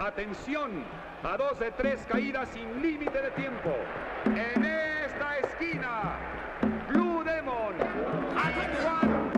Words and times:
Atención, 0.00 0.84
a 1.24 1.36
dos 1.36 1.58
de 1.58 1.72
tres 1.72 1.98
caídas 2.08 2.48
sin 2.50 2.80
límite 2.80 3.20
de 3.20 3.32
tiempo. 3.32 3.70
En 4.26 4.64
esta 4.64 5.38
esquina, 5.40 6.16
Blue 6.88 7.24
Demon, 7.24 7.74
Juan. 8.84 9.32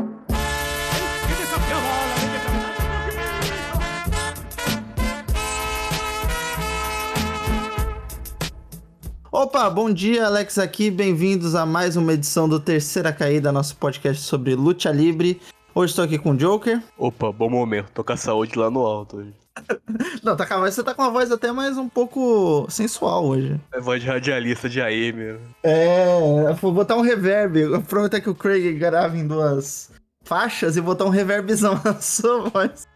Opa, 9.32 9.70
bom 9.70 9.90
dia, 9.90 10.26
Alex 10.26 10.58
aqui. 10.58 10.90
Bem-vindos 10.90 11.54
a 11.54 11.64
mais 11.64 11.96
uma 11.96 12.12
edição 12.12 12.46
do 12.46 12.60
Terceira 12.60 13.14
Caída, 13.14 13.50
nosso 13.50 13.76
podcast 13.76 14.22
sobre 14.22 14.54
luta 14.54 14.90
livre. 14.90 15.40
Hoje 15.74 15.92
estou 15.92 16.04
aqui 16.04 16.18
com 16.18 16.32
o 16.32 16.36
Joker. 16.36 16.82
Opa, 16.98 17.32
bom 17.32 17.48
momento. 17.48 17.90
Tô 17.92 18.04
com 18.04 18.12
a 18.12 18.16
saúde 18.18 18.58
lá 18.58 18.70
no 18.70 18.84
alto 18.84 19.16
hoje. 19.16 19.39
Não, 20.22 20.36
tá 20.36 20.44
você 20.58 20.82
tá 20.82 20.94
com 20.94 21.02
uma 21.02 21.10
voz 21.10 21.30
até 21.30 21.52
mais 21.52 21.78
um 21.78 21.88
pouco 21.88 22.66
sensual 22.68 23.24
hoje. 23.24 23.60
É 23.72 23.80
voz 23.80 24.00
de 24.02 24.08
radialista 24.08 24.68
de 24.68 24.80
AM. 24.80 25.38
É, 25.62 26.52
vou 26.60 26.72
botar 26.72 26.96
um 26.96 27.00
reverb. 27.00 27.74
Aproveitar 27.74 28.20
que 28.20 28.30
o 28.30 28.34
Craig 28.34 28.72
grava 28.74 29.16
em 29.16 29.26
duas 29.26 29.90
faixas 30.22 30.76
e 30.76 30.80
botar 30.80 31.04
um 31.04 31.10
reverbzão 31.10 31.80
na 31.84 31.94
sua 31.94 32.48
voz. 32.48 32.86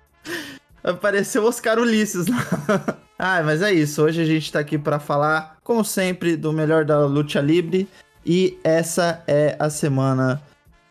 Apareceu 0.82 1.44
Oscar 1.44 1.78
Ulisses 1.78 2.26
lá. 2.26 2.98
ah, 3.18 3.42
mas 3.42 3.62
é 3.62 3.72
isso. 3.72 4.02
Hoje 4.02 4.20
a 4.20 4.26
gente 4.26 4.52
tá 4.52 4.58
aqui 4.58 4.78
para 4.78 4.98
falar, 4.98 5.56
como 5.62 5.84
sempre, 5.84 6.36
do 6.36 6.52
melhor 6.52 6.84
da 6.84 7.04
luta 7.06 7.40
livre. 7.40 7.88
E 8.26 8.58
essa 8.64 9.22
é 9.26 9.56
a 9.58 9.68
semana 9.68 10.42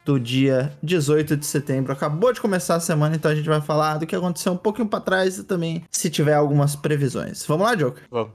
do 0.05 0.19
dia 0.19 0.73
18 0.81 1.37
de 1.37 1.45
setembro. 1.45 1.93
Acabou 1.93 2.33
de 2.33 2.41
começar 2.41 2.75
a 2.75 2.79
semana, 2.79 3.15
então 3.15 3.31
a 3.31 3.35
gente 3.35 3.47
vai 3.47 3.61
falar 3.61 3.97
do 3.97 4.05
que 4.05 4.15
aconteceu 4.15 4.53
um 4.53 4.57
pouquinho 4.57 4.87
para 4.87 4.99
trás 4.99 5.37
e 5.37 5.43
também 5.43 5.83
se 5.89 6.09
tiver 6.09 6.33
algumas 6.33 6.75
previsões. 6.75 7.45
Vamos 7.45 7.65
lá, 7.65 7.75
Joker? 7.75 8.03
Vamos. 8.09 8.31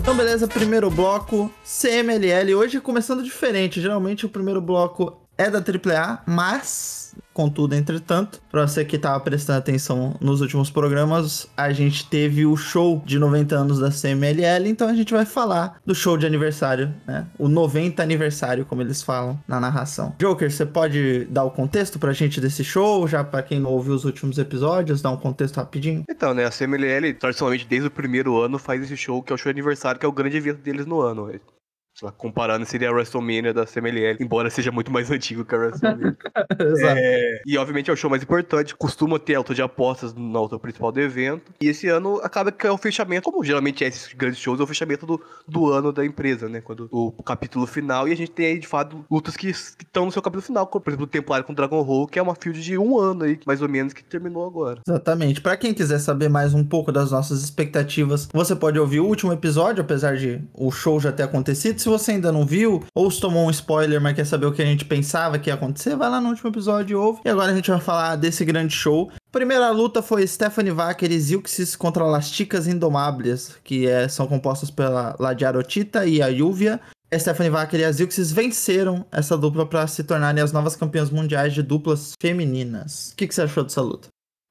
Então, 0.00 0.16
beleza, 0.16 0.48
primeiro 0.48 0.90
bloco, 0.90 1.52
CMLL. 1.62 2.54
Hoje 2.54 2.80
começando 2.80 3.22
diferente. 3.22 3.80
Geralmente 3.80 4.26
o 4.26 4.28
primeiro 4.28 4.60
bloco 4.60 5.20
é 5.38 5.48
da 5.48 5.58
AAA, 5.58 6.22
mas, 6.26 7.09
contudo, 7.40 7.74
entretanto, 7.74 8.38
pra 8.50 8.68
você 8.68 8.84
que 8.84 8.98
tava 8.98 9.18
prestando 9.20 9.60
atenção 9.60 10.14
nos 10.20 10.42
últimos 10.42 10.68
programas, 10.68 11.48
a 11.56 11.72
gente 11.72 12.06
teve 12.06 12.44
o 12.44 12.54
show 12.54 13.02
de 13.06 13.18
90 13.18 13.56
anos 13.56 13.78
da 13.78 13.88
CMLL, 13.90 14.68
então 14.68 14.86
a 14.86 14.92
gente 14.92 15.14
vai 15.14 15.24
falar 15.24 15.80
do 15.86 15.94
show 15.94 16.18
de 16.18 16.26
aniversário, 16.26 16.94
né? 17.06 17.26
O 17.38 17.48
90 17.48 18.02
aniversário, 18.02 18.66
como 18.66 18.82
eles 18.82 19.02
falam 19.02 19.40
na 19.48 19.58
narração. 19.58 20.14
Joker, 20.18 20.50
você 20.50 20.66
pode 20.66 21.24
dar 21.30 21.44
o 21.44 21.50
contexto 21.50 21.98
pra 21.98 22.12
gente 22.12 22.42
desse 22.42 22.62
show, 22.62 23.08
já 23.08 23.24
pra 23.24 23.42
quem 23.42 23.58
não 23.58 23.70
ouviu 23.70 23.94
os 23.94 24.04
últimos 24.04 24.36
episódios, 24.36 25.00
dar 25.00 25.10
um 25.10 25.16
contexto 25.16 25.56
rapidinho? 25.56 26.04
Então, 26.10 26.34
né, 26.34 26.44
a 26.44 26.50
CMLL, 26.50 27.14
tradicionalmente, 27.14 27.66
desde 27.66 27.88
o 27.88 27.90
primeiro 27.90 28.38
ano, 28.38 28.58
faz 28.58 28.82
esse 28.82 28.98
show 28.98 29.22
que 29.22 29.32
é 29.32 29.34
o 29.34 29.38
show 29.38 29.50
de 29.50 29.58
aniversário, 29.58 29.98
que 29.98 30.04
é 30.04 30.08
o 30.08 30.12
grande 30.12 30.36
evento 30.36 30.60
deles 30.60 30.84
no 30.84 31.00
ano. 31.00 31.30
Lá, 32.04 32.12
Comparando, 32.12 32.64
seria 32.66 32.88
a 32.88 32.92
WrestleMania 32.92 33.52
da 33.52 33.66
CMLL, 33.66 34.16
embora 34.20 34.50
seja 34.50 34.70
muito 34.70 34.90
mais 34.90 35.10
antigo 35.10 35.44
que 35.44 35.54
a 35.54 35.58
WrestleMania. 35.58 36.16
Exato. 36.58 36.98
É, 36.98 37.42
e 37.46 37.58
obviamente 37.58 37.90
é 37.90 37.92
o 37.92 37.96
show 37.96 38.10
mais 38.10 38.22
importante, 38.22 38.74
costuma 38.74 39.18
ter 39.18 39.34
alta 39.34 39.54
de 39.54 39.62
apostas 39.62 40.14
na 40.14 40.38
alta 40.38 40.58
principal 40.58 40.92
do 40.92 41.00
evento. 41.00 41.52
E 41.60 41.68
esse 41.68 41.88
ano 41.88 42.20
acaba 42.22 42.52
que 42.52 42.66
é 42.66 42.70
o 42.70 42.78
fechamento, 42.78 43.30
como 43.30 43.44
geralmente 43.44 43.84
é 43.84 43.88
esses 43.88 44.12
grandes 44.12 44.38
shows, 44.38 44.60
é 44.60 44.62
o 44.62 44.66
fechamento 44.66 45.06
do, 45.06 45.20
do 45.46 45.70
ano 45.72 45.92
da 45.92 46.04
empresa, 46.04 46.48
né? 46.48 46.60
Quando 46.60 46.88
o 46.90 47.22
capítulo 47.22 47.66
final, 47.66 48.08
e 48.08 48.12
a 48.12 48.16
gente 48.16 48.30
tem 48.30 48.46
aí, 48.46 48.58
de 48.58 48.66
fato, 48.66 49.04
lutas 49.10 49.36
que 49.36 49.48
estão 49.48 50.04
no 50.04 50.12
seu 50.12 50.22
capítulo 50.22 50.42
final, 50.42 50.66
como, 50.66 50.82
por 50.82 50.90
exemplo, 50.90 51.04
o 51.04 51.08
Templário 51.08 51.44
com 51.44 51.52
o 51.52 51.56
Dragon 51.56 51.82
Hall, 51.82 52.06
que 52.06 52.18
é 52.18 52.22
uma 52.22 52.34
field 52.34 52.60
de 52.60 52.78
um 52.78 52.98
ano 52.98 53.24
aí, 53.24 53.38
mais 53.46 53.62
ou 53.62 53.68
menos, 53.68 53.92
que 53.92 54.02
terminou 54.02 54.46
agora. 54.46 54.80
Exatamente. 54.86 55.40
Pra 55.40 55.56
quem 55.56 55.74
quiser 55.74 55.98
saber 55.98 56.28
mais 56.28 56.54
um 56.54 56.64
pouco 56.64 56.92
das 56.92 57.10
nossas 57.10 57.42
expectativas, 57.42 58.28
você 58.32 58.54
pode 58.54 58.78
ouvir 58.78 59.00
o 59.00 59.06
último 59.06 59.32
episódio, 59.32 59.82
apesar 59.82 60.16
de 60.16 60.40
o 60.54 60.70
show 60.70 61.00
já 61.00 61.12
ter 61.12 61.22
acontecido. 61.22 61.78
Se 61.78 61.88
você 61.90 62.12
ainda 62.12 62.32
não 62.32 62.46
viu, 62.46 62.82
ou 62.94 63.10
se 63.10 63.20
tomou 63.20 63.46
um 63.46 63.50
spoiler, 63.50 64.00
mas 64.00 64.14
quer 64.14 64.24
saber 64.24 64.46
o 64.46 64.52
que 64.52 64.62
a 64.62 64.66
gente 64.66 64.84
pensava 64.84 65.38
que 65.38 65.50
ia 65.50 65.54
acontecer, 65.54 65.96
vai 65.96 66.08
lá 66.08 66.20
no 66.20 66.28
último 66.30 66.50
episódio 66.50 66.94
e 66.94 66.96
ouve. 66.96 67.20
E 67.24 67.28
agora 67.28 67.52
a 67.52 67.54
gente 67.54 67.70
vai 67.70 67.80
falar 67.80 68.16
desse 68.16 68.44
grande 68.44 68.74
show. 68.74 69.10
Primeira 69.30 69.70
luta 69.70 70.02
foi 70.02 70.26
Stephanie 70.26 70.72
Wacker 70.72 71.10
e 71.12 71.20
Zilxis 71.20 71.76
contra 71.76 72.04
Las 72.04 72.30
Chicas 72.30 72.66
Indomáveis, 72.66 73.56
que 73.62 73.86
é- 73.86 74.08
são 74.08 74.26
compostas 74.26 74.70
pela 74.70 75.14
Ladiarotita 75.18 76.06
e 76.06 76.20
a 76.22 76.28
Yuvia. 76.28 76.80
A 77.12 77.18
Stephanie 77.18 77.50
Wacker 77.50 77.80
e 77.80 77.84
a 77.84 77.92
Zilxis 77.92 78.30
venceram 78.32 79.04
essa 79.10 79.36
dupla 79.36 79.66
para 79.66 79.86
se 79.86 80.04
tornarem 80.04 80.42
as 80.42 80.52
novas 80.52 80.76
campeãs 80.76 81.10
mundiais 81.10 81.52
de 81.52 81.62
duplas 81.62 82.12
femininas. 82.20 83.10
O 83.12 83.16
que, 83.16 83.26
que 83.26 83.34
você 83.34 83.42
achou 83.42 83.64
dessa 83.64 83.80
luta? 83.82 84.08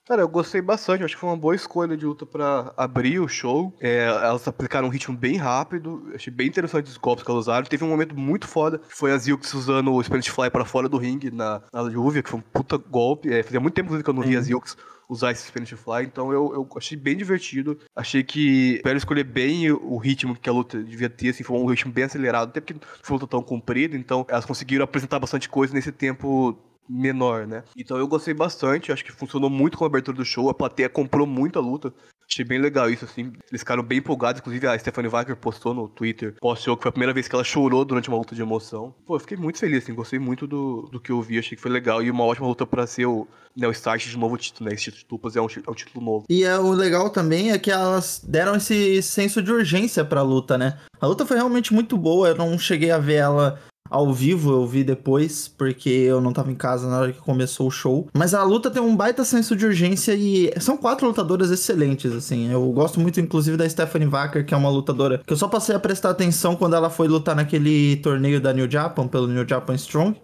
Cara, 0.10 0.24
eu 0.24 0.28
gostei 0.28 0.60
bastante, 0.60 1.04
acho 1.04 1.14
que 1.14 1.22
foi 1.22 1.30
uma 1.30 1.38
boa 1.38 1.54
escolha 1.54 1.96
de 1.96 2.04
luta 2.04 2.26
pra 2.26 2.74
abrir 2.76 3.20
o 3.20 3.28
show. 3.28 3.72
É, 3.80 4.06
elas 4.06 4.48
aplicaram 4.48 4.88
um 4.88 4.90
ritmo 4.90 5.16
bem 5.16 5.38
rápido, 5.38 6.10
achei 6.16 6.34
bem 6.34 6.48
interessante 6.48 6.88
os 6.88 6.98
golpes 6.98 7.24
que 7.24 7.30
elas 7.30 7.42
usaram. 7.44 7.64
Teve 7.68 7.84
um 7.84 7.90
momento 7.90 8.18
muito 8.18 8.48
foda, 8.48 8.80
que 8.80 8.98
foi 8.98 9.12
a 9.12 9.18
Zilks 9.20 9.54
usando 9.54 9.94
o 9.94 10.04
Spanish 10.04 10.30
Fly 10.30 10.50
pra 10.50 10.66
fora 10.66 10.90
do 10.90 10.98
ringue 10.98 11.30
na, 11.30 11.62
na 11.72 11.88
Juvia, 11.92 12.24
que 12.24 12.30
foi 12.32 12.40
um 12.40 12.42
puta 12.42 12.76
golpe. 12.76 13.32
É, 13.32 13.44
fazia 13.44 13.60
muito 13.60 13.76
tempo 13.76 14.02
que 14.02 14.10
eu 14.10 14.14
não 14.16 14.24
via 14.24 14.40
a 14.40 14.42
Zilks 14.42 14.76
usar 15.08 15.32
esse 15.32 15.46
Spanish 15.46 15.74
Fly, 15.74 16.06
então 16.06 16.34
eu, 16.34 16.54
eu 16.56 16.68
achei 16.76 16.98
bem 16.98 17.16
divertido. 17.16 17.78
Achei 17.96 18.24
que 18.24 18.78
espero 18.78 18.98
escolher 18.98 19.24
bem 19.24 19.72
o 19.72 19.98
ritmo 19.98 20.36
que 20.36 20.50
a 20.50 20.54
luta 20.54 20.82
devia 20.82 21.10
ter, 21.10 21.30
assim, 21.30 21.44
foi 21.44 21.56
um 21.56 21.68
ritmo 21.68 21.92
bem 21.92 22.06
acelerado, 22.06 22.50
até 22.50 22.60
porque 22.60 22.74
não 22.74 22.82
foi 23.04 23.14
uma 23.14 23.22
luta 23.22 23.28
tão 23.28 23.44
comprida, 23.44 23.96
então 23.96 24.26
elas 24.28 24.46
conseguiram 24.46 24.84
apresentar 24.84 25.20
bastante 25.20 25.48
coisa 25.48 25.72
nesse 25.72 25.92
tempo 25.92 26.58
menor, 26.90 27.46
né? 27.46 27.64
Então 27.78 27.98
eu 27.98 28.08
gostei 28.08 28.34
bastante, 28.34 28.92
acho 28.92 29.06
que 29.06 29.12
funcionou 29.12 29.50
muito 29.50 29.78
com 29.78 29.84
a 29.84 29.88
abertura 29.88 30.18
do 30.18 30.26
show, 30.26 30.50
a 30.50 30.54
plateia 30.54 30.90
comprou 30.90 31.28
muito 31.28 31.60
a 31.60 31.62
luta. 31.62 31.94
Achei 32.32 32.46
bem 32.46 32.60
legal 32.60 32.88
isso, 32.92 33.06
assim. 33.06 33.34
Eles 33.50 33.62
ficaram 33.62 33.82
bem 33.82 33.98
empolgados, 33.98 34.40
inclusive 34.40 34.68
a 34.68 34.78
Stephanie 34.78 35.10
Wacker 35.10 35.36
postou 35.36 35.74
no 35.74 35.88
Twitter, 35.88 36.36
pós-show, 36.40 36.78
que 36.78 36.84
foi 36.84 36.90
a 36.90 36.92
primeira 36.92 37.12
vez 37.12 37.28
que 37.28 37.34
ela 37.34 37.44
chorou 37.44 37.84
durante 37.84 38.08
uma 38.08 38.20
luta 38.20 38.36
de 38.36 38.42
emoção. 38.42 38.94
Pô, 39.04 39.16
eu 39.16 39.20
fiquei 39.20 39.36
muito 39.36 39.58
feliz, 39.58 39.84
assim, 39.84 39.96
gostei 39.96 40.20
muito 40.20 40.46
do, 40.46 40.88
do 40.92 41.00
que 41.00 41.12
eu 41.12 41.20
vi, 41.24 41.40
achei 41.40 41.56
que 41.56 41.62
foi 41.62 41.72
legal. 41.72 42.04
E 42.04 42.12
uma 42.12 42.24
ótima 42.24 42.48
luta 42.48 42.68
pra 42.68 42.86
ser 42.86 43.08
o, 43.08 43.28
né, 43.58 43.68
o 43.68 43.72
start 43.72 44.08
de 44.08 44.16
novo 44.16 44.38
título, 44.38 44.70
né? 44.70 44.76
Esse 44.76 44.86
título 44.86 45.02
de 45.02 45.08
duplas 45.10 45.36
é 45.36 45.42
um, 45.42 45.48
é 45.48 45.72
um 45.72 45.74
título 45.74 46.06
novo. 46.06 46.26
E 46.30 46.44
é, 46.44 46.60
o 46.60 46.72
legal 46.72 47.10
também 47.10 47.52
é 47.52 47.58
que 47.58 47.72
elas 47.72 48.24
deram 48.24 48.56
esse 48.56 49.02
senso 49.02 49.42
de 49.42 49.52
urgência 49.52 50.06
pra 50.06 50.22
luta, 50.22 50.56
né? 50.56 50.78
A 51.02 51.08
luta 51.08 51.26
foi 51.26 51.36
realmente 51.36 51.74
muito 51.74 51.98
boa, 51.98 52.30
eu 52.30 52.36
não 52.36 52.60
cheguei 52.60 52.92
a 52.92 53.00
ver 53.00 53.16
ela 53.16 53.60
ao 53.90 54.14
vivo, 54.14 54.52
eu 54.52 54.66
vi 54.68 54.84
depois, 54.84 55.48
porque 55.48 55.90
eu 55.90 56.22
não 56.22 56.32
tava 56.32 56.52
em 56.52 56.56
casa 56.56 56.90
na 56.90 57.00
hora 57.00 57.14
que 57.14 57.20
começou 57.20 57.68
o 57.68 57.72
show. 57.72 58.08
Mas 58.14 58.34
a 58.34 58.44
luta 58.44 58.70
tem 58.70 58.82
um 58.82 58.96
baita 58.96 59.24
senso 59.26 59.56
de 59.56 59.66
urgência 59.66 60.14
e 60.14 60.52
são 60.60 60.78
quatro 60.78 61.08
lutadoras 61.08 61.50
excelentes, 61.52 62.12
assim. 62.12 62.52
Eu 62.52 62.72
gosto 62.72 63.00
muito, 63.00 63.20
inclusive, 63.20 63.58
da 63.58 63.68
Stephanie 63.68 64.08
Wacker, 64.08 64.46
que 64.46 64.54
é 64.54 64.58
uma 64.58 64.70
lutadora 64.70 65.22
que 65.26 65.34
eu 65.34 65.38
só 65.38 65.48
passei 65.48 65.76
a 65.76 65.80
prestar 65.80 66.12
atenção 66.12 66.56
quando 66.56 66.76
ela 66.76 66.90
foi 66.90 67.08
lutar 67.08 67.36
naquele 67.36 67.98
torneio 67.98 68.40
da 68.40 68.54
New 68.54 68.70
Japan, 68.70 69.08
pelo 69.08 69.28
New 69.28 69.48
Japan 69.48 69.76
Strong. 69.76 70.16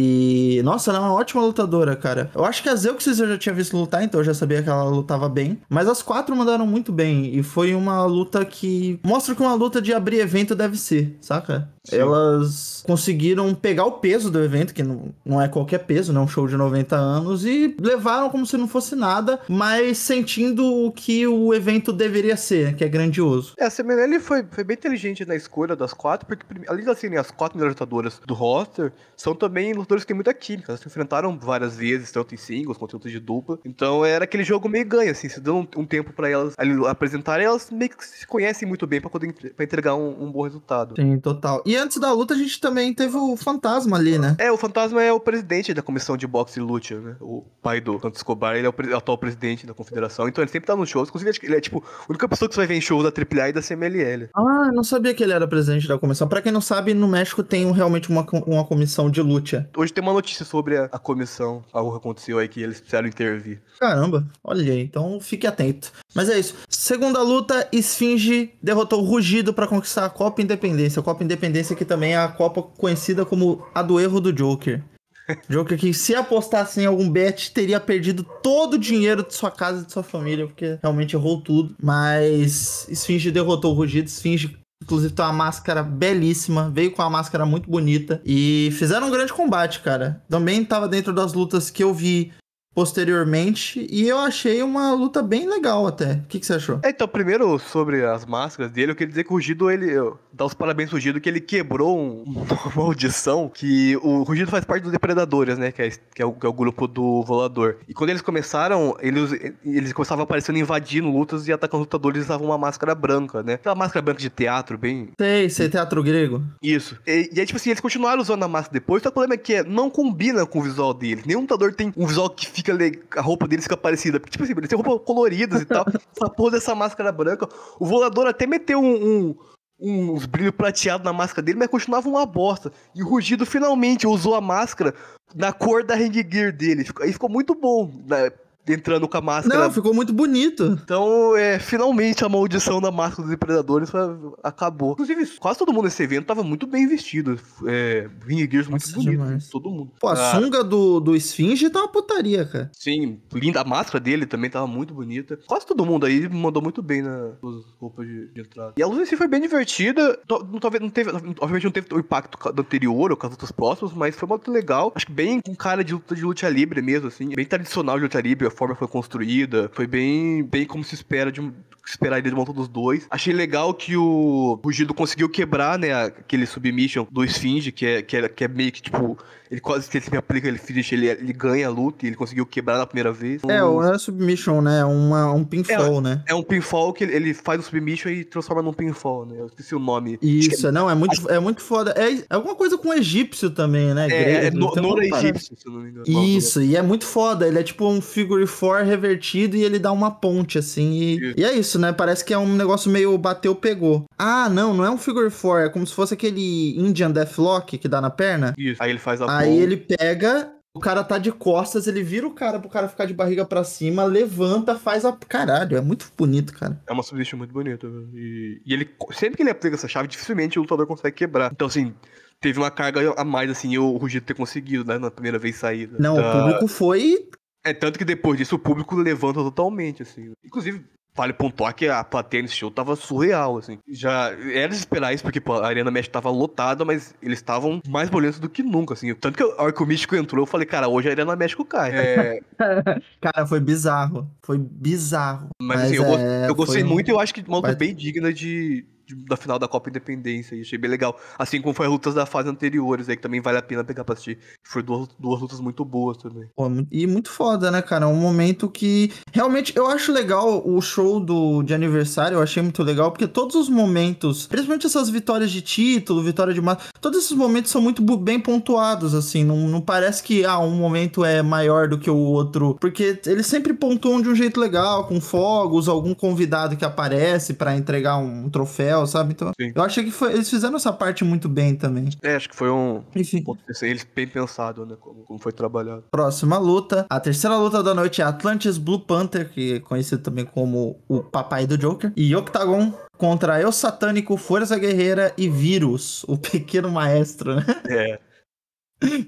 E, 0.00 0.62
nossa, 0.62 0.92
ela 0.92 1.00
é 1.00 1.02
uma 1.02 1.12
ótima 1.12 1.42
lutadora, 1.42 1.96
cara. 1.96 2.30
Eu 2.32 2.44
acho 2.44 2.62
que 2.62 2.68
a 2.68 2.76
Zeuxis 2.76 3.18
eu 3.18 3.26
já 3.26 3.36
tinha 3.36 3.52
visto 3.52 3.76
lutar, 3.76 4.04
então 4.04 4.20
eu 4.20 4.24
já 4.24 4.32
sabia 4.32 4.62
que 4.62 4.68
ela 4.68 4.84
lutava 4.84 5.28
bem. 5.28 5.60
Mas 5.68 5.88
as 5.88 6.02
quatro 6.02 6.36
mandaram 6.36 6.64
muito 6.64 6.92
bem. 6.92 7.34
E 7.36 7.42
foi 7.42 7.74
uma 7.74 8.04
luta 8.04 8.44
que 8.44 9.00
mostra 9.02 9.34
que 9.34 9.42
uma 9.42 9.54
luta 9.54 9.82
de 9.82 9.92
abrir 9.92 10.20
evento 10.20 10.54
deve 10.54 10.78
ser, 10.78 11.16
saca? 11.20 11.68
Sim. 11.82 11.96
Elas 11.96 12.84
conseguiram 12.86 13.52
pegar 13.54 13.86
o 13.86 13.92
peso 13.92 14.30
do 14.30 14.42
evento, 14.42 14.74
que 14.74 14.82
não, 14.82 15.12
não 15.24 15.40
é 15.40 15.48
qualquer 15.48 15.78
peso, 15.78 16.12
né? 16.12 16.20
Um 16.20 16.28
show 16.28 16.46
de 16.46 16.56
90 16.56 16.94
anos, 16.94 17.44
e 17.44 17.74
levaram 17.80 18.30
como 18.30 18.46
se 18.46 18.56
não 18.56 18.68
fosse 18.68 18.94
nada, 18.94 19.40
mas 19.48 19.98
sentindo 19.98 20.64
o 20.64 20.92
que 20.92 21.26
o 21.26 21.52
evento 21.54 21.92
deveria 21.92 22.36
ser, 22.36 22.76
que 22.76 22.84
é 22.84 22.88
grandioso. 22.88 23.54
É, 23.58 23.64
a 23.64 23.70
CMLL 23.70 24.20
foi, 24.20 24.44
foi 24.50 24.62
bem 24.62 24.76
inteligente 24.76 25.24
na 25.24 25.34
escolha 25.34 25.74
das 25.74 25.92
quatro, 25.94 26.26
porque 26.26 26.44
além 26.68 26.84
de 26.84 26.94
serem 26.94 27.18
as 27.18 27.30
quatro 27.30 27.56
melhores 27.56 27.74
lutadoras 27.74 28.20
do 28.24 28.34
roster, 28.34 28.92
são 29.16 29.34
também 29.34 29.72
lutadoras 29.88 30.04
que 30.04 30.08
têm 30.08 30.14
muita 30.14 30.34
química. 30.34 30.70
Elas 30.72 30.80
se 30.80 30.86
enfrentaram 30.86 31.36
várias 31.38 31.76
vezes, 31.76 32.12
tanto 32.12 32.34
em 32.34 32.38
singles 32.38 32.76
quanto 32.76 32.92
em 32.92 32.96
lutas 32.96 33.12
de 33.12 33.18
dupla. 33.18 33.58
Então 33.64 34.04
era 34.04 34.24
aquele 34.24 34.44
jogo 34.44 34.68
meio 34.68 34.86
ganho, 34.86 35.10
assim, 35.10 35.28
se 35.28 35.40
dando 35.40 35.58
um, 35.76 35.80
um 35.82 35.86
tempo 35.86 36.12
pra 36.12 36.28
elas 36.28 36.54
ali 36.58 36.72
apresentarem, 36.86 37.46
elas 37.46 37.70
meio 37.70 37.90
que 37.90 38.04
se 38.06 38.26
conhecem 38.26 38.68
muito 38.68 38.86
bem 38.86 39.00
pra 39.00 39.10
poder 39.10 39.32
pra 39.54 39.64
entregar 39.64 39.94
um, 39.94 40.24
um 40.24 40.30
bom 40.30 40.42
resultado. 40.42 40.94
Sim, 40.96 41.18
total. 41.18 41.62
E 41.66 41.76
antes 41.76 41.98
da 41.98 42.12
luta, 42.12 42.34
a 42.34 42.36
gente 42.36 42.60
também 42.60 42.92
teve 42.92 43.16
o 43.16 43.36
fantasma 43.36 43.96
ali, 43.96 44.18
né? 44.18 44.36
É, 44.38 44.52
o 44.52 44.56
Fantasma 44.56 45.02
é 45.02 45.12
o 45.12 45.20
presidente 45.20 45.72
da 45.72 45.82
comissão 45.82 46.16
de 46.16 46.26
boxe 46.26 46.58
e 46.58 46.62
luta, 46.62 46.98
né? 47.00 47.16
O 47.20 47.44
pai 47.62 47.80
do 47.80 47.98
Santos 48.00 48.18
Escobar, 48.18 48.56
ele 48.56 48.66
é 48.66 48.68
o, 48.68 48.72
pre- 48.72 48.92
atual 48.92 49.16
presidente 49.16 49.66
da 49.66 49.72
confederação, 49.74 50.28
então 50.28 50.42
ele 50.42 50.50
sempre 50.50 50.66
tá 50.66 50.76
nos 50.76 50.88
shows. 50.88 51.08
Inclusive, 51.08 51.30
ele 51.42 51.56
é, 51.56 51.60
tipo, 51.60 51.82
a 52.00 52.04
única 52.10 52.28
pessoa 52.28 52.48
que 52.48 52.54
você 52.54 52.60
vai 52.60 52.66
ver 52.66 52.74
em 52.74 52.80
shows 52.80 53.04
da 53.04 53.08
AAA 53.10 53.48
e 53.50 53.52
da 53.52 53.62
CMLL. 53.62 54.28
Ah, 54.34 54.64
eu 54.66 54.72
não 54.72 54.84
sabia 54.84 55.14
que 55.14 55.22
ele 55.22 55.32
era 55.32 55.46
presidente 55.46 55.86
da 55.88 55.98
comissão. 55.98 56.28
Pra 56.28 56.42
quem 56.42 56.52
não 56.52 56.60
sabe, 56.60 56.92
no 56.94 57.08
México 57.08 57.42
tem 57.42 57.70
realmente 57.72 58.08
uma, 58.10 58.26
uma 58.46 58.64
comissão 58.64 59.10
de 59.10 59.22
luta. 59.22 59.68
Hoje 59.78 59.92
tem 59.92 60.02
uma 60.02 60.12
notícia 60.12 60.44
sobre 60.44 60.76
a, 60.76 60.84
a 60.86 60.98
comissão, 60.98 61.64
algo 61.72 61.92
que 61.92 61.98
aconteceu 61.98 62.38
aí 62.38 62.48
que 62.48 62.60
eles 62.60 62.80
precisaram 62.80 63.06
intervir. 63.06 63.62
Caramba, 63.78 64.26
olha 64.42 64.72
aí, 64.72 64.82
então 64.82 65.20
fique 65.20 65.46
atento. 65.46 65.92
Mas 66.14 66.28
é 66.28 66.38
isso. 66.38 66.54
Segunda 66.68 67.22
luta, 67.22 67.68
Esfinge 67.70 68.52
derrotou 68.62 69.02
Rugido 69.02 69.54
pra 69.54 69.66
conquistar 69.66 70.06
a 70.06 70.10
Copa 70.10 70.42
Independência. 70.42 71.00
A 71.00 71.02
Copa 71.02 71.22
Independência 71.22 71.76
que 71.76 71.84
também 71.84 72.14
é 72.14 72.18
a 72.18 72.28
Copa 72.28 72.62
conhecida 72.62 73.24
como 73.24 73.64
a 73.74 73.82
do 73.82 74.00
erro 74.00 74.20
do 74.20 74.32
Joker. 74.32 74.82
Joker 75.48 75.78
que 75.78 75.92
se 75.92 76.14
apostasse 76.14 76.80
em 76.80 76.86
algum 76.86 77.08
bet 77.08 77.52
teria 77.52 77.78
perdido 77.78 78.24
todo 78.42 78.74
o 78.74 78.78
dinheiro 78.78 79.22
de 79.22 79.34
sua 79.34 79.50
casa 79.50 79.82
e 79.82 79.86
de 79.86 79.92
sua 79.92 80.02
família, 80.02 80.46
porque 80.46 80.78
realmente 80.82 81.14
errou 81.14 81.40
tudo. 81.40 81.74
Mas 81.80 82.88
Esfinge 82.88 83.30
derrotou 83.30 83.72
o 83.72 83.76
Rugido, 83.76 84.08
Esfinge 84.08 84.57
Inclusive 84.82 85.12
tem 85.12 85.24
uma 85.24 85.32
máscara 85.32 85.82
belíssima, 85.82 86.70
veio 86.70 86.92
com 86.92 87.02
uma 87.02 87.10
máscara 87.10 87.44
muito 87.44 87.68
bonita 87.68 88.22
e 88.24 88.70
fizeram 88.72 89.08
um 89.08 89.10
grande 89.10 89.32
combate, 89.32 89.80
cara. 89.80 90.22
Também 90.28 90.64
tava 90.64 90.88
dentro 90.88 91.12
das 91.12 91.32
lutas 91.32 91.70
que 91.70 91.82
eu 91.82 91.92
vi 91.92 92.32
posteriormente 92.78 93.84
e 93.90 94.08
eu 94.08 94.18
achei 94.18 94.62
uma 94.62 94.92
luta 94.92 95.20
bem 95.20 95.48
legal 95.48 95.84
até. 95.84 96.12
O 96.12 96.26
que, 96.28 96.38
que 96.38 96.46
você 96.46 96.54
achou? 96.54 96.78
É, 96.84 96.90
então, 96.90 97.08
primeiro 97.08 97.58
sobre 97.58 98.04
as 98.04 98.24
máscaras 98.24 98.70
dele, 98.70 98.92
eu 98.92 98.96
queria 98.96 99.08
dizer 99.08 99.24
que 99.24 99.30
o 99.30 99.34
Rugido, 99.34 99.68
ele. 99.68 99.90
Eu, 99.90 100.16
dar 100.38 100.44
os 100.46 100.54
parabéns 100.54 100.88
pro 100.88 100.96
Rugido, 100.96 101.20
que 101.20 101.28
ele 101.28 101.40
quebrou 101.40 101.98
um- 101.98 102.22
uma 102.26 102.72
maldição 102.74 103.50
que 103.52 103.96
o 103.98 104.22
Rugido 104.22 104.50
faz 104.50 104.64
parte 104.64 104.82
dos 104.84 104.92
Depredadores, 104.92 105.58
né? 105.58 105.72
Que 105.72 105.82
é, 105.82 105.90
que 106.14 106.22
é 106.22 106.24
o, 106.24 106.32
que 106.32 106.46
é 106.46 106.48
o 106.48 106.52
grupo 106.52 106.86
do 106.86 107.22
Volador. 107.24 107.76
E 107.88 107.92
quando 107.92 108.10
eles 108.10 108.22
começaram, 108.22 108.96
eles, 109.00 109.32
eles 109.64 109.92
começavam 109.92 110.22
aparecendo 110.24 110.58
invadindo 110.58 111.10
lutas 111.10 111.46
e 111.48 111.52
atacando 111.52 111.80
lutadores, 111.82 112.24
usavam 112.24 112.46
uma 112.46 112.58
máscara 112.58 112.94
branca, 112.94 113.42
né? 113.42 113.54
Aquela 113.54 113.74
máscara 113.74 114.00
branca 114.02 114.20
de 114.20 114.30
teatro, 114.30 114.78
bem. 114.78 115.10
Sei, 115.20 115.50
sei, 115.50 115.68
teatro 115.68 116.02
grego. 116.02 116.42
Isso. 116.62 116.96
E, 117.06 117.28
e 117.32 117.40
aí, 117.40 117.46
tipo 117.46 117.56
assim, 117.56 117.70
eles 117.70 117.80
continuaram 117.80 118.22
usando 118.22 118.42
a 118.44 118.48
máscara 118.48 118.74
depois, 118.74 119.02
só 119.02 119.08
que 119.10 119.12
o 119.12 119.14
problema 119.14 119.34
é 119.34 119.38
que 119.38 119.54
é, 119.54 119.64
não 119.64 119.90
combina 119.90 120.46
com 120.46 120.60
o 120.60 120.62
visual 120.62 120.94
deles. 120.94 121.24
Nenhum 121.24 121.40
lutador 121.40 121.74
tem 121.74 121.92
um 121.96 122.06
visual 122.06 122.30
que 122.30 122.46
fica. 122.46 122.76
A 123.16 123.20
roupa 123.20 123.48
deles 123.48 123.64
fica 123.64 123.76
parecida. 123.76 124.20
Porque, 124.20 124.30
tipo 124.32 124.44
assim, 124.44 124.52
eles 124.56 124.68
têm 124.68 124.78
roupas 124.80 125.04
coloridas 125.04 125.62
e 125.62 125.64
tal. 125.64 125.84
Essa 126.16 126.30
porra 126.30 126.52
dessa 126.52 126.74
máscara 126.74 127.10
branca. 127.10 127.48
O 127.80 127.86
volador 127.86 128.26
até 128.26 128.46
meteu 128.46 128.80
um. 128.80 128.94
um- 128.94 129.34
uns 129.80 130.26
brilhos 130.26 130.54
prateados 130.54 131.04
na 131.04 131.12
máscara 131.12 131.42
dele, 131.42 131.58
mas 131.58 131.68
continuava 131.68 132.08
uma 132.08 132.26
bosta. 132.26 132.72
E 132.94 133.02
o 133.02 133.08
Rugido 133.08 133.46
finalmente 133.46 134.06
usou 134.06 134.34
a 134.34 134.40
máscara 134.40 134.94
na 135.34 135.52
cor 135.52 135.84
da 135.84 135.94
Ring 135.94 136.12
Gear 136.12 136.52
dele. 136.52 136.84
Aí 137.00 137.12
ficou 137.12 137.28
muito 137.28 137.54
bom, 137.54 137.90
né, 138.06 138.30
entrando 138.72 139.08
com 139.08 139.16
a 139.16 139.20
máscara 139.20 139.64
Não, 139.64 139.70
ficou 139.72 139.92
muito 139.94 140.12
bonito. 140.12 140.78
então, 140.82 141.36
é, 141.36 141.58
finalmente 141.58 142.24
a 142.24 142.28
maldição 142.28 142.80
da 142.80 142.90
máscara 142.90 143.22
dos 143.22 143.30
depredadores 143.30 143.90
foi- 143.90 144.00
acabou. 144.42 144.92
Inclusive, 144.92 145.26
quase 145.38 145.58
todo 145.58 145.72
mundo 145.72 145.84
nesse 145.84 146.02
evento 146.02 146.26
tava 146.26 146.42
muito 146.42 146.66
bem 146.66 146.86
vestido. 146.86 147.38
É, 147.66 148.08
Ring 148.26 148.48
Gears 148.50 148.68
muito 148.68 148.82
Nossa, 148.82 148.92
bonito, 148.94 149.10
demais. 149.10 149.48
todo 149.48 149.70
mundo. 149.70 149.92
Pô, 150.00 150.08
a 150.08 150.12
Ah, 150.12 150.34
sunga 150.40 150.62
do, 150.64 151.00
do 151.00 151.14
Esfinge 151.16 151.70
tá 151.70 151.80
uma 151.80 151.88
putaria, 151.88 152.44
cara. 152.44 152.70
Sim, 152.72 153.20
linda. 153.32 153.60
A 153.60 153.64
máscara 153.64 154.00
dele 154.00 154.26
também 154.26 154.50
tava 154.50 154.66
muito 154.66 154.92
bonita. 154.94 155.38
Quase 155.46 155.66
todo 155.66 155.84
mundo 155.86 156.06
aí 156.06 156.28
mandou 156.28 156.62
muito 156.62 156.82
bem 156.82 157.02
nas 157.02 157.38
suas 157.40 157.64
roupas 157.80 158.06
de, 158.06 158.28
de 158.28 158.40
entrada. 158.40 158.74
E 158.76 158.82
a 158.82 158.86
luta 158.86 159.02
em 159.02 159.06
si 159.06 159.16
foi 159.16 159.28
bem 159.28 159.40
divertida. 159.40 160.18
Não- 160.28 160.58
Talvez 160.60 160.82
não 160.82 160.90
teve, 160.90 161.10
obviamente 161.10 161.64
não 161.64 161.70
teve 161.70 161.86
o 161.92 161.98
impacto 161.98 162.38
anterior 162.60 163.10
ou 163.10 163.16
com 163.16 163.26
as 163.26 163.32
lutas 163.32 163.50
próximas, 163.52 163.92
mas 163.94 164.14
foi 164.16 164.26
uma 164.26 164.36
luta 164.36 164.50
legal. 164.50 164.92
Acho 164.94 165.06
que 165.06 165.12
bem 165.12 165.40
com 165.40 165.54
cara 165.54 165.82
de 165.84 165.92
luta 165.94 166.14
de 166.14 166.22
luta 166.24 166.48
livre 166.48 166.82
mesmo, 166.82 167.08
assim. 167.08 167.28
Bem 167.28 167.44
tradicional 167.44 167.96
de 167.96 168.02
luta 168.02 168.20
livre, 168.20 168.46
forma 168.58 168.74
foi 168.74 168.88
construída. 168.88 169.70
Foi 169.72 169.86
bem, 169.86 170.42
bem 170.42 170.66
como 170.66 170.82
se 170.82 170.94
espera 170.94 171.30
de 171.30 171.40
um. 171.40 171.52
Esperaria 171.86 172.30
de 172.30 172.36
luta 172.36 172.52
dos 172.52 172.68
dois. 172.68 173.06
Achei 173.08 173.32
legal 173.32 173.72
que 173.72 173.96
o 173.96 174.60
Rugido 174.62 174.92
conseguiu 174.92 175.26
quebrar, 175.26 175.78
né, 175.78 176.04
aquele 176.04 176.44
submission 176.44 177.06
do 177.10 177.24
Esfinge, 177.24 177.72
que 177.72 177.86
é, 177.86 178.02
que 178.02 178.14
é, 178.14 178.28
que 178.28 178.44
é 178.44 178.48
meio 178.48 178.70
que 178.70 178.82
tipo. 178.82 179.16
Ele 179.50 179.60
quase 179.60 179.86
se 179.86 179.96
ele 179.96 180.16
aplica, 180.16 180.46
ele 180.48 180.58
finish, 180.58 180.92
ele, 180.92 181.06
ele 181.08 181.32
ganha 181.32 181.66
a 181.66 181.70
luta 181.70 182.04
e 182.04 182.08
ele 182.08 182.16
conseguiu 182.16 182.44
quebrar 182.44 182.78
na 182.78 182.86
primeira 182.86 183.12
vez. 183.12 183.42
É, 183.48 183.62
O- 183.64 183.82
não 183.82 183.94
é 183.94 183.98
submission, 183.98 184.60
né? 184.60 184.80
É 184.80 184.84
uma, 184.84 185.32
um 185.32 185.44
pinfall, 185.44 186.00
né? 186.00 186.22
é 186.26 186.34
um 186.34 186.42
pinfall 186.42 186.92
que 186.92 187.04
ele, 187.04 187.14
ele 187.14 187.34
faz 187.34 187.60
um 187.60 187.62
submission 187.62 188.10
e 188.10 188.24
transforma 188.24 188.62
num 188.62 188.72
pinfall, 188.72 189.24
né? 189.26 189.36
Eu 189.38 189.46
esqueci 189.46 189.74
o 189.74 189.78
nome. 189.78 190.18
Isso, 190.20 190.70
não, 190.70 190.90
é 190.90 190.94
muito, 190.94 191.30
é 191.30 191.38
muito 191.38 191.62
foda. 191.62 191.94
É, 191.96 192.12
é 192.12 192.24
alguma 192.30 192.54
coisa 192.54 192.76
com 192.76 192.92
egípcio 192.92 193.50
também, 193.50 193.94
né? 193.94 194.08
É, 194.10 194.46
é, 194.46 194.50
no, 194.50 194.74
Nora 194.74 195.04
egípcio, 195.04 195.56
se 195.56 195.66
eu 195.66 195.72
não 195.72 195.80
me 195.80 195.90
engano. 195.90 196.04
Isso, 196.06 196.60
e 196.62 196.76
é 196.76 196.82
muito 196.82 197.04
foda. 197.06 197.46
Ele 197.46 197.58
é 197.58 197.62
tipo 197.62 197.88
um 197.88 198.00
figure 198.00 198.46
four 198.46 198.82
revertido 198.82 199.56
e 199.56 199.64
ele 199.64 199.78
dá 199.78 199.92
uma 199.92 200.10
ponte, 200.10 200.58
assim. 200.58 200.92
E, 200.92 201.34
e 201.36 201.44
é 201.44 201.54
isso, 201.54 201.78
né? 201.78 201.92
Parece 201.92 202.24
que 202.24 202.32
é 202.34 202.38
um 202.38 202.54
negócio 202.54 202.90
meio 202.90 203.16
bateu, 203.16 203.54
pegou. 203.54 204.04
Ah, 204.18 204.48
não, 204.48 204.74
não 204.74 204.84
é 204.84 204.90
um 204.90 204.98
figure 204.98 205.30
four. 205.30 205.60
É 205.60 205.68
como 205.68 205.86
se 205.86 205.94
fosse 205.94 206.14
aquele 206.14 206.78
Indian 206.78 207.10
Deathlock 207.10 207.78
que 207.78 207.88
dá 207.88 208.00
na 208.00 208.10
perna. 208.10 208.54
Isso. 208.56 208.82
Aí 208.82 208.90
ele 208.90 208.98
faz 208.98 209.20
a 209.20 209.37
Aí 209.38 209.58
ele 209.58 209.76
pega, 209.76 210.52
o 210.74 210.80
cara 210.80 211.02
tá 211.04 211.18
de 211.18 211.32
costas, 211.32 211.86
ele 211.86 212.02
vira 212.02 212.26
o 212.26 212.34
cara 212.34 212.58
pro 212.58 212.68
cara 212.70 212.88
ficar 212.88 213.04
de 213.06 213.14
barriga 213.14 213.44
pra 213.44 213.64
cima, 213.64 214.04
levanta, 214.04 214.76
faz 214.78 215.04
a. 215.04 215.12
Caralho, 215.12 215.76
é 215.76 215.80
muito 215.80 216.10
bonito, 216.16 216.52
cara. 216.52 216.80
É 216.86 216.92
uma 216.92 217.02
submission 217.02 217.38
muito 217.38 217.52
bonita. 217.52 217.86
E, 218.14 218.60
e 218.64 218.72
ele, 218.74 218.88
sempre 219.12 219.36
que 219.36 219.42
ele 219.42 219.50
aplica 219.50 219.76
essa 219.76 219.88
chave, 219.88 220.08
dificilmente 220.08 220.58
o 220.58 220.62
lutador 220.62 220.86
consegue 220.86 221.16
quebrar. 221.16 221.50
Então, 221.52 221.66
assim, 221.66 221.94
teve 222.40 222.58
uma 222.58 222.70
carga 222.70 223.14
a 223.16 223.24
mais, 223.24 223.50
assim, 223.50 223.72
e 223.72 223.78
o 223.78 223.96
Rugido 223.96 224.26
ter 224.26 224.34
conseguido, 224.34 224.84
né? 224.84 224.98
Na 224.98 225.10
primeira 225.10 225.38
vez 225.38 225.56
sair. 225.56 225.90
Não, 225.98 226.16
da- 226.16 226.28
o 226.28 226.32
público 226.40 226.68
foi. 226.68 227.28
É 227.64 227.74
tanto 227.74 227.98
que 227.98 228.04
depois 228.04 228.38
disso 228.38 228.54
o 228.54 228.58
público 228.58 228.94
levanta 228.96 229.40
totalmente, 229.40 230.02
assim. 230.02 230.32
Inclusive, 230.44 230.84
vale 231.18 231.32
pontuar 231.32 231.74
que 231.74 231.88
a 231.88 232.02
plateia 232.04 232.42
nesse 232.42 232.54
show 232.54 232.70
tava 232.70 232.94
surreal, 232.96 233.58
assim. 233.58 233.78
Já 233.88 234.30
era 234.52 234.68
de 234.68 234.76
esperar 234.76 235.12
isso, 235.12 235.22
porque 235.24 235.40
pô, 235.40 235.54
a 235.54 235.66
Arena 235.66 235.90
México 235.90 236.12
tava 236.12 236.30
lotada, 236.30 236.84
mas 236.84 237.14
eles 237.20 237.38
estavam 237.38 237.80
mais 237.88 238.08
violentos 238.08 238.38
do 238.38 238.48
que 238.48 238.62
nunca, 238.62 238.94
assim. 238.94 239.12
Tanto 239.14 239.36
que 239.36 239.42
a 239.42 239.62
hora 239.62 239.72
que 239.72 239.82
o 239.82 239.86
Místico 239.86 240.14
entrou, 240.16 240.42
eu 240.42 240.46
falei, 240.46 240.66
cara, 240.66 240.88
hoje 240.88 241.08
a 241.08 241.10
Arena 241.12 241.34
México 241.34 241.64
cai. 241.64 241.90
É, 241.92 242.40
Cara, 243.20 243.46
foi 243.46 243.60
bizarro. 243.60 244.30
Foi 244.42 244.58
bizarro. 244.58 245.48
mas, 245.60 245.82
assim, 245.82 245.96
eu, 245.96 246.04
gos- 246.04 246.20
é, 246.20 246.48
eu 246.48 246.54
gostei 246.54 246.82
foi 246.82 246.88
muito 246.90 247.08
e 247.08 247.10
eu 247.10 247.18
acho 247.20 247.34
que 247.34 247.40
uma 247.46 247.56
luta 247.56 247.68
Vai- 247.68 247.76
bem 247.76 247.94
digna 247.94 248.32
de- 248.32 248.86
da 249.16 249.36
final 249.36 249.58
da 249.58 249.68
Copa 249.68 249.90
Independência. 249.90 250.54
E 250.54 250.62
achei 250.62 250.78
bem 250.78 250.90
legal. 250.90 251.18
Assim 251.38 251.60
como 251.60 251.74
foi 251.74 251.86
as 251.86 251.92
lutas 251.92 252.14
da 252.14 252.26
fase 252.26 252.48
anteriores 252.48 253.08
aí, 253.08 253.16
que 253.16 253.22
também 253.22 253.40
vale 253.40 253.58
a 253.58 253.62
pena 253.62 253.84
pegar 253.84 254.04
pra 254.04 254.14
assistir. 254.14 254.38
Foi 254.62 254.82
duas, 254.82 255.08
duas 255.18 255.40
lutas 255.40 255.60
muito 255.60 255.84
boas 255.84 256.16
também. 256.16 256.48
Pô, 256.56 256.68
e 256.90 257.06
muito 257.06 257.30
foda, 257.30 257.70
né, 257.70 257.82
cara? 257.82 258.04
É 258.04 258.08
um 258.08 258.16
momento 258.16 258.68
que 258.68 259.12
realmente 259.32 259.76
eu 259.76 259.86
acho 259.86 260.12
legal 260.12 260.62
o 260.66 260.80
show 260.80 261.20
do, 261.20 261.62
de 261.62 261.74
aniversário, 261.74 262.36
eu 262.36 262.42
achei 262.42 262.62
muito 262.62 262.82
legal, 262.82 263.10
porque 263.10 263.26
todos 263.26 263.54
os 263.54 263.68
momentos, 263.68 264.46
principalmente 264.46 264.86
essas 264.86 265.08
vitórias 265.08 265.50
de 265.50 265.60
título, 265.60 266.22
vitória 266.22 266.52
de 266.52 266.60
massa, 266.60 266.88
todos 267.00 267.18
esses 267.18 267.36
momentos 267.36 267.70
são 267.70 267.80
muito 267.80 268.02
bem 268.16 268.40
pontuados, 268.40 269.14
assim. 269.14 269.44
Não, 269.44 269.56
não 269.68 269.80
parece 269.80 270.22
que 270.22 270.44
ah, 270.44 270.58
um 270.58 270.74
momento 270.74 271.24
é 271.24 271.42
maior 271.42 271.88
do 271.88 271.98
que 271.98 272.10
o 272.10 272.16
outro, 272.16 272.76
porque 272.80 273.20
eles 273.26 273.46
sempre 273.46 273.72
pontuam 273.72 274.20
de 274.20 274.28
um 274.28 274.34
jeito 274.34 274.60
legal, 274.60 275.06
com 275.06 275.20
fogos, 275.20 275.88
algum 275.88 276.14
convidado 276.14 276.76
que 276.76 276.84
aparece 276.84 277.54
pra 277.54 277.76
entregar 277.76 278.18
um 278.18 278.48
troféu, 278.48 278.97
sabe? 279.06 279.32
Então, 279.32 279.52
Sim. 279.60 279.72
eu 279.74 279.82
achei 279.82 280.04
que 280.04 280.10
foi- 280.10 280.32
eles 280.32 280.48
fizeram 280.50 280.76
essa 280.76 280.92
parte 280.92 281.24
muito 281.24 281.48
bem 281.48 281.74
também. 281.74 282.08
É, 282.22 282.36
acho 282.36 282.48
que 282.48 282.56
foi 282.56 282.70
um 282.70 283.02
Enfim. 283.14 283.42
ponto 283.42 283.60
eles 283.82 284.06
bem 284.14 284.26
pensado, 284.26 284.84
né? 284.86 284.96
Como, 284.98 285.24
como 285.24 285.38
foi 285.38 285.52
trabalhado. 285.52 286.04
Próxima 286.10 286.58
luta. 286.58 287.06
A 287.08 287.20
terceira 287.20 287.56
luta 287.56 287.82
da 287.82 287.94
noite 287.94 288.20
é 288.20 288.24
Atlantis 288.24 288.78
Blue 288.78 289.00
Panther, 289.00 289.48
que 289.50 289.74
é 289.74 289.80
conhecido 289.80 290.22
também 290.22 290.44
como 290.44 291.00
o 291.08 291.22
papai 291.22 291.66
do 291.66 291.76
Joker. 291.78 292.12
E 292.16 292.34
Octagon 292.34 292.92
contra 293.16 293.60
Eu 293.60 293.72
Satânico, 293.72 294.36
Força 294.36 294.78
Guerreira 294.78 295.32
e 295.36 295.48
Vírus, 295.48 296.24
o 296.28 296.36
pequeno 296.38 296.90
maestro, 296.90 297.56
né? 297.56 297.64
É. 297.90 298.20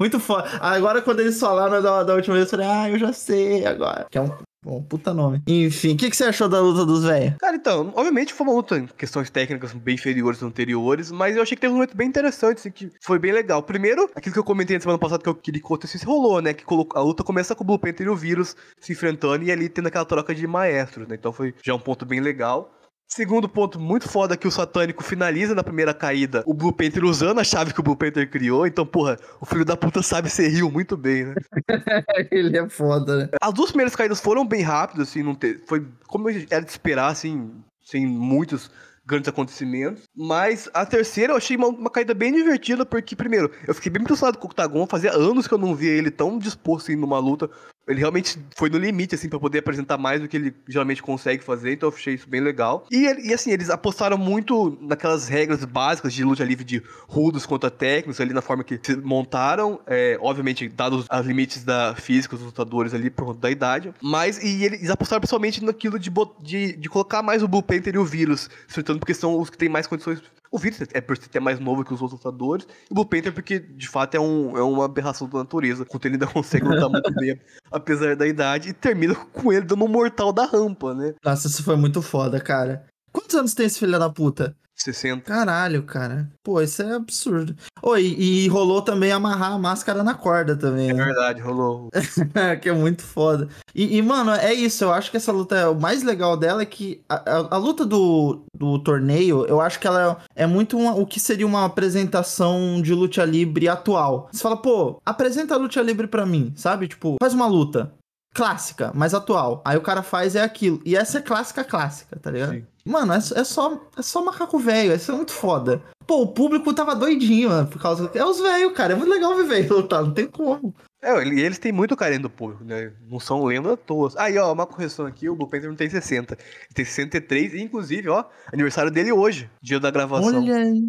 Muito 0.01 0.19
foda. 0.19 0.49
Agora, 0.61 1.01
quando 1.01 1.21
eles 1.21 1.39
falaram 1.39 1.81
da, 1.81 2.03
da 2.03 2.15
última 2.15 2.35
vez, 2.35 2.47
eu 2.47 2.51
falei, 2.51 2.67
ah, 2.67 2.91
eu 2.91 2.99
já 2.99 3.13
sei 3.13 3.65
agora. 3.65 4.07
Que 4.11 4.19
é 4.19 4.21
um, 4.21 4.31
um 4.67 4.83
puta 4.83 5.15
nome. 5.15 5.43
Enfim, 5.47 5.95
o 5.95 5.97
que, 5.97 6.11
que 6.11 6.17
você 6.17 6.25
achou 6.25 6.49
da 6.49 6.61
luta 6.61 6.85
dos 6.85 7.05
velhos? 7.05 7.37
Cara, 7.39 7.57
então, 7.57 7.93
obviamente 7.97 8.35
foi 8.35 8.47
uma 8.47 8.55
luta 8.55 8.79
em 8.79 8.87
questões 8.87 9.31
técnicas 9.31 9.73
bem 9.73 9.95
inferiores 9.95 10.39
às 10.39 10.49
anteriores, 10.49 11.11
mas 11.11 11.37
eu 11.37 11.43
achei 11.43 11.57
que 11.57 11.61
teve 11.61 11.73
um 11.73 11.77
momento 11.77 11.97
bem 11.97 12.09
interessante, 12.09 12.59
assim, 12.59 12.71
que 12.71 12.91
foi 13.01 13.19
bem 13.19 13.33
legal. 13.33 13.63
Primeiro, 13.63 14.11
aquilo 14.15 14.33
que 14.33 14.39
eu 14.39 14.45
comentei 14.45 14.77
na 14.77 14.81
semana 14.81 14.99
passada 14.99 15.23
que 15.23 15.29
eu 15.29 15.35
queria 15.35 15.61
que 15.61 15.67
acontecesse, 15.67 16.05
rolou, 16.05 16.43
né? 16.43 16.53
Que 16.53 16.65
a 16.95 17.01
luta 17.01 17.25
começa 17.25 17.55
com 17.55 17.65
o 17.65 17.67
Blue 17.67 17.79
Panther 17.79 18.07
e 18.07 18.11
o 18.11 18.17
Vírus 18.17 18.57
se 18.79 18.93
enfrentando 18.93 19.45
e 19.45 19.51
ali 19.51 19.69
tendo 19.69 19.89
aquela 19.89 20.05
troca 20.05 20.35
de 20.35 20.47
maestros, 20.47 21.09
né? 21.09 21.15
Então 21.15 21.33
foi 21.33 21.55
já 21.63 21.75
um 21.75 21.79
ponto 21.79 22.05
bem 22.05 22.21
legal. 22.21 22.71
Segundo 23.13 23.49
ponto 23.49 23.81
muito 23.81 24.09
foda 24.09 24.37
que 24.37 24.47
o 24.47 24.51
Satânico 24.53 25.03
finaliza 25.03 25.53
na 25.53 25.65
primeira 25.65 25.93
caída 25.93 26.45
o 26.47 26.55
Blue 26.55 26.73
Panther 26.73 27.05
usando 27.05 27.41
a 27.41 27.45
chave 27.45 27.75
que 27.75 27.81
o 27.81 27.83
Blue 27.83 27.97
Panther 27.97 28.31
criou. 28.31 28.69
Então, 28.69 28.87
porra, 28.87 29.17
o 29.41 29.47
filho 29.47 29.65
da 29.65 29.77
puta 29.77 30.01
sabe 30.01 30.31
ser 30.31 30.49
rio 30.49 30.71
muito 30.71 30.97
bem, 30.97 31.25
né? 31.25 31.35
Ele 32.31 32.57
é 32.57 32.69
foda, 32.69 33.17
né? 33.17 33.29
As 33.41 33.53
duas 33.53 33.71
primeiras 33.71 33.97
caídas 33.97 34.21
foram 34.21 34.47
bem 34.47 34.63
rápidas, 34.63 35.09
assim, 35.09 35.25
não 35.25 35.35
te... 35.35 35.59
foi 35.67 35.85
como 36.07 36.29
era 36.31 36.65
de 36.65 36.71
esperar, 36.71 37.09
assim, 37.09 37.51
sem 37.83 38.07
muitos 38.07 38.71
grandes 39.05 39.29
acontecimentos. 39.29 40.05
Mas 40.15 40.71
a 40.73 40.87
terceira 40.87 41.33
eu 41.33 41.37
achei 41.37 41.57
uma, 41.57 41.67
uma 41.67 41.91
caída 41.91 42.15
bem 42.15 42.33
divertida, 42.33 42.87
porque, 42.87 43.17
primeiro, 43.17 43.51
eu 43.67 43.75
fiquei 43.75 43.91
bem 43.91 44.03
impressionado 44.03 44.39
com 44.39 44.47
o 44.47 44.51
Octagon, 44.51 44.87
fazia 44.87 45.13
anos 45.13 45.49
que 45.49 45.55
eu 45.55 45.59
não 45.59 45.75
via 45.75 45.91
ele 45.91 46.13
tão 46.13 46.39
disposto 46.39 46.93
em 46.93 46.97
numa 46.97 47.19
luta 47.19 47.51
Ele 47.89 47.99
realmente 47.99 48.39
foi 48.57 48.71
no 48.71 48.79
limite, 48.79 49.15
assim, 49.15 49.29
pra 49.29 49.39
poder 49.39 49.59
apresentar 49.59 49.99
mais 49.99 50.21
do 50.21 50.29
que 50.29 50.37
ele 50.37 50.55
geralmente 50.69 51.03
consegue 51.03 51.43
fazer, 51.43 51.73
então 51.73 51.89
eu 51.89 51.95
achei 51.95 52.15
isso 52.15 52.29
bem 52.29 52.41
legal. 52.41 52.87
E, 52.91 53.29
e, 53.29 53.35
assim, 53.35 53.51
eles 53.51 53.71
apostaram 53.71 54.17
muito 54.17 54.79
naquelas 54.81 55.29
regras 55.29 55.65
básicas 55.65 56.13
de 56.13 56.23
luta 56.23 56.45
livre 56.45 56.65
de 56.65 56.83
rudos 57.09 57.47
contra 57.47 57.71
técnicos, 57.71 58.21
ali 58.21 58.33
na 58.33 58.43
forma 58.43 58.63
que 58.63 58.79
se 58.83 58.97
montaram, 58.97 59.81
é, 59.87 60.17
obviamente, 60.21 60.69
dados 60.69 61.07
os 61.11 61.27
limites 61.27 61.65
da 61.65 61.95
física 61.95 62.37
dos 62.37 62.47
lutadores 62.47 62.95
ali 62.95 63.11
por 63.11 63.27
conta 63.27 63.41
da 63.41 63.51
idade, 63.51 63.93
mas 64.03 64.43
e 64.43 64.65
eles 64.65 64.91
apostaram 64.91 65.21
principalmente 65.21 65.65
naquilo 65.65 65.99
de, 65.99 66.11
de, 66.41 66.77
de 66.77 66.89
colocar 66.89 67.23
mais 67.23 67.43
o 67.43 67.49
Blue 67.49 67.63
Panther 67.63 67.95
e 67.95 67.99
o 67.99 68.05
Vírus, 68.05 68.49
enfrentando 68.69 68.99
porque 68.99 69.15
são 69.15 69.39
os 69.39 69.51
que 69.51 69.59
têm 69.59 69.69
mais 69.69 69.87
condições 69.87 70.23
o 70.51 70.59
Vírus 70.59 70.81
é 70.93 71.01
por 71.01 71.17
ser 71.17 71.41
mais 71.41 71.61
novo 71.61 71.85
que 71.85 71.95
os 71.95 72.03
outros 72.03 72.19
lutadores. 72.19 72.67
E 72.89 72.93
o 72.93 72.95
Blue 72.95 73.07
Panther 73.07 73.33
porque, 73.33 73.61
de 73.61 73.89
fato, 73.89 74.17
é, 74.17 74.21
um, 74.21 74.57
é 74.57 74.63
uma 74.63 74.85
aberração 74.85 75.29
da 75.29 75.39
natureza. 75.39 75.83
Enquanto 75.83 76.05
ele 76.07 76.15
ainda 76.17 76.27
consegue 76.27 76.67
lutar 76.67 76.89
muito 76.89 77.13
bem, 77.15 77.39
apesar 77.71 78.17
da 78.17 78.27
idade. 78.27 78.71
E 78.71 78.73
termina 78.73 79.15
com 79.15 79.53
ele 79.53 79.63
dando 79.63 79.85
um 79.85 79.89
mortal 79.89 80.33
da 80.33 80.45
rampa, 80.45 80.95
né? 80.95 81.15
Nossa, 81.25 81.47
isso 81.47 81.63
foi 81.63 81.77
muito 81.77 82.03
foda, 82.03 82.41
cara. 82.41 82.85
Quantos 83.13 83.35
anos 83.35 83.55
tem 83.55 83.67
esse 83.67 83.79
filho 83.79 83.99
da 83.99 84.11
puta? 84.11 84.57
60. 84.83 85.23
Caralho, 85.23 85.83
cara. 85.83 86.31
Pô, 86.43 86.61
isso 86.61 86.83
é 86.83 86.93
absurdo. 86.95 87.55
Oi, 87.83 88.03
e, 88.19 88.49
rolou 88.49 88.83
também 88.83 89.13
amarrar 89.13 89.53
a 89.53 89.59
máscara 89.59 90.03
na 90.03 90.15
corda 90.15 90.57
também, 90.57 90.91
É 90.91 90.95
né? 90.95 91.05
verdade, 91.05 91.41
rolou. 91.41 91.89
que 92.63 92.69
é 92.69 92.73
muito 92.73 93.03
foda. 93.03 93.49
E, 93.75 93.97
e, 93.97 94.03
mano, 94.03 94.31
é 94.33 94.53
isso. 94.53 94.85
Eu 94.85 94.93
acho 94.93 95.11
que 95.11 95.17
essa 95.17 95.33
luta, 95.33 95.57
é 95.57 95.67
o 95.69 95.79
mais 95.79 96.03
legal 96.03 96.37
dela 96.37 96.63
é 96.63 96.67
que 96.67 97.03
a, 97.09 97.15
a- 97.17 97.49
a 97.53 97.57
luta 97.57 97.85
do, 97.85 98.43
do 98.57 98.79
torneio, 98.83 99.45
eu 99.47 99.61
acho 99.61 99.79
que 99.81 99.87
ela 99.87 100.19
é, 100.37 100.43
é 100.45 100.47
muito 100.47 100.79
uma- 100.79 100.95
o 100.95 101.07
que 101.07 101.21
seria 101.21 101.47
uma 101.47 101.65
apresentação 101.65 102.81
de 102.83 102.95
luta 102.95 103.25
livre 103.25 103.69
atual. 103.69 104.29
Você 104.33 104.43
fala, 104.43 104.57
pô, 104.57 105.01
apresenta 105.05 105.55
a 105.55 105.59
luta 105.59 105.81
livre 105.83 106.07
pra 106.07 106.27
mim, 106.27 106.53
sabe? 106.57 106.89
Tipo, 106.89 107.17
faz 107.23 107.35
uma 107.35 107.47
luta. 107.47 107.93
Clássica, 108.35 108.93
mas 108.95 109.13
atual. 109.13 109.61
Aí 109.65 109.77
o 109.77 109.83
cara 109.83 110.03
faz 110.03 110.37
é 110.37 110.43
aquilo. 110.43 110.81
E 110.85 110.97
essa 110.97 111.19
é 111.19 111.23
clássica, 111.23 111.65
clássica, 111.65 112.17
tá 112.19 112.31
ligado? 112.31 112.53
Sim. 112.53 112.67
Mano, 112.85 113.13
é, 113.13 113.17
é 113.17 113.45
só, 113.45 113.81
é 113.97 114.03
só 114.03 114.25
macaco 114.25 114.59
velho. 114.59 114.95
Isso 114.95 115.11
é 115.11 115.15
muito 115.15 115.33
foda. 115.33 115.83
Pô, 116.07 116.23
o 116.23 116.29
público 116.33 116.73
tava 116.73 116.95
doidinho, 116.95 117.51
mano, 117.51 117.69
por 117.69 117.81
causa. 117.81 118.11
É 118.15 118.25
os 118.25 118.41
velhos, 118.41 118.73
cara. 118.73 118.93
É 118.93 118.97
muito 118.97 119.11
legal 119.11 119.35
ver 119.37 119.45
velho 119.45 119.77
lutar, 119.77 120.03
não 120.03 120.15
tem 120.15 120.27
como. 120.27 120.75
É, 121.03 121.17
ele- 121.21 121.41
eles 121.41 121.59
têm 121.59 121.73
muito 121.73 121.97
carinho 121.97 122.23
do 122.23 122.31
público, 122.31 122.63
né? 122.63 122.93
Não 123.09 123.19
são 123.19 123.45
lenda 123.45 123.73
à 123.73 123.77
toa. 123.77 124.13
Aí, 124.17 124.37
ó, 124.39 124.53
uma 124.53 124.67
correção 124.67 125.07
aqui, 125.07 125.29
o 125.29 125.35
Blue 125.35 125.49
Panther 125.49 125.69
não 125.69 125.77
tem 125.77 125.89
60. 125.91 126.35
Ele 126.35 126.75
tem 126.75 126.85
63, 126.85 127.55
e 127.55 127.61
inclusive, 127.63 128.09
ó, 128.09 128.25
aniversário 128.53 128.91
dele 128.91 129.11
hoje, 129.13 129.51
dia 129.63 129.81
da 129.81 129.91
gravação. 129.91 130.39
Olha 130.43 130.57
aí. 130.57 130.89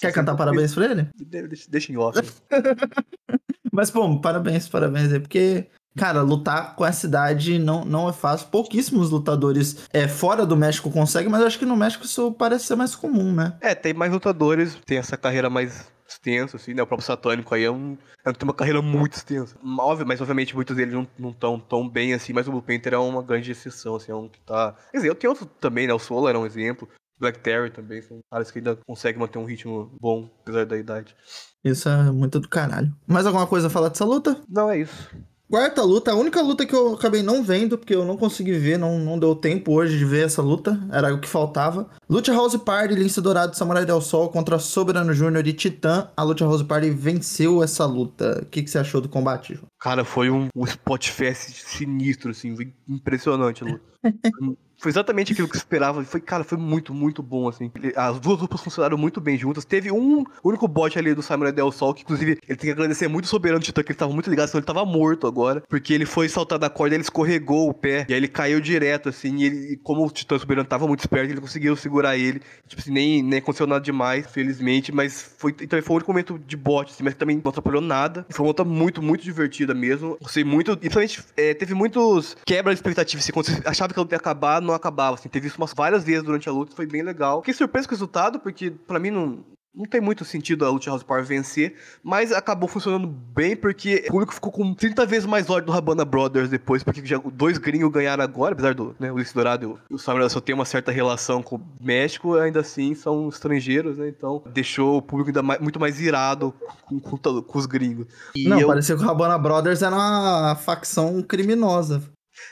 Quer 0.00 0.12
cantar 0.12 0.32
63. 0.32 0.36
parabéns 0.38 0.74
pra 0.74 0.84
ele? 0.86 1.08
De- 1.14 1.48
Deixa, 1.48 1.70
deixa 1.70 1.92
em 1.92 1.96
off. 1.96 2.18
Mas, 3.72 3.90
pô, 3.90 4.20
parabéns, 4.20 4.68
parabéns 4.68 5.12
aí, 5.12 5.20
porque, 5.20 5.66
cara, 5.96 6.22
lutar 6.22 6.74
com 6.74 6.84
essa 6.84 7.06
idade 7.06 7.58
não, 7.58 7.84
não 7.84 8.08
é 8.08 8.12
fácil. 8.12 8.48
Pouquíssimos 8.48 9.10
lutadores 9.10 9.88
é, 9.92 10.08
fora 10.08 10.44
do 10.46 10.56
México 10.56 10.90
conseguem, 10.90 11.30
mas 11.30 11.40
eu 11.40 11.46
acho 11.46 11.58
que 11.58 11.66
no 11.66 11.76
México 11.76 12.04
isso 12.04 12.32
parece 12.32 12.66
ser 12.66 12.76
mais 12.76 12.94
comum, 12.94 13.32
né? 13.32 13.56
É, 13.60 13.74
tem 13.74 13.94
mais 13.94 14.12
lutadores, 14.12 14.76
tem 14.86 14.98
essa 14.98 15.16
carreira 15.16 15.48
mais 15.48 15.90
extensa, 16.08 16.56
assim, 16.56 16.74
né? 16.74 16.82
O 16.82 16.86
próprio 16.86 17.06
Satânico 17.06 17.54
aí 17.54 17.64
é 17.64 17.70
um, 17.70 17.96
é 18.24 18.32
tem 18.32 18.46
uma 18.46 18.54
carreira 18.54 18.82
muito 18.82 19.14
extensa. 19.14 19.56
Óbvio, 19.78 20.06
mas 20.06 20.20
obviamente 20.20 20.54
muitos 20.54 20.76
deles 20.76 20.94
não, 20.94 21.06
não 21.18 21.32
tão 21.32 21.58
tão 21.58 21.88
bem 21.88 22.12
assim, 22.12 22.32
mas 22.32 22.46
o 22.46 22.50
Blue 22.50 22.62
Panther 22.62 22.94
é 22.94 22.98
uma 22.98 23.22
grande 23.22 23.50
exceção, 23.50 23.96
assim, 23.96 24.12
é 24.12 24.14
um 24.14 24.28
que 24.28 24.40
tá... 24.40 24.74
Quer 24.90 24.98
dizer, 24.98 25.08
eu 25.08 25.14
tenho 25.14 25.32
outro 25.32 25.46
também, 25.46 25.86
né? 25.86 25.94
O 25.94 25.98
Solar 25.98 26.34
é 26.34 26.38
um 26.38 26.46
exemplo. 26.46 26.88
Black 27.18 27.38
Terry 27.38 27.70
também, 27.70 28.02
são 28.02 28.18
caras 28.28 28.50
que 28.50 28.58
ainda 28.58 28.76
conseguem 28.84 29.20
manter 29.20 29.38
um 29.38 29.44
ritmo 29.44 29.96
bom, 30.00 30.28
apesar 30.40 30.66
da 30.66 30.76
idade. 30.76 31.14
Isso 31.62 31.88
é 31.88 32.10
muito 32.10 32.40
do 32.40 32.48
caralho. 32.48 32.92
Mais 33.06 33.24
alguma 33.24 33.46
coisa 33.46 33.68
a 33.68 33.70
falar 33.70 33.90
dessa 33.90 34.04
luta? 34.04 34.42
Não, 34.48 34.68
é 34.68 34.80
isso. 34.80 35.08
Quarta 35.52 35.82
luta, 35.82 36.12
a 36.12 36.14
única 36.14 36.40
luta 36.40 36.64
que 36.64 36.74
eu 36.74 36.94
acabei 36.94 37.22
não 37.22 37.44
vendo, 37.44 37.76
porque 37.76 37.94
eu 37.94 38.06
não 38.06 38.16
consegui 38.16 38.52
ver, 38.52 38.78
não, 38.78 38.98
não 38.98 39.18
deu 39.18 39.36
tempo 39.36 39.70
hoje 39.74 39.98
de 39.98 40.04
ver 40.06 40.24
essa 40.24 40.40
luta, 40.40 40.80
era 40.90 41.14
o 41.14 41.20
que 41.20 41.28
faltava. 41.28 41.90
Luta 42.08 42.32
House 42.32 42.56
Party, 42.56 42.94
Lince 42.94 43.20
Dourado, 43.20 43.54
Samurai 43.54 43.84
Del 43.84 44.00
Sol 44.00 44.30
contra 44.30 44.58
Soberano 44.58 45.12
Júnior 45.12 45.46
e 45.46 45.52
Titã. 45.52 46.08
A 46.16 46.22
Luta 46.22 46.42
House 46.46 46.62
Party 46.62 46.88
venceu 46.88 47.62
essa 47.62 47.84
luta. 47.84 48.40
O 48.40 48.46
que, 48.46 48.62
que 48.62 48.70
você 48.70 48.78
achou 48.78 49.02
do 49.02 49.10
combate? 49.10 49.60
Cara, 49.78 50.06
foi 50.06 50.30
um, 50.30 50.48
um 50.56 50.64
spot 50.64 51.10
fest 51.10 51.50
sinistro, 51.66 52.30
assim, 52.30 52.56
impressionante 52.88 53.62
a 53.62 53.66
luta. 53.66 53.84
Foi 54.82 54.90
exatamente 54.90 55.32
aquilo 55.32 55.46
que 55.46 55.54
eu 55.54 55.58
esperava. 55.58 56.02
Foi, 56.02 56.20
cara, 56.20 56.42
foi 56.42 56.58
muito, 56.58 56.92
muito 56.92 57.22
bom, 57.22 57.48
assim. 57.48 57.70
As 57.94 58.18
duas 58.18 58.40
duplas 58.40 58.60
funcionaram 58.60 58.98
muito 58.98 59.20
bem 59.20 59.38
juntas. 59.38 59.64
Teve 59.64 59.92
um 59.92 60.24
único 60.42 60.66
bot 60.66 60.98
ali 60.98 61.14
do 61.14 61.22
Samurai 61.22 61.52
Del 61.52 61.70
Sol, 61.70 61.94
que 61.94 62.02
inclusive 62.02 62.32
ele 62.32 62.58
tem 62.58 62.66
que 62.66 62.70
agradecer 62.72 63.06
muito 63.06 63.26
o 63.26 63.28
Soberano 63.28 63.62
Titã, 63.62 63.80
que 63.80 63.92
ele 63.92 63.98
tava 63.98 64.12
muito 64.12 64.28
ligado, 64.28 64.48
senão 64.48 64.58
ele 64.58 64.66
tava 64.66 64.84
morto 64.84 65.28
agora. 65.28 65.62
Porque 65.68 65.94
ele 65.94 66.04
foi 66.04 66.28
saltar 66.28 66.58
da 66.58 66.68
corda, 66.68 66.96
ele 66.96 67.04
escorregou 67.04 67.68
o 67.68 67.72
pé, 67.72 68.06
e 68.08 68.12
aí 68.12 68.18
ele 68.18 68.26
caiu 68.26 68.60
direto, 68.60 69.08
assim, 69.08 69.36
e 69.36 69.44
ele, 69.44 69.76
como 69.84 70.04
o 70.04 70.10
Titã 70.10 70.36
Soberano 70.36 70.68
tava 70.68 70.84
muito 70.88 70.98
esperto, 70.98 71.30
ele 71.30 71.40
conseguiu 71.40 71.76
segurar 71.76 72.16
ele. 72.16 72.40
Tipo 72.66 72.82
assim, 72.82 72.90
nem, 72.90 73.22
nem 73.22 73.38
aconteceu 73.38 73.68
nada 73.68 73.84
demais, 73.84 74.26
felizmente, 74.26 74.90
mas 74.90 75.32
foi, 75.38 75.54
então 75.60 75.80
foi 75.80 75.94
o 75.94 75.96
único 75.98 76.10
momento 76.10 76.40
de 76.44 76.56
bot, 76.56 76.90
assim, 76.90 77.04
mas 77.04 77.14
também 77.14 77.40
não 77.42 77.50
atrapalhou 77.50 77.80
nada. 77.80 78.26
Foi 78.30 78.44
uma 78.44 78.48
luta 78.48 78.64
muito, 78.64 79.00
muito 79.00 79.22
divertida 79.22 79.74
mesmo. 79.74 80.18
Gostei 80.20 80.42
muito, 80.42 80.72
e 80.72 80.76
principalmente 80.76 81.22
é, 81.36 81.54
teve 81.54 81.72
muitos 81.72 82.36
quebra 82.44 82.72
de 82.72 82.78
expectativas, 82.78 83.22
assim, 83.24 83.32
quando 83.32 83.46
você 83.46 83.62
achava 83.64 83.92
que 83.94 84.00
a 84.00 84.02
luta 84.02 84.16
ia 84.16 84.18
acabar, 84.18 84.60
não 84.60 84.71
acabava, 84.74 85.14
assim, 85.14 85.28
teve 85.28 85.46
isso 85.48 85.56
umas 85.58 85.72
várias 85.74 86.04
vezes 86.04 86.22
durante 86.22 86.48
a 86.48 86.52
luta, 86.52 86.74
foi 86.74 86.86
bem 86.86 87.02
legal. 87.02 87.40
Fiquei 87.40 87.54
surpreso 87.54 87.88
com 87.88 87.94
o 87.94 87.96
resultado, 87.96 88.40
porque 88.40 88.70
pra 88.70 88.98
mim 88.98 89.10
não, 89.10 89.38
não 89.74 89.86
tem 89.86 90.02
muito 90.02 90.22
sentido 90.22 90.66
a 90.66 90.70
Lucha 90.70 90.90
House 90.90 91.02
Power 91.02 91.24
vencer, 91.24 91.74
mas 92.02 92.30
acabou 92.30 92.68
funcionando 92.68 93.06
bem 93.06 93.56
porque 93.56 94.04
o 94.06 94.10
público 94.10 94.34
ficou 94.34 94.52
com 94.52 94.74
30 94.74 95.06
vezes 95.06 95.24
mais 95.26 95.48
ódio 95.48 95.66
do 95.66 95.72
Rabana 95.72 96.04
Brothers 96.04 96.50
depois, 96.50 96.82
porque 96.82 97.04
já 97.06 97.16
dois 97.16 97.56
gringos 97.56 97.90
ganharam 97.90 98.22
agora, 98.22 98.52
apesar 98.52 98.74
do 98.74 98.94
né, 99.00 99.10
Luiz 99.10 99.32
Dourado 99.32 99.80
e 99.90 99.94
o 99.94 99.98
Samuel 99.98 100.28
só 100.28 100.40
tem 100.42 100.54
uma 100.54 100.66
certa 100.66 100.92
relação 100.92 101.42
com 101.42 101.56
o 101.56 101.60
México, 101.80 102.36
ainda 102.36 102.60
assim 102.60 102.94
são 102.94 103.30
estrangeiros, 103.30 103.96
né? 103.96 104.08
Então 104.08 104.42
deixou 104.52 104.98
o 104.98 105.02
público 105.02 105.30
ainda 105.30 105.42
mais- 105.42 105.60
muito 105.60 105.80
mais 105.80 105.98
irado 105.98 106.52
com, 106.84 107.00
com, 107.00 107.16
com 107.16 107.58
os 107.58 107.64
gringos. 107.64 108.06
E 108.36 108.46
não, 108.48 108.60
eu- 108.60 108.68
parecia 108.68 108.94
que 108.94 109.02
o 109.02 109.06
Rabana 109.06 109.38
Brothers 109.38 109.80
era 109.80 109.94
uma 109.96 110.54
facção 110.54 111.22
criminosa. 111.22 112.02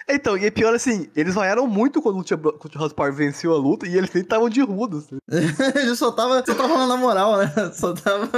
Então, 0.08 0.36
e 0.36 0.46
é 0.46 0.50
pior 0.50 0.74
assim, 0.74 1.08
eles 1.14 1.34
vaiaram 1.34 1.66
muito 1.66 2.02
quando 2.02 2.20
o 2.20 2.78
House 2.78 2.92
Power 2.92 3.12
venceu 3.12 3.52
a 3.54 3.58
luta 3.58 3.86
e 3.86 3.96
eles 3.96 4.12
nem 4.12 4.22
estavam 4.22 4.48
de 4.48 4.60
rudos. 4.60 5.06
Ele 5.30 5.96
só 5.96 6.12
tava, 6.12 6.44
só 6.44 6.54
tava 6.54 6.86
na 6.86 6.96
moral, 6.96 7.38
né? 7.38 7.52
Só 7.72 7.94
tava. 7.94 8.30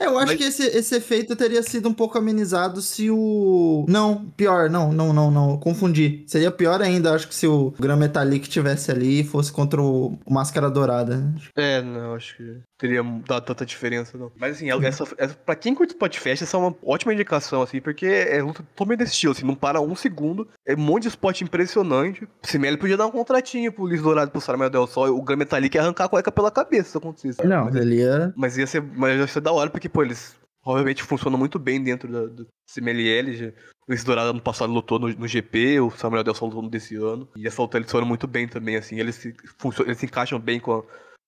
Eu 0.00 0.18
acho 0.18 0.28
Mas- 0.32 0.36
que 0.36 0.44
esse, 0.44 0.62
esse 0.64 0.96
efeito 0.96 1.36
teria 1.36 1.62
sido 1.62 1.88
um 1.88 1.94
pouco 1.94 2.18
amenizado 2.18 2.82
se 2.82 3.10
o. 3.10 3.84
Não, 3.88 4.26
pior, 4.36 4.68
não, 4.68 4.92
não, 4.92 5.12
não, 5.12 5.30
não. 5.30 5.56
Confundi. 5.56 6.24
Seria 6.26 6.50
pior 6.50 6.82
ainda, 6.82 7.14
acho 7.14 7.28
que 7.28 7.34
se 7.34 7.46
o 7.46 7.72
Gran 7.78 7.96
Metalik 7.96 8.48
tivesse 8.48 8.90
ali 8.90 9.20
e 9.20 9.24
fosse 9.24 9.52
contra 9.52 9.80
o, 9.80 10.18
Máscara 10.28 10.68
Dourada. 10.68 11.32
É, 11.56 11.80
não, 11.80 12.14
acho 12.14 12.36
que 12.36 12.58
teria 12.76 13.02
dado 13.26 13.44
tanta 13.44 13.64
diferença, 13.64 14.18
não. 14.18 14.32
Mas 14.36 14.56
assim, 14.56 14.68
essa, 14.84 15.04
essa, 15.16 15.34
pra 15.34 15.54
quem 15.54 15.74
curte 15.74 15.92
Spotfest, 15.94 16.42
essa 16.42 16.56
é 16.56 16.60
uma 16.60 16.74
ótima 16.84 17.14
indicação, 17.14 17.62
assim, 17.62 17.80
porque 17.80 18.04
é 18.04 18.42
luta 18.42 18.62
totalmente 18.74 18.98
desse 18.98 19.12
estilo, 19.12 19.32
assim, 19.32 19.46
não 19.46 19.54
para 19.54 19.80
um 19.80 19.94
segundo, 19.94 20.46
é 20.66 20.74
um 20.74 20.78
monte 20.78 21.02
de 21.04 21.08
spot 21.08 21.40
impressionante. 21.40 22.26
Simelli 22.42 22.76
podia 22.76 22.96
dar 22.96 23.06
um 23.06 23.10
contratinho 23.10 23.72
pro 23.72 23.84
Luiz 23.84 24.02
Dourado 24.02 24.30
pro 24.32 24.40
Samuel 24.40 24.68
Del 24.70 24.86
Sol, 24.86 25.16
o 25.16 25.22
Gran 25.22 25.36
Metalik 25.36 25.76
ia 25.76 25.82
arrancar 25.82 26.04
a 26.04 26.08
cueca 26.08 26.32
pela 26.32 26.50
cabeça 26.50 26.90
se 26.90 26.98
acontecesse. 26.98 27.46
Não, 27.46 27.66
mas, 27.66 27.76
ele 27.76 27.96
ia. 27.96 28.32
mas 28.36 28.58
ia 28.58 28.66
ser, 28.66 28.82
mas 28.82 29.18
ia 29.18 29.26
ser 29.28 29.40
da 29.40 29.52
hora, 29.52 29.70
porque, 29.70 29.83
pô, 29.88 30.02
eles 30.02 30.36
obviamente 30.64 31.02
funcionam 31.02 31.38
muito 31.38 31.58
bem 31.58 31.82
dentro 31.82 32.10
da- 32.10 32.26
do 32.26 32.46
CMLL, 32.70 33.48
o 33.86 33.90
Luiz 33.90 34.02
Dourado 34.02 34.30
ano 34.30 34.40
passado 34.40 34.72
lutou 34.72 34.98
no, 34.98 35.08
no 35.08 35.28
GP, 35.28 35.80
o 35.80 35.90
Samuel 35.90 36.24
Del 36.24 36.34
Sol 36.34 36.48
lutou 36.48 36.68
desse 36.70 36.96
ano, 36.96 37.28
e 37.36 37.46
essa 37.46 37.60
luta 37.60 37.76
eles 37.76 37.90
foram 37.90 38.06
muito 38.06 38.26
bem 38.26 38.48
também, 38.48 38.76
assim, 38.76 38.98
eles 38.98 39.14
se, 39.16 39.34
funcio- 39.58 39.84
eles 39.84 39.98
se 39.98 40.06
encaixam 40.06 40.38
bem 40.38 40.58
com 40.58 40.72
a, 40.78 40.82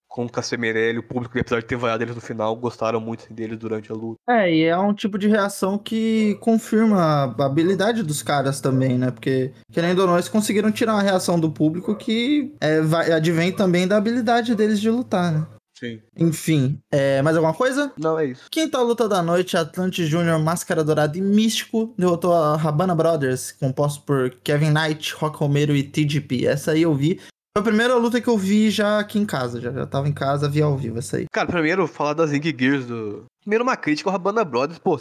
com 0.09 0.25
o 0.25 0.31
Cassemerelli, 0.31 0.99
o 0.99 1.03
público, 1.03 1.39
apesar 1.39 1.61
de 1.61 1.67
ter 1.67 1.77
vaiado 1.77 2.03
eles 2.03 2.15
no 2.15 2.21
final, 2.23 2.57
gostaram 2.57 2.99
muito 2.99 3.25
assim, 3.25 3.35
deles 3.35 3.59
durante 3.59 3.93
a 3.93 3.95
luta. 3.95 4.17
É, 4.27 4.51
e 4.51 4.63
é 4.65 4.79
um 4.79 4.95
tipo 4.95 5.19
de 5.19 5.29
reação 5.29 5.77
que 5.77 6.37
confirma 6.41 7.35
a 7.39 7.45
habilidade 7.45 8.03
dos 8.03 8.23
caras 8.23 8.59
também, 8.59 8.97
né? 8.97 9.11
Porque, 9.11 9.53
querendo 9.71 9.99
ou 9.99 10.07
não, 10.07 10.15
eles 10.15 10.29
conseguiram 10.31 10.73
tirar 10.73 10.95
uma 10.95 11.03
reação 11.03 11.39
do 11.39 11.51
público 11.51 11.95
que 11.95 12.55
é, 12.63 12.81
vai, 12.81 13.13
advém 13.13 13.53
também 13.53 13.87
da 13.87 13.99
habilidade 13.99 14.55
deles 14.55 14.81
de 14.81 14.89
lutar, 14.89 15.31
né? 15.31 15.47
Sim. 15.79 16.01
Enfim, 16.17 16.79
é, 16.91 17.21
mais 17.21 17.37
alguma 17.37 17.53
coisa? 17.53 17.93
Não, 17.99 18.19
é 18.19 18.27
isso. 18.27 18.47
Quinta 18.51 18.81
luta 18.81 19.07
da 19.09 19.23
noite, 19.23 19.57
Atlante 19.57 20.07
Jr., 20.07 20.39
Máscara 20.43 20.83
Dourada 20.83 21.19
e 21.19 21.21
Místico 21.21 21.95
derrotou 21.99 22.33
a 22.33 22.57
Rabana 22.57 22.95
Brothers, 22.95 23.53
composto 23.53 24.03
por 24.03 24.31
Kevin 24.43 24.71
Knight, 24.71 25.15
Rock 25.15 25.39
Romero 25.39 25.77
e 25.77 25.83
TGP. 25.83 26.47
Essa 26.47 26.73
aí 26.73 26.83
eu 26.83 26.95
vi. 26.95 27.21
Foi 27.57 27.61
a 27.61 27.63
primeira 27.63 27.97
luta 27.97 28.21
que 28.21 28.29
eu 28.29 28.37
vi 28.37 28.71
já 28.71 28.99
aqui 28.99 29.19
em 29.19 29.27
casa, 29.27 29.61
já, 29.61 29.71
já 29.71 29.87
tava 29.87 30.09
em 30.09 30.13
casa, 30.13 30.49
vi 30.49 30.63
ao 30.63 30.77
vivo 30.77 30.99
essa 30.99 31.19
aí. 31.19 31.27
Cara, 31.33 31.47
primeiro, 31.47 31.87
falar 31.87 32.15
das 32.15 32.31
Ring 32.31 32.43
Gears 32.59 32.87
do... 32.87 33.25
Primeiro 33.47 33.63
uma 33.63 33.77
crítica 33.77 34.11
ao 34.11 34.13
Rabana 34.13 34.45
Brothers, 34.45 34.81
pô, 34.81 34.99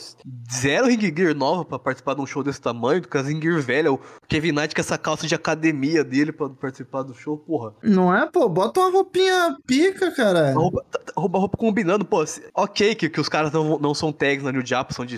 zero 0.54 0.86
Ring 0.86 1.00
Gear 1.18 1.34
nova 1.34 1.66
pra 1.66 1.80
participar 1.80 2.14
de 2.14 2.22
um 2.22 2.28
show 2.28 2.44
desse 2.44 2.62
tamanho, 2.62 3.02
as 3.12 3.28
Ring 3.28 3.42
Gear 3.42 3.60
velha, 3.60 3.92
o 3.92 4.00
Kevin 4.28 4.52
Knight 4.52 4.76
com 4.76 4.82
essa 4.82 5.00
calça 5.00 5.26
de 5.26 5.34
academia 5.34 6.04
dele 6.04 6.32
pra 6.32 6.48
participar 6.48 7.02
do 7.02 7.16
show, 7.16 7.40
porra. 7.40 7.74
Não 7.82 8.16
é, 8.16 8.30
pô? 8.30 8.48
Bota 8.48 8.82
uma 8.82 8.92
roupinha 8.92 9.58
pica, 9.66 10.12
cara. 10.12 10.52
A 10.52 10.54
roupa, 10.54 10.86
tá- 10.92 11.00
tá- 11.00 11.14
roupa, 11.18 11.40
roupa 11.40 11.58
combinando, 11.58 12.06
pô, 12.06 12.24
ok 12.54 12.94
que, 12.94 13.10
que 13.10 13.20
os 13.20 13.28
caras 13.28 13.52
não, 13.52 13.80
não 13.80 13.96
são 13.96 14.14
tags 14.14 14.44
na 14.44 14.52
New 14.52 14.64
Japan, 14.64 14.94
são 14.94 15.08
de 15.08 15.16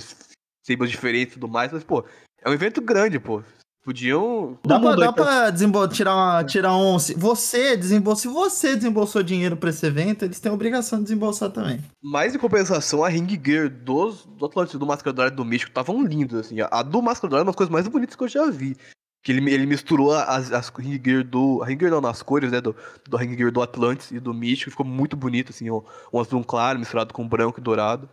stables 0.64 0.90
diferentes 0.90 1.36
e 1.36 1.40
tudo 1.40 1.52
mais, 1.52 1.70
mas, 1.74 1.84
pô, 1.84 2.06
É 2.46 2.50
um 2.50 2.54
evento 2.54 2.80
grande, 2.80 3.20
pô. 3.20 3.44
Podiam. 3.88 4.58
Dá 4.66 4.82
pra, 4.82 4.96
dá 4.98 5.14
pra- 5.14 5.50
desembol- 5.50 5.88
tirar, 5.88 6.14
uma- 6.14 6.44
tirar 6.44 6.76
um. 6.76 7.00
Se 7.00 7.14
você, 7.14 7.78
desembol, 7.78 8.18
se 8.18 8.28
você 8.28 8.76
desembolsou 8.76 9.24
dinheiro 9.24 9.56
pra 9.56 9.70
esse 9.70 9.86
evento, 9.86 10.26
eles 10.26 10.42
têm 10.42 10.52
a 10.52 10.54
obrigação 10.54 11.00
de 11.00 11.06
desembolsar 11.06 11.50
também. 11.52 11.80
Mas 12.04 12.36
em 12.36 12.38
compensação, 12.38 13.02
a 13.02 13.08
ring 13.08 13.40
gear 13.42 13.70
dos, 13.70 14.26
do 14.26 14.46
Atlântico, 14.46 14.78
do 14.78 14.86
Máscara 14.86 15.14
Dourada 15.14 15.34
e 15.34 15.38
do 15.38 15.46
Místico 15.46 15.72
estavam 15.72 16.04
lindas, 16.04 16.48
assim. 16.48 16.60
A, 16.60 16.68
a 16.70 16.84
do 16.84 17.02
Máscara 17.02 17.30
Dourada 17.30 17.44
é 17.44 17.46
uma 17.46 17.52
das 17.54 17.56
coisas 17.56 17.72
mais 17.72 17.88
bonitas 17.88 18.14
que 18.18 18.24
eu 18.26 18.28
já 18.28 18.50
vi. 18.52 18.76
Que 19.24 19.32
ele, 19.32 19.50
ele 19.54 19.66
misturou 19.66 20.14
as, 20.14 20.52
as 20.52 20.68
ring 20.78 21.02
gear 21.02 21.24
do. 21.24 21.64
A 21.64 21.66
ring 21.68 21.78
gear 21.80 21.90
não, 21.92 22.02
nas 22.02 22.22
cores, 22.22 22.52
né? 22.52 22.60
Do, 22.60 22.76
do 23.10 23.16
ring 23.16 23.38
gear 23.38 23.54
do 23.54 23.62
Atlantis 23.62 24.12
e 24.12 24.20
do 24.20 24.34
Místico. 24.34 24.72
Ficou 24.72 24.86
muito 24.86 25.16
bonito, 25.16 25.52
assim. 25.52 25.72
Um, 25.72 25.82
um 26.12 26.20
azul 26.20 26.44
claro 26.44 26.78
misturado 26.78 27.14
com 27.14 27.26
branco 27.26 27.62
e 27.62 27.64
dourado. 27.64 28.10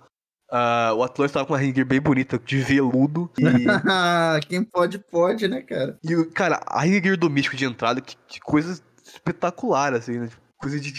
Ah, 0.56 0.92
o 0.94 1.02
Atlantis 1.02 1.32
tava 1.32 1.44
com 1.46 1.52
uma 1.52 1.58
ring 1.58 1.74
gear 1.74 1.84
bem 1.86 2.00
bonita, 2.00 2.38
de 2.38 2.58
veludo. 2.58 3.28
E, 3.36 3.42
Quem 4.46 4.62
pode, 4.62 4.98
pode, 4.98 5.48
né, 5.48 5.62
cara? 5.62 5.98
e 6.04 6.24
cara, 6.26 6.60
a 6.66 6.80
ring 6.82 7.02
gear 7.02 7.16
do 7.16 7.28
Místico 7.28 7.56
de 7.56 7.64
entrada, 7.64 8.00
que, 8.00 8.14
que 8.28 8.38
coisa 8.40 8.80
espetacular, 9.04 9.94
assim, 9.94 10.18
né? 10.20 10.28
Coisa 10.58 10.78
de. 10.78 10.92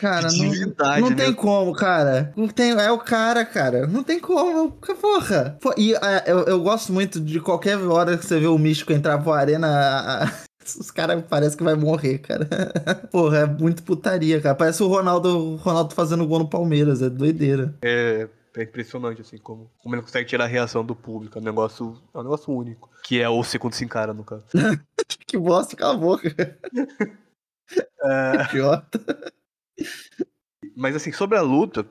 Cara, 0.00 0.28
De 0.28 0.66
não, 0.66 1.00
não 1.00 1.10
né? 1.10 1.16
tem 1.16 1.32
como, 1.32 1.72
cara. 1.72 2.32
Não 2.36 2.48
tem, 2.48 2.72
é 2.72 2.90
o 2.90 2.98
cara, 2.98 3.44
cara. 3.46 3.86
Não 3.86 4.02
tem 4.02 4.18
como. 4.20 4.72
Porra. 5.00 5.56
E 5.76 5.94
é, 5.94 6.24
eu, 6.26 6.40
eu 6.40 6.60
gosto 6.60 6.92
muito 6.92 7.18
de 7.20 7.40
qualquer 7.40 7.78
hora 7.78 8.18
que 8.18 8.26
você 8.26 8.38
vê 8.38 8.46
o 8.46 8.58
místico 8.58 8.92
entrar 8.92 9.16
pra 9.22 9.36
arena. 9.36 9.68
a- 9.68 10.24
a- 10.24 10.32
Os 10.80 10.90
caras 10.90 11.22
parecem 11.30 11.56
que 11.56 11.62
vai 11.62 11.76
morrer, 11.76 12.18
cara. 12.18 12.48
Porra, 13.12 13.38
é 13.38 13.46
muito 13.46 13.84
putaria, 13.84 14.40
cara. 14.40 14.54
Parece 14.54 14.82
o 14.82 14.88
Ronaldo, 14.88 15.28
o 15.52 15.56
Ronaldo 15.56 15.94
fazendo 15.94 16.26
gol 16.26 16.40
no 16.40 16.48
Palmeiras. 16.50 17.00
É 17.00 17.08
doideira. 17.08 17.72
É, 17.80 18.28
é 18.56 18.62
impressionante, 18.62 19.20
assim, 19.20 19.38
como, 19.38 19.70
como 19.78 19.94
ele 19.94 20.02
consegue 20.02 20.28
tirar 20.28 20.44
a 20.44 20.48
reação 20.48 20.84
do 20.84 20.96
público. 20.96 21.38
É 21.38 21.40
um 21.40 21.44
negócio, 21.44 22.00
é 22.14 22.18
um 22.18 22.22
negócio 22.22 22.52
único. 22.52 22.90
Que 23.04 23.20
é 23.20 23.28
o 23.28 23.44
segundo 23.44 23.74
se 23.74 23.84
encara, 23.84 24.12
no 24.14 24.24
caso. 24.24 24.44
Que 25.26 25.36
bosta, 25.36 25.76
cala 25.76 25.94
a 25.94 25.96
boca. 25.96 26.28
É, 28.00 28.44
Idiota. 28.44 29.00
mas 30.76 30.94
assim, 30.94 31.10
sobre 31.10 31.36
a 31.36 31.42
luta, 31.42 31.84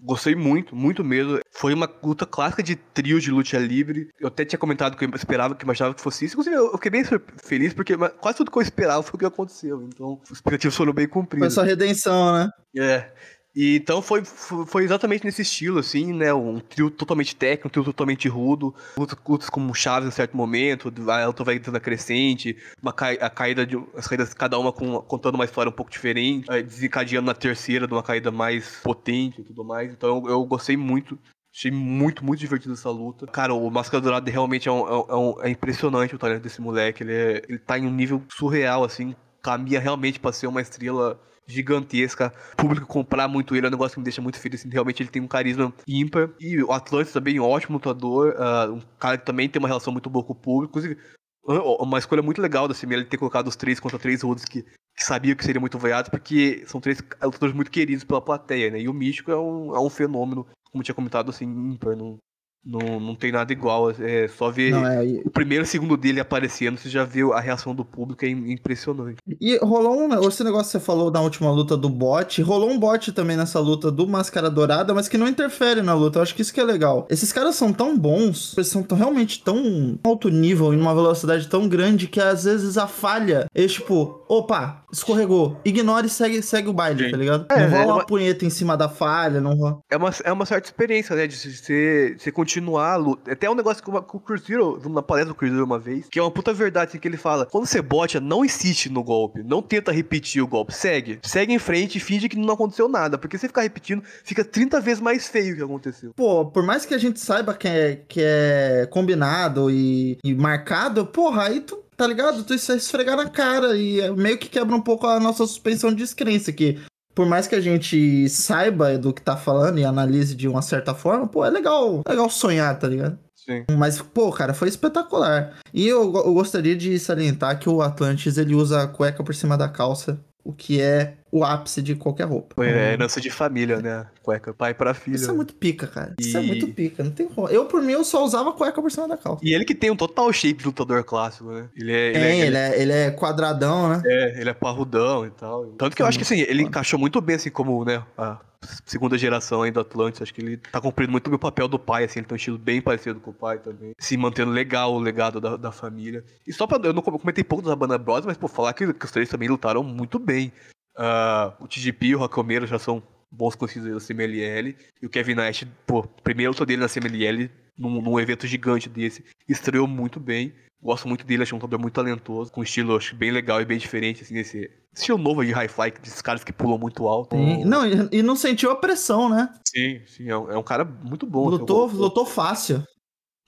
gostei 0.00 0.36
muito, 0.36 0.76
muito 0.76 1.02
mesmo. 1.02 1.40
Foi 1.50 1.74
uma 1.74 1.90
luta 2.02 2.24
clássica 2.24 2.62
de 2.62 2.76
trio 2.76 3.20
de 3.20 3.30
luta 3.30 3.58
livre. 3.58 4.10
Eu 4.20 4.28
até 4.28 4.44
tinha 4.44 4.58
comentado 4.58 4.96
que 4.96 5.04
eu 5.04 5.10
esperava, 5.14 5.56
que 5.56 5.64
eu 5.64 5.66
imaginava 5.66 5.92
que 5.92 6.00
fosse 6.00 6.24
isso. 6.24 6.34
Inclusive, 6.34 6.54
eu 6.54 6.72
fiquei 6.72 6.90
bem 6.90 7.02
feliz, 7.42 7.74
porque 7.74 7.96
quase 8.20 8.38
tudo 8.38 8.50
que 8.52 8.58
eu 8.58 8.62
esperava 8.62 9.02
foi 9.02 9.14
o 9.14 9.18
que 9.18 9.26
aconteceu. 9.26 9.82
Então, 9.82 10.20
os 10.22 10.30
expectativas 10.30 10.76
foram 10.76 10.92
bem 10.92 11.06
Foi 11.06 11.12
cumpridas. 11.14 11.54
só 11.54 11.62
redenção, 11.62 12.32
né? 12.32 12.48
É. 12.76 13.12
E 13.54 13.76
então 13.76 14.00
foi, 14.00 14.24
foi 14.24 14.82
exatamente 14.84 15.24
nesse 15.24 15.42
estilo, 15.42 15.78
assim, 15.78 16.12
né? 16.12 16.32
Um 16.32 16.58
trio 16.58 16.90
totalmente 16.90 17.36
técnico, 17.36 17.68
um 17.68 17.70
trio 17.70 17.84
totalmente 17.84 18.26
rudo. 18.28 18.74
Lutas, 18.96 19.50
como 19.50 19.74
chaves 19.74 20.08
em 20.08 20.12
certo 20.12 20.34
momento, 20.36 20.92
a 21.10 21.26
luta 21.26 21.44
vai 21.44 21.56
entrando 21.56 21.74
na 21.74 21.80
crescente, 21.80 22.56
uma 22.82 22.92
cai- 22.94 23.18
a 23.20 23.28
caída 23.28 23.66
de. 23.66 23.76
As 23.94 24.06
caídas, 24.08 24.32
cada 24.32 24.58
uma 24.58 24.72
com- 24.72 25.02
contando 25.02 25.34
uma 25.34 25.44
história 25.44 25.68
um 25.68 25.72
pouco 25.74 25.90
diferente, 25.90 26.50
aí 26.50 26.62
desencadeando 26.62 27.26
na 27.26 27.34
terceira 27.34 27.86
de 27.86 27.92
uma 27.92 28.02
caída 28.02 28.30
mais 28.30 28.80
potente 28.82 29.42
e 29.42 29.44
tudo 29.44 29.62
mais. 29.64 29.92
Então 29.92 30.22
eu, 30.24 30.30
eu 30.30 30.44
gostei 30.46 30.76
muito. 30.76 31.18
Achei 31.54 31.70
muito, 31.70 32.24
muito 32.24 32.40
divertido 32.40 32.72
essa 32.72 32.88
luta. 32.88 33.26
Cara, 33.26 33.52
o 33.52 33.70
Máscara 33.70 34.00
Dourada 34.00 34.30
realmente 34.30 34.66
é, 34.70 34.72
é 34.72 34.74
um- 34.74 34.86
é 34.88 35.16
um- 35.16 35.42
é 35.42 35.50
impressionante 35.50 36.14
o 36.14 36.18
talento 36.18 36.42
desse 36.42 36.62
moleque. 36.62 37.02
Ele, 37.02 37.12
é, 37.12 37.42
ele 37.46 37.58
tá 37.58 37.78
em 37.78 37.86
um 37.86 37.90
nível 37.92 38.22
surreal, 38.32 38.82
assim. 38.82 39.14
Caminha 39.42 39.78
realmente 39.78 40.18
pra 40.18 40.32
ser 40.32 40.46
uma 40.46 40.62
estrela 40.62 41.20
gigantesca. 41.46 42.32
O 42.52 42.56
público 42.56 42.86
comprar 42.86 43.28
muito 43.28 43.54
ele 43.54 43.66
é 43.66 43.68
um 43.68 43.72
negócio 43.72 43.94
que 43.94 44.00
me 44.00 44.04
deixa 44.04 44.22
muito 44.22 44.38
feliz. 44.38 44.60
Assim, 44.60 44.70
realmente 44.70 45.02
ele 45.02 45.10
tem 45.10 45.22
um 45.22 45.28
carisma 45.28 45.72
ímpar. 45.86 46.30
E 46.40 46.62
o 46.62 46.72
Atlantis 46.72 47.12
também, 47.12 47.40
ótimo 47.40 47.76
lutador. 47.76 48.34
ah, 48.38 48.68
um 48.70 48.80
cara 48.98 49.18
que 49.18 49.26
também 49.26 49.48
tem 49.48 49.60
uma 49.60 49.68
relação 49.68 49.92
muito 49.92 50.10
boa 50.10 50.24
com 50.24 50.32
o 50.32 50.36
público. 50.36 50.78
Inclusive, 50.78 50.98
uma 51.44 51.98
escolha 51.98 52.22
muito 52.22 52.40
legal 52.40 52.68
da 52.68 52.74
CML 52.74 53.04
ter 53.04 53.18
colocado 53.18 53.48
os 53.48 53.56
três 53.56 53.80
contra 53.80 53.98
três 53.98 54.22
rodos 54.22 54.44
que, 54.44 54.62
que 54.62 55.04
sabia 55.04 55.34
que 55.34 55.44
seria 55.44 55.60
muito 55.60 55.78
veiados, 55.78 56.08
porque 56.08 56.62
são 56.66 56.80
três 56.80 57.02
lutadores 57.22 57.54
muito 57.54 57.70
queridos 57.70 58.04
pela 58.04 58.20
plateia, 58.20 58.70
né? 58.70 58.80
E 58.80 58.88
o 58.88 58.94
Místico 58.94 59.32
é 59.32 59.38
um, 59.38 59.74
é 59.74 59.80
um 59.80 59.90
fenômeno, 59.90 60.46
como 60.70 60.84
tinha 60.84 60.94
comentado, 60.94 61.30
assim, 61.30 61.44
ímpar. 61.44 61.96
Não, 61.96 62.18
não, 62.64 63.00
não 63.00 63.14
tem 63.14 63.32
nada 63.32 63.52
igual. 63.52 63.90
É 63.90 64.28
só 64.28 64.50
ver 64.50 64.70
Não, 64.72 64.86
é, 64.86 65.04
e- 65.06 65.22
o 65.24 65.30
primeiro 65.30 65.64
segundo 65.66 65.96
dele 65.96 66.20
aparecendo, 66.20 66.78
você 66.78 66.88
já 66.88 67.04
viu 67.04 67.32
a 67.32 67.40
reação 67.40 67.74
do 67.74 67.84
público, 67.84 68.24
é 68.24 68.28
im- 68.28 68.52
impressionante. 68.52 69.16
E 69.40 69.56
rolou 69.58 69.98
um, 69.98 70.28
esse 70.28 70.44
negócio 70.44 70.66
que 70.66 70.72
você 70.72 70.80
falou 70.80 71.10
na 71.10 71.20
última 71.20 71.50
luta 71.50 71.76
do 71.76 71.88
bot, 71.88 72.40
rolou 72.42 72.70
um 72.70 72.78
bot 72.78 73.10
também 73.12 73.36
nessa 73.36 73.58
luta 73.58 73.90
do 73.90 74.06
Máscara 74.06 74.48
Dourada, 74.50 74.94
mas 74.94 75.08
que 75.08 75.18
não 75.18 75.26
interfere 75.28 75.82
na 75.82 75.94
luta. 75.94 76.18
Eu 76.18 76.22
acho 76.22 76.34
que 76.34 76.42
isso 76.42 76.52
que 76.54 76.60
é 76.60 76.64
legal. 76.64 77.06
Esses 77.10 77.32
caras 77.32 77.56
são 77.56 77.72
tão 77.72 77.98
bons, 77.98 78.54
eles 78.56 78.68
são 78.68 78.82
tão- 78.82 78.96
realmente 78.98 79.42
tão 79.42 79.98
alto 80.04 80.28
nível, 80.28 80.72
em 80.72 80.80
uma 80.80 80.94
velocidade 80.94 81.48
tão 81.48 81.68
grande 81.68 82.06
que 82.06 82.20
às 82.20 82.44
vezes 82.44 82.78
a 82.78 82.86
falha, 82.86 83.46
eles 83.54 83.72
tipo, 83.72 84.24
opa, 84.28 84.84
escorregou, 84.92 85.56
ignora 85.64 86.06
e 86.06 86.10
segue, 86.10 86.42
segue 86.42 86.68
o 86.68 86.72
baile, 86.72 87.04
Sim. 87.06 87.10
tá 87.10 87.16
ligado? 87.16 87.46
É, 87.50 87.56
não 87.66 87.70
rola 87.70 87.82
é 87.82 87.86
uma 87.86 87.94
uma- 87.96 88.06
punheta 88.06 88.44
em 88.44 88.50
cima 88.50 88.76
da 88.76 88.88
falha, 88.88 89.40
não 89.40 89.54
rola. 89.56 89.78
É 89.90 89.96
uma, 89.96 90.10
é 90.24 90.32
uma 90.32 90.46
certa 90.46 90.68
experiência, 90.68 91.16
né? 91.16 91.26
De 91.26 91.36
você, 91.36 92.14
você 92.18 92.30
continuar 92.30 92.51
luta. 92.60 93.32
Até 93.32 93.50
um 93.50 93.54
negócio 93.54 93.82
que 93.82 93.90
o 93.90 94.02
que 94.02 94.16
o 94.16 94.20
Cruzeiro, 94.20 94.80
na 94.88 95.02
palestra 95.02 95.32
do 95.32 95.36
Cruzeiro 95.36 95.64
uma 95.64 95.78
vez, 95.78 96.06
que 96.10 96.18
é 96.18 96.22
uma 96.22 96.30
puta 96.30 96.52
verdade, 96.52 96.90
assim, 96.90 96.98
que 96.98 97.08
ele 97.08 97.16
fala: 97.16 97.46
quando 97.46 97.66
você 97.66 97.80
bota, 97.80 98.20
não 98.20 98.44
insiste 98.44 98.88
no 98.88 99.02
golpe, 99.02 99.42
não 99.42 99.62
tenta 99.62 99.92
repetir 99.92 100.42
o 100.42 100.46
golpe, 100.46 100.74
segue. 100.74 101.18
Segue 101.22 101.52
em 101.52 101.58
frente 101.58 101.96
e 101.96 102.00
finge 102.00 102.28
que 102.28 102.36
não 102.36 102.54
aconteceu 102.54 102.88
nada, 102.88 103.18
porque 103.18 103.38
se 103.38 103.46
ficar 103.46 103.62
repetindo, 103.62 104.02
fica 104.24 104.44
30 104.44 104.80
vezes 104.80 105.00
mais 105.00 105.28
feio 105.28 105.56
que 105.56 105.62
aconteceu. 105.62 106.12
Pô, 106.14 106.46
por 106.46 106.62
mais 106.62 106.84
que 106.84 106.94
a 106.94 106.98
gente 106.98 107.20
saiba 107.20 107.54
que 107.54 107.68
é, 107.68 107.96
que 108.08 108.20
é 108.20 108.86
combinado 108.90 109.70
e, 109.70 110.18
e 110.24 110.34
marcado, 110.34 111.06
porra, 111.06 111.44
aí 111.44 111.60
tu, 111.60 111.82
tá 111.96 112.06
ligado? 112.06 112.44
Tu 112.44 112.54
isso 112.54 112.72
é 112.72 112.76
esfregar 112.76 113.16
na 113.16 113.28
cara 113.28 113.76
e 113.76 114.00
é 114.00 114.10
meio 114.10 114.38
que 114.38 114.48
quebra 114.48 114.74
um 114.74 114.80
pouco 114.80 115.06
a 115.06 115.20
nossa 115.20 115.46
suspensão 115.46 115.90
de 115.90 115.96
descrença, 115.96 116.52
que 116.52 116.78
por 117.14 117.26
mais 117.26 117.46
que 117.46 117.54
a 117.54 117.60
gente 117.60 118.28
saiba 118.28 118.96
do 118.98 119.12
que 119.12 119.22
tá 119.22 119.36
falando 119.36 119.78
e 119.78 119.84
analise 119.84 120.34
de 120.34 120.48
uma 120.48 120.62
certa 120.62 120.94
forma, 120.94 121.26
pô, 121.26 121.44
é 121.44 121.50
legal, 121.50 122.02
legal 122.06 122.28
sonhar, 122.30 122.78
tá 122.78 122.88
ligado? 122.88 123.18
Sim. 123.34 123.64
Mas, 123.76 124.00
pô, 124.00 124.30
cara, 124.30 124.54
foi 124.54 124.68
espetacular. 124.68 125.58
E 125.74 125.86
eu, 125.88 126.14
eu 126.14 126.34
gostaria 126.34 126.76
de 126.76 126.98
salientar 126.98 127.58
que 127.58 127.68
o 127.68 127.82
Atlantis, 127.82 128.38
ele 128.38 128.54
usa 128.54 128.82
a 128.82 128.86
cueca 128.86 129.24
por 129.24 129.34
cima 129.34 129.58
da 129.58 129.68
calça, 129.68 130.20
o 130.44 130.52
que 130.52 130.80
é 130.80 131.14
o 131.30 131.44
ápice 131.44 131.80
de 131.80 131.94
qualquer 131.94 132.24
roupa. 132.24 132.54
Foi 132.56 132.68
é, 132.68 132.92
herança 132.92 133.20
de 133.20 133.30
família, 133.30 133.80
né? 133.80 134.06
Cueca, 134.22 134.52
pai 134.52 134.74
pra 134.74 134.92
filho. 134.92 135.14
Isso 135.16 135.30
é 135.30 135.34
muito 135.34 135.54
pica, 135.54 135.86
cara. 135.86 136.14
Isso 136.18 136.36
é 136.36 136.42
E- 136.42 136.46
muito 136.46 136.68
pica. 136.68 137.02
Não 137.04 137.10
tem 137.10 137.26
como. 137.28 137.48
Eu, 137.48 137.64
por 137.66 137.80
mim, 137.82 137.92
eu 137.92 138.04
só 138.04 138.24
usava 138.24 138.52
cueca 138.52 138.80
por 138.82 138.90
cima 138.90 139.06
da 139.08 139.16
calça. 139.16 139.40
E 139.44 139.54
ele 139.54 139.64
que 139.64 139.74
tem 139.74 139.90
um 139.90 139.96
total 139.96 140.32
shape 140.32 140.58
de 140.60 140.66
lutador 140.66 141.02
clássico, 141.04 141.50
né? 141.50 141.68
Ele 141.76 141.92
é. 141.92 142.06
Ele 142.08 142.18
É, 142.18 142.30
é, 142.40 142.46
ele 142.46 142.56
é, 142.56 142.82
ele 142.82 142.92
é 142.92 143.10
quadradão, 143.12 143.88
né? 143.88 144.02
É, 144.04 144.40
ele 144.40 144.50
é 144.50 144.54
parrudão 144.54 145.24
e 145.26 145.30
tal. 145.30 145.66
Tanto 145.78 145.94
que 145.96 146.02
eu 146.02 146.06
acho 146.06 146.18
que 146.18 146.24
assim, 146.24 146.40
ele 146.40 146.58
Foda. 146.58 146.62
encaixou 146.62 146.98
muito 146.98 147.20
bem, 147.20 147.36
assim, 147.36 147.50
como, 147.50 147.84
né, 147.84 148.02
a 148.18 148.38
segunda 148.84 149.16
geração 149.18 149.62
aí 149.62 149.70
do 149.70 149.80
Atlantis. 149.80 150.22
Acho 150.22 150.32
que 150.34 150.40
ele 150.40 150.56
tá 150.56 150.80
cumprindo 150.80 151.10
muito 151.12 151.32
o 151.32 151.38
papel 151.38 151.68
do 151.68 151.78
pai, 151.78 152.04
assim, 152.04 152.20
ele 152.20 152.26
tem 152.26 152.34
um 152.34 152.36
estilo 152.36 152.58
bem 152.58 152.80
parecido 152.80 153.20
com 153.20 153.30
o 153.30 153.34
pai 153.34 153.58
também. 153.58 153.92
Se 153.98 154.16
mantendo 154.16 154.50
legal 154.50 154.92
o 154.94 154.98
legado 154.98 155.40
da, 155.40 155.56
da 155.56 155.72
família. 155.72 156.24
E 156.46 156.52
só 156.52 156.66
pra. 156.66 156.78
Eu 156.82 156.92
não 156.92 157.02
com- 157.02 157.18
comentei 157.18 157.44
pouco 157.44 157.66
da 157.68 157.74
Banda 157.76 157.98
Bros, 157.98 158.24
mas, 158.26 158.36
pô, 158.36 158.48
falar 158.48 158.72
que, 158.72 158.92
que 158.92 159.04
os 159.04 159.10
três 159.10 159.28
também 159.28 159.48
lutaram 159.48 159.82
muito 159.82 160.18
bem. 160.18 160.52
Ah, 160.96 161.54
o 161.60 161.66
TGP 161.66 162.06
e 162.08 162.14
o 162.14 162.18
Racomeiro 162.18 162.66
já 162.66 162.78
são 162.78 163.02
bons 163.30 163.54
conhecidos 163.54 163.90
da 163.90 164.00
CMLL. 164.00 164.76
E 165.00 165.06
o 165.06 165.08
Kevin 165.10 165.34
Nash, 165.36 165.64
pô, 165.86 166.02
primeira 166.02 166.50
luta 166.50 166.66
dele 166.66 166.82
na 166.82 166.88
CMLL, 166.88 167.50
num, 167.78 168.00
num 168.02 168.20
evento 168.20 168.46
gigante 168.46 168.88
desse, 168.88 169.24
estreou 169.48 169.86
muito 169.86 170.20
bem. 170.20 170.52
Gosto 170.82 171.06
muito 171.06 171.24
dele, 171.24 171.44
acho 171.44 171.54
um 171.54 171.58
lutador 171.58 171.78
muito 171.78 171.94
talentoso, 171.94 172.50
com 172.50 172.60
um 172.60 172.64
estilo 172.64 172.96
acho, 172.96 173.14
bem 173.14 173.30
legal 173.30 173.60
e 173.60 173.64
bem 173.64 173.78
diferente, 173.78 174.22
assim, 174.22 174.34
desse 174.34 174.68
estilo 174.92 175.16
novo 175.16 175.44
de 175.44 175.52
high-fly, 175.52 175.92
desses 176.02 176.20
caras 176.20 176.42
que 176.42 176.52
pulam 176.52 176.76
muito 176.76 177.06
alto. 177.06 177.36
Sim. 177.36 177.64
Não, 177.64 177.86
e, 178.10 178.20
não 178.22 178.34
sentiu 178.34 178.70
a 178.70 178.76
pressão, 178.76 179.28
né? 179.28 179.48
Sim, 179.64 180.00
sim, 180.06 180.28
é 180.28 180.36
um, 180.36 180.50
é 180.50 180.58
um 180.58 180.62
cara 180.62 180.84
muito 180.84 181.24
bom. 181.24 181.48
assim, 181.48 181.58
lutou, 181.58 181.88
eu- 181.88 181.96
lutou 181.96 182.26
fácil. 182.26 182.82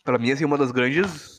Pra 0.05 0.16
mim, 0.18 0.31
assim, 0.31 0.44
uma 0.44 0.57
das 0.57 0.70
grandes 0.70 1.35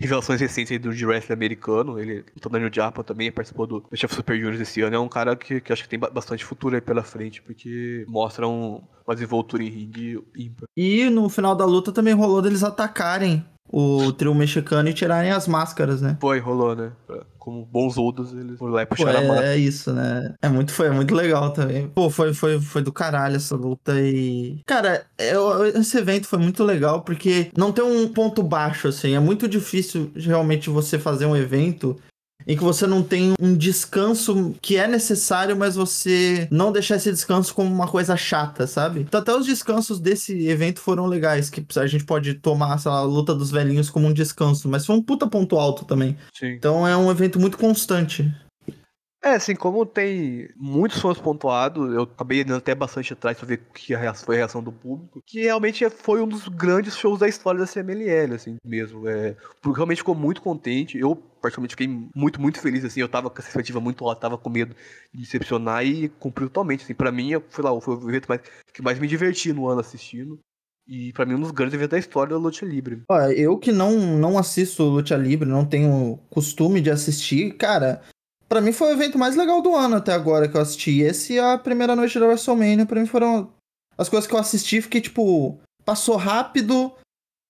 revelações 0.00 0.40
recentes 0.40 0.72
aí 0.72 0.78
do 0.78 0.88
wrestling 0.88 1.34
americano. 1.34 1.98
Ele, 2.00 2.24
o 2.36 2.40
Tonânio 2.40 2.68
Japa 2.72 3.04
também 3.04 3.30
participou 3.30 3.66
do 3.66 3.80
do 3.80 3.96
Chef 3.96 4.12
Super 4.14 4.36
Juniors 4.36 4.60
esse 4.60 4.80
ano. 4.80 4.96
É 4.96 4.98
um 4.98 5.08
cara 5.08 5.36
que, 5.36 5.60
que 5.60 5.72
acho 5.72 5.84
que 5.84 5.88
tem 5.88 5.98
ba- 5.98 6.10
bastante 6.10 6.44
futuro 6.44 6.74
aí 6.74 6.80
pela 6.80 7.04
frente, 7.04 7.40
porque 7.40 8.04
mostra 8.08 8.48
um, 8.48 8.82
uma 9.06 9.14
desenvoltura 9.14 9.62
em 9.62 9.68
ringue 9.68 10.20
ímpar. 10.36 10.66
E 10.76 11.08
no 11.08 11.28
final 11.28 11.54
da 11.54 11.64
luta 11.64 11.92
também 11.92 12.14
rolou 12.14 12.42
deles 12.42 12.64
atacarem 12.64 13.44
o 13.70 14.12
trio 14.12 14.34
mexicano 14.34 14.88
e 14.88 14.94
tirarem 14.94 15.30
as 15.30 15.48
máscaras, 15.48 16.00
né? 16.00 16.16
Foi, 16.20 16.38
rolou, 16.38 16.76
né? 16.76 16.92
Como 17.38 17.64
bons 17.66 17.98
outros, 17.98 18.32
eles 18.32 18.58
foram 18.58 18.72
lá 18.72 18.82
e 18.82 18.86
Pô, 18.86 18.96
puxaram 18.96 19.18
a 19.18 19.22
máscara. 19.22 19.48
é, 19.48 19.54
é 19.54 19.58
isso, 19.58 19.92
né? 19.92 20.34
É 20.40 20.48
muito, 20.48 20.72
foi 20.72 20.86
é 20.86 20.90
muito 20.90 21.14
legal 21.14 21.52
também. 21.52 21.88
Pô, 21.88 22.08
foi, 22.08 22.32
foi, 22.32 22.58
foi 22.60 22.82
do 22.82 22.92
caralho 22.92 23.36
essa 23.36 23.54
luta 23.54 24.00
e... 24.00 24.60
Cara, 24.66 25.04
eu- 25.18 25.66
esse 25.66 25.98
evento 25.98 26.26
foi 26.26 26.38
muito 26.38 26.64
legal 26.64 27.02
porque 27.02 27.50
não 27.56 27.70
tem 27.72 27.84
um 27.84 28.08
ponto 28.08 28.42
baixo, 28.42 28.88
assim. 28.88 29.14
É 29.14 29.20
muito 29.20 29.46
difícil 29.46 30.10
realmente 30.16 30.70
você 30.70 30.98
fazer 30.98 31.26
um 31.26 31.36
evento 31.36 31.96
em 32.46 32.56
que 32.56 32.62
você 32.62 32.86
não 32.86 33.02
tem 33.02 33.34
um 33.40 33.56
descanso 33.56 34.54
que 34.60 34.76
é 34.76 34.86
necessário, 34.86 35.56
mas 35.56 35.76
você 35.76 36.46
não 36.50 36.72
deixar 36.72 36.96
esse 36.96 37.10
descanso 37.10 37.54
como 37.54 37.72
uma 37.72 37.88
coisa 37.88 38.16
chata, 38.16 38.66
sabe? 38.66 39.00
Então 39.00 39.20
até 39.20 39.34
os 39.34 39.46
descansos 39.46 39.98
desse 39.98 40.46
evento 40.46 40.80
foram 40.80 41.06
legais, 41.06 41.48
que 41.48 41.64
a 41.76 41.86
gente 41.86 42.04
pode 42.04 42.34
tomar, 42.34 42.78
sei 42.78 42.90
lá, 42.90 42.98
a 42.98 43.02
luta 43.02 43.34
dos 43.34 43.50
velhinhos 43.50 43.90
como 43.90 44.06
um 44.06 44.12
descanso, 44.12 44.68
mas 44.68 44.84
foi 44.84 44.96
um 44.96 45.02
puta 45.02 45.26
ponto 45.26 45.56
alto 45.56 45.84
também. 45.84 46.16
Sim. 46.32 46.48
Então 46.48 46.86
é 46.86 46.96
um 46.96 47.10
evento 47.10 47.40
muito 47.40 47.56
constante. 47.56 48.30
É, 49.24 49.36
assim, 49.36 49.56
como 49.56 49.86
tem 49.86 50.50
muitos 50.54 51.00
fãs 51.00 51.18
pontuados, 51.18 51.94
eu 51.94 52.02
acabei 52.02 52.42
indo 52.42 52.54
até 52.54 52.74
bastante 52.74 53.14
atrás 53.14 53.38
pra 53.38 53.46
ver 53.46 53.62
que 53.72 53.94
a 53.94 54.12
foi 54.12 54.36
a 54.36 54.38
reação 54.40 54.62
do 54.62 54.70
público, 54.70 55.22
que 55.24 55.44
realmente 55.44 55.88
foi 55.88 56.20
um 56.20 56.28
dos 56.28 56.46
grandes 56.46 56.94
shows 56.94 57.20
da 57.20 57.26
história 57.26 57.58
da 57.58 57.66
CMLL, 57.66 58.34
assim, 58.34 58.56
mesmo. 58.62 59.08
É, 59.08 59.34
público 59.62 59.78
realmente 59.78 59.98
ficou 59.98 60.14
muito 60.14 60.42
contente, 60.42 60.98
eu 60.98 61.16
particularmente 61.40 61.72
fiquei 61.72 61.88
muito, 62.14 62.38
muito 62.38 62.60
feliz, 62.60 62.84
assim, 62.84 63.00
eu 63.00 63.08
tava 63.08 63.30
com 63.30 63.38
essa 63.38 63.48
expectativa 63.48 63.80
muito 63.80 64.04
alta, 64.04 64.20
tava 64.20 64.36
com 64.36 64.50
medo 64.50 64.76
de 65.10 65.22
decepcionar 65.22 65.86
e 65.86 66.10
cumpriu 66.10 66.50
totalmente, 66.50 66.84
assim, 66.84 66.94
pra 66.94 67.10
mim, 67.10 67.30
foi 67.48 67.64
lá, 67.64 67.80
foi 67.80 67.96
o 67.96 68.10
evento 68.10 68.26
mais, 68.28 68.42
que 68.74 68.82
mais 68.82 68.98
me 68.98 69.06
diverti 69.08 69.54
no 69.54 69.66
ano 69.66 69.80
assistindo, 69.80 70.38
e 70.86 71.14
pra 71.14 71.24
mim 71.24 71.34
um 71.34 71.40
dos 71.40 71.50
grandes 71.50 71.74
eventos 71.74 71.92
da 71.92 71.98
história 71.98 72.34
da 72.34 72.38
luta 72.38 72.62
livre. 72.66 73.02
Olha, 73.08 73.32
eu 73.32 73.56
que 73.58 73.72
não, 73.72 73.92
não 74.18 74.36
assisto 74.36 74.82
Luta 74.82 75.16
Livre, 75.16 75.48
não 75.48 75.64
tenho 75.64 76.18
costume 76.28 76.82
de 76.82 76.90
assistir, 76.90 77.54
cara, 77.54 78.02
pra 78.48 78.60
mim 78.60 78.72
foi 78.72 78.88
o 78.88 78.92
evento 78.92 79.18
mais 79.18 79.36
legal 79.36 79.60
do 79.62 79.74
ano 79.74 79.96
até 79.96 80.12
agora 80.12 80.48
que 80.48 80.56
eu 80.56 80.60
assisti. 80.60 81.00
Esse 81.00 81.34
e 81.34 81.38
a 81.38 81.58
primeira 81.58 81.94
noite 81.96 82.18
da 82.18 82.26
WrestleMania, 82.26 82.86
pra 82.86 83.00
mim 83.00 83.06
foram 83.06 83.50
as 83.96 84.08
coisas 84.08 84.26
que 84.28 84.34
eu 84.34 84.38
assisti, 84.38 84.80
fiquei 84.82 85.00
tipo, 85.00 85.58
passou 85.84 86.16
rápido, 86.16 86.92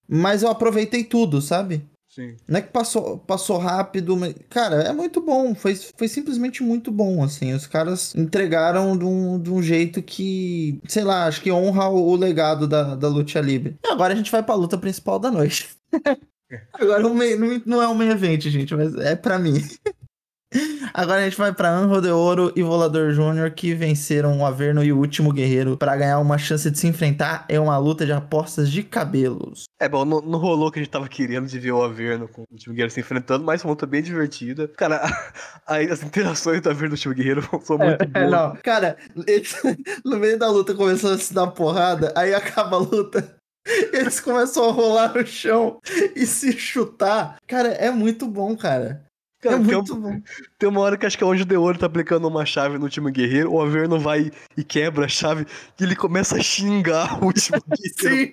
mas 0.09 0.43
eu 0.43 0.51
aproveitei 0.51 1.05
tudo, 1.05 1.41
sabe? 1.41 1.85
Sim. 2.11 2.37
Não 2.47 2.59
é 2.59 2.63
que 2.63 2.69
passou, 2.71 3.19
passou 3.19 3.59
rápido, 3.59 4.17
mas, 4.17 4.35
cara, 4.49 4.77
é 4.83 4.93
muito 4.93 5.21
bom. 5.21 5.53
Foi, 5.53 5.75
foi 5.75 6.07
simplesmente 6.07 6.63
muito 6.63 6.93
bom, 6.93 7.25
assim. 7.25 7.53
Os 7.53 7.67
caras 7.67 8.15
entregaram 8.15 8.97
de 8.97 9.05
um, 9.05 9.41
de 9.41 9.51
um 9.51 9.61
jeito 9.61 10.01
que, 10.01 10.81
sei 10.87 11.03
lá, 11.03 11.27
acho 11.27 11.41
que 11.43 11.51
honra 11.51 11.89
o, 11.89 12.11
o 12.11 12.15
legado 12.15 12.69
da, 12.69 12.95
da 12.95 13.09
luta 13.09 13.41
livre. 13.41 13.77
E 13.85 13.89
agora 13.89 14.13
a 14.13 14.17
gente 14.17 14.31
vai 14.31 14.45
pra 14.45 14.55
luta 14.55 14.79
principal 14.79 15.19
da 15.19 15.29
noite. 15.29 15.71
agora 16.75 17.05
o 17.05 17.13
main- 17.13 17.35
não, 17.37 17.63
não 17.67 17.83
é 17.83 17.89
um 17.89 17.95
main 17.95 18.11
event, 18.11 18.43
gente, 18.43 18.73
mas 18.77 18.95
é 18.95 19.17
pra 19.17 19.37
mim. 19.37 19.55
Agora 20.93 21.21
a 21.21 21.25
gente 21.25 21.37
vai 21.37 21.53
pra 21.53 21.71
Anjo 21.71 22.01
de 22.01 22.09
Ouro 22.11 22.53
e 22.55 22.63
Volador 22.63 23.11
Júnior 23.13 23.51
que 23.51 23.75
venceram 23.75 24.39
o 24.39 24.47
Averno 24.47 24.83
e 24.85 24.93
o 24.93 24.99
Último 24.99 25.33
Guerreiro 25.33 25.77
pra 25.77 25.97
ganhar 25.97 26.19
uma 26.21 26.39
chance 26.39 26.71
de 26.71 26.79
se 26.79 26.87
enfrentar 26.87 27.45
em 27.49 27.59
uma 27.59 27.77
luta 27.79 28.07
de 28.07 28.13
apostas 28.13 28.71
de 28.71 28.83
cabelos. 28.83 29.65
É 29.81 29.89
bom, 29.89 30.05
não, 30.05 30.21
não 30.21 30.39
rolou 30.39 30.69
o 30.69 30.71
que 30.71 30.79
a 30.79 30.83
gente 30.83 30.91
tava 30.93 31.09
querendo 31.09 31.47
de 31.49 31.59
ver 31.59 31.73
o 31.73 31.83
Averno 31.83 32.29
com 32.29 32.43
o 32.43 32.57
time 32.57 32.75
guerreiro 32.75 32.93
se 32.93 33.01
enfrentando, 33.01 33.45
mas 33.45 33.61
foi 33.61 33.69
uma 33.69 33.73
luta 33.73 33.87
bem 33.87 34.03
divertida. 34.03 34.69
Cara, 34.77 35.03
aí 35.67 35.91
as 35.91 36.03
interações 36.03 36.61
do 36.61 36.71
Averno 36.71 36.95
e 36.95 36.97
do 36.97 37.01
time 37.01 37.15
guerreiro 37.15 37.43
são 37.65 37.77
muito 37.77 38.03
É, 38.03 38.07
boas. 38.07 38.31
não, 38.31 38.57
cara, 38.63 38.97
eles- 39.27 39.57
no 40.05 40.19
meio 40.19 40.39
da 40.39 40.49
luta 40.49 40.75
começou 40.75 41.13
a 41.13 41.19
se 41.19 41.35
dar 41.35 41.49
porrada, 41.49 42.13
aí 42.17 42.33
acaba 42.33 42.77
a 42.77 42.81
luta, 42.81 43.35
eles 43.93 44.21
começam 44.21 44.69
a 44.69 44.73
rolar 44.73 45.15
no 45.15 45.27
chão 45.27 45.81
e 46.15 46.25
se 46.27 46.53
chutar. 46.53 47.37
Cara, 47.49 47.69
é 47.69 47.91
muito 47.91 48.27
bom, 48.29 48.57
cara. 48.57 49.03
Cara, 49.45 49.57
é 49.57 49.59
muito 49.59 49.95
bom. 49.95 50.21
tem 50.59 50.69
uma 50.69 50.81
hora 50.81 50.97
que 50.97 51.05
acho 51.07 51.19
que 51.19 51.23
é 51.23 51.27
onde 51.27 51.43
o 51.43 51.47
De 51.47 51.57
Ouro 51.57 51.79
tá 51.79 51.87
aplicando 51.87 52.27
uma 52.27 52.47
chave 52.47 52.79
no 52.79 52.89
time 52.89 53.11
guerreiro, 53.13 53.53
o 53.53 53.61
Averno 53.63 53.99
vai 54.01 54.31
e 54.57 54.65
quebra 54.65 55.05
a 55.05 55.09
chave 55.09 55.47
e 55.79 55.85
ele 55.85 55.95
começa 55.95 56.37
a 56.37 56.43
xingar 56.43 57.23
o 57.23 57.27
último 57.27 57.59
guerreiro. 58.03 58.33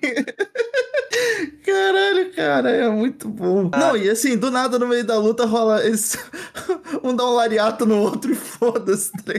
Caralho, 1.64 2.34
cara, 2.34 2.70
é 2.70 2.88
muito 2.88 3.28
bom. 3.28 3.70
Não, 3.70 3.96
e 3.96 4.08
assim, 4.08 4.36
do 4.36 4.50
nada 4.50 4.78
no 4.78 4.88
meio 4.88 5.04
da 5.04 5.18
luta 5.18 5.44
rola 5.44 5.86
esse... 5.86 6.18
um 7.04 7.14
dá 7.14 7.24
um 7.24 7.34
lariato 7.34 7.84
no 7.86 7.98
outro 7.98 8.32
e 8.32 8.34
foda-se. 8.34 9.12
tá? 9.12 9.34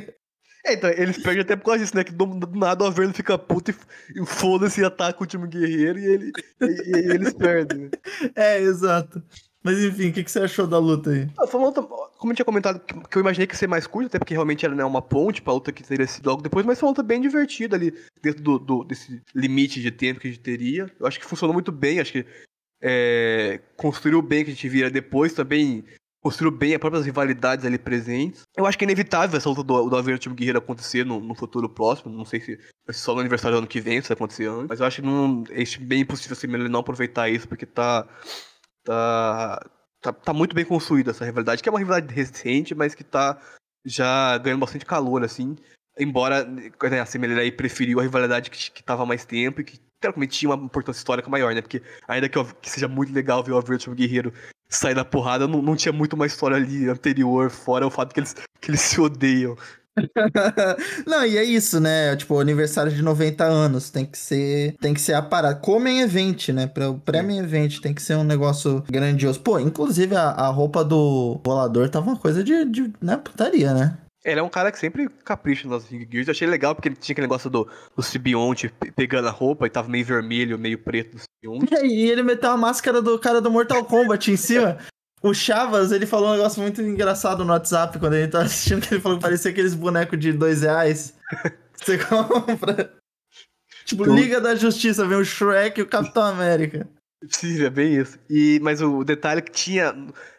É, 0.65 0.73
então, 0.73 0.89
eles 0.91 1.17
perdem 1.17 1.41
até 1.41 1.55
por 1.57 1.65
causa 1.65 1.79
disso, 1.79 1.95
né? 1.95 2.03
Que 2.05 2.13
do, 2.13 2.25
do 2.25 2.57
nada 2.57 2.83
o 2.85 2.87
Averno 2.87 3.13
fica 3.13 3.37
puto 3.37 3.71
e, 3.71 3.75
e 4.21 4.25
foda-se 4.25 4.79
e 4.79 4.85
ataca 4.85 5.21
o 5.21 5.27
time 5.27 5.45
guerreiro 5.47 5.99
e, 5.99 6.05
ele, 6.05 6.31
e, 6.61 6.65
e 6.65 7.11
eles 7.11 7.33
perdem. 7.33 7.79
né? 7.79 7.89
É, 8.35 8.59
exato. 8.61 9.21
Mas 9.63 9.81
enfim, 9.81 10.09
o 10.09 10.13
que, 10.13 10.23
que 10.23 10.29
você 10.31 10.39
achou 10.39 10.67
da 10.67 10.77
luta 10.77 11.09
aí? 11.11 11.27
Ah, 11.39 11.57
luta, 11.57 11.81
como 11.81 12.31
eu 12.31 12.35
tinha 12.35 12.45
comentado, 12.45 12.79
que 12.81 13.17
eu 13.17 13.21
imaginei 13.21 13.47
que 13.47 13.53
ia 13.53 13.57
ser 13.57 13.67
mais 13.67 13.87
curta, 13.87 14.07
até 14.07 14.19
porque 14.19 14.33
realmente 14.33 14.65
era 14.65 14.75
né, 14.75 14.83
uma 14.83 15.01
ponte 15.01 15.41
pra 15.41 15.53
luta 15.53 15.71
que 15.71 15.83
teria 15.83 16.05
sido 16.05 16.29
logo 16.29 16.41
depois, 16.41 16.65
mas 16.65 16.79
foi 16.79 16.87
uma 16.87 16.91
luta 16.91 17.03
bem 17.03 17.21
divertida 17.21 17.75
ali, 17.75 17.93
dentro 18.21 18.43
do, 18.43 18.59
do- 18.59 18.83
desse 18.83 19.21
limite 19.33 19.81
de 19.81 19.89
tempo 19.89 20.19
que 20.19 20.27
a 20.27 20.31
gente 20.31 20.41
teria. 20.41 20.91
Eu 20.99 21.07
acho 21.07 21.17
que 21.19 21.25
funcionou 21.25 21.53
muito 21.53 21.71
bem, 21.71 21.99
acho 21.99 22.11
que 22.11 22.25
é, 22.81 23.61
construiu 23.77 24.21
bem 24.21 24.41
o 24.41 24.45
que 24.45 24.51
a 24.51 24.53
gente 24.53 24.67
vira 24.67 24.89
depois, 24.89 25.33
também 25.33 25.85
construiu 26.21 26.51
bem 26.51 26.73
as 26.73 26.79
próprias 26.79 27.05
rivalidades 27.05 27.65
ali 27.65 27.77
presentes. 27.77 28.43
Eu 28.55 28.65
acho 28.65 28.77
que 28.77 28.83
é 28.85 28.87
inevitável 28.87 29.37
essa 29.37 29.49
luta 29.49 29.63
do, 29.63 29.89
do 29.89 29.95
Averno 29.97 30.15
e 30.15 30.19
Time 30.19 30.35
Guerreiro 30.35 30.59
acontecer 30.59 31.05
no, 31.05 31.19
no 31.19 31.35
futuro 31.35 31.67
próximo, 31.69 32.13
não 32.15 32.23
sei 32.25 32.39
se 32.39 32.57
ser 32.85 32.93
só 32.93 33.13
no 33.13 33.19
aniversário 33.19 33.55
do 33.55 33.59
ano 33.59 33.67
que 33.67 33.81
vem, 33.81 34.01
se 34.01 34.07
vai 34.09 34.15
acontecer 34.15 34.47
antes, 34.47 34.67
mas 34.69 34.79
eu 34.79 34.85
acho 34.85 35.01
que 35.01 35.07
não, 35.07 35.43
é 35.49 35.63
bem 35.81 36.01
impossível 36.01 36.33
assim, 36.33 36.47
ele 36.47 36.69
não 36.69 36.79
aproveitar 36.79 37.29
isso, 37.29 37.47
porque 37.47 37.65
tá 37.65 38.07
tá, 38.83 39.65
tá, 40.01 40.13
tá 40.13 40.33
muito 40.33 40.55
bem 40.55 40.65
construída 40.65 41.11
essa 41.11 41.25
rivalidade, 41.25 41.61
que 41.61 41.69
é 41.69 41.71
uma 41.71 41.79
rivalidade 41.79 42.13
recente, 42.13 42.75
mas 42.75 42.95
que 42.95 43.03
tá 43.03 43.39
já 43.85 44.37
ganhando 44.37 44.61
bastante 44.61 44.85
calor, 44.85 45.23
assim. 45.23 45.55
Embora 45.97 46.43
né, 46.45 46.99
a 46.99 47.05
CMLL 47.05 47.39
aí 47.39 47.51
preferiu 47.51 47.99
a 47.99 48.03
rivalidade 48.03 48.49
que, 48.49 48.71
que 48.71 48.83
tava 48.83 49.05
mais 49.05 49.25
tempo 49.25 49.61
e 49.61 49.63
que 49.63 49.79
teoricamente 49.99 50.39
tinha 50.39 50.53
uma 50.53 50.65
importância 50.65 50.99
histórica 50.99 51.29
maior, 51.29 51.53
né? 51.53 51.61
Porque 51.61 51.81
ainda 52.07 52.27
que, 52.27 52.43
que 52.61 52.69
seja 52.69 52.87
muito 52.87 53.13
legal 53.13 53.43
ver 53.43 53.53
o 53.53 53.57
o 53.59 53.95
Guerreiro 53.95 54.33
sair 54.69 54.95
da 54.95 55.05
porrada, 55.05 55.47
não, 55.47 55.61
não 55.61 55.75
tinha 55.75 55.93
muito 55.93 56.13
uma 56.13 56.25
história 56.25 56.57
ali 56.57 56.89
anterior, 56.89 57.49
fora 57.49 57.85
o 57.85 57.91
fato 57.91 58.13
que 58.13 58.19
eles, 58.19 58.33
que 58.59 58.71
eles 58.71 58.81
se 58.81 58.99
odeiam. 58.99 59.55
Não, 61.05 61.25
e 61.25 61.37
é 61.37 61.43
isso, 61.43 61.79
né? 61.79 62.15
Tipo, 62.15 62.39
aniversário 62.39 62.91
de 62.91 63.01
90 63.01 63.43
anos. 63.43 63.89
Tem 63.89 64.05
que 64.05 64.17
ser. 64.17 64.75
Tem 64.81 64.93
que 64.93 65.01
ser 65.01 65.13
a 65.13 65.21
parada. 65.21 65.55
Como 65.55 65.87
em 65.87 66.01
event, 66.01 66.49
né? 66.49 66.67
Pra, 66.67 66.89
o 66.89 66.99
pré-main 66.99 67.39
event 67.39 67.79
tem 67.79 67.93
que 67.93 68.01
ser 68.01 68.15
um 68.15 68.23
negócio 68.23 68.83
grandioso. 68.89 69.39
Pô, 69.41 69.59
inclusive 69.59 70.15
a, 70.15 70.29
a 70.29 70.47
roupa 70.47 70.83
do 70.83 71.39
volador 71.45 71.89
tava 71.89 72.09
uma 72.09 72.17
coisa 72.17 72.43
de, 72.43 72.65
de 72.65 72.91
né, 73.01 73.17
putaria, 73.17 73.73
né? 73.73 73.97
Ele 74.25 74.39
é 74.39 74.43
um 74.43 74.47
cara 74.49 74.71
que 74.71 74.79
sempre 74.79 75.09
capricha 75.25 75.67
nas 75.67 75.83
Ring 75.85 76.07
Gears. 76.09 76.29
Eu 76.29 76.31
achei 76.31 76.47
legal 76.47 76.73
porque 76.73 76.87
ele 76.87 76.95
tinha 76.95 77.13
aquele 77.13 77.27
negócio 77.27 77.49
do, 77.49 77.67
do 77.93 78.01
Sibionte 78.01 78.69
pe- 78.79 78.89
pegando 78.89 79.27
a 79.27 79.31
roupa 79.31 79.67
e 79.67 79.69
tava 79.69 79.89
meio 79.89 80.05
vermelho, 80.05 80.57
meio 80.57 80.77
preto 80.77 81.17
do 81.17 81.21
Sibionte. 81.21 81.73
E 81.85 82.09
ele 82.09 82.23
meteu 82.23 82.51
a 82.51 82.55
máscara 82.57 83.01
do 83.01 83.19
cara 83.19 83.41
do 83.41 83.51
Mortal 83.51 83.83
Kombat 83.83 84.31
em 84.31 84.37
cima. 84.37 84.77
O 85.23 85.33
Chavas, 85.33 85.91
ele 85.91 86.05
falou 86.05 86.29
um 86.29 86.33
negócio 86.33 86.61
muito 86.61 86.81
engraçado 86.81 87.45
no 87.45 87.53
WhatsApp 87.53 87.97
quando 87.97 88.13
ele 88.15 88.27
tava 88.27 88.43
assistindo, 88.45 88.85
que 88.85 88.93
ele 88.95 89.01
falou 89.01 89.17
que 89.17 89.23
parecia 89.23 89.51
aqueles 89.51 89.73
bonecos 89.73 90.19
de 90.19 90.33
dois 90.33 90.61
reais 90.63 91.13
que 91.79 91.85
você 91.85 91.97
compra. 91.97 92.93
Tipo, 93.85 94.03
Tudo. 94.03 94.15
Liga 94.15 94.39
da 94.41 94.53
Justiça, 94.55 95.05
vem 95.07 95.17
o 95.17 95.23
Shrek 95.25 95.79
e 95.79 95.83
o 95.83 95.87
Capitão 95.87 96.23
América. 96.23 96.87
Sim, 97.29 97.63
é 97.63 97.69
bem 97.69 97.95
isso. 97.95 98.19
E, 98.29 98.59
mas 98.61 98.81
o 98.81 99.03
detalhe 99.03 99.39
é 99.39 99.41
que 99.41 99.51
tinha. 99.51 99.93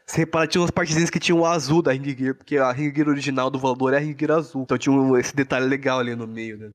Você 0.07 0.19
repara, 0.19 0.47
tinha 0.47 0.61
umas 0.61 0.71
partezinhas 0.71 1.09
que 1.09 1.19
tinham 1.19 1.41
o 1.41 1.47
azul 1.47 1.81
da 1.81 1.93
Ring 1.93 2.15
Gear, 2.17 2.35
porque 2.35 2.59
a 2.59 2.71
Ring 2.71 2.93
Gear 2.95 3.09
original 3.09 3.51
do 3.51 3.59
Volador 3.59 3.95
é 3.95 3.97
a 3.97 4.01
Ring 4.01 4.15
Gear 4.19 4.33
azul. 4.39 4.63
Então 4.63 4.77
tinha 4.77 4.95
um- 4.95 5.17
esse 5.17 5.35
detalhe 5.35 5.67
legal 5.67 5.99
ali 5.99 6.15
no 6.15 6.27
meio, 6.27 6.59
né? 6.59 6.69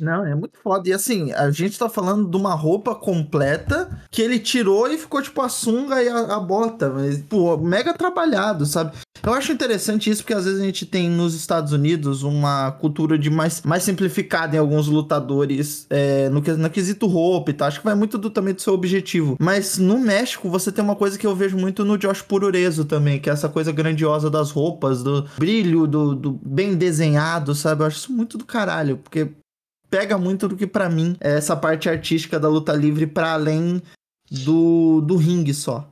Não, 0.00 0.24
é 0.24 0.34
muito 0.34 0.58
foda. 0.62 0.88
E 0.88 0.92
assim, 0.92 1.32
a 1.32 1.50
gente 1.50 1.78
tá 1.78 1.88
falando 1.88 2.28
de 2.28 2.36
uma 2.36 2.54
roupa 2.54 2.94
completa 2.94 4.00
que 4.10 4.22
ele 4.22 4.38
tirou 4.38 4.88
e 4.88 4.98
ficou 4.98 5.22
tipo 5.22 5.40
a 5.42 5.48
sunga 5.48 6.02
e 6.02 6.08
a, 6.08 6.36
a 6.36 6.40
bota. 6.40 6.90
Mas, 6.90 7.18
pô, 7.22 7.56
mega 7.56 7.94
trabalhado, 7.94 8.66
sabe? 8.66 8.92
Eu 9.22 9.34
acho 9.34 9.52
interessante 9.52 10.08
isso 10.08 10.22
porque 10.22 10.32
às 10.32 10.44
vezes 10.44 10.60
a 10.60 10.64
gente 10.64 10.86
tem 10.86 11.10
nos 11.10 11.34
Estados 11.34 11.72
Unidos 11.72 12.22
uma 12.22 12.72
cultura 12.72 13.18
de 13.18 13.28
mais, 13.28 13.60
mais 13.62 13.82
simplificada 13.82 14.56
em 14.56 14.58
alguns 14.58 14.86
lutadores 14.86 15.86
é, 15.90 16.28
no, 16.30 16.40
no 16.40 16.70
quesito 16.70 17.06
roupa 17.06 17.50
e 17.50 17.54
tal. 17.54 17.68
Acho 17.68 17.80
que 17.80 17.84
vai 17.84 17.94
muito 17.94 18.16
do, 18.16 18.30
também 18.30 18.54
do 18.54 18.62
seu 18.62 18.72
objetivo. 18.72 19.36
Mas 19.38 19.76
no 19.76 19.98
México 19.98 20.48
você 20.48 20.72
tem 20.72 20.82
uma 20.82 20.96
coisa 20.96 21.18
que 21.18 21.26
eu 21.26 21.36
vejo 21.36 21.56
muito 21.58 21.84
no 21.84 21.98
Josh 21.98 22.22
Pururezo 22.22 22.84
também, 22.84 23.20
que 23.20 23.28
é 23.28 23.32
essa 23.32 23.48
coisa 23.48 23.72
grandiosa 23.72 24.30
das 24.30 24.50
roupas, 24.50 25.02
do 25.02 25.26
brilho, 25.38 25.86
do, 25.86 26.14
do 26.14 26.40
bem 26.42 26.74
desenhado, 26.74 27.54
sabe? 27.54 27.82
Eu 27.82 27.86
acho 27.86 27.98
isso 27.98 28.12
muito 28.12 28.38
do 28.38 28.44
caralho, 28.44 28.96
porque 28.96 29.28
pega 29.90 30.16
muito 30.16 30.48
do 30.48 30.56
que 30.56 30.66
pra 30.66 30.88
mim 30.88 31.16
é 31.20 31.36
essa 31.36 31.56
parte 31.56 31.88
artística 31.88 32.38
da 32.38 32.48
luta 32.48 32.72
livre 32.72 33.06
pra 33.06 33.32
além 33.32 33.82
do, 34.30 35.00
do 35.00 35.16
ringue 35.16 35.52
só. 35.52 35.90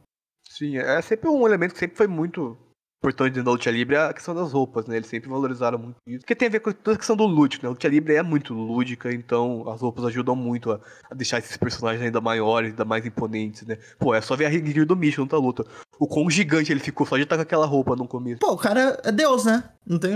Sim, 0.49 0.79
é 0.79 1.03
sempre 1.03 1.29
um 1.29 1.47
elemento 1.47 1.73
que 1.73 1.81
sempre 1.81 1.97
foi 1.97 2.07
muito 2.07 2.57
importante 2.99 3.35
dentro 3.35 3.45
da 3.45 3.51
luta 3.53 3.71
livre, 3.71 3.95
é 3.95 4.07
a 4.07 4.13
questão 4.13 4.35
das 4.35 4.53
roupas, 4.53 4.87
né? 4.87 4.97
Eles 4.97 5.09
sempre 5.09 5.31
valorizaram 5.31 5.79
muito 5.79 5.97
isso. 6.07 6.21
Porque 6.21 6.35
tem 6.35 6.49
a 6.49 6.51
ver 6.51 6.61
com 6.61 6.73
toda 6.73 6.97
a 6.97 6.99
questão 6.99 7.17
do 7.17 7.27
lúdico, 7.27 7.65
né? 7.65 7.69
A 7.69 7.71
luta 7.71 7.89
livre 7.89 8.15
é 8.15 8.23
muito 8.23 8.53
lúdica, 8.55 9.13
então 9.13 9.69
as 9.71 9.81
roupas 9.81 10.05
ajudam 10.07 10.35
muito 10.35 10.73
a, 10.73 10.81
a 11.11 11.15
deixar 11.15 11.39
esses 11.39 11.57
personagens 11.57 12.05
ainda 12.05 12.21
maiores, 12.21 12.71
ainda 12.71 12.85
mais 12.85 13.07
imponentes, 13.07 13.65
né? 13.67 13.79
Pô, 13.99 14.15
é 14.15 14.21
só 14.21 14.35
ver 14.35 14.47
a 14.47 14.49
Ring 14.49 14.67
Gear 14.67 14.87
do 14.87 14.97
Mission 14.97 15.27
na 15.31 15.39
luta. 15.39 15.65
O 15.99 16.09
quão 16.09 16.29
gigante 16.29 16.73
ele 16.73 16.81
ficou 16.81 17.07
só 17.07 17.17
de 17.17 17.23
estar 17.23 17.37
com 17.37 17.43
aquela 17.43 17.67
roupa 17.67 17.95
no 17.95 18.09
começo. 18.09 18.41
Pô, 18.41 18.53
o 18.53 18.59
cara 18.59 19.01
é 19.05 19.13
Deus, 19.13 19.45
né? 19.45 19.63
Não 19.87 19.99
tem. 19.99 20.13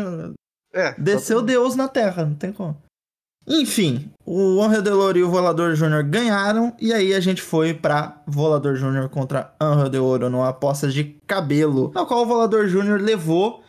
É. 0.75 0.92
Desceu 0.99 1.40
Deus 1.40 1.77
na 1.77 1.87
Terra, 1.87 2.25
não 2.25 2.35
tem 2.35 2.53
como. 2.53 2.77
Enfim, 3.46 4.11
o 4.24 4.62
Angel 4.62 4.83
Deloro 4.83 5.18
e 5.18 5.22
o 5.22 5.31
Volador 5.31 5.74
Júnior 5.74 6.02
ganharam, 6.05 6.72
e 6.81 6.92
aí 6.92 7.12
a 7.12 7.20
gente 7.20 7.42
foi 7.42 7.74
pra 7.74 8.22
Volador 8.26 8.76
Júnior 8.76 9.09
contra 9.09 9.52
Angel 9.61 9.88
Deloro 9.88 10.31
numa 10.31 10.48
aposta 10.50 10.88
de 10.88 11.16
cabelo, 11.26 11.90
na 11.94 12.05
qual 12.07 12.22
o 12.22 12.26
Volador 12.26 12.68
Júnior 12.68 13.00
levou. 13.00 13.62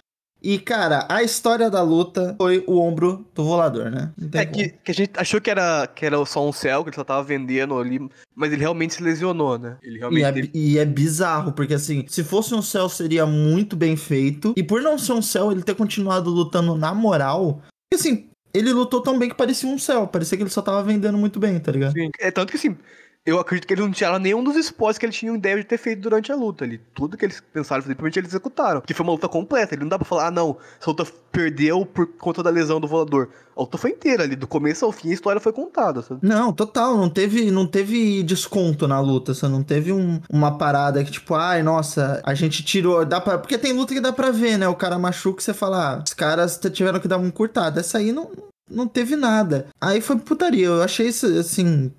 E, 0.45 0.59
cara, 0.59 1.05
a 1.09 1.23
história 1.23 1.69
da 1.69 1.81
luta 1.81 2.35
foi 2.37 2.65
o 2.67 2.77
ombro 2.77 3.25
do 3.33 3.45
volador, 3.45 3.89
né? 3.89 4.11
É 4.33 4.45
que, 4.45 4.69
que 4.83 4.91
a 4.91 4.93
gente 4.93 5.11
achou 5.15 5.39
que 5.39 5.49
era, 5.49 5.87
que 5.87 6.05
era 6.05 6.23
só 6.25 6.45
um 6.45 6.51
céu, 6.51 6.83
que 6.83 6.89
ele 6.89 6.97
só 6.97 7.03
tava 7.05 7.23
vendendo 7.23 7.79
ali, 7.79 7.97
mas 8.35 8.51
ele 8.51 8.59
realmente 8.59 8.95
se 8.95 9.01
lesionou, 9.01 9.57
né? 9.57 9.77
Ele 9.81 9.95
E 9.95 9.99
realmente 9.99 10.25
é, 10.25 10.31
teve- 10.33 10.51
e 10.53 10.77
é 10.77 10.83
bizarro, 10.85 11.53
porque 11.53 11.73
assim, 11.73 12.03
se 12.09 12.25
fosse 12.25 12.53
um 12.53 12.61
céu 12.61 12.89
seria 12.89 13.25
muito 13.25 13.77
bem 13.77 13.95
feito. 13.95 14.53
E 14.57 14.61
por 14.61 14.81
não 14.81 14.97
ser 14.97 15.13
um 15.13 15.21
céu, 15.21 15.49
ele 15.49 15.63
ter 15.63 15.75
continuado 15.75 16.29
lutando 16.29 16.75
na 16.75 16.93
moral. 16.93 17.61
Porque 17.89 18.01
assim, 18.05 18.25
ele 18.53 18.71
lutou 18.71 19.01
tão 19.01 19.17
bem 19.17 19.29
que 19.29 19.35
parecia 19.35 19.67
um 19.67 19.77
céu. 19.79 20.07
Parecia 20.07 20.37
que 20.37 20.43
ele 20.43 20.49
só 20.49 20.61
tava 20.61 20.83
vendendo 20.83 21.17
muito 21.17 21.39
bem, 21.39 21.59
tá 21.59 21.71
ligado? 21.71 21.93
Sim. 21.93 22.09
É 22.19 22.29
tanto 22.31 22.51
que 22.51 22.57
assim, 22.57 22.77
eu 23.25 23.39
acredito 23.39 23.65
que 23.67 23.73
eles 23.73 23.85
não 23.85 23.91
tiraram 23.91 24.19
nenhum 24.19 24.43
dos 24.43 24.55
spots 24.57 24.97
que 24.97 25.05
eles 25.05 25.15
tinham 25.15 25.35
ideia 25.35 25.55
de 25.55 25.63
ter 25.63 25.77
feito 25.77 26.01
durante 26.01 26.31
a 26.31 26.35
luta 26.35 26.65
ali. 26.65 26.79
Tudo 26.93 27.15
que 27.17 27.25
eles 27.25 27.41
pensaram 27.53 27.81
provavelmente 27.83 28.19
eles 28.19 28.29
executaram. 28.31 28.81
Que 28.81 28.93
foi 28.93 29.05
uma 29.05 29.13
luta 29.13 29.29
completa. 29.29 29.73
Ele 29.73 29.81
não 29.83 29.89
dá 29.89 29.97
pra 29.97 30.05
falar, 30.05 30.27
ah 30.27 30.31
não, 30.31 30.57
essa 30.79 30.89
luta 30.89 31.05
perdeu 31.31 31.85
por 31.85 32.05
conta 32.05 32.43
da 32.43 32.49
lesão 32.49 32.81
do 32.81 32.87
volador. 32.87 33.29
A 33.55 33.61
luta 33.61 33.77
foi 33.77 33.91
inteira 33.91 34.23
ali, 34.23 34.35
do 34.35 34.45
começo 34.47 34.83
ao 34.83 34.91
fim 34.91 35.09
a 35.11 35.13
história 35.13 35.39
foi 35.39 35.53
contada, 35.53 36.01
sabe? 36.01 36.19
Não, 36.21 36.51
total, 36.51 36.97
não 36.97 37.09
teve, 37.09 37.49
não 37.49 37.65
teve 37.65 38.23
desconto 38.23 38.87
na 38.87 38.99
luta, 38.99 39.31
não 39.47 39.63
teve 39.63 39.93
um- 39.93 40.19
uma 40.29 40.57
parada 40.57 41.03
que 41.03 41.11
tipo, 41.11 41.33
ai, 41.35 41.63
nossa, 41.63 42.21
a 42.25 42.33
gente 42.33 42.63
tirou, 42.63 43.05
dá 43.05 43.21
pra, 43.21 43.37
porque 43.37 43.57
tem 43.57 43.71
luta 43.73 43.93
que 43.93 44.01
dá 44.01 44.11
pra 44.11 44.31
ver, 44.31 44.57
né? 44.57 44.67
O 44.67 44.75
cara 44.75 44.99
machuca 44.99 45.39
e 45.41 45.43
você 45.45 45.53
fala, 45.53 45.93
ah, 45.97 46.03
os 46.05 46.13
caras 46.13 46.59
tiveram 46.73 46.99
que 46.99 47.07
dar 47.07 47.17
um 47.17 47.31
curtado. 47.31 47.79
Essa 47.79 47.99
aí 47.99 48.11
não, 48.11 48.29
não 48.69 48.87
teve 48.87 49.15
nada. 49.15 49.67
Aí 49.79 50.01
foi 50.01 50.17
putaria, 50.17 50.65
eu 50.65 50.81
achei 50.83 51.07
isso 51.07 51.25
assim, 51.37 51.91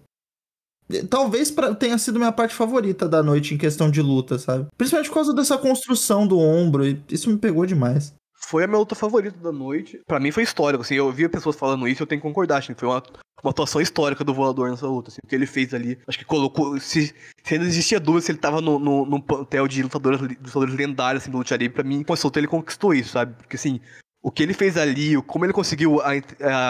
Talvez 1.08 1.50
pra- 1.50 1.74
tenha 1.74 1.96
sido 1.98 2.18
minha 2.18 2.32
parte 2.32 2.54
favorita 2.54 3.08
da 3.08 3.22
noite 3.22 3.54
em 3.54 3.58
questão 3.58 3.90
de 3.90 4.02
luta, 4.02 4.38
sabe? 4.38 4.66
Principalmente 4.76 5.08
por 5.08 5.14
causa 5.14 5.32
dessa 5.34 5.56
construção 5.56 6.26
do 6.26 6.38
ombro, 6.38 6.84
isso 7.08 7.30
me 7.30 7.38
pegou 7.38 7.64
demais. 7.64 8.12
Foi 8.46 8.64
a 8.64 8.66
minha 8.66 8.78
luta 8.78 8.94
favorita 8.94 9.38
da 9.38 9.50
noite. 9.50 10.00
Pra 10.06 10.20
mim 10.20 10.30
foi 10.30 10.42
histórico, 10.42 10.82
assim, 10.82 10.94
eu 10.94 11.10
via 11.10 11.28
pessoas 11.30 11.56
falando 11.56 11.88
isso, 11.88 12.02
eu 12.02 12.06
tenho 12.06 12.20
que 12.20 12.26
concordar, 12.28 12.58
assim, 12.58 12.74
foi 12.76 12.86
uma, 12.86 13.02
uma 13.42 13.50
atuação 13.50 13.80
histórica 13.80 14.22
do 14.22 14.34
voador 14.34 14.68
nessa 14.70 14.86
luta, 14.86 15.08
assim, 15.08 15.20
o 15.24 15.26
que 15.26 15.34
ele 15.34 15.46
fez 15.46 15.72
ali. 15.72 15.98
Acho 16.06 16.18
que 16.18 16.24
colocou, 16.26 16.78
se, 16.78 17.14
se 17.42 17.54
ainda 17.54 17.64
existia 17.64 17.98
dúvida 17.98 18.26
se 18.26 18.32
ele 18.32 18.38
tava 18.38 18.60
no, 18.60 18.78
no, 18.78 19.06
num 19.06 19.20
plantel 19.20 19.66
de 19.66 19.82
lutadores, 19.82 20.20
lutadores 20.20 20.74
lendários, 20.74 21.22
assim, 21.22 21.30
do 21.30 21.38
Lucha 21.38 21.56
Libre, 21.56 21.74
pra 21.76 21.84
mim, 21.84 22.02
com 22.02 22.12
essa 22.12 22.26
luta 22.26 22.38
ele 22.38 22.46
conquistou 22.46 22.92
isso, 22.92 23.12
sabe? 23.12 23.34
Porque, 23.38 23.56
assim, 23.56 23.80
o 24.24 24.30
que 24.30 24.42
ele 24.42 24.54
fez 24.54 24.78
ali, 24.78 25.20
como 25.24 25.44
ele 25.44 25.52
conseguiu 25.52 26.00
a, 26.00 26.12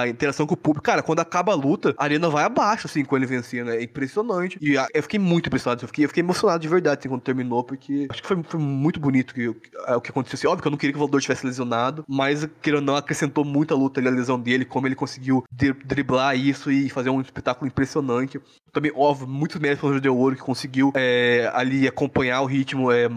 a 0.02 0.08
interação 0.08 0.44
com 0.44 0.54
o 0.54 0.56
público, 0.56 0.84
cara, 0.84 1.04
quando 1.04 1.20
acaba 1.20 1.52
a 1.52 1.54
luta, 1.54 1.94
a 1.96 2.02
arena 2.02 2.28
vai 2.28 2.42
abaixo, 2.42 2.88
assim, 2.88 3.04
com 3.04 3.16
ele 3.16 3.26
vencendo, 3.26 3.70
é 3.70 3.80
impressionante. 3.80 4.58
E 4.60 4.76
a- 4.76 4.88
eu 4.92 5.02
fiquei 5.02 5.20
muito 5.20 5.46
impressionado, 5.46 5.84
eu 5.84 5.86
fiquei, 5.88 6.04
eu 6.04 6.08
fiquei 6.08 6.20
emocionado 6.22 6.58
de 6.60 6.66
verdade, 6.68 6.98
assim, 6.98 7.08
quando 7.08 7.20
terminou, 7.22 7.62
porque 7.62 8.08
acho 8.10 8.20
que 8.22 8.26
foi, 8.26 8.42
foi 8.42 8.58
muito 8.58 8.98
bonito 8.98 9.32
que, 9.32 9.48
o- 9.48 9.56
o 9.96 10.00
que 10.00 10.10
aconteceu. 10.10 10.36
Assim, 10.36 10.46
óbvio 10.48 10.62
que 10.62 10.66
eu 10.68 10.70
não 10.72 10.78
queria 10.78 10.92
que 10.92 10.96
o 10.96 10.98
Volador 10.98 11.20
tivesse 11.20 11.46
lesionado, 11.46 12.04
mas, 12.08 12.44
querendo 12.60 12.80
ou 12.80 12.84
não, 12.86 12.96
acrescentou 12.96 13.44
muito 13.44 13.72
a 13.72 13.76
luta 13.76 14.00
ali, 14.00 14.08
a 14.08 14.10
lesão 14.10 14.38
dele, 14.40 14.64
como 14.64 14.88
ele 14.88 14.96
conseguiu 14.96 15.44
dri- 15.52 15.72
driblar 15.84 16.36
isso 16.36 16.72
e 16.72 16.90
fazer 16.90 17.10
um 17.10 17.20
espetáculo 17.20 17.68
impressionante. 17.68 18.40
Também, 18.72 18.90
óbvio, 18.94 19.28
muitos 19.28 19.60
méritos 19.60 19.80
para 19.88 19.96
o 19.96 20.00
de 20.00 20.08
Ouro, 20.08 20.34
que 20.34 20.42
conseguiu 20.42 20.92
é, 20.96 21.48
ali 21.54 21.86
acompanhar 21.86 22.40
o 22.42 22.46
ritmo, 22.46 22.90
é, 22.90 23.08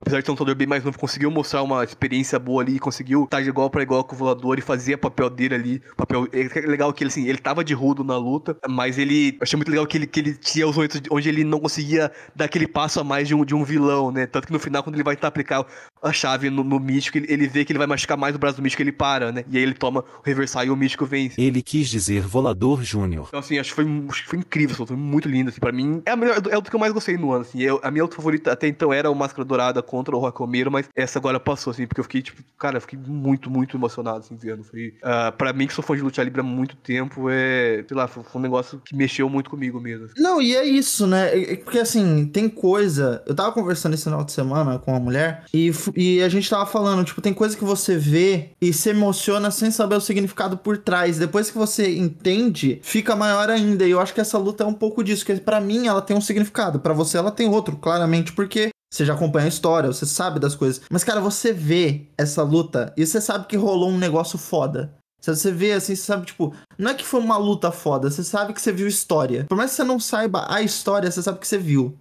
Apesar 0.00 0.20
de 0.20 0.26
ser 0.26 0.30
um 0.30 0.34
lutador 0.34 0.54
bem 0.54 0.66
mais 0.66 0.84
novo, 0.84 0.98
conseguiu 0.98 1.30
mostrar 1.30 1.62
uma 1.62 1.82
experiência 1.82 2.38
boa 2.38 2.62
ali, 2.62 2.78
conseguiu 2.78 3.24
estar 3.24 3.40
de 3.42 3.48
igual 3.48 3.70
para 3.70 3.82
igual 3.82 4.04
com 4.04 4.14
o 4.14 4.18
volador 4.18 4.58
e 4.58 4.62
fazer 4.62 4.94
o 4.94 4.98
papel 4.98 5.30
dele 5.30 5.54
ali. 5.54 5.82
Papel, 5.96 6.28
é 6.32 6.60
legal 6.66 6.92
que 6.92 7.02
ele, 7.02 7.08
assim, 7.08 7.26
ele 7.26 7.38
tava 7.38 7.64
de 7.64 7.72
rudo 7.72 8.04
na 8.04 8.16
luta, 8.16 8.56
mas 8.68 8.98
ele. 8.98 9.38
Achei 9.40 9.56
muito 9.56 9.70
legal 9.70 9.86
que 9.86 9.96
ele, 9.96 10.06
que 10.06 10.20
ele 10.20 10.34
tinha 10.34 10.66
os 10.68 10.76
momentos 10.76 11.00
onde 11.10 11.28
ele 11.28 11.44
não 11.44 11.58
conseguia 11.58 12.12
dar 12.34 12.44
aquele 12.44 12.66
passo 12.68 13.00
a 13.00 13.04
mais 13.04 13.26
de 13.26 13.34
um, 13.34 13.42
de 13.44 13.54
um 13.54 13.64
vilão, 13.64 14.10
né? 14.12 14.26
Tanto 14.26 14.46
que 14.46 14.52
no 14.52 14.58
final, 14.58 14.82
quando 14.82 14.96
ele 14.96 15.02
vai 15.02 15.16
tentar 15.16 15.28
aplicar 15.28 15.64
a 16.02 16.12
chave 16.12 16.50
no, 16.50 16.62
no 16.62 16.78
místico, 16.78 17.16
ele, 17.16 17.26
ele 17.32 17.48
vê 17.48 17.64
que 17.64 17.72
ele 17.72 17.78
vai 17.78 17.86
machucar 17.86 18.18
mais 18.18 18.36
o 18.36 18.38
braço 18.38 18.58
do 18.58 18.62
místico, 18.62 18.82
ele 18.82 18.92
para, 18.92 19.32
né? 19.32 19.44
E 19.50 19.56
aí 19.56 19.62
ele 19.62 19.74
toma 19.74 20.00
o 20.00 20.22
reversal 20.22 20.64
e 20.64 20.70
o 20.70 20.76
místico 20.76 21.06
vence. 21.06 21.40
Ele 21.40 21.62
quis 21.62 21.88
dizer 21.88 22.20
Volador 22.20 22.84
Júnior. 22.84 23.24
Então, 23.28 23.40
assim, 23.40 23.58
acho 23.58 23.70
que 23.70 23.76
foi, 23.76 24.04
acho 24.10 24.22
que 24.22 24.28
foi 24.28 24.38
incrível, 24.38 24.86
foi 24.86 24.96
muito 24.96 25.26
lindo, 25.26 25.48
assim, 25.48 25.58
pra 25.58 25.72
mim. 25.72 26.02
É 26.04 26.10
a 26.10 26.16
melhor, 26.16 26.36
é 26.50 26.54
luta 26.54 26.68
que 26.68 26.76
eu 26.76 26.80
mais 26.80 26.92
gostei 26.92 27.16
no 27.16 27.32
ano, 27.32 27.40
assim. 27.42 27.60
Eu- 27.62 27.80
a 27.82 27.90
minha 27.90 28.04
luta 28.04 28.14
favorita 28.14 28.52
até 28.52 28.68
então 28.68 28.92
era 28.92 29.10
o 29.10 29.14
Máscara 29.14 29.44
Dourada 29.44 29.82
contra 29.86 30.14
o 30.14 30.18
Rock 30.18 30.38
Romero, 30.38 30.70
mas 30.70 30.88
essa 30.94 31.18
agora 31.18 31.40
passou, 31.40 31.70
assim, 31.70 31.86
porque 31.86 32.00
eu 32.00 32.04
fiquei, 32.04 32.22
tipo, 32.22 32.42
cara, 32.58 32.76
eu 32.76 32.80
fiquei 32.80 32.98
muito, 32.98 33.50
muito 33.50 33.76
emocionado, 33.76 34.18
assim, 34.18 34.36
vendo. 34.36 34.64
Foi, 34.64 34.94
ah, 35.02 35.32
pra 35.32 35.52
mim, 35.52 35.66
que 35.66 35.74
sou 35.74 35.84
fã 35.84 35.96
de 35.96 36.02
luta 36.02 36.22
livre 36.22 36.40
há 36.40 36.44
muito 36.44 36.76
tempo, 36.76 37.28
é, 37.30 37.84
sei 37.86 37.96
lá, 37.96 38.06
foi, 38.08 38.22
um 38.34 38.40
negócio 38.40 38.80
que 38.84 38.94
mexeu 38.94 39.28
muito 39.28 39.48
comigo 39.50 39.80
mesmo. 39.80 40.06
assim. 40.06 40.14
Não, 40.20 40.40
e 40.40 40.54
é 40.54 40.64
isso, 40.64 41.06
né? 41.06 41.30
Porque 41.56 41.78
assim, 41.78 42.26
tem 42.26 42.48
coisa. 42.48 43.22
Eu 43.26 43.34
tava 43.34 43.52
conversando 43.52 43.94
esse 43.94 44.04
final 44.04 44.24
de 44.24 44.32
semana 44.32 44.78
com 44.78 44.92
uma 44.92 45.00
mulher 45.00 45.44
e, 45.52 45.70
e 45.94 46.22
a 46.22 46.28
gente 46.28 46.48
tava 46.48 46.66
falando, 46.66 47.04
tipo, 47.04 47.20
tem 47.20 47.32
coisa 47.32 47.56
que 47.56 47.64
você 47.64 47.96
vê 47.96 48.50
e 48.60 48.72
se 48.72 48.90
emociona 48.90 49.50
sem 49.50 49.70
saber 49.70 49.96
o 49.96 50.00
significado 50.00 50.56
por 50.56 50.78
trás. 50.78 51.18
Depois 51.18 51.50
que 51.50 51.58
você 51.58 51.96
entende, 51.96 52.80
fica 52.82 53.16
maior 53.16 53.50
ainda. 53.50 53.86
E 53.86 53.90
eu 53.90 54.00
acho 54.00 54.14
que 54.14 54.20
essa 54.20 54.38
luta 54.38 54.64
é 54.64 54.66
um 54.66 54.74
pouco 54.74 55.02
disso, 55.02 55.24
que 55.24 55.36
pra 55.36 55.60
mim 55.60 55.86
ela 55.86 56.02
tem 56.02 56.16
um 56.16 56.20
significado, 56.20 56.80
pra 56.80 56.92
você 56.92 57.18
ela 57.18 57.30
tem 57.30 57.48
outro, 57.48 57.76
claramente, 57.76 58.32
porque. 58.32 58.70
Você 58.92 59.04
já 59.04 59.14
acompanha 59.14 59.46
a 59.46 59.48
história, 59.48 59.92
você 59.92 60.06
sabe 60.06 60.38
das 60.38 60.54
coisas. 60.54 60.80
Mas, 60.90 61.04
cara, 61.04 61.20
você 61.20 61.52
vê 61.52 62.06
essa 62.16 62.42
luta 62.42 62.92
e 62.96 63.06
você 63.06 63.20
sabe 63.20 63.46
que 63.46 63.56
rolou 63.56 63.90
um 63.90 63.98
negócio 63.98 64.38
foda. 64.38 64.94
Você 65.20 65.50
vê 65.50 65.72
assim, 65.72 65.96
você 65.96 66.02
sabe, 66.02 66.26
tipo, 66.26 66.54
não 66.78 66.90
é 66.90 66.94
que 66.94 67.04
foi 67.04 67.20
uma 67.20 67.36
luta 67.36 67.72
foda, 67.72 68.10
você 68.10 68.22
sabe 68.22 68.52
que 68.52 68.60
você 68.60 68.70
viu 68.70 68.86
história. 68.86 69.44
Por 69.48 69.56
mais 69.56 69.70
que 69.70 69.76
você 69.76 69.84
não 69.84 69.98
saiba 69.98 70.46
a 70.48 70.62
história, 70.62 71.10
você 71.10 71.22
sabe 71.22 71.40
que 71.40 71.48
você 71.48 71.58
viu. 71.58 71.98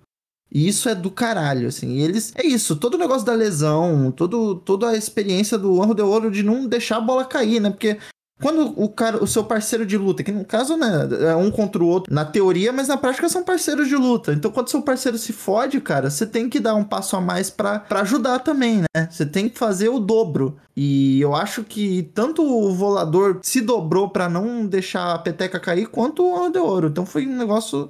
E 0.51 0.67
isso 0.67 0.87
é 0.87 0.95
do 0.95 1.09
caralho, 1.09 1.67
assim. 1.67 1.95
E 1.95 2.01
eles. 2.01 2.31
É 2.35 2.45
isso, 2.45 2.75
todo 2.75 2.93
o 2.93 2.99
negócio 2.99 3.25
da 3.25 3.33
lesão, 3.33 4.11
todo, 4.11 4.55
toda 4.55 4.89
a 4.89 4.97
experiência 4.97 5.57
do 5.57 5.81
Anro 5.81 5.95
de 5.95 6.01
Ouro 6.01 6.29
de 6.29 6.43
não 6.43 6.67
deixar 6.67 6.97
a 6.97 7.01
bola 7.01 7.25
cair, 7.25 7.59
né? 7.59 7.69
Porque 7.71 7.97
quando 8.41 8.73
o 8.81 8.89
cara, 8.89 9.23
o 9.23 9.27
seu 9.27 9.43
parceiro 9.43 9.85
de 9.85 9.97
luta, 9.97 10.23
que 10.23 10.31
no 10.31 10.43
caso, 10.43 10.75
né, 10.75 11.07
é 11.21 11.35
um 11.35 11.49
contra 11.49 11.81
o 11.81 11.87
outro 11.87 12.13
na 12.13 12.25
teoria, 12.25 12.73
mas 12.73 12.87
na 12.87 12.97
prática 12.97 13.29
são 13.29 13.43
parceiros 13.43 13.87
de 13.87 13.95
luta. 13.95 14.33
Então, 14.33 14.51
quando 14.51 14.69
seu 14.69 14.81
parceiro 14.81 15.17
se 15.17 15.31
fode, 15.31 15.79
cara, 15.79 16.09
você 16.09 16.25
tem 16.25 16.49
que 16.49 16.59
dar 16.59 16.75
um 16.75 16.83
passo 16.83 17.15
a 17.15 17.21
mais 17.21 17.49
pra 17.49 17.85
ajudar 17.89 18.39
também, 18.39 18.81
né? 18.81 19.07
Você 19.09 19.25
tem 19.25 19.47
que 19.47 19.57
fazer 19.57 19.89
o 19.89 19.99
dobro. 19.99 20.57
E 20.75 21.21
eu 21.21 21.33
acho 21.33 21.63
que 21.63 22.11
tanto 22.13 22.43
o 22.43 22.73
volador 22.73 23.39
se 23.41 23.61
dobrou 23.61 24.09
pra 24.09 24.27
não 24.27 24.65
deixar 24.65 25.13
a 25.13 25.19
peteca 25.19 25.59
cair, 25.59 25.87
quanto 25.87 26.23
o 26.23 26.49
de 26.49 26.59
Ouro. 26.59 26.89
Então 26.89 27.05
foi 27.05 27.25
um 27.25 27.37
negócio 27.37 27.89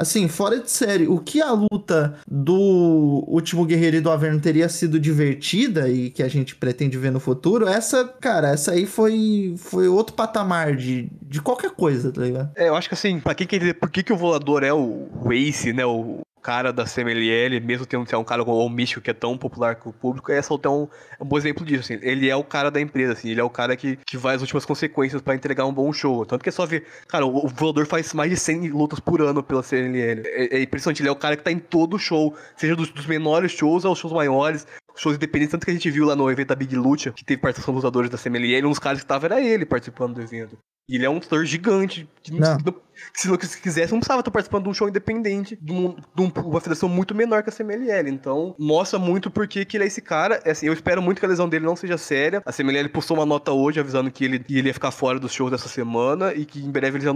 Assim, 0.00 0.28
fora 0.28 0.58
de 0.58 0.70
série, 0.70 1.06
o 1.06 1.18
que 1.18 1.42
a 1.42 1.52
luta 1.52 2.14
do 2.26 3.22
último 3.28 3.66
guerreiro 3.66 3.98
e 3.98 4.00
do 4.00 4.10
Averno 4.10 4.40
teria 4.40 4.66
sido 4.66 4.98
divertida 4.98 5.90
e 5.90 6.08
que 6.08 6.22
a 6.22 6.28
gente 6.28 6.56
pretende 6.56 6.96
ver 6.96 7.12
no 7.12 7.20
futuro, 7.20 7.68
essa, 7.68 8.06
cara, 8.18 8.48
essa 8.48 8.72
aí 8.72 8.86
foi, 8.86 9.54
foi 9.58 9.88
outro 9.88 10.14
patamar 10.14 10.74
de, 10.74 11.10
de 11.20 11.42
qualquer 11.42 11.72
coisa, 11.72 12.10
tá 12.10 12.22
ligado? 12.22 12.50
É, 12.56 12.70
eu 12.70 12.74
acho 12.74 12.88
que 12.88 12.94
assim, 12.94 13.20
pra 13.20 13.34
quem 13.34 13.46
quer 13.46 13.56
entender 13.56 13.74
por 13.74 13.90
que, 13.90 14.02
que 14.02 14.12
o 14.12 14.16
volador 14.16 14.64
é 14.64 14.72
o, 14.72 15.06
o 15.22 15.32
Ace, 15.34 15.70
né? 15.70 15.84
O 15.84 16.22
cara 16.42 16.72
da 16.72 16.84
CMLL, 16.86 17.60
mesmo 17.60 17.84
tendo 17.86 18.04
que 18.04 18.10
ser 18.10 18.16
um 18.16 18.24
cara 18.24 18.44
como 18.44 18.64
o 18.64 18.68
místico 18.70 19.00
que 19.00 19.10
é 19.10 19.14
tão 19.14 19.36
popular 19.36 19.76
com 19.76 19.90
o 19.90 19.92
público, 19.92 20.32
essa 20.32 20.52
luta 20.52 20.68
é 20.68 20.72
um, 20.72 20.88
é 21.18 21.22
um 21.22 21.26
bom 21.26 21.36
exemplo 21.36 21.64
disso, 21.64 21.80
assim. 21.92 21.98
Ele 22.02 22.28
é 22.28 22.34
o 22.36 22.42
cara 22.44 22.70
da 22.70 22.80
empresa, 22.80 23.12
assim, 23.12 23.30
ele 23.30 23.40
é 23.40 23.44
o 23.44 23.50
cara 23.50 23.76
que, 23.76 23.96
que 24.06 24.16
vai 24.16 24.34
às 24.36 24.40
últimas 24.40 24.64
consequências 24.64 25.20
pra 25.20 25.34
entregar 25.34 25.66
um 25.66 25.72
bom 25.72 25.92
show. 25.92 26.24
Tanto 26.24 26.42
que 26.42 26.48
é 26.48 26.52
só 26.52 26.64
ver. 26.66 26.86
Cara, 27.08 27.26
o, 27.26 27.44
o 27.46 27.48
volador 27.48 27.86
faz 27.86 28.12
mais 28.14 28.30
de 28.30 28.36
100 28.36 28.68
lutas 28.70 29.00
por 29.00 29.20
ano 29.20 29.42
pela 29.42 29.62
CMLL. 29.62 30.22
É, 30.26 30.58
é 30.58 30.62
impressionante, 30.62 31.00
ele 31.02 31.08
é 31.08 31.12
o 31.12 31.16
cara 31.16 31.36
que 31.36 31.42
tá 31.42 31.52
em 31.52 31.58
todo 31.58 31.98
show, 31.98 32.34
seja 32.56 32.74
dos, 32.74 32.90
dos 32.90 33.06
menores 33.06 33.52
shows 33.52 33.84
aos 33.84 33.98
shows 33.98 34.12
maiores. 34.14 34.66
Shows 34.96 35.16
independentes, 35.16 35.52
tanto 35.52 35.64
que 35.64 35.70
a 35.70 35.74
gente 35.74 35.90
viu 35.90 36.04
lá 36.04 36.16
no 36.16 36.30
evento 36.30 36.48
da 36.48 36.54
Big 36.56 36.74
Lucha, 36.76 37.12
que 37.12 37.24
teve 37.24 37.40
participação 37.40 37.72
dos 37.72 37.82
lutadores 37.84 38.10
da 38.10 38.18
CMLL, 38.18 38.66
um 38.66 38.70
dos 38.70 38.78
caras 38.78 39.00
que 39.00 39.06
tava 39.06 39.26
era 39.26 39.40
ele 39.40 39.64
participando 39.64 40.14
do 40.14 40.20
evento. 40.20 40.58
E 40.88 40.96
ele 40.96 41.06
é 41.06 41.08
um 41.10 41.14
lutador 41.14 41.44
gigante, 41.44 42.08
que, 42.22 42.32
não- 42.32 42.40
Não. 42.58 42.74
Se 43.14 43.28
não 43.28 43.38
se 43.40 43.60
quisesse, 43.60 43.92
não 43.92 44.00
precisava 44.00 44.20
estar 44.20 44.30
participando 44.30 44.64
de 44.64 44.70
um 44.70 44.74
show 44.74 44.88
independente, 44.88 45.56
de, 45.60 45.72
um- 45.72 45.94
de 46.14 46.22
um- 46.22 46.32
uma 46.46 46.60
federação 46.60 46.88
muito 46.88 47.14
menor 47.14 47.42
que 47.42 47.50
a 47.50 47.52
CMLL. 47.52 48.08
Então, 48.10 48.54
mostra 48.58 48.98
muito 48.98 49.30
porque 49.30 49.64
que 49.64 49.76
ele 49.76 49.84
é 49.84 49.86
esse 49.86 50.00
cara. 50.02 50.40
É 50.44 50.50
Assim, 50.50 50.66
eu 50.66 50.72
espero 50.72 51.00
muito 51.00 51.18
que 51.20 51.26
a 51.26 51.28
lesão 51.28 51.48
dele 51.48 51.64
não 51.64 51.76
seja 51.76 51.96
séria. 51.96 52.42
A 52.44 52.52
CMLL 52.52 52.88
postou 52.88 53.16
uma 53.16 53.24
nota 53.26 53.52
hoje 53.52 53.78
avisando 53.80 54.10
que 54.10 54.24
ele, 54.24 54.38
que 54.38 54.58
ele 54.58 54.68
ia 54.68 54.74
ficar 54.74 54.90
fora 54.90 55.18
dos 55.18 55.32
shows 55.32 55.50
dessa 55.50 55.68
semana 55.68 56.34
e 56.34 56.44
que 56.44 56.60
em 56.60 56.70
breve 56.70 56.98
eles. 56.98 57.06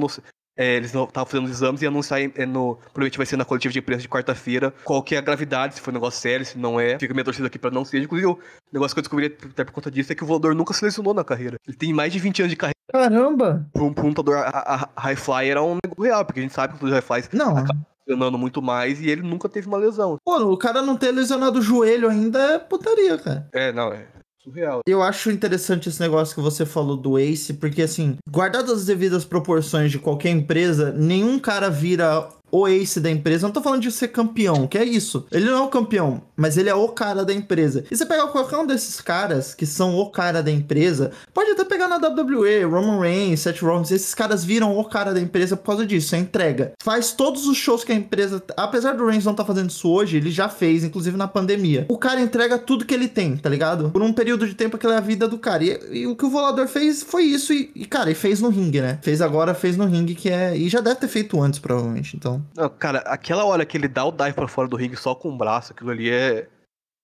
É, 0.56 0.76
eles 0.76 0.92
não 0.92 1.04
estavam 1.04 1.26
fazendo 1.28 1.46
os 1.46 1.50
exames 1.50 1.82
e 1.82 1.86
anunciar 1.86 2.20
é, 2.20 2.46
no. 2.46 2.76
Provavelmente 2.76 3.16
vai 3.18 3.26
ser 3.26 3.36
na 3.36 3.44
coletiva 3.44 3.72
de 3.72 3.78
imprensa 3.80 4.02
de 4.02 4.08
quarta-feira 4.08 4.72
qual 4.84 5.02
que 5.02 5.14
é 5.14 5.18
a 5.18 5.20
gravidade, 5.20 5.74
se 5.74 5.80
foi 5.80 5.92
um 5.92 5.94
negócio 5.94 6.20
sério, 6.20 6.46
se 6.46 6.56
não 6.58 6.78
é. 6.78 6.98
Fica 6.98 7.12
minha 7.12 7.24
torcida 7.24 7.46
aqui 7.48 7.58
pra 7.58 7.70
não 7.70 7.84
seja. 7.84 8.04
Inclusive, 8.04 8.28
o 8.30 8.38
negócio 8.72 8.94
que 8.94 9.00
eu 9.00 9.02
descobri 9.02 9.26
até 9.26 9.64
por 9.64 9.72
conta 9.72 9.90
disso 9.90 10.12
é 10.12 10.14
que 10.14 10.22
o 10.22 10.26
voador 10.26 10.54
nunca 10.54 10.72
se 10.72 10.84
lesionou 10.84 11.12
na 11.12 11.24
carreira. 11.24 11.56
Ele 11.66 11.76
tem 11.76 11.92
mais 11.92 12.12
de 12.12 12.18
20 12.20 12.40
anos 12.42 12.50
de 12.50 12.56
carreira. 12.56 12.74
Caramba! 12.92 13.66
Pra 13.72 13.82
um, 13.82 13.92
pra 13.92 14.04
lutador 14.04 14.36
a- 14.36 14.88
a- 14.94 15.00
high 15.00 15.16
flyer 15.16 15.56
é 15.56 15.60
um 15.60 15.78
negócio 15.82 16.02
real, 16.04 16.24
porque 16.24 16.38
a 16.38 16.42
gente 16.42 16.54
sabe 16.54 16.78
que 16.78 16.84
os 16.84 16.90
high 16.92 17.00
flyers 17.02 17.28
Não, 17.32 17.64
lesionando 18.06 18.38
muito 18.38 18.62
mais 18.62 19.00
e 19.00 19.08
ele 19.10 19.22
nunca 19.22 19.48
teve 19.48 19.66
uma 19.66 19.78
lesão. 19.78 20.18
pô, 20.24 20.36
o 20.52 20.56
cara 20.56 20.80
não 20.82 20.96
ter 20.96 21.10
lesionado 21.10 21.58
o 21.58 21.62
joelho 21.62 22.08
ainda 22.08 22.38
é 22.54 22.58
putaria, 22.60 23.18
cara. 23.18 23.48
É, 23.52 23.72
não, 23.72 23.92
é. 23.92 24.06
Surreal. 24.44 24.80
Eu 24.86 25.02
acho 25.02 25.30
interessante 25.30 25.88
esse 25.88 26.00
negócio 26.00 26.34
que 26.34 26.40
você 26.40 26.66
falou 26.66 26.98
do 26.98 27.18
Ace, 27.18 27.54
porque 27.54 27.80
assim, 27.80 28.18
guardado 28.30 28.70
as 28.72 28.84
devidas 28.84 29.24
proporções 29.24 29.90
de 29.90 29.98
qualquer 29.98 30.28
empresa, 30.30 30.92
nenhum 30.92 31.38
cara 31.38 31.70
vira 31.70 32.28
o 32.54 32.68
ace 32.68 33.00
da 33.00 33.10
empresa. 33.10 33.48
Não 33.48 33.52
tô 33.52 33.60
falando 33.60 33.82
de 33.82 33.90
ser 33.90 34.08
campeão, 34.08 34.68
que 34.68 34.78
é 34.78 34.84
isso. 34.84 35.26
Ele 35.32 35.46
não 35.46 35.58
é 35.58 35.60
o 35.62 35.68
campeão, 35.68 36.22
mas 36.36 36.56
ele 36.56 36.68
é 36.68 36.74
o 36.74 36.88
cara 36.88 37.24
da 37.24 37.34
empresa. 37.34 37.84
E 37.90 37.96
você 37.96 38.06
pegar 38.06 38.28
qualquer 38.28 38.58
um 38.58 38.66
desses 38.66 39.00
caras 39.00 39.54
que 39.54 39.66
são 39.66 39.96
o 39.98 40.08
cara 40.08 40.40
da 40.40 40.52
empresa, 40.52 41.10
pode 41.32 41.50
até 41.50 41.64
pegar 41.64 41.88
na 41.88 41.96
WWE, 41.96 42.62
Roman 42.62 43.00
Reigns, 43.00 43.40
Seth 43.40 43.60
Rollins, 43.60 43.90
esses 43.90 44.14
caras 44.14 44.44
viram 44.44 44.78
o 44.78 44.84
cara 44.84 45.12
da 45.12 45.20
empresa 45.20 45.56
por 45.56 45.66
causa 45.66 45.84
disso, 45.84 46.14
é 46.14 46.18
entrega. 46.18 46.74
Faz 46.80 47.10
todos 47.10 47.48
os 47.48 47.56
shows 47.56 47.82
que 47.82 47.90
a 47.90 47.96
empresa, 47.96 48.40
apesar 48.56 48.92
do 48.92 49.04
Reigns 49.04 49.24
não 49.24 49.34
tá 49.34 49.44
fazendo 49.44 49.70
isso 49.70 49.90
hoje, 49.90 50.16
ele 50.16 50.30
já 50.30 50.48
fez, 50.48 50.84
inclusive 50.84 51.16
na 51.16 51.26
pandemia. 51.26 51.86
O 51.88 51.98
cara 51.98 52.20
entrega 52.20 52.56
tudo 52.56 52.84
que 52.84 52.94
ele 52.94 53.08
tem, 53.08 53.36
tá 53.36 53.48
ligado? 53.48 53.90
Por 53.90 54.02
um 54.02 54.12
período 54.12 54.46
de 54.46 54.54
tempo 54.54 54.78
que 54.78 54.86
é 54.86 54.96
a 54.96 55.00
vida 55.00 55.26
do 55.26 55.38
cara. 55.38 55.64
E, 55.64 56.02
e 56.02 56.06
o 56.06 56.14
que 56.14 56.24
o 56.24 56.30
Volador 56.30 56.68
fez 56.68 57.02
foi 57.02 57.24
isso 57.24 57.52
e, 57.52 57.72
e, 57.74 57.84
cara, 57.84 58.12
e 58.12 58.14
fez 58.14 58.40
no 58.40 58.48
ringue, 58.48 58.80
né? 58.80 59.00
Fez 59.02 59.20
agora, 59.20 59.54
fez 59.54 59.76
no 59.76 59.86
ringue, 59.86 60.14
que 60.14 60.30
é... 60.30 60.56
E 60.56 60.68
já 60.68 60.80
deve 60.80 61.00
ter 61.00 61.08
feito 61.08 61.42
antes, 61.42 61.58
provavelmente, 61.58 62.16
então... 62.16 62.43
Não, 62.56 62.68
cara, 62.68 62.98
aquela 63.00 63.44
hora 63.44 63.64
que 63.66 63.76
ele 63.76 63.88
dá 63.88 64.04
o 64.04 64.12
dive 64.12 64.32
pra 64.32 64.48
fora 64.48 64.68
do 64.68 64.76
ringue 64.76 64.96
só 64.96 65.14
com 65.14 65.30
o 65.30 65.36
braço, 65.36 65.72
aquilo 65.72 65.90
ali 65.90 66.10
é. 66.10 66.48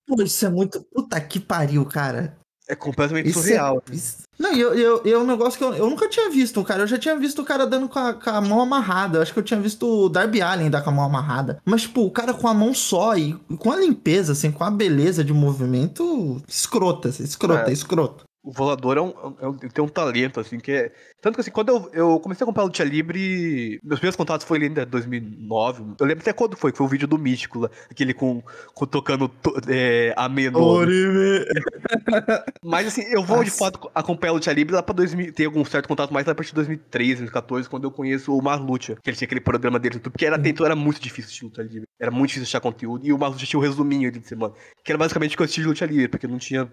Pô, 0.06 0.20
isso 0.22 0.44
é 0.44 0.50
muito. 0.50 0.82
Puta 0.92 1.20
que 1.20 1.38
pariu, 1.38 1.84
cara. 1.86 2.36
É 2.68 2.76
completamente 2.76 3.28
Isso 3.28 3.40
surreal. 3.40 3.82
É... 3.90 3.94
isso- 3.94 4.18
Não, 4.38 4.52
e 4.54 4.60
eu, 4.60 4.72
eu, 4.74 5.02
eu, 5.04 5.18
é 5.18 5.22
um 5.22 5.26
negócio 5.26 5.58
que 5.58 5.64
eu, 5.64 5.74
eu 5.74 5.90
nunca 5.90 6.08
tinha 6.08 6.30
visto, 6.30 6.62
cara. 6.62 6.82
Eu 6.82 6.86
já 6.86 6.96
tinha 6.96 7.16
visto 7.18 7.42
o 7.42 7.44
cara 7.44 7.66
dando 7.66 7.88
com 7.88 7.98
a, 7.98 8.14
com 8.14 8.30
a 8.30 8.40
mão 8.40 8.60
amarrada. 8.60 9.18
Eu 9.18 9.22
acho 9.22 9.32
que 9.32 9.38
eu 9.40 9.42
tinha 9.42 9.58
visto 9.60 9.84
o 9.86 10.08
Darby 10.08 10.40
Allen 10.40 10.70
dar 10.70 10.82
com 10.82 10.90
a 10.90 10.92
mão 10.92 11.04
amarrada. 11.04 11.60
Mas, 11.64 11.82
tipo, 11.82 12.02
o 12.02 12.10
cara 12.12 12.32
com 12.32 12.46
a 12.46 12.54
mão 12.54 12.72
só 12.72 13.16
e, 13.16 13.34
com 13.58 13.72
a 13.72 13.76
limpeza, 13.76 14.32
assim, 14.32 14.52
com 14.52 14.62
a 14.62 14.70
beleza 14.70 15.24
de 15.24 15.32
movimento 15.32 16.40
escrota, 16.46 17.08
assim, 17.08 17.24
escrota, 17.24 17.70
É. 17.70 17.72
escroto. 17.72 18.24
O 18.42 18.52
volador 18.52 18.96
é 18.96 19.00
um, 19.02 19.12
é 19.38 19.46
um- 19.48 19.56
tem 19.56 19.84
um 19.84 19.88
talento, 19.88 20.40
assim, 20.40 20.58
que 20.58 20.72
é. 20.72 20.92
Tanto 21.20 21.34
que 21.34 21.42
assim, 21.42 21.50
quando 21.50 21.68
eu, 21.68 21.90
eu 21.92 22.20
comecei 22.20 22.42
a 22.42 22.46
comprar 22.46 22.62
Luta 22.62 22.82
Livre, 22.82 23.78
meus 23.84 23.98
primeiros 24.00 24.16
contatos 24.16 24.46
foi 24.46 24.62
ainda 24.62 24.82
em 24.82 24.86
2009. 24.86 25.84
Eu 26.00 26.06
lembro 26.06 26.22
até 26.22 26.32
quando 26.32 26.56
foi, 26.56 26.72
que 26.72 26.78
foi 26.78 26.86
o 26.86 26.88
vídeo 26.88 27.06
do 27.06 27.18
Místico 27.18 27.58
lá, 27.58 27.70
aquele 27.90 28.14
com, 28.14 28.42
com 28.72 28.86
tocando 28.86 29.28
to, 29.28 29.52
é, 29.68 30.14
a 30.16 30.26
menor. 30.26 30.86
Mas 32.64 32.86
assim, 32.86 33.02
eu 33.12 33.22
vou 33.22 33.44
de 33.44 33.50
Nossa. 33.50 33.58
fato 33.58 33.90
acompanhar 33.94 34.30
a 34.32 34.34
Luta 34.34 34.52
Livre 34.52 34.74
lá 34.74 34.82
pra 34.82 34.94
2000, 34.94 35.32
ter 35.34 35.44
algum 35.44 35.64
certo 35.64 35.86
contato 35.86 36.12
mais 36.12 36.24
lá 36.26 36.32
a 36.32 36.34
partir 36.34 36.50
de 36.50 36.54
2013, 36.56 37.16
2014, 37.22 37.68
quando 37.68 37.84
eu 37.84 37.90
conheço 37.90 38.34
o 38.34 38.42
Marlucha, 38.42 38.96
que 39.02 39.10
ele 39.10 39.16
tinha 39.16 39.26
aquele 39.26 39.40
programa 39.40 39.78
dele 39.78 39.94
no 39.94 39.98
YouTube, 39.98 40.12
porque 40.12 40.24
era, 40.26 40.36
até 40.36 40.48
então 40.48 40.64
era 40.64 40.74
muito 40.76 41.00
difícil 41.00 41.26
assistir 41.28 41.44
Luta 41.44 41.62
Livre. 41.62 41.86
Era 42.00 42.10
muito 42.10 42.28
difícil 42.30 42.48
achar 42.48 42.60
conteúdo, 42.60 43.06
e 43.06 43.12
o 43.12 43.18
Marlucha 43.18 43.44
tinha 43.44 43.60
o 43.60 43.62
resuminho 43.62 44.08
ali 44.08 44.18
de 44.18 44.26
semana, 44.26 44.54
que 44.82 44.90
era 44.90 44.98
basicamente 44.98 45.34
o 45.34 45.36
que 45.36 45.42
eu 45.42 45.44
assisti 45.44 45.60
de 45.60 45.66
Luta 45.68 45.84
Livre, 45.84 46.08
porque 46.08 46.26
não 46.26 46.38
tinha 46.38 46.70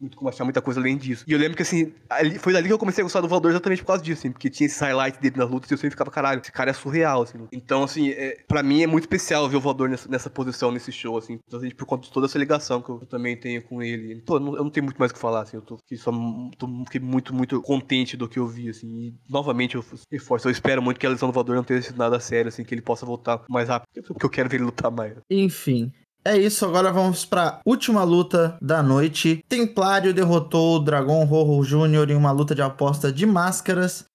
muito 0.00 0.16
como 0.16 0.28
achar 0.28 0.44
muita 0.44 0.60
coisa 0.60 0.80
além 0.80 0.96
disso. 0.96 1.24
E 1.26 1.32
eu 1.32 1.38
lembro 1.38 1.56
que, 1.56 1.62
assim, 1.62 1.92
ali- 2.10 2.38
foi 2.38 2.52
dali 2.52 2.66
que 2.66 2.72
eu 2.72 2.78
comecei 2.78 3.02
a 3.02 3.04
gostar 3.04 3.20
do 3.20 3.28
Volador 3.28 3.50
exatamente 3.50 3.80
por 3.82 3.88
causa 3.88 4.02
disso, 4.02 4.20
assim, 4.20 4.32
porque 4.32 4.50
tinha 4.50 4.66
esse 4.66 4.80
highlight 4.82 5.20
dele 5.20 5.36
nas 5.36 5.48
lutas 5.50 5.70
e 5.70 5.74
eu 5.74 5.78
sempre 5.78 5.92
ficava, 5.92 6.10
caralho, 6.10 6.40
esse 6.40 6.52
cara 6.52 6.70
é 6.70 6.74
surreal, 6.74 7.22
assim. 7.22 7.38
Então, 7.52 7.82
assim, 7.84 8.10
é, 8.10 8.42
pra 8.46 8.62
mim 8.62 8.82
é 8.82 8.86
muito 8.86 9.04
especial 9.04 9.48
ver 9.48 9.56
o 9.56 9.60
Volador 9.60 9.88
nessa, 9.88 10.08
nessa 10.08 10.28
posição, 10.30 10.70
nesse 10.70 10.92
show, 10.92 11.16
assim, 11.16 11.38
por 11.76 11.86
conta 11.86 12.06
de 12.06 12.12
toda 12.12 12.26
essa 12.26 12.38
ligação 12.38 12.82
que 12.82 12.90
eu 12.90 13.00
também 13.06 13.36
tenho 13.36 13.62
com 13.62 13.82
ele. 13.82 14.22
Pô, 14.22 14.36
eu 14.36 14.40
não, 14.40 14.56
eu 14.56 14.64
não 14.64 14.70
tenho 14.70 14.84
muito 14.84 14.98
mais 14.98 15.10
o 15.10 15.14
que 15.14 15.20
falar, 15.20 15.42
assim, 15.42 15.56
eu 15.56 15.62
tô, 15.62 15.76
fiquei 15.78 15.96
só, 15.96 16.10
tô, 16.58 16.66
fiquei 16.84 17.00
muito, 17.00 17.34
muito 17.34 17.60
contente 17.62 18.16
do 18.16 18.28
que 18.28 18.38
eu 18.38 18.46
vi, 18.46 18.68
assim, 18.68 18.86
e 18.88 19.14
novamente 19.30 19.74
eu 19.76 19.84
reforço, 20.10 20.48
eu 20.48 20.52
espero 20.52 20.82
muito 20.82 20.98
que 21.00 21.06
a 21.06 21.10
lesão 21.10 21.28
do 21.28 21.32
Volador 21.32 21.56
não 21.56 21.64
tenha 21.64 21.80
sido 21.80 21.96
nada 21.96 22.18
sério, 22.20 22.48
assim, 22.48 22.64
que 22.64 22.74
ele 22.74 22.82
possa 22.82 23.06
voltar 23.06 23.42
mais 23.48 23.68
rápido, 23.68 23.88
porque 24.08 24.26
eu 24.26 24.30
quero 24.30 24.48
ver 24.48 24.56
ele 24.56 24.64
lutar 24.64 24.90
mais. 24.90 25.14
Enfim. 25.30 25.92
É 26.26 26.38
isso, 26.38 26.64
agora 26.64 26.90
vamos 26.90 27.26
pra 27.26 27.60
última 27.66 28.02
luta 28.02 28.56
da 28.60 28.82
noite. 28.82 29.44
Templário 29.46 30.14
derrotou 30.14 30.76
o 30.76 30.78
Dragon 30.78 31.22
Rojo 31.24 31.86
Jr. 31.86 32.12
em 32.12 32.16
uma 32.16 32.32
luta 32.32 32.54
de 32.54 32.62
aposta 32.62 33.12
de 33.12 33.26
máscaras. 33.26 34.06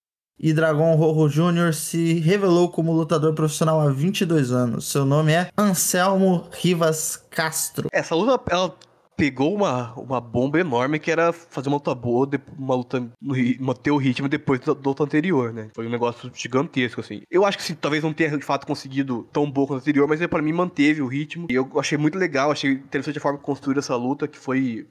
E 0.41 0.52
Dragon 0.52 0.95
Rojo 0.95 1.52
Jr. 1.52 1.74
se 1.74 2.13
revelou 2.13 2.69
como 2.69 2.93
lutador 2.93 3.34
profissional 3.36 3.80
há 3.80 3.91
22 3.91 4.52
anos. 4.52 4.88
Seu 4.88 5.06
nome 5.06 5.34
é 5.34 5.50
Anselmo 5.56 6.48
Rivas 6.52 7.22
Castro. 7.30 7.89
Essa 7.91 8.15
luta, 8.15 8.41
ela 8.50 8.74
pegou 9.19 9.53
uma, 9.53 9.93
uma 9.95 10.21
bomba 10.21 10.60
enorme 10.60 10.97
que 10.97 11.12
era 11.12 11.34
fazer 11.34 11.67
uma 11.67 11.75
luta 11.75 11.93
boa, 11.93 12.29
uma 12.58 12.75
luta, 12.75 12.99
no 13.21 13.36
manter 13.60 13.91
o 13.91 13.97
ritmo 13.97 14.29
depois 14.29 14.62
da, 14.62 14.73
da 14.73 14.89
luta 14.89 15.03
anterior, 15.03 15.51
né? 15.51 15.69
Foi 15.75 15.86
um 15.86 15.89
negócio 15.89 16.32
gigantesco, 16.34 17.01
assim. 17.01 17.21
Eu 17.29 17.45
acho 17.45 17.58
que 17.58 17.63
sim, 17.63 17.75
talvez 17.75 18.03
não 18.03 18.13
tenha 18.13 18.38
de 18.38 18.45
fato 18.45 18.65
conseguido 18.65 19.27
tão 19.34 19.49
bom 19.51 19.67
quanto 19.67 19.82
anterior, 19.82 20.08
mas 20.08 20.25
pra 20.27 20.41
mim 20.41 20.53
manteve 20.53 21.01
o 21.01 21.08
ritmo. 21.08 21.47
E 21.49 21.53
eu 21.53 21.69
achei 21.77 21.97
muito 21.97 22.17
legal, 22.17 22.51
achei 22.51 22.71
interessante 22.71 23.17
a 23.17 23.21
forma 23.21 23.38
que 23.38 23.43
construíram 23.43 23.79
essa 23.79 23.95
luta, 23.95 24.27
que 24.27 24.38
foi 24.38 24.88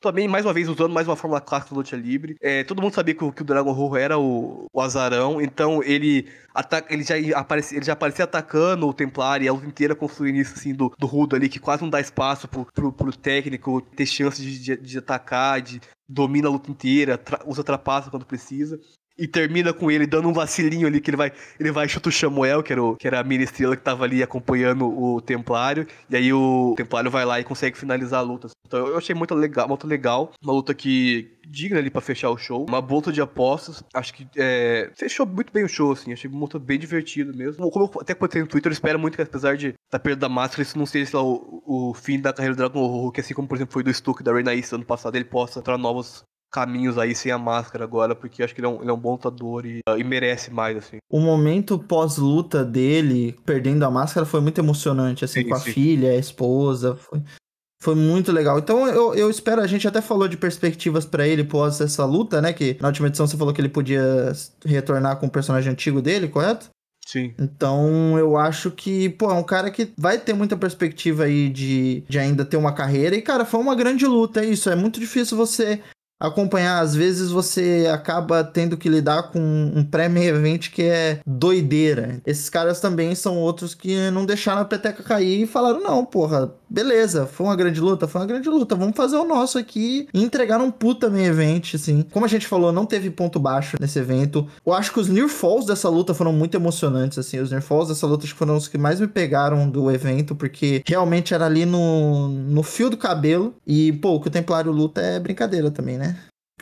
também, 0.00 0.26
mais 0.26 0.44
uma 0.46 0.52
vez, 0.52 0.68
usando 0.68 0.92
mais 0.92 1.06
uma 1.06 1.16
fórmula 1.16 1.40
clássica 1.40 1.74
do 1.74 1.78
luta 1.78 1.96
livre. 1.96 2.36
É, 2.40 2.64
todo 2.64 2.80
mundo 2.80 2.94
sabia 2.94 3.14
que 3.14 3.24
o, 3.24 3.32
que 3.32 3.42
o 3.42 3.44
Dragon 3.44 3.72
Rojo 3.72 3.96
era 3.96 4.18
o, 4.18 4.66
o 4.72 4.80
azarão, 4.80 5.40
então 5.40 5.82
ele, 5.82 6.28
ata- 6.54 6.84
ele, 6.88 7.02
já 7.02 7.18
ia 7.18 7.36
aparecer, 7.36 7.76
ele 7.76 7.84
já 7.84 7.92
aparecia 7.92 8.24
atacando 8.24 8.88
o 8.88 8.94
Templar 8.94 9.42
e 9.42 9.48
a 9.48 9.52
luta 9.52 9.66
inteira 9.66 9.94
construindo 9.94 10.36
isso, 10.36 10.54
assim, 10.54 10.74
do, 10.74 10.92
do 10.98 11.06
Rudo 11.06 11.36
ali, 11.36 11.48
que 11.48 11.58
quase 11.58 11.82
não 11.82 11.90
dá 11.90 12.00
espaço 12.00 12.48
pro, 12.48 12.66
pro, 12.72 12.92
pro 12.92 13.16
técnico 13.16 13.80
ter 13.80 14.06
chance 14.06 14.42
de, 14.42 14.58
de, 14.58 14.76
de 14.76 14.98
atacar, 14.98 15.60
de 15.60 15.80
domina 16.08 16.48
a 16.48 16.50
luta 16.50 16.70
inteira, 16.70 17.16
tra- 17.18 17.42
usa 17.46 17.62
trapaça 17.62 18.10
quando 18.10 18.26
precisa. 18.26 18.80
E 19.20 19.28
termina 19.28 19.72
com 19.72 19.90
ele 19.90 20.06
dando 20.06 20.28
um 20.28 20.32
vacilinho 20.32 20.86
ali, 20.86 21.00
que 21.00 21.10
ele 21.10 21.16
vai, 21.16 21.30
ele 21.58 21.70
vai 21.70 21.86
chuta 21.86 22.08
o 22.08 22.12
Samuel, 22.12 22.62
que 22.62 22.72
era, 22.72 22.82
o, 22.82 22.96
que 22.96 23.06
era 23.06 23.20
a 23.20 23.22
mini 23.22 23.44
estrela 23.44 23.76
que 23.76 23.82
tava 23.82 24.04
ali 24.04 24.22
acompanhando 24.22 24.88
o 24.88 25.20
Templário. 25.20 25.86
E 26.08 26.16
aí 26.16 26.32
o 26.32 26.74
Templário 26.74 27.10
vai 27.10 27.26
lá 27.26 27.38
e 27.38 27.44
consegue 27.44 27.76
finalizar 27.76 28.20
a 28.20 28.22
luta. 28.22 28.48
Então 28.66 28.86
eu 28.86 28.96
achei 28.96 29.14
muito 29.14 29.34
legal, 29.34 29.68
muito 29.68 29.86
legal. 29.86 30.32
Uma 30.42 30.54
luta 30.54 30.72
que 30.72 31.36
digna 31.46 31.78
ali 31.78 31.90
pra 31.90 32.00
fechar 32.00 32.30
o 32.30 32.38
show. 32.38 32.64
Uma 32.68 32.78
luta 32.78 33.12
de 33.12 33.20
apostas. 33.20 33.82
Acho 33.92 34.14
que 34.14 34.26
é, 34.36 34.90
fechou 34.96 35.26
muito 35.26 35.52
bem 35.52 35.64
o 35.64 35.68
show, 35.68 35.92
assim. 35.92 36.12
Achei 36.12 36.30
luta 36.30 36.58
bem 36.58 36.78
divertida 36.78 37.32
mesmo. 37.32 37.70
Como 37.70 37.90
eu 37.92 38.00
até 38.00 38.14
no 38.40 38.46
Twitter, 38.46 38.70
eu 38.70 38.72
espero 38.72 38.98
muito 38.98 39.16
que, 39.16 39.22
apesar 39.22 39.56
de 39.56 39.74
da 39.90 39.98
perda 39.98 40.20
da 40.20 40.28
máscara, 40.28 40.62
isso 40.62 40.78
não 40.78 40.86
seja 40.86 41.18
lá, 41.18 41.22
o, 41.22 41.62
o 41.66 41.94
fim 41.94 42.20
da 42.20 42.32
carreira 42.32 42.54
do 42.54 42.58
Dragon 42.58 42.86
Rojo, 42.86 43.12
que 43.12 43.20
assim 43.20 43.34
como, 43.34 43.48
por 43.48 43.56
exemplo, 43.56 43.72
foi 43.72 43.82
do 43.82 43.92
Stuck 43.92 44.22
da 44.22 44.32
Reina 44.32 44.54
Issa 44.54 44.76
ano 44.76 44.84
passado, 44.84 45.16
ele 45.16 45.24
possa 45.24 45.58
entrar 45.58 45.76
novos 45.76 46.22
caminhos 46.50 46.98
aí 46.98 47.14
sem 47.14 47.30
a 47.30 47.38
máscara 47.38 47.84
agora, 47.84 48.14
porque 48.14 48.42
acho 48.42 48.54
que 48.54 48.60
ele 48.60 48.66
é 48.66 48.70
um, 48.70 48.80
ele 48.80 48.90
é 48.90 48.92
um 48.92 48.98
bom 48.98 49.12
lutador 49.12 49.64
e, 49.64 49.80
e 49.96 50.04
merece 50.04 50.50
mais, 50.50 50.76
assim. 50.76 50.98
O 51.08 51.20
momento 51.20 51.78
pós-luta 51.78 52.64
dele, 52.64 53.38
perdendo 53.46 53.84
a 53.84 53.90
máscara, 53.90 54.26
foi 54.26 54.40
muito 54.40 54.60
emocionante, 54.60 55.24
assim, 55.24 55.42
Sim, 55.42 55.48
com 55.48 55.54
a 55.54 55.60
sim. 55.60 55.72
filha, 55.72 56.10
a 56.10 56.16
esposa. 56.16 56.96
Foi, 56.96 57.22
foi 57.82 57.94
muito 57.94 58.32
legal. 58.32 58.58
Então 58.58 58.86
eu, 58.88 59.14
eu 59.14 59.30
espero, 59.30 59.62
a 59.62 59.66
gente 59.66 59.86
até 59.86 60.02
falou 60.02 60.28
de 60.28 60.36
perspectivas 60.36 61.04
pra 61.04 61.26
ele 61.26 61.44
pós 61.44 61.80
essa 61.80 62.04
luta, 62.04 62.40
né? 62.42 62.52
Que 62.52 62.76
na 62.80 62.88
última 62.88 63.08
edição 63.08 63.26
você 63.26 63.36
falou 63.36 63.54
que 63.54 63.60
ele 63.60 63.68
podia 63.68 64.32
retornar 64.64 65.18
com 65.18 65.26
o 65.26 65.30
personagem 65.30 65.72
antigo 65.72 66.02
dele, 66.02 66.28
correto? 66.28 66.68
Sim. 67.06 67.34
Então 67.38 68.18
eu 68.18 68.36
acho 68.36 68.70
que, 68.70 69.08
pô, 69.08 69.30
é 69.30 69.34
um 69.34 69.42
cara 69.42 69.70
que 69.70 69.92
vai 69.96 70.18
ter 70.18 70.34
muita 70.34 70.56
perspectiva 70.56 71.24
aí 71.24 71.48
de, 71.48 72.04
de 72.08 72.18
ainda 72.18 72.44
ter 72.44 72.56
uma 72.56 72.72
carreira. 72.72 73.16
E, 73.16 73.22
cara, 73.22 73.44
foi 73.44 73.58
uma 73.58 73.74
grande 73.74 74.06
luta, 74.06 74.40
é 74.40 74.46
isso. 74.46 74.68
É 74.68 74.76
muito 74.76 75.00
difícil 75.00 75.36
você 75.36 75.80
acompanhar. 76.20 76.80
Às 76.80 76.94
vezes 76.94 77.30
você 77.30 77.90
acaba 77.92 78.44
tendo 78.44 78.76
que 78.76 78.88
lidar 78.88 79.30
com 79.30 79.40
um 79.40 79.82
pré-main 79.82 80.24
event 80.24 80.70
que 80.70 80.82
é 80.82 81.20
doideira. 81.26 82.20
Esses 82.26 82.50
caras 82.50 82.80
também 82.80 83.14
são 83.14 83.38
outros 83.38 83.74
que 83.74 84.10
não 84.10 84.26
deixaram 84.26 84.60
a 84.60 84.64
peteca 84.66 85.02
cair 85.02 85.42
e 85.42 85.46
falaram: 85.46 85.82
não, 85.82 86.04
porra, 86.04 86.52
beleza, 86.68 87.26
foi 87.26 87.46
uma 87.46 87.56
grande 87.56 87.80
luta, 87.80 88.06
foi 88.06 88.20
uma 88.20 88.26
grande 88.26 88.48
luta. 88.48 88.76
Vamos 88.76 88.96
fazer 88.96 89.16
o 89.16 89.24
nosso 89.24 89.58
aqui 89.58 90.08
e 90.12 90.22
entregar 90.22 90.60
um 90.60 90.70
puta 90.70 91.08
main 91.08 91.24
event, 91.24 91.74
assim. 91.74 92.04
Como 92.12 92.24
a 92.24 92.28
gente 92.28 92.46
falou, 92.46 92.72
não 92.72 92.84
teve 92.84 93.10
ponto 93.10 93.40
baixo 93.40 93.76
nesse 93.80 93.98
evento. 93.98 94.46
Eu 94.64 94.74
acho 94.74 94.92
que 94.92 95.00
os 95.00 95.08
Near 95.08 95.28
Falls 95.28 95.66
dessa 95.66 95.88
luta 95.88 96.12
foram 96.12 96.32
muito 96.32 96.56
emocionantes, 96.56 97.18
assim. 97.18 97.38
Os 97.40 97.50
Near 97.50 97.62
Falls 97.62 97.88
dessa 97.88 98.06
luta 98.06 98.26
foram 98.28 98.56
os 98.56 98.68
que 98.68 98.76
mais 98.76 99.00
me 99.00 99.08
pegaram 99.08 99.68
do 99.68 99.90
evento, 99.90 100.34
porque 100.34 100.82
realmente 100.86 101.32
era 101.32 101.46
ali 101.46 101.64
no, 101.64 102.28
no 102.28 102.62
fio 102.62 102.90
do 102.90 102.96
cabelo. 102.96 103.54
E, 103.66 103.92
pô, 103.94 104.14
o 104.14 104.20
que 104.20 104.28
o 104.28 104.30
Templário 104.30 104.70
luta 104.70 105.00
é 105.00 105.18
brincadeira 105.18 105.70
também, 105.70 105.96
né? 105.96 106.09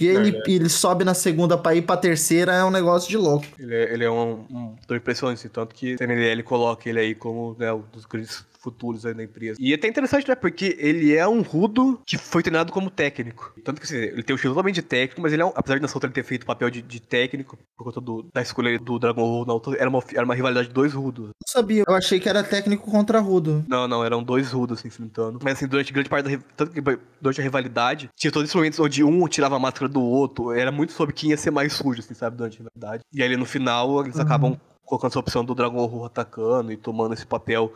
E 0.00 0.06
ele, 0.06 0.40
ele 0.46 0.68
sobe 0.68 1.04
na 1.04 1.14
segunda 1.14 1.56
pra 1.56 1.74
ir 1.74 1.82
pra 1.82 1.96
terceira 1.96 2.52
é 2.52 2.64
um 2.64 2.70
negócio 2.70 3.08
de 3.08 3.16
louco. 3.16 3.46
Ele 3.58 3.74
é, 3.74 3.92
ele 3.92 4.04
é 4.04 4.10
um, 4.10 4.44
um 4.50 4.70
lutador 4.70 4.96
impressionante, 4.96 5.38
assim, 5.38 5.48
tanto 5.48 5.74
que 5.74 5.94
o 5.94 5.96
TNL 5.96 6.42
coloca 6.42 6.88
ele 6.88 7.00
aí 7.00 7.14
como 7.14 7.56
né, 7.58 7.72
um 7.72 7.82
dos 7.92 8.04
grandes 8.04 8.44
futuros 8.58 9.06
aí 9.06 9.14
da 9.14 9.22
empresa. 9.22 9.56
E 9.60 9.72
é 9.72 9.76
até 9.76 9.88
interessante, 9.88 10.28
né? 10.28 10.34
Porque 10.34 10.76
ele 10.78 11.14
é 11.14 11.26
um 11.26 11.42
rudo 11.42 12.00
que 12.06 12.18
foi 12.18 12.42
treinado 12.42 12.72
como 12.72 12.90
técnico. 12.90 13.52
Tanto 13.64 13.80
que 13.80 13.86
assim, 13.86 13.96
ele 13.96 14.22
tem 14.22 14.34
o 14.34 14.36
estilo 14.36 14.54
totalmente 14.54 14.74
de 14.76 14.82
técnico, 14.82 15.20
mas 15.22 15.32
ele 15.32 15.42
é 15.42 15.44
um, 15.44 15.52
apesar 15.54 15.78
de 15.78 15.84
outra 15.84 16.06
ele 16.06 16.14
ter 16.14 16.24
feito 16.24 16.42
o 16.42 16.46
papel 16.46 16.70
de, 16.70 16.82
de 16.82 17.00
técnico, 17.00 17.56
por 17.76 17.84
conta 17.84 18.00
do- 18.00 18.26
da 18.32 18.42
escolha 18.42 18.78
do 18.78 18.98
Dragon 18.98 19.20
Ball 19.22 19.46
na 19.46 19.52
outra, 19.54 19.76
era 19.76 19.88
uma, 19.88 20.02
era 20.12 20.24
uma 20.24 20.34
rivalidade 20.34 20.68
de 20.68 20.74
dois 20.74 20.92
rudos. 20.92 21.26
Não 21.28 21.32
sabia, 21.46 21.84
eu 21.86 21.94
achei 21.94 22.18
que 22.20 22.28
era 22.28 22.42
técnico 22.44 22.90
contra 22.90 23.20
rudo. 23.20 23.64
Não, 23.68 23.86
não, 23.88 24.04
eram 24.04 24.22
dois 24.22 24.50
rudos 24.52 24.80
se 24.80 24.88
enfrentando. 24.88 25.38
Mas 25.42 25.54
assim, 25.54 25.66
durante 25.66 25.92
grande 25.92 26.08
parte 26.08 26.28
da. 26.28 26.44
Tanto 26.56 26.72
que 26.72 26.80
durante 27.20 27.40
a 27.40 27.44
rivalidade, 27.44 28.10
tinha 28.16 28.30
todos 28.32 28.48
esses 28.48 28.54
momentos 28.54 28.78
onde 28.80 29.02
um 29.04 29.26
tirava 29.28 29.56
a 29.56 29.58
máscara 29.58 29.88
do 29.88 30.02
outro. 30.02 30.52
Era 30.52 30.70
muito 30.72 30.92
sobre 30.92 31.14
quem 31.14 31.30
ia 31.30 31.36
ser 31.36 31.50
mais 31.50 31.72
sujo, 31.72 32.00
assim, 32.00 32.14
sabe, 32.14 32.36
durante 32.36 32.54
a 32.56 32.64
rivalidade. 32.64 33.02
E 33.12 33.22
aí 33.22 33.36
no 33.36 33.46
final, 33.46 34.02
eles 34.02 34.16
Uhum. 34.16 34.22
acabam 34.22 34.60
colocando 34.84 35.10
essa 35.10 35.18
opção 35.18 35.44
do 35.44 35.54
Dragon 35.54 35.84
Rojo 35.84 36.04
atacando 36.06 36.72
e 36.72 36.76
tomando 36.76 37.12
esse 37.12 37.26
papel 37.26 37.72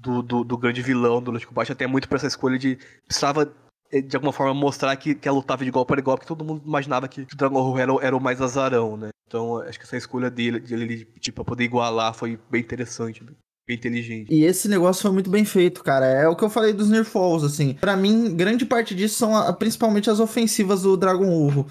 do, 0.00 0.22
do, 0.22 0.44
do 0.44 0.56
grande 0.58 0.82
vilão 0.82 1.22
do 1.22 1.30
Lucha 1.30 1.46
Combate, 1.46 1.72
até 1.72 1.86
muito 1.86 2.08
pra 2.08 2.16
essa 2.16 2.26
escolha 2.26 2.58
de. 2.58 2.78
Precisava 3.06 3.52
eh, 3.92 4.00
de 4.00 4.16
alguma 4.16 4.32
forma 4.32 4.54
mostrar 4.54 4.94
que, 4.96 5.14
que 5.14 5.28
ela 5.28 5.36
lutava 5.36 5.62
de 5.62 5.68
igual 5.68 5.84
para 5.86 6.00
igual, 6.00 6.16
porque 6.16 6.28
todo 6.28 6.44
mundo 6.44 6.62
imaginava 6.66 7.06
que 7.08 7.22
o 7.22 7.36
Dragon 7.36 7.78
era, 7.78 7.92
o- 7.92 8.00
era 8.00 8.16
o 8.16 8.20
mais 8.20 8.40
azarão, 8.40 8.96
né? 8.96 9.08
Então 9.26 9.58
acho 9.58 9.78
que 9.78 9.84
essa 9.84 9.96
escolha 9.96 10.30
dele, 10.30 10.58
de 10.60 10.74
ele, 10.74 11.04
tipo, 11.20 11.36
pra 11.36 11.44
poder 11.44 11.64
igualar 11.64 12.12
foi 12.14 12.38
bem 12.50 12.60
interessante, 12.60 13.22
bem 13.22 13.76
inteligente. 13.76 14.26
E 14.32 14.42
esse 14.44 14.68
negócio 14.68 15.02
foi 15.02 15.12
muito 15.12 15.30
bem 15.30 15.44
feito, 15.44 15.84
cara. 15.84 16.04
É 16.06 16.26
o 16.28 16.34
que 16.34 16.42
eu 16.44 16.50
falei 16.50 16.72
dos 16.72 16.88
Nerfalls, 16.90 17.44
assim. 17.44 17.74
Pra 17.74 17.96
mim, 17.96 18.34
grande 18.34 18.64
parte 18.66 18.94
disso 18.94 19.16
são 19.16 19.36
a- 19.36 19.52
principalmente 19.52 20.10
as 20.10 20.18
ofensivas 20.18 20.82
do 20.82 20.96
Dragon 20.96 21.28
Urro. 21.30 21.66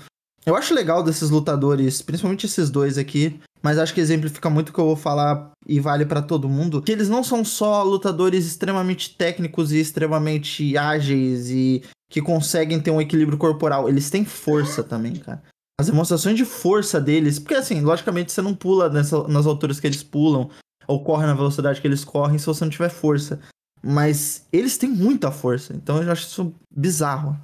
Eu 0.45 0.55
acho 0.55 0.73
legal 0.73 1.03
desses 1.03 1.29
lutadores, 1.29 2.01
principalmente 2.01 2.45
esses 2.45 2.69
dois 2.69 2.97
aqui, 2.97 3.39
mas 3.61 3.77
acho 3.77 3.93
que 3.93 3.99
exemplifica 4.01 4.49
muito 4.49 4.69
o 4.69 4.73
que 4.73 4.79
eu 4.79 4.85
vou 4.85 4.95
falar 4.95 5.51
e 5.67 5.79
vale 5.79 6.05
pra 6.05 6.21
todo 6.21 6.49
mundo, 6.49 6.81
que 6.81 6.91
eles 6.91 7.09
não 7.09 7.23
são 7.23 7.43
só 7.43 7.83
lutadores 7.83 8.45
extremamente 8.45 9.15
técnicos 9.15 9.71
e 9.71 9.79
extremamente 9.79 10.77
ágeis 10.77 11.49
e 11.49 11.83
que 12.09 12.21
conseguem 12.21 12.79
ter 12.79 12.91
um 12.91 13.01
equilíbrio 13.01 13.37
corporal, 13.37 13.87
eles 13.87 14.09
têm 14.09 14.25
força 14.25 14.83
também, 14.83 15.15
cara. 15.15 15.43
As 15.79 15.87
demonstrações 15.87 16.35
de 16.35 16.43
força 16.43 16.99
deles, 16.99 17.39
porque 17.39 17.55
assim, 17.55 17.81
logicamente 17.81 18.31
você 18.31 18.41
não 18.41 18.53
pula 18.53 18.89
nessa- 18.89 19.27
nas 19.27 19.45
alturas 19.45 19.79
que 19.79 19.87
eles 19.87 20.03
pulam, 20.03 20.49
ou 20.87 21.03
corre 21.03 21.25
na 21.25 21.33
velocidade 21.35 21.79
que 21.79 21.87
eles 21.87 22.03
correm 22.03 22.37
se 22.37 22.45
você 22.45 22.65
não 22.65 22.71
tiver 22.71 22.89
força. 22.89 23.39
Mas 23.81 24.45
eles 24.51 24.77
têm 24.77 24.89
muita 24.89 25.31
força, 25.31 25.73
então 25.73 26.01
eu 26.03 26.11
acho 26.11 26.23
isso 26.27 26.53
bizarro. 26.75 27.37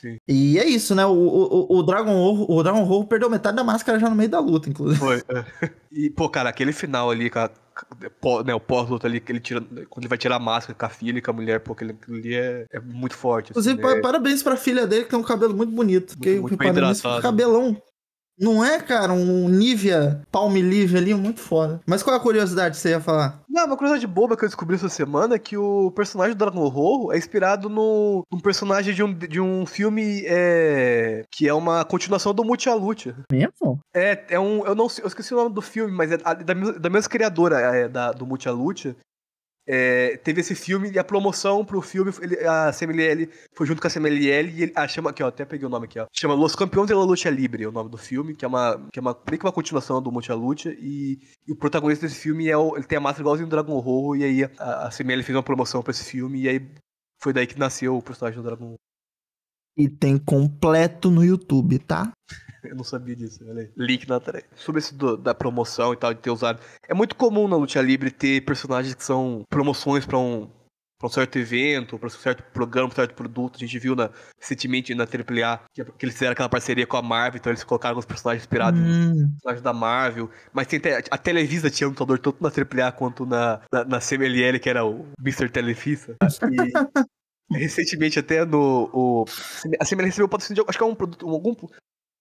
Sim. 0.00 0.18
E 0.28 0.58
é 0.58 0.64
isso, 0.66 0.94
né? 0.94 1.04
O, 1.04 1.12
o, 1.12 1.78
o 1.78 1.82
Dragon 1.82 2.12
Roar, 2.12 2.50
o 2.50 2.62
Dragon 2.62 3.04
perdeu 3.04 3.28
metade 3.28 3.56
da 3.56 3.64
máscara 3.64 3.98
já 3.98 4.08
no 4.08 4.14
meio 4.14 4.28
da 4.30 4.38
luta, 4.40 4.68
inclusive. 4.70 4.98
Foi. 5.00 5.22
é. 5.28 5.68
E, 5.90 6.10
pô, 6.10 6.28
cara, 6.28 6.50
aquele 6.50 6.70
final 6.72 7.10
ali, 7.10 7.30
com 7.30 7.38
a- 7.38 7.50
pó- 8.20 8.44
né, 8.44 8.54
o 8.54 8.60
pós-luta 8.60 9.06
ali, 9.06 9.20
que 9.20 9.32
ele 9.32 9.40
tira. 9.40 9.60
Quando 9.88 10.04
ele 10.04 10.08
vai 10.08 10.18
tirar 10.18 10.36
a 10.36 10.38
máscara 10.38 10.78
com 10.78 10.84
a 10.84 10.88
filha 10.90 11.18
e 11.18 11.22
com 11.22 11.30
a 11.30 11.34
mulher, 11.34 11.60
pô, 11.60 11.72
aquele, 11.72 11.96
ali 12.08 12.34
é, 12.34 12.66
é 12.70 12.78
muito 12.78 13.16
forte. 13.16 13.50
assim, 13.52 13.70
Inclusive, 13.70 13.82
né? 13.82 13.94
pa- 13.96 14.00
parabéns 14.02 14.42
pra 14.42 14.56
filha 14.56 14.86
dele 14.86 15.04
que 15.04 15.10
tem 15.10 15.18
um 15.18 15.22
cabelo 15.22 15.54
muito 15.56 15.72
bonito. 15.72 16.14
Muito 16.18 16.56
bem 16.56 16.68
reparando 16.68 16.88
nisso, 16.88 17.00
hidratado. 17.00 17.22
cabelão. 17.22 17.82
Não 18.38 18.64
é, 18.64 18.80
cara? 18.80 19.12
Um 19.12 19.48
Nivea 19.48 20.22
Palmolive 20.30 20.96
ali, 20.96 21.14
muito 21.14 21.40
foda. 21.40 21.80
Mas 21.86 22.02
qual 22.02 22.14
é 22.14 22.18
a 22.18 22.22
curiosidade 22.22 22.76
que 22.76 22.80
você 22.80 22.90
ia 22.90 23.00
falar? 23.00 23.40
Não, 23.48 23.66
uma 23.66 23.76
curiosidade 23.76 24.06
boba 24.06 24.36
que 24.36 24.44
eu 24.44 24.48
descobri 24.48 24.76
essa 24.76 24.88
semana 24.88 25.34
é 25.34 25.38
que 25.38 25.56
o 25.56 25.90
personagem 25.90 26.34
do 26.34 26.38
Dragon 26.38 27.12
é 27.12 27.18
inspirado 27.18 27.68
no 27.68 28.24
num 28.30 28.40
personagem 28.40 28.94
de 28.94 29.02
um, 29.02 29.12
de 29.12 29.40
um 29.40 29.66
filme 29.66 30.22
é, 30.26 31.24
que 31.30 31.48
é 31.48 31.54
uma 31.54 31.84
continuação 31.84 32.32
do 32.32 32.42
Lucha. 32.42 33.16
Mesmo? 33.30 33.80
É, 33.94 34.24
é 34.30 34.40
um. 34.40 34.64
Eu 34.64 34.74
não 34.74 34.88
sei, 34.88 35.04
eu 35.04 35.08
esqueci 35.08 35.34
o 35.34 35.36
nome 35.36 35.54
do 35.54 35.62
filme, 35.62 35.92
mas 35.92 36.12
é 36.12 36.16
da, 36.18 36.54
da 36.54 36.90
mesma 36.90 37.08
criadora 37.08 37.58
é, 37.58 37.88
da, 37.88 38.12
do 38.12 38.26
Lucha. 38.52 38.96
É, 39.70 40.16
teve 40.16 40.40
esse 40.40 40.54
filme 40.54 40.90
e 40.90 40.98
a 40.98 41.04
promoção 41.04 41.62
pro 41.62 41.82
filme, 41.82 42.10
ele- 42.22 42.38
a 42.46 42.72
CMLL 42.72 43.28
foi 43.54 43.66
junto 43.66 43.82
com 43.82 43.86
a 43.86 43.90
CMLL 43.90 44.48
e 44.50 44.62
ele, 44.62 44.72
ah, 44.74 44.88
chama 44.88 45.10
aqui, 45.10 45.22
ó, 45.22 45.26
até 45.28 45.44
peguei 45.44 45.66
o 45.66 45.68
nome 45.68 45.84
aqui, 45.84 45.98
ó. 46.00 46.06
Chama 46.10 46.32
Los 46.32 46.56
Campeões 46.56 46.86
de 46.88 46.94
la 46.94 47.04
Lucha 47.04 47.28
Libre, 47.28 47.64
é 47.64 47.68
o 47.68 47.72
nome 47.72 47.90
do 47.90 47.98
filme, 47.98 48.34
que 48.34 48.46
é 48.46 48.48
uma, 48.48 48.88
que 48.90 48.98
é 48.98 49.02
uma, 49.02 49.12
meio 49.28 49.38
que 49.38 49.44
uma 49.44 49.52
continuação 49.52 50.00
do 50.00 50.10
Mucha 50.10 50.34
Lucha 50.34 50.70
e, 50.78 51.18
e 51.46 51.52
o 51.52 51.56
protagonista 51.56 52.06
desse 52.06 52.18
filme 52.18 52.48
é 52.48 52.56
o, 52.56 52.76
ele 52.76 52.86
tem 52.86 52.96
a 52.96 53.00
máscara 53.00 53.22
igualzinho 53.24 53.46
do 53.46 53.50
Dragon 53.50 53.78
Roar 53.78 54.18
e 54.18 54.24
aí 54.24 54.44
a, 54.58 54.86
a 54.86 54.90
CMLL 54.90 55.22
fez 55.22 55.36
uma 55.36 55.42
promoção 55.42 55.82
pra 55.82 55.90
esse 55.90 56.04
filme 56.04 56.40
e 56.42 56.48
aí 56.48 56.66
foi 57.20 57.34
daí 57.34 57.46
que 57.46 57.58
nasceu 57.58 57.94
o 57.94 58.02
personagem 58.02 58.40
do 58.40 58.46
Dragon 58.46 58.64
Roar. 58.68 58.78
E 59.76 59.86
tem 59.88 60.16
completo 60.16 61.10
no 61.10 61.22
YouTube, 61.22 61.78
tá? 61.78 62.10
Eu 62.64 62.74
não 62.76 62.84
sabia 62.84 63.14
disso, 63.14 63.40
olha 63.48 63.62
aí. 63.62 63.70
Link 63.76 64.08
na 64.08 64.18
thread. 64.20 64.44
Sobre 64.56 64.80
isso 64.80 64.94
do- 64.94 65.16
da 65.16 65.34
promoção 65.34 65.92
e 65.92 65.96
tal, 65.96 66.12
de 66.12 66.20
ter 66.20 66.30
usado. 66.30 66.60
É 66.88 66.94
muito 66.94 67.14
comum 67.16 67.46
na 67.48 67.56
Luta 67.56 67.80
Livre 67.80 68.10
ter 68.10 68.44
personagens 68.44 68.94
que 68.94 69.04
são 69.04 69.42
promoções 69.48 70.04
pra 70.04 70.18
um, 70.18 70.50
pra 70.98 71.06
um 71.06 71.10
certo 71.10 71.38
evento, 71.38 71.96
pra 71.98 72.08
um 72.08 72.10
certo 72.10 72.42
programa, 72.52 72.88
pra 72.88 72.94
um 72.94 72.96
certo 73.06 73.14
produto. 73.14 73.54
A 73.56 73.58
gente 73.60 73.78
viu 73.78 73.94
na, 73.94 74.10
recentemente 74.40 74.92
na 74.94 75.04
AAA 75.04 75.60
que, 75.72 75.84
que 75.84 76.04
eles 76.04 76.14
fizeram 76.14 76.32
aquela 76.32 76.48
parceria 76.48 76.84
com 76.86 76.96
a 76.96 77.02
Marvel, 77.02 77.38
então 77.38 77.52
eles 77.52 77.62
colocaram 77.62 77.92
alguns 77.92 78.04
personagens 78.06 78.42
inspirados 78.42 78.80
Hum, 78.80 79.30
personagens 79.34 79.62
da 79.62 79.72
Marvel. 79.72 80.28
Mas 80.52 80.66
tem, 80.66 80.78
até- 80.80 81.04
a 81.10 81.16
Televisa 81.18 81.70
tinha 81.70 81.86
um 81.86 81.90
lutador 81.90 82.18
tanto 82.18 82.42
na 82.42 82.50
AAA 82.50 82.90
quanto 82.90 83.24
na, 83.24 83.60
na, 83.72 83.84
na 83.84 84.00
CMLL, 84.00 84.58
que 84.58 84.68
era 84.68 84.84
o 84.84 85.06
Mr. 85.20 85.48
Televisa. 85.48 86.16
E 87.50 87.56
recentemente 87.56 88.18
até 88.18 88.44
no. 88.44 88.90
O, 88.92 89.24
a 89.80 89.84
CMLL 89.86 90.04
recebeu 90.08 90.28
patrocínio 90.28 90.62
de. 90.62 90.68
Acho 90.68 90.76
que 90.76 90.84
é 90.84 90.86
um 90.86 90.94
produto. 90.94 91.26
um- 91.26 91.30
algum. 91.30 91.54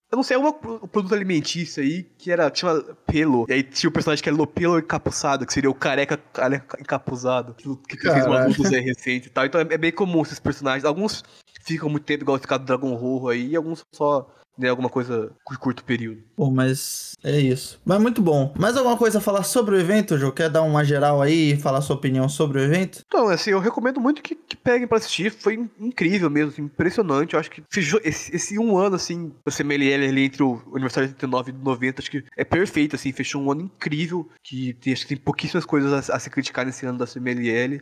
Eu 0.09 0.15
não 0.15 0.23
sei, 0.23 0.37
é 0.37 0.39
um 0.39 0.53
produto 0.53 1.13
alimentício 1.13 1.83
aí 1.83 2.03
que 2.17 2.31
era. 2.31 2.49
que 2.49 2.59
chama 2.59 2.81
Pelo. 3.05 3.45
E 3.49 3.53
aí 3.53 3.63
tinha 3.63 3.89
o 3.89 3.93
personagem 3.93 4.23
que 4.23 4.29
era 4.29 4.37
Lopelo 4.37 4.79
encapuçado, 4.79 5.45
que 5.45 5.51
seria 5.51 5.69
o 5.69 5.75
careca, 5.75 6.17
careca 6.17 6.79
encapuzado. 6.79 7.53
Que, 7.53 7.97
que 7.97 7.97
fez 7.97 8.25
uma 8.25 8.45
aí 8.45 8.79
recente 8.79 9.27
e 9.27 9.29
tal. 9.29 9.45
Então 9.45 9.59
é, 9.59 9.65
é 9.69 9.77
bem 9.77 9.91
comum 9.91 10.21
esses 10.21 10.39
personagens. 10.39 10.85
Alguns 10.85 11.23
ficam 11.61 11.89
muito 11.89 12.05
tempo, 12.05 12.23
igual 12.23 12.39
caso 12.47 12.61
do 12.61 12.65
Dragon 12.65 12.95
Roar 12.95 13.33
aí, 13.33 13.49
e 13.49 13.55
alguns 13.55 13.85
só. 13.91 14.33
Né, 14.57 14.69
alguma 14.69 14.89
coisa 14.89 15.31
por 15.45 15.57
curto 15.57 15.83
período. 15.83 16.23
Pô, 16.35 16.49
mas 16.49 17.13
é 17.23 17.39
isso. 17.39 17.79
Mas 17.85 18.01
muito 18.01 18.21
bom. 18.21 18.53
Mais 18.57 18.75
alguma 18.75 18.97
coisa 18.97 19.19
a 19.19 19.21
falar 19.21 19.43
sobre 19.43 19.75
o 19.75 19.79
evento, 19.79 20.17
Jô? 20.17 20.31
Quer 20.31 20.49
dar 20.49 20.63
uma 20.63 20.83
geral 20.83 21.21
aí 21.21 21.51
e 21.53 21.57
falar 21.57 21.81
sua 21.81 21.95
opinião 21.95 22.27
sobre 22.27 22.57
o 22.59 22.63
evento? 22.63 23.01
Então, 23.05 23.27
assim, 23.29 23.51
eu 23.51 23.59
recomendo 23.59 23.99
muito 24.01 24.21
que, 24.21 24.33
que 24.33 24.55
peguem 24.57 24.87
pra 24.87 24.97
assistir. 24.97 25.31
Foi 25.31 25.53
in- 25.55 25.69
incrível 25.79 26.29
mesmo, 26.29 26.51
assim, 26.51 26.63
impressionante. 26.63 27.33
Eu 27.35 27.39
acho 27.39 27.51
que 27.51 27.61
fechou 27.69 27.99
esse, 28.03 28.35
esse 28.35 28.57
um 28.57 28.77
ano, 28.77 28.95
assim, 28.95 29.31
da 29.45 29.51
CMLL 29.51 30.07
ali 30.07 30.23
entre 30.25 30.41
o 30.41 30.59
aniversário 30.73 31.07
de 31.09 31.13
89 31.15 31.51
e 31.51 31.53
90, 31.63 32.01
acho 32.01 32.09
que 32.11 32.23
é 32.35 32.43
perfeito, 32.43 32.95
assim. 32.95 33.11
Fechou 33.11 33.41
um 33.43 33.51
ano 33.51 33.61
incrível, 33.61 34.27
que 34.43 34.73
tem, 34.73 34.93
acho 34.93 35.03
que 35.03 35.09
tem 35.15 35.17
pouquíssimas 35.23 35.65
coisas 35.65 36.09
a, 36.09 36.15
a 36.15 36.19
se 36.19 36.29
criticar 36.29 36.65
nesse 36.65 36.85
ano 36.85 36.97
da 36.97 37.05
CMLL. 37.05 37.79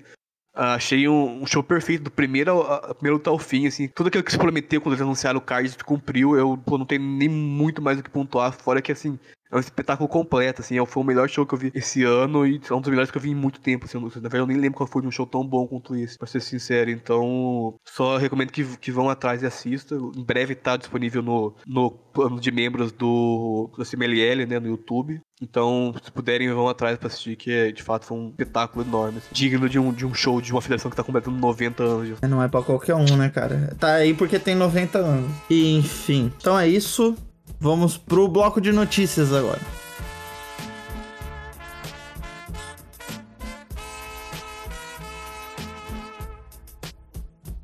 Ah, 0.56 0.76
achei 0.76 1.08
um, 1.08 1.42
um 1.44 1.46
show 1.46 1.62
perfeito 1.62 2.06
do 2.06 2.12
primeiro 2.12 2.62
a- 2.62 2.94
primeiro 2.96 3.18
luta 3.18 3.30
ao 3.30 3.38
fim, 3.38 3.68
assim. 3.68 3.90
Tudo 3.90 4.08
aquilo 4.08 4.24
que 4.24 4.32
se 4.32 4.38
prometeu 4.38 4.80
quando 4.80 4.94
eles 4.94 5.02
anunciaram 5.02 5.38
o 5.38 5.42
card 5.42 5.76
cumpriu. 5.84 6.36
Eu 6.38 6.58
pô, 6.58 6.78
não 6.78 6.86
tenho 6.86 7.02
nem 7.02 7.28
muito 7.28 7.82
mais 7.82 8.00
o 8.00 8.04
que 8.04 8.10
pontuar, 8.10 8.54
fora 8.54 8.82
que, 8.82 8.92
assim, 8.92 9.20
é 9.52 9.56
um 9.56 9.60
espetáculo 9.60 10.08
completo, 10.10 10.62
assim. 10.62 10.80
é- 10.80 10.86
Foi 10.86 11.04
o 11.04 11.06
melhor 11.06 11.28
show 11.30 11.46
que 11.46 11.54
eu 11.54 11.58
vi 11.58 11.72
esse 11.74 12.04
ano 12.04 12.46
e 12.46 12.60
é 12.70 12.74
um 12.74 12.82
dos 12.82 12.90
melhores 12.90 13.12
que 13.12 13.18
eu 13.18 13.22
vi 13.22 13.32
em 13.32 13.36
muito 13.36 13.60
tempo, 13.60 13.86
assim. 13.86 13.98
Na 14.00 14.08
verdade, 14.10 14.38
eu 14.38 14.48
nem 14.48 14.58
lembro 14.58 14.78
qual 14.78 14.88
foi 14.88 15.02
de 15.02 15.08
um 15.08 15.12
show 15.12 15.26
tão 15.26 15.46
bom 15.46 15.68
quanto 15.68 15.96
esse, 15.96 16.18
pra 16.18 16.28
ser 16.28 16.42
sincero. 16.42 16.90
Então, 16.90 17.76
só 17.88 18.18
recomendo 18.18 18.52
que, 18.52 18.64
que 18.78 18.92
vão 18.92 19.10
atrás 19.10 19.42
e 19.42 19.46
assistam. 19.46 19.98
Em 20.16 20.24
breve 20.24 20.56
tá 20.56 20.78
disponível 20.78 21.22
no, 21.22 21.54
no 21.66 21.92
plano 21.92 22.40
de 22.40 22.52
membros 22.52 22.92
do, 22.92 23.70
do 23.78 23.84
CMLL, 23.86 24.46
né, 24.46 24.60
no 24.60 24.68
YouTube. 24.68 25.20
Então, 25.42 25.94
se 26.04 26.12
puderem, 26.12 26.52
vão 26.54 26.68
atrás 26.70 26.98
pra 26.98 27.08
assistir, 27.08 27.36
que 27.36 27.52
é, 27.52 27.72
de 27.72 27.84
fato 27.84 28.06
foi 28.06 28.18
um 28.18 28.30
espetáculo 28.30 28.86
enorme. 28.86 29.18
assim. 29.18 29.28
digno 29.32 29.68
de 29.68 29.78
um, 29.78 29.92
de 29.92 30.06
um 30.06 30.14
show 30.14 30.40
de 30.40 30.52
uma 30.52 30.62
federação 30.62 30.90
que 30.90 30.96
tá 30.98 31.04
completando 31.04 31.38
90 31.38 31.84
anos. 31.84 32.20
Não 32.22 32.42
é 32.42 32.48
pra 32.48 32.62
qualquer 32.62 32.96
um, 32.96 33.06
né, 33.18 33.30
cara? 33.30 33.76
Tá 33.80 33.96
aí 33.96 34.14
porque 34.14 34.40
tem 34.40 34.56
90 34.56 34.98
anos. 34.98 35.30
E, 35.50 35.76
enfim. 35.78 36.32
Então 36.38 36.58
é 36.58 36.68
isso. 36.68 37.16
Vamos 37.60 37.98
pro 37.98 38.28
bloco 38.28 38.60
de 38.60 38.72
notícias 38.72 39.34
agora. 39.34 39.62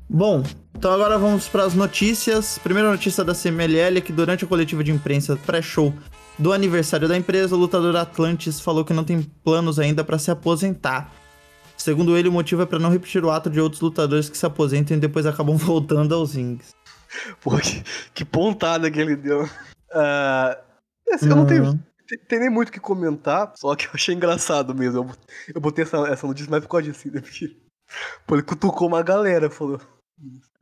Bom, 0.08 0.42
então 0.76 0.92
agora 0.92 1.16
vamos 1.16 1.48
para 1.48 1.64
as 1.64 1.74
notícias. 1.74 2.58
Primeira 2.58 2.90
notícia 2.90 3.24
da 3.24 3.34
CMLL 3.34 3.96
é 3.96 4.00
que 4.00 4.12
durante 4.12 4.44
a 4.44 4.48
coletiva 4.48 4.84
de 4.84 4.90
imprensa 4.90 5.36
pré-show 5.36 5.94
do 6.38 6.52
aniversário 6.52 7.06
da 7.08 7.16
empresa, 7.16 7.54
o 7.54 7.58
lutador 7.58 7.94
Atlantis 7.96 8.60
falou 8.60 8.84
que 8.84 8.92
não 8.92 9.04
tem 9.04 9.22
planos 9.44 9.78
ainda 9.78 10.02
para 10.02 10.18
se 10.18 10.30
aposentar. 10.30 11.12
Segundo 11.76 12.16
ele, 12.16 12.28
o 12.28 12.32
motivo 12.32 12.62
é 12.62 12.66
para 12.66 12.78
não 12.78 12.90
repetir 12.90 13.24
o 13.24 13.30
ato 13.30 13.48
de 13.48 13.60
outros 13.60 13.80
lutadores 13.80 14.28
que 14.28 14.36
se 14.36 14.44
aposentam 14.44 14.96
e 14.96 15.00
depois 15.00 15.24
acabam 15.24 15.56
voltando 15.58 16.14
aos 16.14 16.34
rings. 16.34 16.74
Pô, 17.40 17.56
que, 17.58 17.82
que 18.14 18.24
pontada 18.24 18.90
que 18.90 19.00
ele 19.00 19.16
deu. 19.16 19.48
Ah, 19.92 20.58
assim, 21.12 21.28
eu 21.28 21.36
não 21.36 21.46
tenho, 21.46 21.78
tem, 22.06 22.18
tem 22.18 22.40
nem 22.40 22.50
muito 22.50 22.68
o 22.68 22.72
que 22.72 22.80
comentar, 22.80 23.52
só 23.56 23.74
que 23.74 23.86
eu 23.86 23.90
achei 23.94 24.14
engraçado 24.14 24.74
mesmo. 24.74 24.98
Eu, 24.98 25.10
eu 25.54 25.60
botei 25.60 25.84
essa, 25.84 25.98
essa 26.08 26.26
notícia 26.26 26.60
por 26.60 26.68
causa 26.68 26.90
disso, 26.90 27.10
né? 27.10 27.20
Porque, 27.20 27.56
pô, 28.26 28.34
ele 28.34 28.42
cutucou 28.42 28.88
uma 28.88 29.02
galera, 29.02 29.50
falou. 29.50 29.80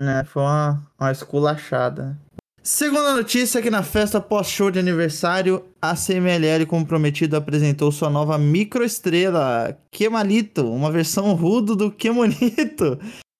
É, 0.00 0.24
foi 0.24 0.42
uma, 0.42 0.86
uma 0.98 1.12
esculachada. 1.12 2.18
Segunda 2.62 3.14
notícia 3.14 3.62
que 3.62 3.70
na 3.70 3.82
festa 3.82 4.20
pós-show 4.20 4.70
de 4.70 4.78
aniversário, 4.78 5.64
a 5.80 5.94
CMLL, 5.94 6.66
como 6.66 6.86
prometido, 6.86 7.34
apresentou 7.34 7.90
sua 7.90 8.10
nova 8.10 8.36
microestrela, 8.36 9.78
Kemalito, 9.90 10.70
uma 10.70 10.92
versão 10.92 11.32
rudo 11.34 11.74
do 11.74 11.90
Kemonito. 11.90 12.98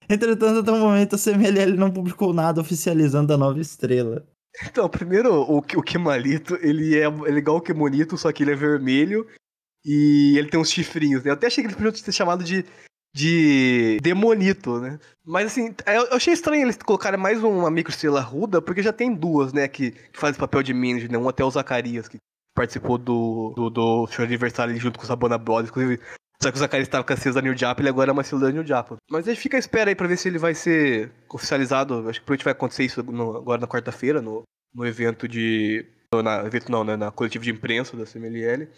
Entretanto, 0.08 0.60
até 0.60 0.72
o 0.72 0.78
momento, 0.78 1.16
a 1.16 1.18
CMLL 1.18 1.76
não 1.76 1.90
publicou 1.90 2.32
nada 2.32 2.62
oficializando 2.62 3.32
a 3.32 3.36
nova 3.36 3.60
estrela. 3.60 4.24
Então, 4.66 4.88
primeiro, 4.88 5.34
o, 5.34 5.58
o 5.58 5.82
Kemalito, 5.82 6.56
ele 6.60 6.98
é, 6.98 7.06
ele 7.06 7.36
é 7.36 7.38
igual 7.38 7.56
o 7.56 7.60
Kemonito, 7.60 8.16
só 8.16 8.30
que 8.32 8.42
ele 8.42 8.52
é 8.52 8.56
vermelho 8.56 9.26
e 9.84 10.36
ele 10.38 10.48
tem 10.48 10.60
uns 10.60 10.70
chifrinhos, 10.70 11.24
né? 11.24 11.30
Eu 11.30 11.34
até 11.34 11.46
achei 11.46 11.64
que 11.64 11.70
ele 11.70 11.76
podia 11.76 11.92
ter 11.92 12.12
chamado 12.12 12.44
de, 12.44 12.64
de 13.14 13.98
Demonito, 14.02 14.78
né? 14.80 14.98
Mas 15.24 15.46
assim, 15.46 15.74
eu 15.86 16.14
achei 16.14 16.34
estranho 16.34 16.62
eles 16.62 16.76
colocarem 16.76 17.18
mais 17.18 17.42
uma 17.42 17.70
microestrela 17.70 18.20
ruda, 18.20 18.60
porque 18.60 18.82
já 18.82 18.92
tem 18.92 19.14
duas, 19.14 19.52
né, 19.52 19.66
que, 19.66 19.92
que 19.92 20.18
fazem 20.18 20.38
papel 20.38 20.62
de 20.62 20.74
manager, 20.74 21.10
né? 21.10 21.18
Um 21.18 21.28
até 21.28 21.44
o 21.44 21.50
Zacarias, 21.50 22.08
que 22.08 22.18
participou 22.54 22.98
do, 22.98 23.54
do, 23.56 23.70
do 23.70 24.06
show 24.08 24.26
de 24.26 24.32
aniversário 24.32 24.76
junto 24.76 24.98
com 24.98 25.04
o 25.04 25.08
Sabana 25.08 25.38
Brothers. 25.38 25.70
Inclusive, 25.70 26.00
Só 26.42 26.50
que 26.50 26.56
o 26.56 26.60
Zacarias 26.60 26.88
estava 26.88 27.04
com 27.04 27.12
a 27.12 27.16
Cisa 27.16 27.42
New 27.42 27.56
Japan, 27.56 27.82
ele 27.82 27.88
agora 27.90 28.10
é 28.10 28.12
uma 28.12 28.22
Cisa 28.24 28.50
New 28.50 28.64
Japan. 28.66 28.96
Mas 29.10 29.26
a 29.28 29.30
gente 29.32 29.42
fica 29.42 29.56
à 29.58 29.60
espera 29.60 29.90
aí 29.90 29.94
pra 29.94 30.06
ver 30.08 30.16
se 30.16 30.26
ele 30.28 30.38
vai 30.38 30.54
ser 30.54 31.10
oficializado. 31.28 32.08
Acho 32.08 32.20
que 32.20 32.26
provavelmente 32.26 32.44
vai 32.44 32.52
acontecer 32.52 32.84
isso 32.84 33.02
no- 33.02 33.36
agora 33.36 33.60
na 33.60 33.66
quarta-feira, 33.66 34.22
no, 34.22 34.42
no 34.74 34.86
evento 34.86 35.28
de. 35.28 35.84
no- 36.14 36.22
Na 36.22 36.44
evento 36.46 36.70
não, 36.72 36.82
né? 36.82 36.96
Na 36.96 37.10
coletiva 37.10 37.44
de 37.44 37.50
imprensa 37.50 37.96
da 37.96 38.06
CMLL. 38.06 38.68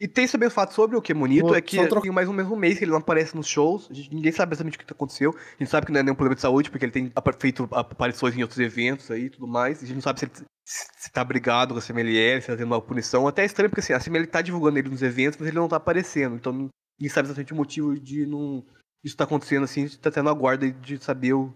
E 0.00 0.08
tem 0.08 0.26
também 0.26 0.48
o 0.48 0.50
fato 0.50 0.74
sobre 0.74 0.96
o 0.96 1.00
que 1.00 1.12
é 1.12 1.14
bonito, 1.14 1.46
Vou 1.46 1.54
é 1.54 1.60
que 1.60 1.76
só 1.76 1.86
trocar- 1.86 2.02
tem 2.02 2.10
mais 2.10 2.28
um 2.28 2.32
mesmo 2.32 2.56
mês 2.56 2.78
que 2.78 2.84
ele 2.84 2.90
não 2.90 2.98
aparece 2.98 3.36
nos 3.36 3.46
shows. 3.46 3.86
Gente, 3.92 4.12
ninguém 4.12 4.32
sabe 4.32 4.52
exatamente 4.52 4.76
o 4.76 4.84
que 4.84 4.92
aconteceu. 4.92 5.30
A 5.30 5.62
gente 5.62 5.70
sabe 5.70 5.86
que 5.86 5.92
não 5.92 6.00
é 6.00 6.02
nenhum 6.02 6.16
problema 6.16 6.34
de 6.34 6.40
saúde, 6.40 6.68
porque 6.68 6.84
ele 6.84 6.92
tem 6.92 7.12
feito 7.38 7.68
aparições 7.70 8.36
em 8.36 8.42
outros 8.42 8.58
eventos 8.58 9.08
aí 9.12 9.26
e 9.26 9.30
tudo 9.30 9.46
mais. 9.46 9.78
A 9.82 9.86
gente 9.86 9.94
não 9.94 10.02
sabe 10.02 10.18
se 10.18 10.24
ele 10.26 10.32
se 10.66 11.12
tá 11.12 11.22
brigado 11.22 11.74
com 11.74 11.78
a 11.78 11.82
CMLL, 11.82 12.40
se 12.40 12.48
tá 12.48 12.56
tendo 12.56 12.66
uma 12.66 12.82
punição. 12.82 13.28
Até 13.28 13.42
é 13.42 13.44
estranho, 13.46 13.70
porque 13.70 13.80
assim, 13.80 13.92
a 13.92 14.00
CMLL 14.00 14.26
tá 14.26 14.42
divulgando 14.42 14.78
ele 14.80 14.88
nos 14.88 15.00
eventos, 15.02 15.38
mas 15.38 15.46
ele 15.48 15.58
não 15.58 15.68
tá 15.68 15.76
aparecendo. 15.76 16.34
Então 16.34 16.68
ninguém 16.98 17.12
sabe 17.12 17.26
exatamente 17.26 17.52
o 17.52 17.56
motivo 17.56 17.98
de 17.98 18.26
não. 18.26 18.64
Isso 19.02 19.16
tá 19.16 19.24
acontecendo 19.24 19.64
assim, 19.64 19.84
a 19.84 19.86
gente 19.86 19.98
tá 19.98 20.10
tendo 20.10 20.30
a 20.30 20.34
guarda 20.34 20.70
de 20.70 21.02
saber 21.02 21.34
o 21.34 21.52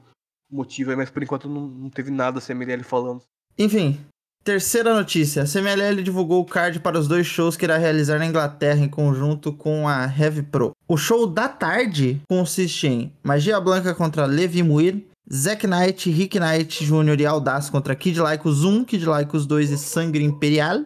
motivo 0.51 0.97
mas 0.97 1.11
por 1.11 1.23
enquanto 1.23 1.49
não, 1.49 1.67
não 1.67 1.91
teve 1.91 2.11
nada 2.11 2.39
a 2.39 2.43
CMLL 2.43 2.83
falando. 2.83 3.23
Enfim, 3.59 4.01
terceira 4.45 4.95
notícia. 4.95 5.43
A 5.43 5.47
CMLL 5.47 6.03
divulgou 6.03 6.41
o 6.41 6.45
card 6.45 6.81
para 6.81 6.99
os 6.99 7.09
dois 7.09 7.27
shows 7.27 7.57
que 7.57 7.65
irá 7.65 7.77
realizar 7.77 8.19
na 8.19 8.27
Inglaterra 8.27 8.81
em 8.81 8.89
conjunto 8.89 9.53
com 9.53 9.89
a 9.89 10.05
Heavy 10.05 10.43
Pro. 10.43 10.73
O 10.87 10.97
show 10.97 11.27
da 11.27 11.49
tarde 11.49 12.21
consiste 12.29 12.87
em 12.87 13.13
Magia 13.23 13.61
Blanca 13.61 13.95
contra 13.95 14.27
Levi 14.27 14.63
Muir, 14.63 15.05
Zack 15.31 15.67
Knight, 15.67 16.11
Rick 16.11 16.39
Knight 16.39 16.85
Jr. 16.85 17.21
e 17.21 17.27
Audaz 17.27 17.69
contra 17.69 17.95
Kid 17.95 18.19
Lycos 18.21 18.65
1, 18.65 18.85
Kid 18.85 19.05
Lycos 19.05 19.47
2 19.47 19.71
e 19.71 19.79
Sangre 19.79 20.25
Imperial. 20.25 20.85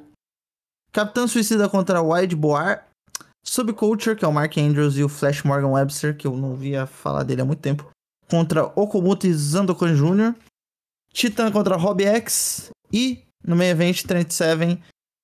Capitão 0.91 1.29
Suicida 1.29 1.69
contra 1.69 2.03
Wide 2.03 2.35
Boar. 2.35 2.87
Subculture, 3.45 4.17
que 4.17 4.25
é 4.25 4.29
o 4.29 4.33
Mark 4.33 4.57
Andrews 4.57 4.97
e 4.97 5.03
o 5.03 5.09
Flash 5.09 5.43
Morgan 5.43 5.69
Webster, 5.69 6.17
que 6.17 6.27
eu 6.27 6.37
não 6.37 6.55
via 6.55 6.87
falar 6.87 7.23
dele 7.23 7.43
há 7.43 7.45
muito 7.45 7.61
tempo. 7.61 7.91
Contra 8.29 8.65
Okamoto 8.77 9.27
e 9.27 9.33
Zandokan 9.35 9.95
Jr. 9.95 10.35
Titan 11.13 11.51
contra 11.51 11.77
Rob 11.77 12.03
X. 12.03 12.71
E 12.93 13.25
no 13.47 13.57
meio 13.57 13.73
evento 13.73 14.07
37, 14.07 14.81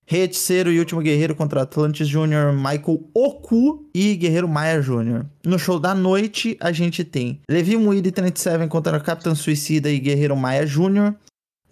Reeticeiro 0.07 0.73
e 0.73 0.79
Último 0.79 1.03
Guerreiro 1.03 1.35
contra 1.35 1.63
Atlantis 1.63 2.09
Jr., 2.09 2.53
Michael 2.55 3.11
Oku 3.15 3.89
e 3.95 4.17
Guerreiro 4.17 4.49
Maia 4.49 4.81
Jr. 4.81 5.27
No 5.45 5.59
show 5.59 5.79
da 5.79 5.95
noite, 5.95 6.57
a 6.61 6.73
gente 6.73 7.05
tem 7.05 7.41
Levi 7.49 7.77
Muiri 7.77 8.11
37 8.11 8.67
contra 8.69 8.99
Capitão 9.01 9.35
Suicida 9.35 9.91
e 9.91 9.99
Guerreiro 10.01 10.35
Maia 10.35 10.67
Jr., 10.67 11.15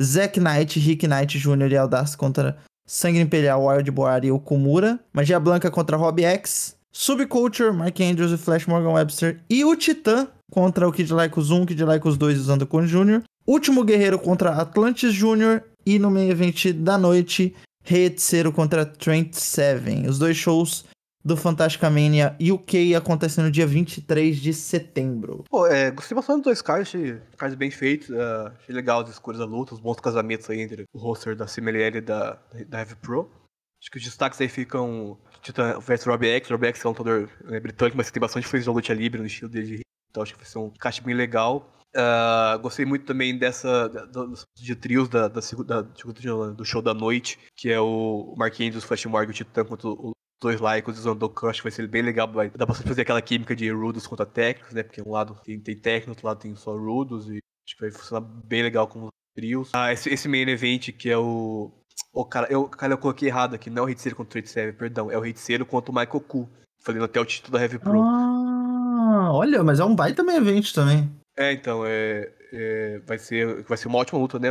Zack 0.03 0.39
Knight, 0.39 0.79
Rick 0.79 1.07
Knight 1.07 1.39
Jr. 1.39 1.73
e 1.73 1.77
Audax 1.79 2.15
contra 2.15 2.59
Sangue 2.87 3.21
Imperial, 3.21 3.67
Wild 3.67 3.91
Boar 3.91 4.25
e 4.25 4.31
Okumura, 4.31 5.01
Magia 5.13 5.41
Blanca 5.41 5.71
contra 5.71 5.97
Rob 5.97 6.23
X, 6.23 6.77
Subculture, 6.93 7.73
Mark 7.73 8.01
Andrews 8.01 8.33
e 8.33 8.39
Flash 8.39 8.67
Morgan 8.67 8.93
Webster 8.93 9.41
e 9.51 9.65
o 9.65 9.75
Titã 9.75 10.29
contra 10.51 10.89
o 10.89 10.93
Kid 10.93 11.13
Lycos 11.13 11.51
1, 11.51 11.67
Kid 11.67 11.85
Lycos 11.85 12.17
2 12.17 12.39
usando 12.39 12.63
o 12.63 12.67
Con 12.67 12.87
Jr., 12.87 13.23
Último 13.47 13.85
Guerreiro 13.85 14.19
contra 14.19 14.51
Atlantis 14.51 15.13
Jr. 15.13 15.63
e 15.85 15.99
no 15.99 16.11
meio 16.11 16.33
evento 16.33 16.73
da 16.73 16.99
noite, 16.99 17.55
Reeticeiro 17.85 18.51
contra 18.51 18.85
Trent 18.85 19.35
Seven. 19.35 20.09
Os 20.09 20.19
dois 20.19 20.37
shows 20.37 20.85
do 21.27 21.37
Fantastica 21.37 21.91
Mania 21.91 22.37
UK 22.41 22.95
acontecem 22.95 23.43
no 23.43 23.51
dia 23.51 23.67
23 23.67 24.37
de 24.37 24.53
setembro. 24.53 25.43
Pô, 25.51 25.67
é, 25.67 25.91
gostei 25.91 26.15
bastante 26.15 26.37
dos 26.37 26.45
dois 26.45 26.63
cards, 26.63 26.93
cards 27.37 27.57
bem 27.57 27.69
feitos, 27.69 28.11
é, 28.11 28.53
achei 28.57 28.73
legal 28.73 29.01
as 29.01 29.11
escolhas 29.11 29.41
da 29.41 29.45
luta, 29.45 29.75
os 29.75 29.81
bons 29.81 29.99
casamentos 29.99 30.49
aí 30.49 30.61
entre 30.61 30.85
o 30.95 30.99
roster 30.99 31.35
da 31.35 31.47
CMLL 31.47 31.97
e 31.99 32.01
da, 32.01 32.39
da 32.69 32.79
Heavy 32.79 32.95
Pro. 32.97 33.29
Acho 33.83 33.91
que 33.91 33.99
os 33.99 34.05
destaques 34.05 34.41
aí 34.41 34.49
ficam 34.49 35.19
Titan 35.43 35.81
vs 35.81 36.05
Rob 36.05 36.25
X, 36.25 36.49
Rob 36.49 36.65
X 36.65 36.85
é 36.85 36.87
um 36.87 36.91
lutador 36.93 37.29
é, 37.49 37.59
britânico, 37.59 37.97
mas 37.97 38.07
que 38.07 38.13
tem 38.13 38.21
bastante 38.21 38.47
influência 38.47 38.71
da 38.71 38.77
luta 38.77 38.95
livre 38.95 39.21
no 39.21 39.27
estilo 39.27 39.51
dele, 39.51 39.81
então 40.09 40.23
acho 40.23 40.33
que 40.33 40.39
vai 40.39 40.49
ser 40.49 40.59
um 40.59 40.67
encaixe 40.69 41.01
bem 41.01 41.15
legal. 41.15 41.73
Ah, 41.97 42.57
gostei 42.63 42.85
muito 42.85 43.05
também 43.05 43.37
dessa 43.37 43.89
dos 43.89 44.45
de 44.57 44.77
trios 44.77 45.09
da, 45.09 45.29
da, 45.29 45.41
da- 45.67 45.83
do 45.83 46.65
show 46.65 46.83
da 46.83 46.95
noite, 46.95 47.39
que 47.57 47.71
é 47.71 47.81
o 47.81 48.35
Mark 48.37 48.55
Andrews, 48.61 48.85
Flash 48.85 49.07
Morgan 49.07 49.31
e 49.31 49.31
o 49.31 49.35
Titã 49.35 49.65
contra 49.65 49.89
o 49.89 50.13
dois 50.41 50.61
laicos 50.61 50.97
e 50.97 51.01
o 51.01 51.03
Zandokan, 51.03 51.49
acho 51.49 51.61
que 51.61 51.69
vai 51.69 51.73
ser 51.73 51.87
bem 51.89 52.03
legal, 52.03 52.31
vai 52.31 52.51
dar 52.51 52.67
bastante 52.67 52.89
fazer 52.89 53.03
aquela 53.03 53.23
química 53.23 53.57
de 53.57 53.71
Rudos 53.71 54.07
contra 54.07 54.27
técnicos, 54.27 54.75
né, 54.75 54.83
porque 54.83 55.03
um 55.03 55.11
lado 55.11 55.39
tem, 55.45 55.59
tem 55.61 55.77
técnico, 55.77 56.11
outro 56.11 56.27
lado 56.27 56.39
tem 56.41 56.55
só 56.55 56.77
Rudos, 56.77 57.29
e 57.29 57.39
acho 57.67 57.77
que 57.77 57.81
vai 57.81 57.91
funcionar 57.91 58.21
bem 58.21 58.63
legal 58.63 58.87
com 58.87 59.05
os 59.05 59.11
trios. 59.35 59.71
Ah, 59.75 59.93
esse, 59.93 60.09
esse 60.09 60.29
main 60.29 60.49
event 60.49 60.93
que 60.93 61.11
é 61.11 61.19
o... 61.19 61.73
O 62.13 62.25
cara, 62.25 62.47
eu, 62.51 62.69
cara, 62.69 62.93
eu 62.93 62.99
coloquei 62.99 63.29
errado 63.29 63.55
aqui, 63.55 63.71
não 63.71 63.83
é 63.83 63.87
o 63.87 63.91
Hitseiro 63.91 64.17
contra 64.17 64.39
o 64.39 64.43
Trade 64.43 64.73
perdão, 64.73 65.11
é 65.11 65.19
o 65.19 65.25
Hitseiro 65.25 65.65
contra 65.65 65.91
o 65.91 65.95
Michael 65.95 66.21
Ku, 66.21 66.49
falando 66.83 67.05
até 67.05 67.21
o 67.21 67.25
título 67.25 67.53
da 67.55 67.63
Heavy 67.63 67.79
Pro. 67.79 68.03
Ah, 68.03 69.31
olha, 69.33 69.63
mas 69.63 69.81
é 69.81 69.85
um 69.85 69.95
baita 69.95 70.23
meio 70.23 70.39
evento 70.39 70.73
também. 70.75 71.11
É, 71.37 71.53
então, 71.53 71.85
é, 71.87 72.33
é, 72.53 72.99
vai, 73.07 73.19
ser, 73.19 73.63
vai 73.65 73.77
ser 73.77 73.89
uma 73.89 73.99
ótima 73.99 74.19
luta, 74.19 74.39
né? 74.39 74.49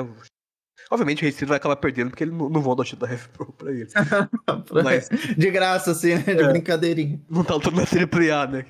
Obviamente 0.92 1.24
o 1.26 1.28
Hitseiro 1.28 1.50
vai 1.50 1.58
acabar 1.58 1.76
perdendo 1.78 2.10
porque 2.12 2.24
ele 2.24 2.32
não, 2.32 2.48
não 2.50 2.62
vão 2.62 2.76
dar 2.76 2.84
o 2.84 2.86
título 2.86 3.08
da 3.08 3.14
Heavy 3.14 3.28
Pro 3.30 3.52
pra 3.54 3.72
ele. 3.72 3.88
Mas- 4.84 5.10
De 5.38 5.50
graça, 5.52 5.92
assim, 5.92 6.16
né? 6.16 6.22
De 6.36 6.42
É. 6.44 6.48
brincadeirinha. 6.50 7.20
não 7.30 7.44
tá 7.44 7.56
lutando 7.56 7.78
na 7.78 7.86
Triple 7.86 8.32
A, 8.32 8.46
né? 8.48 8.66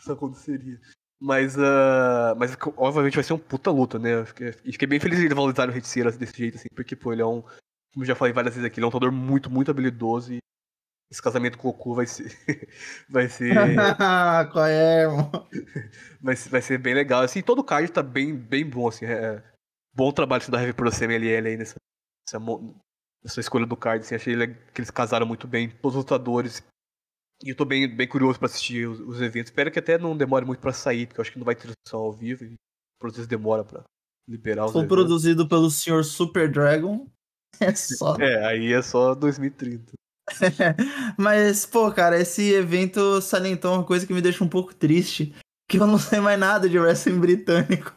Isso 0.00 0.12
aconteceria. 0.12 0.78
Mas, 1.20 1.56
ah, 1.58 2.34
mas 2.36 2.54
obviamente 2.76 3.14
vai 3.14 3.24
ser 3.24 3.32
um 3.32 3.38
puta 3.38 3.70
luta, 3.70 3.98
né? 3.98 4.14
Eu 4.14 4.26
fiquei, 4.26 4.48
e 4.64 4.72
fiquei 4.72 4.86
bem 4.86 5.00
feliz 5.00 5.18
de 5.18 5.28
valorizar 5.28 5.68
o 5.70 5.76
Hitseiro 5.76 6.12
desse 6.12 6.36
jeito, 6.36 6.56
assim, 6.56 6.68
porque, 6.74 6.94
pô, 6.94 7.12
ele 7.12 7.22
é 7.22 7.26
um. 7.26 7.40
Como 7.40 8.02
eu 8.02 8.04
já 8.04 8.14
falei 8.14 8.34
várias 8.34 8.54
vezes 8.54 8.66
aqui, 8.66 8.78
ele 8.78 8.84
é 8.84 8.86
um 8.86 8.90
lutador 8.90 9.10
muito, 9.12 9.48
muito 9.48 9.70
habilidoso 9.70 10.34
e 10.34 10.38
esse 11.10 11.22
casamento 11.22 11.56
com 11.56 11.68
o 11.68 11.72
Goku 11.72 11.94
vai 11.94 12.06
ser. 12.06 12.26
vai 13.08 13.28
ser. 13.28 13.54
Qual 14.52 14.66
é, 14.66 15.02
irmão? 15.04 15.30
vai, 16.20 16.36
ser 16.36 16.48
vai 16.50 16.60
ser 16.60 16.76
bem 16.76 16.92
legal. 16.92 17.22
Assim, 17.22 17.40
todo 17.40 17.60
o 17.60 17.64
card 17.64 17.90
tá 17.90 18.02
bem, 18.02 18.34
bem 18.36 18.68
bom, 18.68 18.88
assim. 18.88 19.06
É, 19.06 19.42
bom 19.94 20.12
trabalho 20.12 20.42
assim, 20.42 20.52
da 20.52 20.60
Heavy 20.60 20.72
Pro 20.72 20.90
CMLL 20.90 21.48
aí 21.48 21.56
nessa, 21.56 21.76
nessa, 22.26 22.44
nessa 23.22 23.40
escolha 23.40 23.66
do 23.66 23.76
card, 23.76 24.04
assim. 24.04 24.14
Achei 24.14 24.34
que 24.36 24.80
eles 24.80 24.90
casaram 24.90 25.26
muito 25.26 25.46
bem, 25.46 25.70
todos 25.70 25.96
os 25.96 26.02
lutadores. 26.04 26.62
E 27.44 27.50
eu 27.50 27.56
tô 27.56 27.64
bem, 27.64 27.88
bem 27.88 28.08
curioso 28.08 28.38
pra 28.38 28.46
assistir 28.46 28.88
os, 28.88 29.00
os 29.00 29.20
eventos. 29.20 29.50
Espero 29.50 29.70
que 29.70 29.78
até 29.78 29.98
não 29.98 30.16
demore 30.16 30.44
muito 30.44 30.60
pra 30.60 30.72
sair, 30.72 31.06
porque 31.06 31.20
eu 31.20 31.22
acho 31.22 31.32
que 31.32 31.38
não 31.38 31.44
vai 31.44 31.54
ter 31.54 31.62
transmissão 31.62 32.00
ao 32.00 32.12
vivo. 32.12 32.44
E 32.44 32.54
por 33.00 33.10
vezes 33.10 33.26
demora 33.26 33.64
pra 33.64 33.82
liberar 34.28 34.66
os 34.66 34.72
Foi 34.72 34.82
eventos. 34.82 34.96
produzido 34.96 35.48
pelo 35.48 35.70
Sr. 35.70 36.04
Super 36.04 36.50
Dragon. 36.50 37.06
É 37.60 37.72
só. 37.72 38.16
É, 38.16 38.44
aí 38.46 38.72
é 38.72 38.82
só 38.82 39.14
2030. 39.14 39.92
Mas, 41.16 41.64
pô, 41.64 41.88
cara, 41.92 42.20
esse 42.20 42.52
evento 42.52 43.20
salientou 43.20 43.74
uma 43.74 43.84
coisa 43.84 44.04
que 44.04 44.12
me 44.12 44.20
deixa 44.20 44.42
um 44.42 44.48
pouco 44.48 44.74
triste. 44.74 45.32
Que 45.68 45.78
eu 45.78 45.86
não 45.86 45.96
sei 45.96 46.18
mais 46.18 46.36
nada 46.38 46.68
de 46.68 46.76
wrestling 46.80 47.20
britânico. 47.20 47.92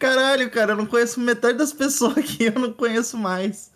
Caralho, 0.00 0.50
cara, 0.50 0.72
eu 0.72 0.76
não 0.76 0.86
conheço 0.86 1.20
metade 1.20 1.58
das 1.58 1.72
pessoas 1.72 2.18
aqui, 2.18 2.44
eu 2.52 2.58
não 2.58 2.72
conheço 2.72 3.16
mais. 3.16 3.70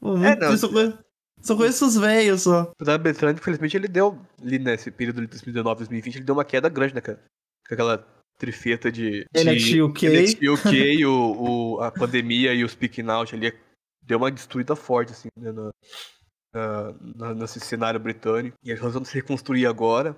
Pô, 0.00 0.16
É, 0.18 0.36
não, 0.36 0.56
só, 0.56 0.68
conheço, 0.68 0.98
só 1.42 1.56
conheço 1.56 1.86
os 1.86 1.96
velhos 1.96 2.42
só. 2.42 2.72
O 2.80 2.84
da 2.84 2.96
Bertrand, 2.96 3.34
infelizmente, 3.34 3.76
ele 3.76 3.88
deu, 3.88 4.18
ali 4.40 4.58
nesse 4.58 4.90
período 4.90 5.20
de 5.20 5.26
2019, 5.26 5.78
2020, 5.80 6.14
ele 6.16 6.24
deu 6.24 6.34
uma 6.36 6.44
queda 6.44 6.68
grande, 6.68 6.94
né, 6.94 7.00
cara? 7.00 7.20
Com 7.68 7.74
aquela 7.74 8.06
trifeta 8.38 8.92
de... 8.92 9.26
NXT 9.34 9.80
UK. 9.82 10.08
NXT 10.08 10.48
UK, 10.48 11.06
o, 11.06 11.76
o, 11.76 11.80
a 11.82 11.90
pandemia 11.90 12.54
e 12.54 12.62
o 12.62 12.68
speaking 12.68 13.08
out 13.08 13.34
ali, 13.34 13.52
deu 14.02 14.18
uma 14.18 14.30
destruída 14.30 14.76
forte, 14.76 15.12
assim, 15.12 15.28
né, 15.36 15.50
na- 15.52 15.72
na- 17.16 17.34
nesse 17.34 17.58
cenário 17.60 17.98
britânico. 18.00 18.56
E 18.62 18.70
eles 18.70 18.82
estão 18.82 19.04
se 19.04 19.14
reconstruir 19.14 19.66
agora. 19.66 20.16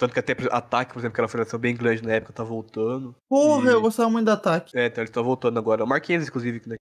Tanto 0.00 0.14
que 0.14 0.18
até 0.18 0.34
Ataque, 0.50 0.94
por 0.94 0.98
exemplo, 1.00 1.14
que 1.14 1.20
era 1.20 1.26
uma 1.26 1.30
federação 1.30 1.60
bem 1.60 1.76
grande 1.76 2.02
na 2.02 2.14
época, 2.14 2.32
tá 2.32 2.42
voltando. 2.42 3.14
Porra, 3.28 3.70
E- 3.70 3.74
eu 3.74 3.82
gostava 3.82 4.08
muito 4.08 4.24
do 4.24 4.30
ataque. 4.30 4.76
É, 4.78 4.86
então 4.86 5.02
eles 5.02 5.10
estão 5.10 5.22
voltando 5.22 5.58
agora. 5.58 5.84
O 5.84 5.86
Marquinhos, 5.86 6.26
inclusive, 6.26 6.62
né, 6.66 6.76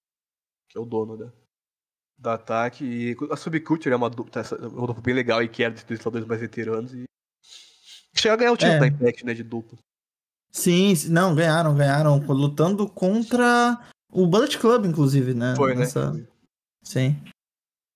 que 0.70 0.78
é 0.78 0.82
o 0.82 0.86
dono 0.86 1.18
da, 1.18 1.30
da 2.18 2.34
Ataque. 2.36 2.86
E 2.86 3.18
a 3.30 3.36
Subculture 3.36 3.92
é 3.94 3.98
uma 3.98 4.10
tá, 4.10 4.40
é 4.40 4.58
dupla 4.70 5.02
bem 5.02 5.14
legal 5.14 5.44
e 5.44 5.50
que 5.50 5.62
era 5.62 5.74
dos 5.74 5.84
lutadores 5.90 6.26
mais 6.26 6.40
veteranos. 6.40 6.94
E 6.94 7.04
chega 8.16 8.36
a 8.36 8.38
ganhar 8.38 8.52
o 8.54 8.58
título 8.58 8.76
É. 8.76 8.80
da 8.80 8.88
Impact, 8.88 9.26
né, 9.26 9.34
de 9.34 9.44
dupla. 9.44 9.78
Sim, 10.50 10.94
não, 11.10 11.36
ganharam, 11.36 11.76
ganharam. 11.76 12.18
Lutando 12.20 12.88
contra 12.90 13.86
o 14.10 14.26
Bullet 14.26 14.58
Club, 14.58 14.86
inclusive, 14.86 15.34
né? 15.34 15.56
Foi, 15.58 15.74
né? 15.74 15.82
Nessa- 15.82 16.14
Sim. 16.82 17.22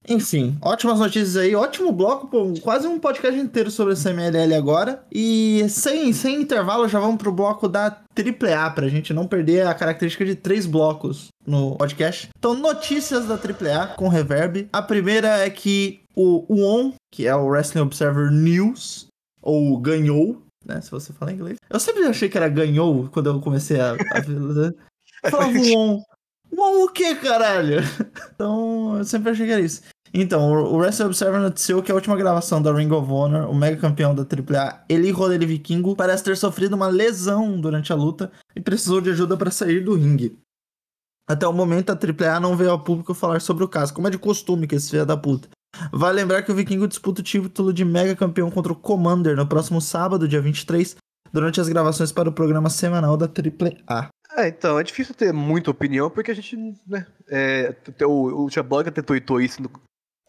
Enfim, 0.07 0.57
ótimas 0.61 0.99
notícias 0.99 1.37
aí, 1.37 1.55
ótimo 1.55 1.91
bloco, 1.91 2.27
pô, 2.27 2.53
quase 2.61 2.85
um 2.87 2.99
podcast 2.99 3.39
inteiro 3.39 3.71
sobre 3.71 3.93
a 3.93 3.95
CMLL 3.95 4.53
agora. 4.55 5.03
E 5.11 5.65
sem, 5.69 6.11
sem 6.11 6.41
intervalo, 6.41 6.87
já 6.89 6.99
vamos 6.99 7.17
pro 7.17 7.31
bloco 7.31 7.69
da 7.69 8.01
AAA, 8.15 8.71
pra 8.71 8.89
gente 8.89 9.13
não 9.13 9.27
perder 9.27 9.65
a 9.65 9.73
característica 9.73 10.25
de 10.25 10.35
três 10.35 10.65
blocos 10.65 11.29
no 11.45 11.77
podcast. 11.77 12.29
Então, 12.37 12.53
notícias 12.53 13.25
da 13.27 13.35
AAA 13.35 13.95
com 13.95 14.09
reverb. 14.09 14.67
A 14.73 14.81
primeira 14.81 15.39
é 15.39 15.49
que 15.49 16.01
o 16.15 16.45
UON, 16.53 16.93
que 17.11 17.25
é 17.25 17.35
o 17.35 17.45
Wrestling 17.45 17.81
Observer 17.81 18.29
News, 18.29 19.07
ou 19.41 19.77
ganhou, 19.77 20.41
né, 20.65 20.81
se 20.81 20.91
você 20.91 21.13
falar 21.13 21.31
inglês. 21.31 21.57
Eu 21.69 21.79
sempre 21.79 22.03
achei 22.03 22.29
que 22.29 22.37
era 22.37 22.49
ganhou 22.49 23.09
quando 23.09 23.29
eu 23.29 23.39
comecei 23.39 23.79
a... 23.79 23.93
a... 23.93 25.29
Falava 25.29 25.57
UON. 25.57 26.01
UON 26.51 26.83
o 26.83 26.89
que, 26.89 27.15
caralho? 27.15 27.79
Então, 28.33 28.97
eu 28.97 29.05
sempre 29.05 29.31
achei 29.31 29.45
que 29.45 29.51
era 29.51 29.61
isso. 29.61 29.81
Então, 30.13 30.51
o 30.51 30.77
Wrestling 30.77 31.07
Observer 31.07 31.41
noticiou 31.41 31.81
que 31.81 31.91
a 31.91 31.95
última 31.95 32.15
gravação 32.15 32.61
da 32.61 32.71
Ring 32.71 32.91
of 32.91 33.11
Honor, 33.11 33.49
o 33.49 33.55
mega 33.55 33.77
campeão 33.77 34.13
da 34.13 34.21
AAA, 34.21 34.83
Eli 34.87 35.09
Rodeli 35.09 35.45
Vikingo, 35.45 35.95
parece 35.95 36.23
ter 36.23 36.37
sofrido 36.37 36.75
uma 36.75 36.87
lesão 36.87 37.59
durante 37.59 37.91
a 37.91 37.95
luta 37.95 38.31
e 38.55 38.61
precisou 38.61 39.01
de 39.01 39.09
ajuda 39.09 39.35
para 39.35 39.49
sair 39.49 39.83
do 39.83 39.95
ringue. 39.95 40.37
Até 41.27 41.47
o 41.47 41.53
momento, 41.53 41.89
a 41.89 41.93
AAA 41.97 42.39
não 42.39 42.55
veio 42.55 42.69
ao 42.71 42.83
público 42.83 43.13
falar 43.15 43.41
sobre 43.41 43.63
o 43.63 43.67
caso, 43.67 43.93
como 43.93 44.07
é 44.07 44.11
de 44.11 44.19
costume 44.19 44.67
que 44.67 44.75
esse 44.75 44.91
filho 44.91 45.05
da 45.05 45.17
puta. 45.17 45.47
Vale 45.91 46.17
lembrar 46.17 46.43
que 46.43 46.51
o 46.51 46.55
Vikingo 46.55 46.87
disputa 46.87 47.21
o 47.21 47.23
título 47.23 47.73
de 47.73 47.83
mega 47.83 48.15
campeão 48.15 48.51
contra 48.51 48.71
o 48.71 48.75
Commander 48.75 49.35
no 49.35 49.47
próximo 49.47 49.81
sábado, 49.81 50.27
dia 50.27 50.41
23, 50.41 50.95
durante 51.31 51.59
as 51.59 51.67
gravações 51.67 52.11
para 52.11 52.29
o 52.29 52.33
programa 52.33 52.69
semanal 52.69 53.17
da 53.17 53.25
AAA. 53.25 54.09
É, 54.37 54.47
então, 54.47 54.77
é 54.79 54.83
difícil 54.83 55.15
ter 55.15 55.33
muita 55.33 55.71
opinião, 55.71 56.09
porque 56.09 56.29
a 56.29 56.35
gente, 56.35 56.55
né, 56.85 57.07
é, 57.27 57.73
o, 58.05 58.45
o 58.45 58.49
Tia 58.49 58.63
até 58.85 59.01
tweetou 59.01 59.41
isso 59.41 59.61
no- 59.61 59.71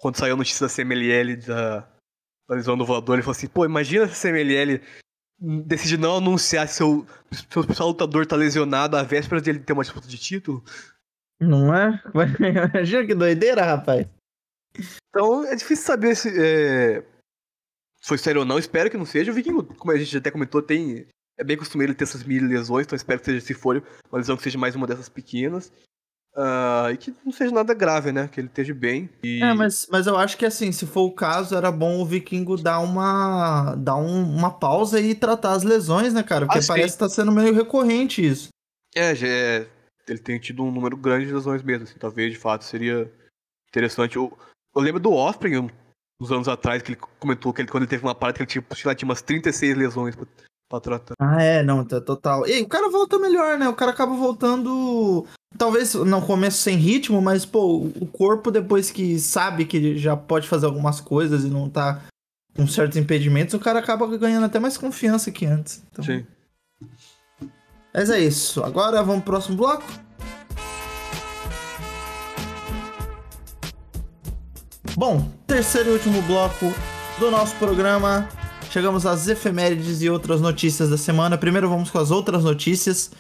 quando 0.05 0.19
saiu 0.19 0.35
a 0.35 0.37
notícia 0.37 0.67
da 0.67 0.75
CMLL 0.75 1.35
da, 1.47 1.81
da 2.47 2.55
lesão 2.55 2.77
do 2.77 2.85
voador, 2.85 3.15
ele 3.15 3.23
falou 3.23 3.35
assim, 3.35 3.49
pô, 3.49 3.65
imagina 3.65 4.07
se 4.07 4.29
a 4.29 4.31
CMLL 4.31 4.79
decide 5.65 5.97
não 5.97 6.19
anunciar 6.19 6.69
se 6.69 6.85
o 6.85 7.07
seu 7.51 7.65
principal 7.65 7.89
lutador 7.89 8.27
tá 8.27 8.37
lesionado 8.37 8.99
à 8.99 9.03
véspera 9.03 9.41
de 9.41 9.49
ele 9.49 9.61
ter 9.61 9.73
uma 9.73 9.83
disputa 9.83 10.07
de 10.07 10.19
título. 10.19 10.63
Não 11.41 11.75
é? 11.75 12.03
Imagina 12.75 13.07
que 13.07 13.15
doideira, 13.15 13.65
rapaz. 13.65 14.07
Então, 15.09 15.47
é 15.47 15.57
difícil 15.57 15.87
saber 15.87 16.15
se 16.15 16.29
é, 16.39 17.03
foi 18.03 18.19
sério 18.19 18.43
ou 18.43 18.47
não, 18.47 18.59
espero 18.59 18.91
que 18.91 18.99
não 18.99 19.07
seja. 19.07 19.33
O 19.33 19.35
Vikingo, 19.35 19.65
como 19.65 19.91
a 19.91 19.97
gente 19.97 20.19
até 20.19 20.31
comentou, 20.31 20.61
tem... 20.61 21.07
É 21.39 21.43
bem 21.43 21.57
costumeiro 21.57 21.93
ele 21.93 21.97
ter 21.97 22.05
essas 22.05 22.23
mini 22.25 22.47
lesões, 22.47 22.85
então 22.85 22.95
espero 22.95 23.21
que 23.21 23.25
seja, 23.25 23.41
se 23.41 23.55
for 23.55 23.83
uma 24.13 24.19
lesão 24.19 24.37
que 24.37 24.43
seja 24.43 24.59
mais 24.59 24.77
uma 24.77 24.87
dessas 24.87 25.09
pequenas. 25.09 25.73
Ah, 26.37 26.89
e 26.93 26.97
que 26.97 27.15
não 27.25 27.33
seja 27.33 27.53
nada 27.55 27.73
grave, 27.75 28.11
né? 28.11 28.29
Que 28.29 28.41
ele 28.41 28.49
esteja 28.49 28.75
bem. 28.75 29.09
E... 29.23 29.41
É, 29.43 29.55
mas, 29.55 29.87
mas 29.91 30.07
eu 30.07 30.17
acho 30.17 30.37
que 30.37 30.45
assim, 30.45 30.73
se 30.73 30.85
for 30.87 31.03
o 31.03 31.13
caso, 31.13 31.55
era 31.55 31.71
bom 31.71 32.01
o 32.01 32.05
Vikingo 32.07 32.57
dar 32.57 32.81
uma 32.81 33.75
dar 33.77 33.97
um- 33.97 34.35
uma 34.37 34.51
pausa 34.51 35.01
e 35.01 35.15
tratar 35.15 35.53
as 35.53 35.63
lesões, 35.63 36.13
né, 36.13 36.23
cara? 36.23 36.47
Porque 36.47 36.59
Ah, 36.59 36.67
parece 36.67 36.95
que 36.95 36.99
tá 36.99 37.09
sendo 37.09 37.31
meio 37.31 37.55
recorrente 37.55 38.27
isso. 38.27 38.49
É, 38.97 39.15
já 39.15 39.29
é, 39.29 39.67
ele 40.09 40.19
tem 40.19 40.39
tido 40.41 40.65
um 40.65 40.73
número 40.73 40.97
grande 40.97 41.27
de 41.27 41.33
lesões 41.33 41.63
mesmo, 41.63 41.85
assim, 41.85 41.99
talvez 41.99 42.33
de 42.33 42.39
fato 42.39 42.65
seria 42.65 43.11
interessante. 43.69 44.17
Eu, 44.17 44.37
eu 44.75 44.83
lembro 44.83 45.01
do 45.01 45.11
um- 45.61 45.71
uns 46.21 46.31
anos 46.33 46.49
atrás, 46.49 46.83
que 46.83 46.93
ele 46.93 47.01
comentou 47.19 47.53
que 47.53 47.61
ele, 47.61 47.69
quando 47.69 47.83
ele 47.85 47.91
teve 47.91 48.05
uma 48.05 48.15
parada, 48.15 48.37
que 48.37 48.43
ele 48.43 48.51
tinha, 48.51 48.65
lá, 48.87 48.95
tinha 48.95 49.09
umas 49.09 49.23
36 49.23 49.77
lesões 49.77 50.15
pra, 50.15 50.27
pra 50.69 50.81
tratar. 50.81 51.15
Ah, 51.21 51.43
é, 51.43 51.63
não, 51.63 51.85
tá 51.85 52.01
total. 52.01 52.47
E 52.49 52.61
o 52.63 52.69
cara 52.69 52.89
volta 52.89 53.19
melhor, 53.19 53.59
né? 53.59 53.69
O 53.69 53.75
cara 53.75 53.91
acaba 53.91 54.15
voltando. 54.15 55.27
Talvez 55.57 55.95
no 55.95 56.21
começo 56.23 56.59
sem 56.59 56.77
ritmo, 56.77 57.23
mas, 57.23 57.45
pô, 57.45 57.77
o 57.77 58.07
corpo, 58.07 58.51
depois 58.51 58.91
que 58.91 59.19
sabe 59.19 59.65
que 59.65 59.97
já 59.97 60.17
pode 60.17 60.49
fazer 60.49 60.67
algumas 60.67 61.01
coisas 61.01 61.45
e 61.45 61.49
não 61.49 61.69
tá 61.69 62.03
com 62.57 62.67
certos 62.67 62.97
impedimentos, 62.97 63.55
o 63.55 63.59
cara 63.59 63.79
acaba 63.79 64.07
ganhando 64.17 64.45
até 64.45 64.59
mais 64.59 64.77
confiança 64.77 65.31
que 65.31 65.47
antes. 65.47 65.83
Então... 65.91 66.05
Sim. 66.05 66.25
Mas 67.93 68.11
é 68.11 68.19
isso. 68.19 68.63
Agora 68.65 69.03
vamos 69.03 69.23
pro 69.23 69.33
próximo 69.33 69.57
bloco. 69.57 69.85
Bom, 74.97 75.29
terceiro 75.47 75.91
e 75.91 75.93
último 75.93 76.23
bloco 76.23 76.73
do 77.19 77.31
nosso 77.31 77.55
programa. 77.57 78.29
Chegamos 78.71 79.07
às 79.07 79.29
efemérides 79.29 80.03
e 80.03 80.11
outras 80.11 80.41
notícias 80.41 80.91
da 80.91 80.97
semana. 80.97 81.39
Primeiro 81.39 81.69
vamos 81.69 81.91
com 81.91 81.99
as 81.99 82.11
outras 82.11 82.43
notícias. 82.43 83.13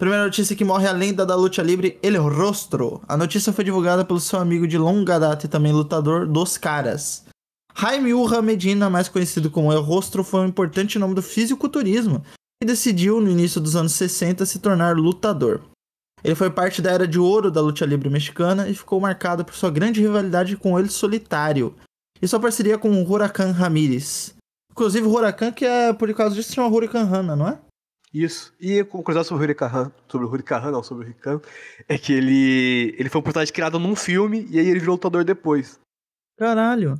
Primeira 0.00 0.24
notícia 0.24 0.56
que 0.56 0.64
morre 0.64 0.86
a 0.86 0.92
lenda 0.92 1.26
da 1.26 1.34
luta 1.34 1.62
livre, 1.62 1.98
El 2.02 2.26
Rostro. 2.26 3.02
A 3.06 3.18
notícia 3.18 3.52
foi 3.52 3.62
divulgada 3.62 4.02
pelo 4.02 4.18
seu 4.18 4.38
amigo 4.38 4.66
de 4.66 4.78
longa 4.78 5.20
data 5.20 5.44
e 5.44 5.48
também 5.48 5.74
lutador 5.74 6.26
dos 6.26 6.56
caras. 6.56 7.26
Jaime 7.76 8.14
Urra 8.14 8.40
Medina, 8.40 8.88
mais 8.88 9.10
conhecido 9.10 9.50
como 9.50 9.70
El 9.70 9.82
Rostro, 9.82 10.24
foi 10.24 10.40
um 10.40 10.46
importante 10.46 10.98
nome 10.98 11.14
do 11.14 11.20
fisiculturismo 11.20 12.24
e 12.62 12.66
decidiu, 12.66 13.20
no 13.20 13.30
início 13.30 13.60
dos 13.60 13.76
anos 13.76 13.92
60, 13.92 14.46
se 14.46 14.58
tornar 14.58 14.96
lutador. 14.96 15.60
Ele 16.24 16.34
foi 16.34 16.48
parte 16.48 16.80
da 16.80 16.92
era 16.92 17.06
de 17.06 17.18
ouro 17.18 17.50
da 17.50 17.60
luta 17.60 17.84
livre 17.84 18.08
mexicana 18.08 18.70
e 18.70 18.74
ficou 18.74 18.98
marcado 19.00 19.44
por 19.44 19.54
sua 19.54 19.70
grande 19.70 20.00
rivalidade 20.00 20.56
com 20.56 20.78
ele 20.78 20.88
solitário 20.88 21.74
e 22.22 22.26
sua 22.26 22.40
parceria 22.40 22.78
com 22.78 22.90
o 22.90 23.06
Huracan 23.06 23.50
Ramírez. 23.50 24.34
Inclusive 24.72 25.06
o 25.06 25.14
Huracan, 25.14 25.52
que 25.52 25.66
é 25.66 25.92
por 25.92 26.10
causa 26.14 26.34
disso, 26.34 26.48
se 26.48 26.54
chama 26.54 26.74
Huracan 26.74 27.04
Rana, 27.04 27.36
não 27.36 27.46
é? 27.46 27.58
Isso. 28.12 28.52
E 28.60 28.82
como 28.84 29.02
curiosidade 29.04 29.28
sobre 29.28 29.44
o 29.44 29.46
Hurricane, 29.46 29.92
sobre 30.10 30.26
o 30.26 30.30
Hurricane, 30.30 30.72
não, 30.72 30.82
sobre 30.82 31.04
o 31.04 31.06
Hurricane, 31.08 31.40
é 31.88 31.96
que 31.96 32.12
ele, 32.12 32.94
ele 32.98 33.08
foi 33.08 33.20
um 33.20 33.24
personagem 33.24 33.54
criado 33.54 33.78
num 33.78 33.94
filme 33.94 34.46
e 34.50 34.58
aí 34.58 34.66
ele 34.68 34.80
virou 34.80 34.94
lutador 34.96 35.22
depois. 35.24 35.78
Caralho. 36.38 36.94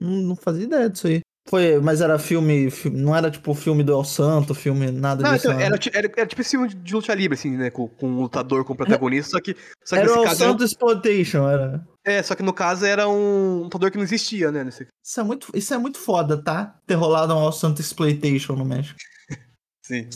Não, 0.00 0.10
não 0.10 0.36
fazia 0.36 0.64
ideia 0.64 0.88
disso 0.90 1.06
aí. 1.08 1.20
Foi, 1.48 1.78
mas 1.80 2.00
era 2.00 2.18
filme, 2.18 2.70
fi- 2.72 2.90
não 2.90 3.14
era 3.14 3.30
tipo 3.30 3.54
filme 3.54 3.84
do 3.84 3.92
El 3.92 4.02
Santo, 4.04 4.52
filme 4.52 4.90
nada 4.90 5.22
Não, 5.22 5.32
disso. 5.32 5.46
então, 5.46 5.56
não. 5.58 5.64
era, 5.64 5.78
era, 5.94 6.12
era 6.16 6.26
tipo 6.26 6.40
esse 6.40 6.50
filme 6.50 6.68
de 6.68 6.92
luta 6.94 7.14
livre, 7.14 7.34
assim, 7.38 7.56
né? 7.56 7.70
Com, 7.70 7.86
com 7.88 8.08
um 8.08 8.20
lutador 8.20 8.64
como 8.64 8.76
protagonista, 8.76 9.30
só 9.30 9.40
que, 9.40 9.56
só 9.84 9.94
que 9.96 10.02
Era 10.02 10.10
o 10.12 10.16
El 10.16 10.24
caso 10.24 10.42
era, 10.42 10.50
um- 10.50 10.52
Santo 10.54 10.64
Exploitation, 10.64 11.48
era. 11.48 11.86
é, 12.04 12.20
só 12.22 12.34
que 12.34 12.42
no 12.42 12.52
caso 12.52 12.84
era 12.84 13.08
um 13.08 13.62
lutador 13.62 13.92
que 13.92 13.96
não 13.96 14.02
existia, 14.04 14.50
né? 14.50 14.64
Nesse, 14.64 14.88
Isso 15.04 15.20
é 15.20 15.22
muito, 15.22 15.46
isso 15.54 15.72
é 15.72 15.78
muito 15.78 15.98
foda, 15.98 16.36
tá? 16.42 16.76
Ter 16.84 16.94
rolado 16.94 17.32
um 17.32 17.44
El 17.44 17.52
Santo 17.52 17.80
Exploitation 17.80 18.54
no 18.56 18.64
México. 18.64 18.98
sim. 19.86 20.08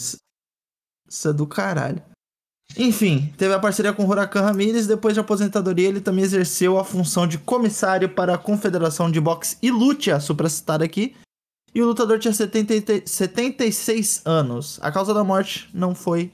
Isso 1.09 1.29
é 1.29 1.33
do 1.33 1.47
caralho. 1.47 2.03
Enfim, 2.77 3.33
teve 3.37 3.53
a 3.53 3.59
parceria 3.59 3.93
com 3.93 4.05
o 4.05 4.09
Huracan 4.09 4.43
Ramírez. 4.43 4.87
Depois 4.87 5.15
de 5.15 5.21
aposentadoria, 5.21 5.89
ele 5.89 6.01
também 6.01 6.25
exerceu 6.25 6.79
a 6.79 6.85
função 6.85 7.27
de 7.27 7.37
comissário 7.37 8.09
para 8.09 8.35
a 8.35 8.39
Confederação 8.39 9.11
de 9.11 9.21
Boxe 9.21 9.57
e 9.61 9.71
Lucha, 9.71 10.21
supracitada 10.21 10.85
aqui. 10.85 11.17
E 11.75 11.83
o 11.83 11.87
lutador 11.87 12.19
tinha 12.19 12.33
70, 12.33 12.75
e- 12.75 13.07
76 13.07 14.23
anos. 14.25 14.79
A 14.83 14.91
causa 14.93 15.13
da 15.13 15.25
morte 15.25 15.69
não 15.75 15.95
foi 15.95 16.33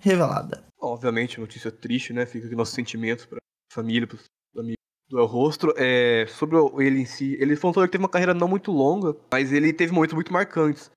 revelada. 0.00 0.64
Obviamente, 0.80 1.40
notícia 1.40 1.70
triste, 1.70 2.12
né? 2.12 2.26
Fica 2.26 2.46
aqui 2.46 2.56
nossos 2.56 2.74
sentimentos 2.74 3.24
pra 3.24 3.38
família, 3.72 4.06
pros 4.06 4.24
amigos 4.56 4.76
do 5.08 5.18
El 5.18 5.26
Rostro. 5.26 5.72
É, 5.76 6.26
sobre 6.28 6.56
ele 6.84 7.00
em 7.00 7.04
si, 7.06 7.36
ele 7.40 7.56
foi 7.56 7.68
um 7.68 7.70
lutador 7.70 7.88
que 7.88 7.92
teve 7.92 8.02
uma 8.02 8.08
carreira 8.08 8.34
não 8.34 8.48
muito 8.48 8.70
longa, 8.72 9.16
mas 9.30 9.52
ele 9.52 9.72
teve 9.72 9.92
momentos 9.92 10.14
muito 10.14 10.32
marcantes. 10.32 10.90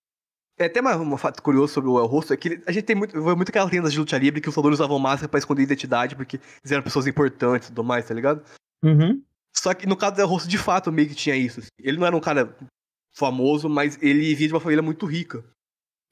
É 0.58 0.66
até 0.66 0.80
uma- 0.82 0.95
um 0.97 1.18
fato 1.18 1.41
curioso 1.41 1.74
sobre 1.74 1.89
o 1.89 1.97
El 1.99 2.06
Rostro, 2.06 2.34
é 2.34 2.38
que 2.38 2.47
ele- 2.49 2.64
a 2.68 2.72
gente 2.72 2.84
tem 2.86 2.95
muito, 2.95 3.18
muito 3.20 3.49
aquelas 3.49 3.72
lendas 3.72 3.91
de 3.93 3.99
luta 3.99 4.18
livre 4.18 4.41
que 4.41 4.49
os 4.49 4.56
lutadores 4.56 4.80
usavam 4.80 4.99
máscara 4.99 5.28
pra 5.30 5.39
esconder 5.39 5.62
a 5.62 5.66
identidade, 5.66 6.16
porque 6.16 6.38
eles 6.38 6.72
eram 6.72 6.84
pessoas 6.84 7.08
importantes 7.08 7.70
e 7.70 7.72
tudo 7.72 7.84
mais, 7.84 8.08
tá 8.08 8.14
ligado? 8.14 8.43
Uhum. 8.84 9.22
Só 9.56 9.74
que 9.74 9.88
no 9.88 9.97
caso 9.97 10.16
do 10.16 10.22
El 10.22 10.28
Rostro, 10.28 10.49
de 10.49 10.58
fato, 10.58 10.91
meio 10.91 11.08
que 11.10 11.16
tinha 11.16 11.36
isso. 11.36 11.60
assim. 11.60 11.70
Ele 11.80 11.97
não 11.97 12.06
era 12.06 12.16
um 12.16 12.20
cara 12.22 12.56
famoso, 13.16 13.68
mas 13.70 13.97
ele 14.02 14.34
vinha 14.36 14.47
de 14.49 14.54
uma 14.54 14.60
família 14.62 14.82
muito 14.82 15.06
rica. 15.06 15.43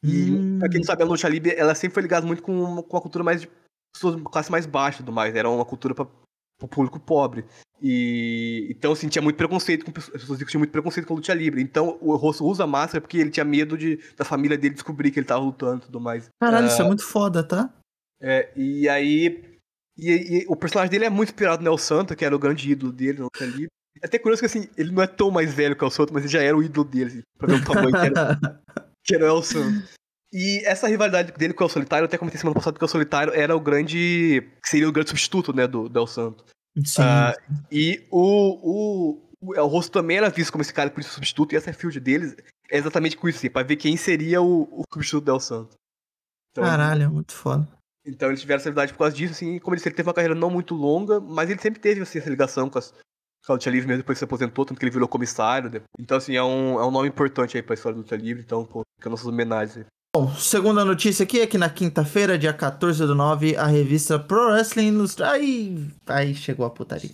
E, 0.04 0.32
Hum. 0.32 0.60
pra 0.60 0.70
quem 0.70 0.80
não 0.80 0.86
sabe, 0.86 1.04
a 1.04 1.06
luta 1.06 1.28
livre, 1.30 1.52
ela 1.56 1.76
sempre 1.76 1.94
foi 1.94 2.04
ligada 2.04 2.26
muito 2.26 2.42
com, 2.42 2.82
com 2.84 2.98
a 2.98 3.02
cultura 3.02 3.24
mais 3.24 3.42
de 3.42 3.50
pessoas 3.94 4.22
classe 4.24 4.52
mais 4.52 4.66
baixa 4.66 5.00
tudo 5.00 5.12
mais. 5.12 5.36
Era 5.36 5.50
uma 5.50 5.66
cultura 5.66 5.94
para 5.94 6.08
o 6.66 6.70
público 6.70 7.00
pobre. 7.00 7.46
E 7.82 8.68
então, 8.70 8.92
assim, 8.92 9.08
tinha 9.08 9.22
muito 9.22 9.38
preconceito 9.38 9.86
com 9.86 9.92
pessoas, 9.92 10.16
as 10.16 10.22
pessoas 10.22 10.40
tinham 10.40 10.60
muito 10.60 10.72
preconceito 10.72 11.06
com 11.08 11.14
a 11.14 11.18
luta 11.18 11.34
livre. 11.34 11.62
Então, 11.62 11.98
o 12.02 12.16
rosto 12.16 12.46
usa 12.46 12.68
máscara 12.68 13.00
porque 13.02 13.18
ele 13.18 13.30
tinha 13.30 13.46
medo 13.46 13.78
de, 13.78 14.00
da 14.18 14.26
família 14.26 14.58
dele 14.58 14.74
descobrir 14.74 15.12
que 15.12 15.20
ele 15.20 15.26
tava 15.28 15.42
lutando 15.44 15.78
e 15.84 15.86
tudo 15.86 16.00
mais. 16.00 16.30
Caralho, 16.42 16.66
Ah, 16.66 16.68
isso 16.68 16.82
é 16.82 16.86
muito 16.86 17.04
foda, 17.06 17.44
tá? 17.44 17.74
é, 18.22 18.52
e 18.56 18.88
aí. 18.90 19.58
E, 19.98 20.12
e 20.42 20.46
o 20.48 20.56
personagem 20.56 20.90
dele 20.92 21.06
é 21.06 21.10
muito 21.10 21.30
inspirado 21.30 21.62
no 21.64 21.70
El 21.70 21.78
Santo, 21.78 22.16
que 22.16 22.24
era 22.24 22.36
o 22.36 22.40
grande 22.40 22.70
ídolo 22.72 22.92
dele 22.92 23.18
na 23.20 23.24
luta 23.26 23.46
livre. 23.46 23.68
É 24.02 24.06
até 24.06 24.18
curioso 24.18 24.42
que 24.42 24.46
assim, 24.46 24.68
ele 24.78 24.92
não 24.92 25.04
é 25.04 25.08
tão 25.08 25.30
mais 25.30 25.54
velho 25.54 25.76
que 25.76 25.84
o 25.84 25.88
El 25.88 25.92
Santo, 25.92 26.14
mas 26.14 26.24
ele 26.24 26.32
já 26.32 26.42
era 26.42 26.56
o 26.56 26.64
ídolo 26.64 26.88
dele, 26.88 27.06
assim, 27.06 27.22
pra 27.38 27.48
ver 27.48 27.62
o 27.62 27.66
tamanho 27.66 27.92
que 27.92 27.98
era, 27.98 28.40
que 29.04 29.16
era 29.16 29.26
o 29.26 29.38
El 29.38 29.42
Santo. 29.44 29.90
E 30.32 30.62
essa 30.66 30.88
rivalidade 30.88 31.32
dele 31.32 31.54
com 31.54 31.64
o 31.64 31.66
El 31.66 31.70
Solitário, 31.70 32.04
eu 32.04 32.08
até 32.08 32.18
comentei 32.18 32.40
semana 32.40 32.56
passada 32.56 32.78
que 32.78 32.84
o 32.84 32.86
El 32.86 32.90
Solitário 32.90 33.34
era 33.34 33.56
o 33.56 33.60
grande. 33.60 34.42
que 34.62 34.70
seria 34.70 34.88
o 34.88 34.92
grande 34.92 35.10
substituto, 35.10 35.54
né, 35.54 35.68
do, 35.68 35.90
do 35.90 36.00
El 36.00 36.08
Santo. 36.08 36.46
Sim. 36.86 37.02
Ah, 37.02 37.36
e 37.72 38.06
o, 38.12 39.20
o, 39.42 39.54
o 39.62 39.68
Rosto 39.68 39.92
também 39.92 40.18
era 40.18 40.30
visto 40.30 40.52
como 40.52 40.62
esse 40.62 40.74
cara 40.74 40.90
por 40.90 41.00
isso 41.00 41.14
substituto, 41.14 41.54
e 41.54 41.56
essa 41.56 41.74
field 41.74 42.00
deles 42.00 42.36
é 42.70 42.78
exatamente 42.78 43.18
com 43.18 43.28
isso, 43.28 43.40
assim, 43.40 43.50
pra 43.50 43.64
ver 43.64 43.76
quem 43.76 43.98
seria 43.98 44.42
o, 44.42 44.64
o 44.72 44.84
substituto 44.94 45.26
do 45.26 45.32
El 45.32 45.40
Santo. 45.40 45.76
Então, 46.52 46.64
Caralho, 46.64 47.04
é 47.04 47.08
muito 47.08 47.34
foda. 47.34 47.68
então 48.06 48.30
eles 48.30 48.42
tiveram 48.42 48.60
essa 48.60 48.70
rivalidade 48.70 48.94
por 48.94 49.00
causa 49.00 49.16
disso, 49.16 49.34
assim, 49.34 49.56
e 49.56 49.60
como 49.60 49.74
ele 49.74 49.80
disse, 49.80 49.90
ele 49.90 49.96
teve 49.96 50.08
uma 50.08 50.14
carreira 50.14 50.36
não 50.36 50.50
muito 50.50 50.76
longa, 50.76 51.20
mas 51.20 51.50
ele 51.50 51.60
sempre 51.60 51.80
teve 51.80 52.02
assim, 52.02 52.20
essa 52.20 52.30
ligação 52.30 52.70
com, 52.70 52.78
as, 52.78 52.94
a 53.48 53.54
luta 53.54 53.70
livre 53.70 53.88
mesmo 53.88 54.04
depois 54.04 54.16
que 54.16 54.20
se 54.20 54.26
aposentou, 54.26 54.64
tanto 54.64 54.78
que 54.78 54.86
ele 54.86 54.92
virou 54.92 55.08
comissário. 55.08 55.72
né? 55.72 55.82
Então, 56.00 56.18
assim, 56.18 56.36
é 56.36 56.44
um, 56.44 56.80
é 56.80 56.86
um 56.86 56.92
nome 56.92 57.08
importante 57.08 57.58
aí 57.58 57.64
pra 57.64 57.74
história 57.74 57.96
da 57.96 58.02
luta 58.02 58.16
livre, 58.16 58.44
então, 58.44 58.64
pô, 58.64 58.84
fica 59.00 59.10
nossas 59.10 59.26
homenagens 59.26 59.78
aí. 59.78 59.86
Bom, 60.16 60.34
segunda 60.34 60.84
notícia 60.84 61.24
aqui 61.24 61.40
é 61.40 61.46
que 61.46 61.56
na 61.56 61.70
quinta-feira, 61.70 62.36
dia 62.36 62.52
14 62.52 63.06
do 63.06 63.14
9, 63.14 63.56
a 63.56 63.68
revista 63.68 64.18
Pro 64.18 64.48
Wrestling 64.48 64.88
Illustrated. 64.88 65.32
Aí, 65.32 65.88
aí 66.08 66.34
chegou 66.34 66.66
a 66.66 66.70
putaria. 66.72 67.12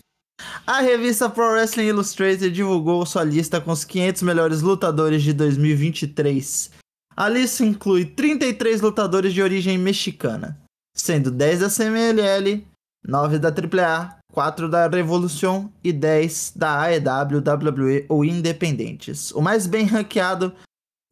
A 0.65 0.79
revista 0.79 1.29
Pro 1.29 1.51
Wrestling 1.51 1.87
Illustrated 1.87 2.49
divulgou 2.49 3.05
sua 3.05 3.25
lista 3.25 3.59
com 3.59 3.71
os 3.71 3.83
500 3.83 4.21
melhores 4.21 4.61
lutadores 4.61 5.23
de 5.23 5.33
2023. 5.33 6.71
A 7.17 7.27
lista 7.27 7.65
inclui 7.65 8.05
33 8.05 8.79
lutadores 8.79 9.33
de 9.33 9.41
origem 9.41 9.77
mexicana, 9.77 10.57
sendo 10.95 11.29
10 11.29 11.59
da 11.59 11.69
CMLL, 11.69 12.65
9 13.05 13.39
da 13.39 13.49
AAA, 13.49 14.19
4 14.31 14.69
da 14.69 14.87
Revolution 14.87 15.67
e 15.83 15.91
10 15.91 16.53
da 16.55 16.81
AEW, 16.83 17.39
WWE 17.39 18.05
ou 18.07 18.23
Independentes. 18.23 19.31
O 19.31 19.41
mais 19.41 19.67
bem 19.67 19.85
ranqueado 19.85 20.53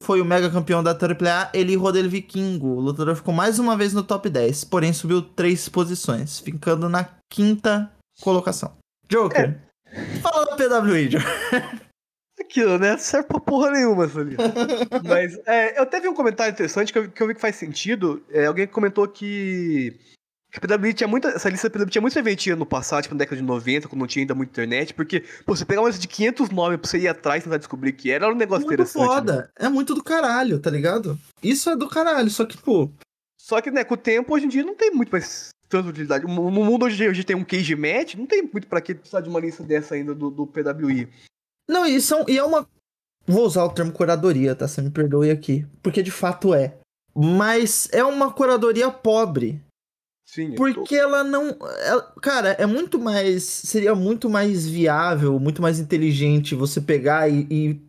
foi 0.03 0.19
o 0.19 0.25
mega 0.25 0.49
campeão 0.49 0.83
da 0.83 0.91
AAA, 0.91 1.51
Eli 1.53 1.75
Rodel 1.75 2.09
Vikingo. 2.09 2.67
O 2.67 2.79
lutador 2.81 3.15
ficou 3.15 3.33
mais 3.33 3.57
uma 3.57 3.77
vez 3.77 3.93
no 3.93 4.03
top 4.03 4.29
10, 4.29 4.65
porém 4.65 4.91
subiu 4.91 5.21
três 5.21 5.69
posições, 5.69 6.39
ficando 6.39 6.89
na 6.89 7.07
quinta 7.29 7.89
colocação. 8.21 8.75
Joker, 9.09 9.57
fala 10.21 10.45
da 10.45 10.55
PWI, 10.57 11.07
Joker. 11.07 11.27
Aquilo, 12.39 12.77
né? 12.77 12.97
Serve 12.97 13.27
pra 13.27 13.39
porra 13.39 13.71
nenhuma 13.71 14.05
essa 14.05 14.21
lista. 14.21 14.43
Mas 15.07 15.39
é, 15.45 15.79
eu 15.79 15.85
teve 15.85 16.09
um 16.09 16.13
comentário 16.13 16.51
interessante 16.51 16.91
que 16.91 16.99
eu, 16.99 17.09
que 17.09 17.23
eu 17.23 17.27
vi 17.27 17.35
que 17.35 17.41
faz 17.41 17.55
sentido. 17.55 18.23
É, 18.29 18.45
alguém 18.45 18.67
comentou 18.67 19.07
que. 19.07 19.97
PWI 20.59 20.93
tinha 20.93 21.07
muita. 21.07 21.29
Essa 21.29 21.49
lista 21.49 21.69
PWI 21.69 21.89
tinha 21.89 22.01
muito 22.01 22.13
serventia 22.13 22.55
no 22.55 22.65
passado, 22.65 23.03
tipo 23.03 23.15
na 23.15 23.19
década 23.19 23.37
de 23.37 23.43
90, 23.43 23.87
quando 23.87 23.99
não 23.99 24.07
tinha 24.07 24.23
ainda 24.23 24.35
muita 24.35 24.51
internet, 24.51 24.93
porque, 24.93 25.23
pô, 25.45 25.55
você 25.55 25.65
pegar 25.65 25.81
uma 25.81 25.87
lista 25.87 26.01
de 26.01 26.07
500 26.07 26.49
nomes 26.49 26.79
pra 26.79 26.89
você 26.89 26.99
ir 26.99 27.07
atrás 27.07 27.41
e 27.41 27.45
tentar 27.45 27.57
descobrir 27.57 27.93
que 27.93 28.11
era, 28.11 28.25
era 28.25 28.33
um 28.33 28.37
negócio 28.37 28.65
Muito 28.65 28.73
interessante. 28.73 29.01
né? 29.01 29.07
foda. 29.07 29.51
É 29.57 29.69
muito 29.69 29.95
do 29.95 30.03
caralho, 30.03 30.59
tá 30.59 30.69
ligado? 30.69 31.17
Isso 31.41 31.69
é 31.69 31.75
do 31.75 31.89
caralho, 31.89 32.29
só 32.29 32.45
que, 32.45 32.57
pô, 32.57 32.89
Só 33.39 33.59
que, 33.61 33.71
né, 33.71 33.83
com 33.83 33.95
o 33.95 33.97
tempo, 33.97 34.33
hoje 34.33 34.45
em 34.45 34.49
dia 34.49 34.63
não 34.63 34.75
tem 34.75 34.91
muito 34.91 35.09
mais 35.09 35.49
tanta 35.67 35.89
utilidade. 35.89 36.25
No 36.25 36.51
no 36.51 36.63
mundo 36.63 36.85
hoje 36.85 36.95
em 36.95 36.97
dia, 36.97 37.09
hoje 37.09 37.23
tem 37.23 37.35
um 37.35 37.43
cage 37.43 37.75
match, 37.75 38.15
não 38.15 38.27
tem 38.27 38.43
muito 38.43 38.67
pra 38.67 38.79
que 38.79 38.93
precisar 38.93 39.21
de 39.21 39.29
uma 39.29 39.39
lista 39.39 39.63
dessa 39.63 39.95
ainda 39.95 40.13
do, 40.13 40.29
do 40.29 40.45
PWI. 40.45 41.09
Não, 41.67 41.85
e, 41.85 41.99
são, 41.99 42.25
e 42.27 42.37
é 42.37 42.43
uma. 42.43 42.67
Vou 43.25 43.45
usar 43.45 43.63
o 43.63 43.69
termo 43.69 43.91
curadoria, 43.91 44.53
tá? 44.53 44.67
Você 44.67 44.81
me 44.81 44.91
perdoe 44.91 45.31
aqui. 45.31 45.65
Porque 45.81 46.03
de 46.03 46.11
fato 46.11 46.53
é. 46.53 46.75
Mas 47.15 47.87
é 47.91 48.03
uma 48.03 48.31
curadoria 48.31 48.91
pobre. 48.91 49.61
Sim, 50.33 50.49
eu 50.49 50.55
tô- 50.55 50.55
Porque 50.55 50.95
ela 50.95 51.23
não. 51.23 51.55
ela- 51.85 52.11
cara, 52.21 52.49
é 52.59 52.65
muito 52.65 52.99
mais. 52.99 53.43
Seria 53.43 53.93
muito 53.93 54.29
mais 54.29 54.67
viável, 54.67 55.39
muito 55.39 55.61
mais 55.61 55.79
inteligente 55.79 56.55
você 56.55 56.81
pegar 56.81 57.29
e. 57.29 57.45
e, 57.51 57.81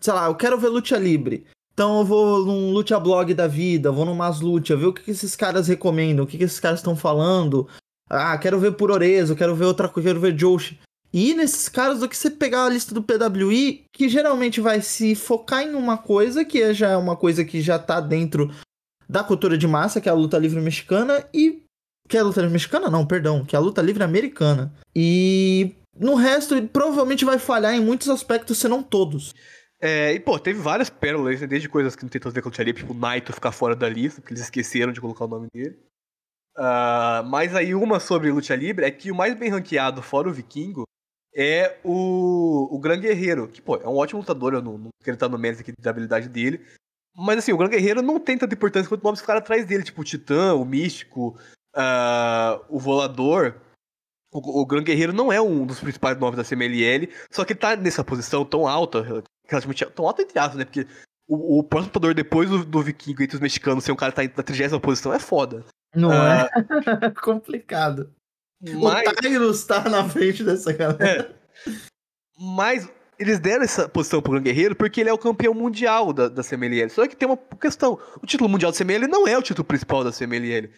sei 0.00 0.14
lá, 0.14 0.26
eu 0.26 0.34
quero 0.34 0.58
ver 0.58 0.68
Lucha 0.68 0.96
Livre. 0.96 1.44
Então 1.74 1.98
eu 1.98 2.04
vou 2.04 2.44
num 2.46 2.72
Lucha 2.72 2.98
Blog 2.98 3.34
da 3.34 3.46
vida, 3.46 3.92
vou 3.92 4.04
no 4.06 4.14
Lucha, 4.40 4.76
ver 4.76 4.86
o 4.86 4.92
que, 4.92 5.02
que 5.02 5.10
esses 5.10 5.36
caras 5.36 5.68
recomendam, 5.68 6.24
o 6.24 6.26
que, 6.28 6.38
que 6.38 6.44
esses 6.44 6.60
caras 6.60 6.78
estão 6.80 6.96
falando. 6.96 7.68
Ah, 8.08 8.36
quero 8.38 8.58
ver 8.58 8.72
Puroreso, 8.72 9.36
quero 9.36 9.54
ver 9.54 9.66
outra 9.66 9.88
coisa, 9.88 10.08
quero 10.08 10.20
ver 10.20 10.32
Joshi. 10.34 10.78
E 11.12 11.34
nesses 11.34 11.68
caras 11.68 12.00
do 12.00 12.08
que 12.08 12.16
você 12.16 12.30
pegar 12.30 12.64
a 12.64 12.68
lista 12.68 12.94
do 12.94 13.02
PWI, 13.02 13.84
que 13.92 14.08
geralmente 14.08 14.60
vai 14.60 14.80
se 14.80 15.14
focar 15.14 15.62
em 15.62 15.74
uma 15.74 15.98
coisa, 15.98 16.44
que 16.44 16.62
é 16.62 16.72
já 16.72 16.96
uma 16.98 17.16
coisa 17.16 17.44
que 17.44 17.60
já 17.60 17.78
tá 17.78 18.00
dentro 18.00 18.50
da 19.08 19.24
cultura 19.24 19.58
de 19.58 19.66
massa, 19.66 20.00
que 20.00 20.08
é 20.08 20.12
a 20.12 20.14
luta 20.14 20.38
livre 20.38 20.60
mexicana, 20.60 21.24
e 21.34 21.59
que 22.10 22.16
é 22.16 22.20
a 22.20 22.24
luta 22.24 22.40
livre 22.40 22.52
mexicana, 22.52 22.90
não, 22.90 23.06
perdão, 23.06 23.44
que 23.44 23.54
é 23.54 23.58
a 23.58 23.62
luta 23.62 23.80
livre 23.80 24.02
americana. 24.02 24.74
E 24.94 25.76
no 25.96 26.16
resto, 26.16 26.56
ele 26.56 26.66
provavelmente 26.66 27.24
vai 27.24 27.38
falhar 27.38 27.72
em 27.72 27.80
muitos 27.80 28.08
aspectos, 28.08 28.58
se 28.58 28.66
não 28.66 28.82
todos. 28.82 29.32
É, 29.80 30.12
e, 30.12 30.18
pô, 30.18 30.36
teve 30.36 30.60
várias 30.60 30.90
pérolas, 30.90 31.40
né, 31.40 31.46
desde 31.46 31.68
coisas 31.68 31.94
que 31.94 32.02
não 32.02 32.10
tem 32.10 32.20
tanto 32.20 32.32
a 32.32 32.34
ver 32.34 32.42
com 32.42 32.48
o 32.48 32.50
Lucha 32.50 32.64
Libre, 32.64 32.82
tipo 32.82 32.92
o 32.92 32.96
Naito 32.96 33.32
ficar 33.32 33.52
fora 33.52 33.76
da 33.76 33.88
lista, 33.88 34.20
porque 34.20 34.34
eles 34.34 34.42
esqueceram 34.42 34.92
de 34.92 35.00
colocar 35.00 35.24
o 35.24 35.28
nome 35.28 35.46
dele. 35.54 35.78
Ah, 36.56 37.22
mas 37.26 37.54
aí 37.54 37.76
uma 37.76 38.00
sobre 38.00 38.32
Lucha 38.32 38.56
Libre 38.56 38.84
é 38.84 38.90
que 38.90 39.12
o 39.12 39.14
mais 39.14 39.38
bem 39.38 39.48
ranqueado, 39.48 40.02
fora 40.02 40.28
o 40.28 40.32
Vikingo, 40.32 40.82
é 41.32 41.78
o, 41.84 42.74
o 42.74 42.78
Gran 42.80 42.98
Guerreiro, 42.98 43.46
que, 43.46 43.62
pô, 43.62 43.76
é 43.76 43.88
um 43.88 43.96
ótimo 43.96 44.20
lutador, 44.20 44.52
eu 44.52 44.60
não, 44.60 44.76
não 44.76 44.90
quero 45.02 45.14
estar 45.14 45.28
no 45.28 45.38
mérito 45.38 45.62
aqui 45.62 45.72
da 45.80 45.90
habilidade 45.90 46.28
dele. 46.28 46.60
Mas, 47.14 47.38
assim, 47.38 47.52
o 47.52 47.56
Gran 47.56 47.68
Guerreiro 47.68 48.02
não 48.02 48.18
tem 48.18 48.36
tanta 48.36 48.54
importância 48.54 48.88
quanto 48.88 49.04
nomes 49.04 49.20
que 49.20 49.24
ficaram 49.24 49.38
atrás 49.38 49.64
dele, 49.64 49.84
tipo 49.84 50.00
o 50.00 50.04
Titã, 50.04 50.54
o 50.54 50.64
Místico, 50.64 51.38
ah, 51.74 52.60
o 52.68 52.78
Volador. 52.78 53.54
O, 54.32 54.60
o 54.60 54.66
Gran 54.66 54.82
Guerreiro 54.84 55.12
não 55.12 55.32
é 55.32 55.40
um 55.40 55.66
dos 55.66 55.80
principais 55.80 56.16
nomes 56.16 56.36
da 56.36 56.44
CMLL, 56.44 57.08
só 57.32 57.44
que 57.44 57.52
ele 57.52 57.58
tá 57.58 57.74
nessa 57.74 58.04
posição 58.04 58.44
tão 58.44 58.66
alta, 58.66 59.24
relativamente 59.48 59.84
tão 59.86 60.06
alta 60.06 60.22
entre 60.22 60.38
aspas, 60.38 60.56
né? 60.56 60.64
Porque 60.64 60.86
o, 61.28 61.58
o 61.58 61.64
próximo 61.64 61.88
lutador 61.88 62.14
depois 62.14 62.48
do, 62.48 62.64
do 62.64 62.82
Vikingo 62.82 63.22
entre 63.22 63.36
os 63.36 63.40
mexicanos 63.40 63.82
ser 63.82 63.90
um 63.90 63.96
cara 63.96 64.12
que 64.12 64.28
tá 64.28 64.34
na 64.36 64.42
30 64.42 64.78
posição 64.78 65.12
é 65.12 65.18
foda. 65.18 65.64
Não 65.94 66.12
Ah, 66.12 66.48
é? 67.02 67.10
Complicado. 67.20 68.12
Mas, 68.62 69.08
O 69.08 69.14
Tyrus 69.16 69.64
tá 69.64 69.88
na 69.88 70.08
frente 70.08 70.44
dessa 70.44 70.72
galera. 70.72 71.34
mas 72.38 72.88
eles 73.18 73.38
deram 73.38 73.64
essa 73.64 73.88
posição 73.88 74.22
pro 74.22 74.32
Gran 74.32 74.42
Guerreiro 74.42 74.76
porque 74.76 75.00
ele 75.00 75.10
é 75.10 75.12
o 75.12 75.18
campeão 75.18 75.54
mundial 75.54 76.12
da, 76.12 76.28
da 76.28 76.42
CMLL. 76.42 76.88
Só 76.90 77.06
que 77.06 77.16
tem 77.16 77.28
uma 77.28 77.36
questão: 77.36 77.98
o 78.22 78.26
título 78.26 78.48
mundial 78.48 78.70
da 78.72 78.78
CMLL 78.78 79.08
não 79.08 79.26
é 79.26 79.36
o 79.36 79.42
título 79.42 79.64
principal 79.64 80.04
da 80.04 80.12
CMLL. 80.12 80.70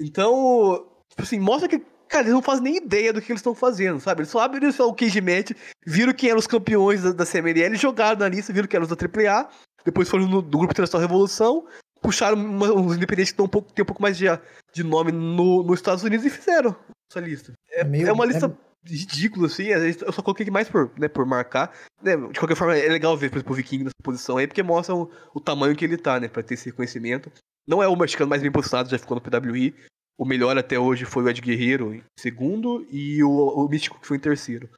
Então, 0.00 0.86
tipo 1.08 1.22
assim, 1.22 1.38
mostra 1.38 1.68
que, 1.68 1.78
cara, 2.08 2.24
eles 2.24 2.32
não 2.34 2.42
fazem 2.42 2.64
nem 2.64 2.76
ideia 2.76 3.12
do 3.12 3.20
que 3.20 3.30
eles 3.30 3.40
estão 3.40 3.54
fazendo, 3.54 4.00
sabe? 4.00 4.20
Eles 4.20 4.30
só 4.30 4.40
abriram 4.40 4.72
só 4.72 4.88
o 4.88 4.94
Cage 4.94 5.20
Match, 5.20 5.52
viram 5.86 6.12
quem 6.12 6.30
eram 6.30 6.38
os 6.38 6.46
campeões 6.46 7.02
da, 7.02 7.12
da 7.12 7.26
CMLL, 7.26 7.74
jogaram 7.76 8.18
na 8.18 8.28
lista, 8.28 8.52
viram 8.52 8.66
que 8.66 8.74
eram 8.76 8.86
os 8.86 8.90
da 8.90 8.96
AAA, 8.96 9.48
depois 9.84 10.08
foram 10.08 10.26
no, 10.26 10.42
do 10.42 10.58
Grupo 10.58 10.72
Internacional 10.72 11.06
Revolução, 11.06 11.66
puxaram 12.00 12.36
uma- 12.38 12.72
uns 12.72 12.96
independentes 12.96 13.32
que 13.32 13.36
tão 13.36 13.46
um 13.46 13.48
pouco, 13.48 13.72
tem 13.72 13.82
um 13.82 13.86
pouco 13.86 14.02
mais 14.02 14.16
de, 14.16 14.26
de 14.72 14.82
nome 14.82 15.12
no, 15.12 15.62
nos 15.62 15.78
Estados 15.78 16.02
Unidos 16.02 16.24
e 16.24 16.30
fizeram 16.30 16.74
essa 17.10 17.20
lista. 17.20 17.52
É, 17.70 17.84
meio- 17.84 18.08
é 18.08 18.12
uma 18.12 18.24
lista 18.24 18.56
ridícula, 18.82 19.46
assim, 19.46 19.64
vezes 19.64 20.00
eu 20.00 20.10
só 20.12 20.22
coloquei 20.22 20.46
mais 20.50 20.66
por, 20.68 20.90
né, 20.98 21.06
por 21.06 21.26
marcar. 21.26 21.70
né, 22.02 22.16
de 22.16 22.38
qualquer 22.40 22.54
forma, 22.56 22.74
é 22.76 22.88
legal 22.88 23.14
ver, 23.16 23.28
por 23.28 23.36
exemplo, 23.36 23.52
o 23.52 23.56
Viking 23.56 23.84
nessa 23.84 23.94
posição 24.02 24.38
aí, 24.38 24.46
porque 24.46 24.62
mostra 24.62 24.94
o, 24.94 25.10
o 25.34 25.40
tamanho 25.40 25.76
que 25.76 25.84
ele 25.84 25.98
tá, 25.98 26.18
né, 26.18 26.28
pra 26.28 26.42
ter 26.42 26.54
esse 26.54 26.70
reconhecimento. 26.70 27.30
Não 27.70 27.80
é 27.80 27.86
o 27.86 27.94
mexicano 27.94 28.28
mais 28.28 28.42
bem 28.42 28.50
posicionado, 28.50 28.90
já 28.90 28.98
ficou 28.98 29.14
no 29.14 29.20
PWI. 29.20 29.72
O 30.18 30.24
melhor 30.24 30.58
até 30.58 30.76
hoje 30.76 31.04
foi 31.04 31.22
o 31.22 31.28
Ed 31.28 31.40
Guerreiro 31.40 31.94
em 31.94 32.02
segundo 32.18 32.84
e 32.90 33.22
o, 33.22 33.30
o 33.30 33.68
Místico 33.68 34.00
que 34.00 34.08
foi 34.08 34.16
em 34.16 34.20
terceiro. 34.20 34.68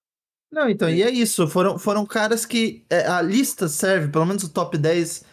Não, 0.53 0.69
então, 0.69 0.91
e 0.91 1.03
é 1.03 1.09
isso. 1.09 1.49
Foram, 1.49 1.79
foram 1.79 2.05
caras 2.05 2.45
que. 2.45 2.85
é, 2.91 3.07
a 3.07 3.23
lista 3.23 3.67
serve, 3.67 4.09
pelo 4.09 4.27
menos 4.27 4.45
o 4.45 4.51
top 4.51 4.77
10, 4.77 5.25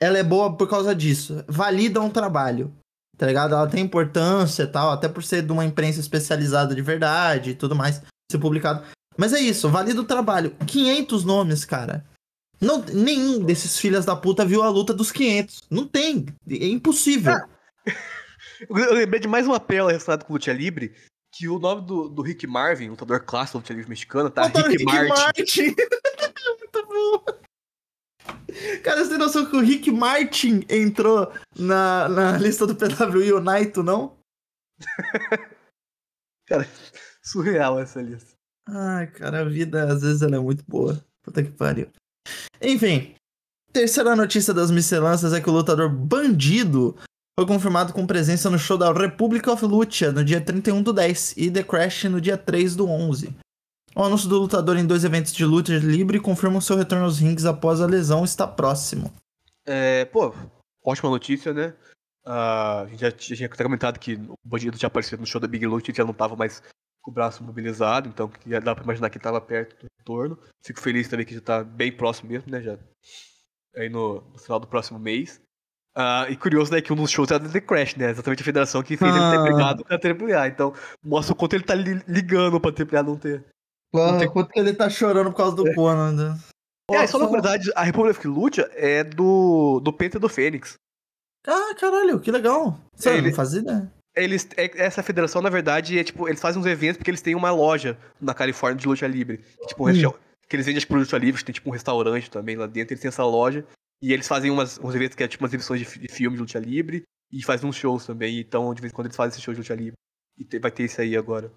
ela 0.00 0.18
é 0.18 0.22
boa 0.22 0.56
por 0.56 0.70
causa 0.70 0.94
disso. 0.94 1.44
Valida 1.48 2.00
um 2.00 2.10
trabalho. 2.10 2.72
Tá 3.18 3.26
ligado? 3.26 3.56
Ela 3.56 3.66
tem 3.66 3.84
importância 3.84 4.62
e 4.62 4.66
tal, 4.68 4.92
até 4.92 5.08
por 5.08 5.24
ser 5.24 5.42
de 5.42 5.50
uma 5.50 5.64
imprensa 5.64 5.98
especializada 5.98 6.76
de 6.76 6.80
verdade 6.80 7.50
e 7.50 7.54
tudo 7.54 7.74
mais, 7.74 8.00
ser 8.30 8.38
publicado. 8.38 8.84
Mas 9.16 9.32
é 9.32 9.40
isso, 9.40 9.68
valida 9.68 10.00
o 10.00 10.04
trabalho. 10.06 10.54
500 10.64 11.24
nomes, 11.24 11.64
cara. 11.64 12.04
Não, 12.60 12.84
nenhum 12.84 13.42
desses 13.44 13.78
filhas 13.78 14.04
da 14.04 14.14
puta 14.14 14.44
viu 14.44 14.62
a 14.62 14.68
luta 14.68 14.92
dos 14.92 15.10
500. 15.10 15.62
Não 15.70 15.86
tem. 15.86 16.26
É 16.48 16.66
impossível. 16.66 17.34
Eu 18.68 18.76
eu 18.76 18.94
lembrei 18.94 19.20
de 19.20 19.28
mais 19.28 19.46
uma 19.46 19.58
pérola 19.58 19.92
relacionada 19.92 20.24
com 20.24 20.32
o 20.32 20.36
Lucha 20.36 20.52
Libre, 20.52 20.94
que 21.32 21.48
o 21.48 21.58
nome 21.58 21.86
do, 21.86 22.08
do 22.08 22.22
Rick 22.22 22.46
Marvin, 22.46 22.90
lutador 22.90 23.24
clássico 23.24 23.58
do 23.58 23.62
Lucha 23.62 23.72
Libre 23.72 23.88
mexicano, 23.88 24.28
tá? 24.28 24.42
Botaram 24.42 24.68
Rick, 24.68 24.84
Martin. 24.84 25.74
Muito 26.58 26.86
bom. 26.86 27.24
Cara, 28.82 29.02
você 29.02 29.10
tem 29.10 29.18
noção 29.18 29.46
que 29.46 29.56
o 29.56 29.60
Rick 29.60 29.90
Martin 29.90 30.64
entrou 30.68 31.32
na, 31.58 32.08
na 32.08 32.38
lista 32.38 32.66
do 32.66 32.76
PWI 32.76 33.28
e 33.28 33.32
o 33.32 33.40
Naito, 33.40 33.82
não? 33.82 34.18
Cara, 36.46 36.68
surreal 37.22 37.78
essa 37.78 38.02
lista. 38.02 38.34
Ai, 38.68 39.06
cara, 39.06 39.40
a 39.40 39.44
vida 39.44 39.84
às 39.84 40.02
vezes 40.02 40.22
ela 40.22 40.36
é 40.36 40.40
muito 40.40 40.64
boa. 40.66 41.04
Puta 41.22 41.42
que 41.42 41.50
pariu. 41.50 41.90
Enfim, 42.60 43.14
terceira 43.72 44.14
notícia 44.14 44.52
das 44.52 44.70
miscelâncias 44.70 45.32
é 45.32 45.40
que 45.40 45.48
o 45.48 45.52
lutador 45.52 45.88
Bandido 45.88 46.96
foi 47.38 47.46
confirmado 47.46 47.92
com 47.92 48.06
presença 48.06 48.50
no 48.50 48.58
show 48.58 48.76
da 48.76 48.92
Republic 48.92 49.48
of 49.48 49.64
Lucha 49.64 50.12
no 50.12 50.24
dia 50.24 50.40
31 50.40 50.82
do 50.82 50.92
10 50.92 51.36
e 51.36 51.50
The 51.50 51.62
Crash 51.62 52.04
no 52.04 52.20
dia 52.20 52.36
3 52.36 52.76
do 52.76 52.86
11. 52.86 53.34
O 53.94 54.02
anúncio 54.02 54.28
do 54.28 54.38
lutador 54.38 54.76
em 54.76 54.86
dois 54.86 55.04
eventos 55.04 55.32
de 55.32 55.44
luta 55.44 55.72
livre 55.72 56.20
confirma 56.20 56.60
seu 56.60 56.76
retorno 56.76 57.04
aos 57.04 57.18
rings 57.18 57.44
após 57.44 57.80
a 57.80 57.86
lesão 57.86 58.24
está 58.24 58.46
próximo. 58.46 59.12
É, 59.66 60.04
pô, 60.04 60.34
ótima 60.84 61.10
notícia, 61.10 61.52
né? 61.52 61.74
Ah, 62.24 62.82
a 62.82 62.86
gente 62.86 63.00
já 63.00 63.10
tinha 63.10 63.48
comentado 63.48 63.98
que 63.98 64.14
o 64.14 64.34
Bandido 64.44 64.78
tinha 64.78 64.86
aparecido 64.86 65.20
no 65.20 65.26
show 65.26 65.40
da 65.40 65.48
Big 65.48 65.66
Loot 65.66 65.90
e 65.90 65.94
já 65.94 66.04
não 66.04 66.12
tava 66.12 66.36
mais 66.36 66.62
o 67.10 67.14
braço 67.14 67.42
mobilizado, 67.44 68.08
então 68.08 68.28
que 68.28 68.48
dá 68.60 68.74
pra 68.74 68.84
imaginar 68.84 69.10
que 69.10 69.18
tava 69.18 69.40
perto 69.40 69.76
do 69.84 69.88
retorno. 69.98 70.38
Fico 70.64 70.80
feliz 70.80 71.08
também 71.08 71.26
que 71.26 71.34
já 71.34 71.40
tá 71.40 71.62
bem 71.64 71.92
próximo 71.92 72.30
mesmo, 72.30 72.50
né? 72.50 72.62
Já 72.62 72.78
aí 73.76 73.88
no, 73.88 74.20
no 74.32 74.38
final 74.38 74.58
do 74.58 74.66
próximo 74.66 74.98
mês. 74.98 75.40
Ah, 75.94 76.26
e 76.30 76.36
curioso, 76.36 76.72
né, 76.72 76.80
que 76.80 76.92
um 76.92 76.96
dos 76.96 77.10
shows 77.10 77.30
era 77.30 77.48
The 77.48 77.60
Crash, 77.60 77.96
né? 77.96 78.10
Exatamente 78.10 78.42
a 78.42 78.44
federação 78.44 78.82
que 78.82 78.96
fez 78.96 79.14
ele 79.14 79.24
Ah. 79.24 79.30
ter 79.32 79.42
brigado 79.42 79.84
com 79.84 79.92
a 79.92 79.98
AAA. 79.98 80.46
Então, 80.48 80.72
mostra 81.04 81.32
o 81.32 81.36
quanto 81.36 81.54
ele 81.54 81.64
tá 81.64 81.74
li- 81.74 82.02
ligando 82.06 82.60
pra 82.60 82.70
AAA 82.72 83.02
não 83.02 83.16
ter. 83.16 83.44
Não 83.92 84.16
tem- 84.18 84.30
Quanto 84.30 84.50
que 84.50 84.60
ele 84.60 84.72
tá 84.72 84.88
chorando 84.88 85.30
por 85.32 85.36
causa 85.36 85.56
do 85.56 85.74
Conan. 85.74 86.12
né? 86.12 86.38
É, 86.92 87.06
só 87.08 87.18
uma 87.18 87.26
curiosidade, 87.26 87.70
a 87.74 87.82
Republic 87.82 88.18
of 88.18 88.28
Lucha 88.28 88.70
é 88.74 89.02
do, 89.04 89.80
do 89.80 89.92
Penta 89.92 90.16
e 90.16 90.20
do 90.20 90.28
Fênix. 90.28 90.74
Ah, 91.46 91.74
caralho, 91.78 92.20
que 92.20 92.30
legal. 92.30 92.78
Sério, 92.94 93.18
Ele- 93.20 93.28
não 93.30 93.36
fazia 93.36 93.60
ideia. 93.60 93.92
Eles, 94.22 94.48
é- 94.56 94.70
essa 94.82 95.02
federação, 95.02 95.40
na 95.42 95.50
verdade, 95.50 95.98
é 95.98 96.04
tipo, 96.04 96.28
eles 96.28 96.40
fazem 96.40 96.60
uns 96.60 96.66
eventos 96.66 96.96
porque 96.98 97.10
eles 97.10 97.20
têm 97.22 97.34
uma 97.34 97.50
loja 97.50 97.98
na 98.20 98.34
Califórnia 98.34 98.78
de 98.80 98.86
luta 98.88 99.06
livre. 99.06 99.38
Tipo, 99.66 99.84
um 99.88 99.90
Hum. 99.90 100.14
que 100.48 100.56
eles 100.56 100.66
vendem 100.66 100.78
acho, 100.78 100.86
que 100.86 100.92
produtos 100.92 101.12
livres, 101.20 101.42
tem 101.44 101.52
tipo 101.52 101.68
um 101.68 101.72
restaurante 101.72 102.30
também 102.30 102.56
lá 102.56 102.66
dentro, 102.66 102.92
eles 102.92 103.00
têm 103.00 103.08
essa 103.08 103.24
loja. 103.24 103.64
E 104.02 104.12
eles 104.12 104.26
fazem 104.26 104.50
umas, 104.50 104.78
uns 104.78 104.94
eventos 104.94 105.14
que 105.14 105.22
é 105.22 105.28
tipo 105.28 105.44
umas 105.44 105.50
exibições 105.52 105.80
de, 105.80 105.98
de 105.98 106.08
filme 106.08 106.36
de 106.36 106.42
luta 106.42 106.58
livre 106.58 107.02
e 107.30 107.42
fazem 107.44 107.68
uns 107.68 107.76
shows 107.76 108.06
também. 108.06 108.38
Então, 108.40 108.72
de 108.74 108.80
vez 108.80 108.92
em 108.92 108.96
quando 108.96 109.06
eles 109.06 109.16
fazem 109.16 109.32
esse 109.36 109.42
show 109.42 109.52
de 109.54 109.60
luta 109.60 109.74
livre. 109.74 109.94
E 110.38 110.44
te- 110.44 110.58
vai 110.58 110.70
ter 110.70 110.84
isso 110.84 111.00
aí 111.00 111.16
agora. 111.16 111.52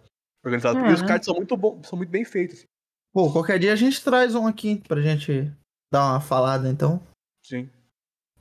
organizado. 0.45 0.77
É, 0.79 0.89
e 0.89 0.93
os 0.93 1.01
né? 1.01 1.07
cards 1.07 1.25
são 1.25 1.35
muito 1.35 1.55
bons, 1.55 1.87
são 1.87 1.97
muito 1.97 2.09
bem 2.09 2.25
feitos. 2.25 2.57
assim. 2.59 2.65
Pô, 3.13 3.31
qualquer 3.31 3.57
dia 3.59 3.71
a 3.71 3.75
gente 3.77 4.03
traz 4.03 4.35
um 4.35 4.45
aqui 4.45 4.81
pra 4.87 5.01
gente 5.01 5.51
dar 5.91 6.11
uma 6.11 6.19
falada, 6.21 6.67
então. 6.69 7.01
Sim. 7.45 7.69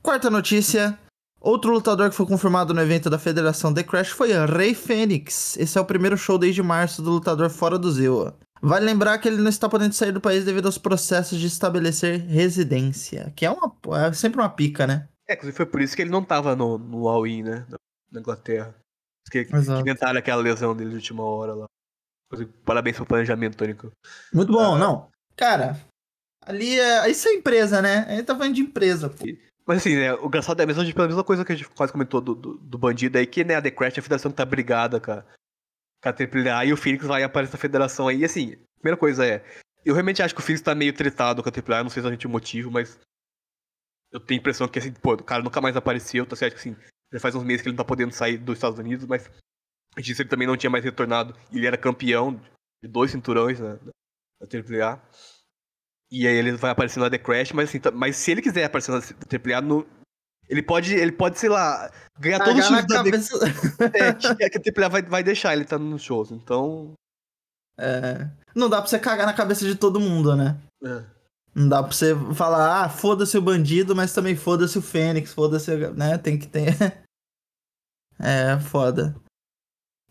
Quarta 0.01 0.29
notícia. 0.29 0.99
Outro 1.43 1.73
lutador 1.73 2.09
que 2.09 2.15
foi 2.15 2.25
confirmado 2.25 2.73
no 2.73 2.79
evento 2.79 3.09
da 3.09 3.19
Federação 3.19 3.73
The 3.73 3.83
Crash 3.83 4.11
foi 4.11 4.29
Rey 4.45 4.73
Fênix. 4.73 5.57
Esse 5.57 5.77
é 5.77 5.81
o 5.81 5.85
primeiro 5.85 6.17
show 6.17 6.37
desde 6.37 6.63
março 6.63 7.01
do 7.01 7.11
lutador 7.11 7.49
fora 7.49 7.77
do 7.77 7.91
Zewa. 7.91 8.39
Vale 8.61 8.85
lembrar 8.85 9.17
que 9.17 9.27
ele 9.27 9.41
não 9.41 9.49
está 9.49 9.67
podendo 9.67 9.93
sair 9.93 10.13
do 10.13 10.21
país 10.21 10.45
devido 10.45 10.67
aos 10.67 10.77
processos 10.77 11.37
de 11.37 11.47
estabelecer 11.47 12.21
residência, 12.21 13.33
que 13.35 13.45
é, 13.45 13.51
uma, 13.51 13.75
é 14.07 14.13
sempre 14.13 14.39
uma 14.39 14.47
pica, 14.47 14.87
né? 14.87 15.09
É, 15.27 15.33
inclusive 15.33 15.57
foi 15.57 15.65
por 15.65 15.81
isso 15.81 15.93
que 15.93 16.01
ele 16.01 16.11
não 16.11 16.23
tava 16.23 16.55
no, 16.55 16.77
no 16.77 17.09
All-In, 17.09 17.43
né? 17.43 17.67
Na, 18.09 18.21
Inglaterra. 18.21 18.73
Que, 19.29 19.43
que 19.43 19.53
inventaram 19.53 20.19
aquela 20.19 20.41
lesão 20.41 20.73
dele 20.73 20.91
de 20.91 20.95
última 20.95 21.23
hora 21.23 21.53
lá. 21.53 21.65
Parabéns 22.63 22.95
pelo 22.95 23.07
planejamento, 23.07 23.57
Tônico. 23.57 23.91
Muito 24.33 24.51
bom, 24.53 24.77
não. 24.77 25.09
Cara, 25.35 25.77
ali 26.41 26.79
é. 26.79 27.09
Isso 27.09 27.27
é 27.27 27.33
empresa, 27.33 27.81
né? 27.81 28.05
A 28.07 28.15
gente 28.15 28.25
tá 28.25 28.35
falando 28.35 28.55
de 28.55 28.61
empresa, 28.61 29.09
pô. 29.09 29.25
Mas 29.65 29.77
assim, 29.77 29.95
né, 29.95 30.13
o 30.15 30.27
engraçado 30.27 30.59
é 30.59 30.63
a 30.63 30.67
mesma, 30.67 30.83
pela 30.85 31.07
mesma 31.07 31.23
coisa 31.23 31.45
que 31.45 31.53
a 31.53 31.55
gente 31.55 31.69
quase 31.69 31.91
comentou 31.91 32.19
do, 32.19 32.35
do, 32.35 32.57
do 32.57 32.77
bandido 32.77 33.17
aí, 33.17 33.25
que 33.25 33.43
né, 33.43 33.55
a 33.55 33.61
The 33.61 33.71
Crash, 33.71 33.97
a 33.97 34.01
federação 34.01 34.31
tá 34.31 34.43
brigada 34.43 34.99
com 34.99 35.11
a, 35.11 35.23
a 36.03 36.09
AAA 36.09 36.65
e 36.65 36.73
o 36.73 36.77
Phoenix 36.77 37.05
vai 37.05 37.23
aparecer 37.23 37.53
na 37.53 37.59
federação 37.59 38.07
aí. 38.07 38.19
E 38.19 38.25
assim, 38.25 38.53
a 38.53 38.79
primeira 38.79 38.97
coisa 38.97 39.25
é, 39.25 39.43
eu 39.85 39.93
realmente 39.93 40.21
acho 40.21 40.35
que 40.35 40.41
o 40.41 40.43
Phoenix 40.43 40.61
tá 40.61 40.75
meio 40.75 40.93
tretado 40.93 41.41
com 41.41 41.49
a 41.49 41.51
AAA, 41.51 41.83
não 41.83 41.89
sei 41.89 42.01
exatamente 42.01 42.27
o 42.27 42.29
motivo, 42.29 42.69
mas 42.69 42.99
eu 44.11 44.19
tenho 44.19 44.39
a 44.39 44.41
impressão 44.41 44.67
que 44.67 44.79
assim, 44.79 44.91
pô, 44.93 45.13
o 45.13 45.23
cara 45.23 45.41
nunca 45.41 45.61
mais 45.61 45.77
apareceu, 45.77 46.25
tá 46.25 46.35
certo 46.35 46.55
que 46.55 46.59
assim, 46.59 46.75
já 47.11 47.19
faz 47.19 47.33
uns 47.33 47.43
meses 47.43 47.61
que 47.61 47.69
ele 47.69 47.75
não 47.75 47.83
tá 47.83 47.87
podendo 47.87 48.13
sair 48.13 48.37
dos 48.37 48.57
Estados 48.57 48.79
Unidos, 48.79 49.05
mas 49.05 49.29
a 49.95 50.01
gente 50.01 50.15
que 50.15 50.21
ele 50.21 50.29
também 50.29 50.47
não 50.47 50.57
tinha 50.57 50.69
mais 50.69 50.83
retornado, 50.83 51.35
e 51.51 51.57
ele 51.57 51.67
era 51.67 51.77
campeão 51.77 52.39
de 52.83 52.89
dois 52.89 53.11
cinturões 53.11 53.59
né, 53.59 53.79
da 54.41 54.47
AAA. 54.87 55.01
E 56.15 56.27
aí 56.27 56.35
ele 56.35 56.51
vai 56.51 56.69
aparecer 56.69 56.99
na 56.99 57.09
The 57.09 57.17
Crash, 57.17 57.51
mas 57.53 57.69
assim, 57.69 57.79
tá- 57.79 57.89
mas 57.89 58.15
se 58.15 58.29
ele 58.31 58.41
quiser 58.43 58.65
aparecer 58.65 58.91
na 58.91 58.99
AAA, 58.99 59.61
no, 59.61 59.83
ele 60.47 60.61
pode, 60.61 60.93
ele 60.93 61.11
pode, 61.11 61.39
sei 61.39 61.49
lá, 61.49 61.91
ganhar 62.19 62.37
todos 62.43 62.59
os 62.59 62.67
shows 62.67 62.85
da 62.85 63.03
The 63.03 63.11
cabeça. 63.11 63.39
é, 63.97 64.13
que 64.13 64.59
que 64.59 64.69
a 64.69 64.73
AAA 64.85 64.89
vai, 64.89 65.01
vai 65.01 65.23
deixar 65.23 65.53
ele 65.53 65.63
estar 65.63 65.79
nos 65.79 66.03
shows, 66.03 66.29
então. 66.31 66.93
É, 67.79 68.29
Não 68.55 68.69
dá 68.69 68.79
pra 68.79 68.87
você 68.87 68.99
cagar 68.99 69.25
na 69.25 69.33
cabeça 69.33 69.65
de 69.65 69.73
todo 69.75 69.99
mundo, 69.99 70.35
né? 70.35 70.55
é. 70.85 71.03
Não 71.55 71.69
dá 71.69 71.81
pra 71.83 71.91
você 71.91 72.15
falar, 72.35 72.83
ah, 72.83 72.89
foda-se 72.89 73.37
o 73.37 73.41
bandido, 73.41 73.95
mas 73.95 74.11
também 74.13 74.35
foda-se 74.35 74.75
o 74.77 74.81
Fênix, 74.81 75.33
foda-se, 75.33 75.71
o- 75.71 75.93
né? 75.95 76.17
Tem 76.19 76.37
que 76.37 76.47
ter. 76.47 76.65
é, 78.19 78.59
foda. 78.59 79.15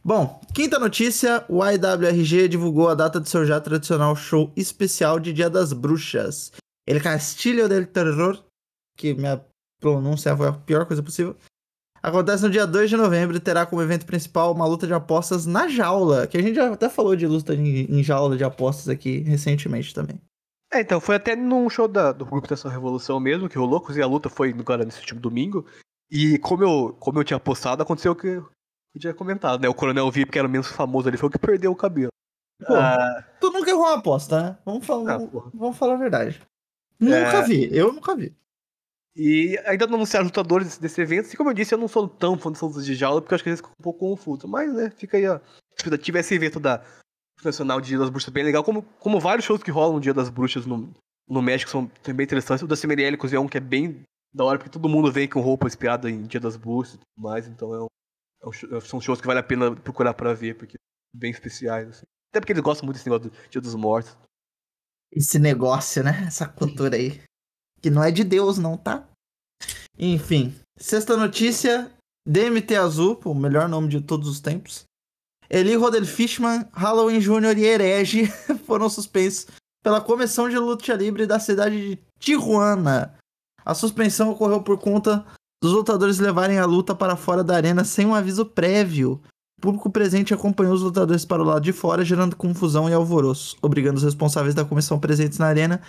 Bom, 0.04 0.40
quinta 0.54 0.78
notícia: 0.78 1.44
o 1.48 1.64
IWRG 1.64 2.48
divulgou 2.48 2.88
a 2.88 2.94
data 2.94 3.20
do 3.20 3.28
seu 3.28 3.44
já 3.46 3.60
tradicional 3.60 4.16
show 4.16 4.52
especial 4.56 5.20
de 5.20 5.32
Dia 5.32 5.48
das 5.48 5.72
Bruxas. 5.72 6.52
El 6.86 7.00
Castillo 7.00 7.68
del 7.68 7.86
Terror, 7.86 8.42
que 8.96 9.14
minha 9.14 9.44
pronúncia 9.80 10.36
foi 10.36 10.48
a 10.48 10.52
pior 10.52 10.86
coisa 10.86 11.02
possível. 11.02 11.36
Acontece 12.02 12.42
no 12.42 12.50
dia 12.50 12.66
2 12.66 12.90
de 12.90 12.96
novembro 12.96 13.36
e 13.36 13.40
terá 13.40 13.64
como 13.64 13.80
evento 13.80 14.04
principal 14.04 14.52
uma 14.52 14.66
luta 14.66 14.88
de 14.88 14.92
apostas 14.92 15.46
na 15.46 15.68
jaula, 15.68 16.26
que 16.26 16.36
a 16.36 16.42
gente 16.42 16.56
já 16.56 16.72
até 16.72 16.88
falou 16.88 17.14
de 17.14 17.28
luta 17.28 17.54
em, 17.54 17.84
em 17.84 18.02
jaula 18.02 18.36
de 18.36 18.42
apostas 18.42 18.88
aqui 18.88 19.18
recentemente 19.20 19.94
também. 19.94 20.20
É, 20.72 20.80
então, 20.80 21.00
foi 21.00 21.14
até 21.14 21.36
num 21.36 21.70
show 21.70 21.86
da- 21.86 22.10
do 22.10 22.24
grupo 22.26 22.48
dessa 22.48 22.68
revolução 22.68 23.20
mesmo, 23.20 23.48
que 23.48 23.56
rolou, 23.56 23.78
inclusive 23.78 24.02
a 24.02 24.08
luta 24.08 24.28
foi 24.28 24.50
agora 24.50 24.84
nesse 24.84 24.98
último 24.98 25.20
domingo. 25.20 25.64
E 26.10 26.38
como 26.38 26.64
eu, 26.64 26.96
como 26.98 27.20
eu 27.20 27.24
tinha 27.24 27.36
apostado, 27.36 27.82
aconteceu 27.84 28.16
que 28.16 28.42
eu 28.94 29.00
tinha 29.00 29.14
comentado, 29.14 29.60
né? 29.60 29.68
O 29.68 29.74
Coronel 29.74 30.10
VIP, 30.10 30.32
que 30.32 30.38
era 30.38 30.48
o 30.48 30.50
menos 30.50 30.68
famoso 30.68 31.08
ali, 31.08 31.16
foi 31.16 31.28
o 31.28 31.32
que 31.32 31.38
perdeu 31.38 31.72
o 31.72 31.76
cabelo. 31.76 32.10
Pô, 32.66 32.74
Ah, 32.74 33.24
Tu 33.40 33.50
nunca 33.50 33.70
errou 33.70 33.84
uma 33.84 33.98
aposta, 33.98 34.42
né? 34.42 34.58
Vamos 34.64 34.86
falar, 34.86 35.14
Ah, 35.14 35.28
vamos, 35.52 35.76
falar 35.76 35.94
a 35.94 35.98
verdade. 35.98 36.40
Nunca 37.00 37.42
vi, 37.42 37.68
eu 37.76 37.92
nunca 37.92 38.14
vi. 38.14 38.34
E 39.14 39.58
ainda 39.66 39.86
não 39.86 39.96
anunciaram 39.96 40.26
lutadores 40.26 40.66
desse, 40.66 40.80
desse 40.80 41.00
evento. 41.00 41.26
Assim 41.26 41.36
como 41.36 41.50
eu 41.50 41.54
disse, 41.54 41.74
eu 41.74 41.78
não 41.78 41.88
sou 41.88 42.08
tão 42.08 42.38
fã 42.38 42.50
dessas 42.50 42.68
lutas 42.68 42.86
de 42.86 42.94
jaula, 42.94 43.20
porque 43.20 43.34
eu 43.34 43.36
acho 43.36 43.44
que 43.44 43.50
eles 43.50 43.60
ficam 43.60 43.72
um 43.78 43.82
pouco 43.82 43.98
confusos. 43.98 44.48
Mas, 44.48 44.72
né, 44.72 44.90
fica 44.96 45.16
aí 45.16 45.26
a 45.26 45.40
expectativa. 45.76 46.18
Esse 46.18 46.34
evento 46.34 46.58
da 46.58 46.82
Nacional 47.44 47.80
de 47.80 47.88
Dia 47.88 47.98
das 47.98 48.08
Bruxas 48.08 48.28
é 48.28 48.32
bem 48.32 48.44
legal. 48.44 48.64
Como, 48.64 48.82
como 48.98 49.20
vários 49.20 49.44
shows 49.44 49.62
que 49.62 49.70
rolam 49.70 49.94
no 49.94 50.00
Dia 50.00 50.14
das 50.14 50.30
Bruxas 50.30 50.64
no, 50.64 50.90
no 51.28 51.42
México 51.42 51.70
são, 51.70 51.90
bem 52.14 52.24
interessantes. 52.24 52.62
O 52.62 52.66
da 52.66 52.76
inclusive, 52.76 53.36
é 53.36 53.40
um 53.40 53.48
que 53.48 53.58
é 53.58 53.60
bem 53.60 54.02
da 54.32 54.44
hora, 54.44 54.58
porque 54.58 54.70
todo 54.70 54.88
mundo 54.88 55.12
vem 55.12 55.28
com 55.28 55.40
roupa 55.40 55.66
inspirada 55.66 56.08
em 56.08 56.22
Dia 56.22 56.40
das 56.40 56.56
Bruxas 56.56 56.94
e 56.94 56.98
tudo 56.98 57.22
mais. 57.22 57.46
Então, 57.46 57.74
é 57.74 57.80
um, 57.82 57.86
é 57.86 57.86
são 58.82 59.00
shows 59.00 59.20
que 59.20 59.26
vale 59.26 59.40
a 59.40 59.42
pena 59.42 59.74
procurar 59.74 60.14
pra 60.14 60.34
ver, 60.34 60.56
porque 60.56 60.76
bem 61.14 61.30
especiais. 61.30 61.88
Assim. 61.88 62.06
Até 62.30 62.40
porque 62.40 62.52
eles 62.52 62.62
gostam 62.62 62.86
muito 62.86 62.96
desse 62.96 63.08
negócio 63.08 63.30
do 63.30 63.50
Dia 63.50 63.60
dos 63.60 63.74
Mortos. 63.74 64.16
Esse 65.12 65.38
negócio, 65.38 66.02
né? 66.02 66.24
Essa 66.26 66.48
cultura 66.48 66.96
aí. 66.96 67.22
Que 67.80 67.90
não 67.90 68.02
é 68.02 68.10
de 68.10 68.24
Deus, 68.24 68.58
não, 68.58 68.76
tá? 68.76 69.06
Enfim. 69.98 70.54
Sexta 70.78 71.16
notícia: 71.16 71.92
DMT 72.26 72.76
Azul, 72.76 73.20
o 73.24 73.34
melhor 73.34 73.68
nome 73.68 73.88
de 73.88 74.00
todos 74.00 74.28
os 74.28 74.40
tempos. 74.40 74.84
Eli 75.50 75.74
Rodel 75.74 76.06
Fishman, 76.06 76.66
Halloween 76.72 77.20
Jr. 77.20 77.58
e 77.58 77.64
Herege 77.64 78.26
foram 78.66 78.88
suspensos 78.88 79.46
pela 79.82 80.00
Comissão 80.00 80.48
de 80.48 80.56
Luta 80.56 80.94
Livre 80.94 81.26
da 81.26 81.38
cidade 81.38 81.96
de 81.96 82.02
Tijuana. 82.18 83.18
A 83.64 83.74
suspensão 83.74 84.30
ocorreu 84.30 84.62
por 84.62 84.78
conta 84.78 85.26
dos 85.62 85.70
lutadores 85.72 86.18
levarem 86.18 86.58
a 86.58 86.66
luta 86.66 86.92
para 86.92 87.14
fora 87.14 87.44
da 87.44 87.54
arena 87.54 87.84
sem 87.84 88.04
um 88.04 88.14
aviso 88.16 88.44
prévio. 88.44 89.20
O 89.58 89.62
público 89.62 89.88
presente 89.88 90.34
acompanhou 90.34 90.74
os 90.74 90.82
lutadores 90.82 91.24
para 91.24 91.40
o 91.40 91.46
lado 91.46 91.62
de 91.62 91.72
fora, 91.72 92.04
gerando 92.04 92.34
confusão 92.34 92.90
e 92.90 92.92
alvoroço, 92.92 93.56
obrigando 93.62 93.98
os 93.98 94.02
responsáveis 94.02 94.56
da 94.56 94.64
comissão 94.64 94.98
presentes 94.98 95.38
na 95.38 95.46
arena 95.46 95.80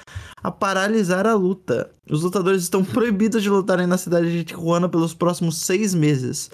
a 0.44 0.52
paralisar 0.52 1.26
a 1.26 1.34
luta. 1.34 1.90
Os 2.08 2.22
lutadores 2.22 2.62
estão 2.62 2.86
proibidos 2.86 3.42
de 3.42 3.50
lutarem 3.50 3.88
na 3.88 3.98
cidade 3.98 4.32
de 4.32 4.44
Tijuana 4.44 4.88
pelos 4.88 5.16
próximos 5.16 5.58
seis 5.58 5.96
meses. 5.96 6.52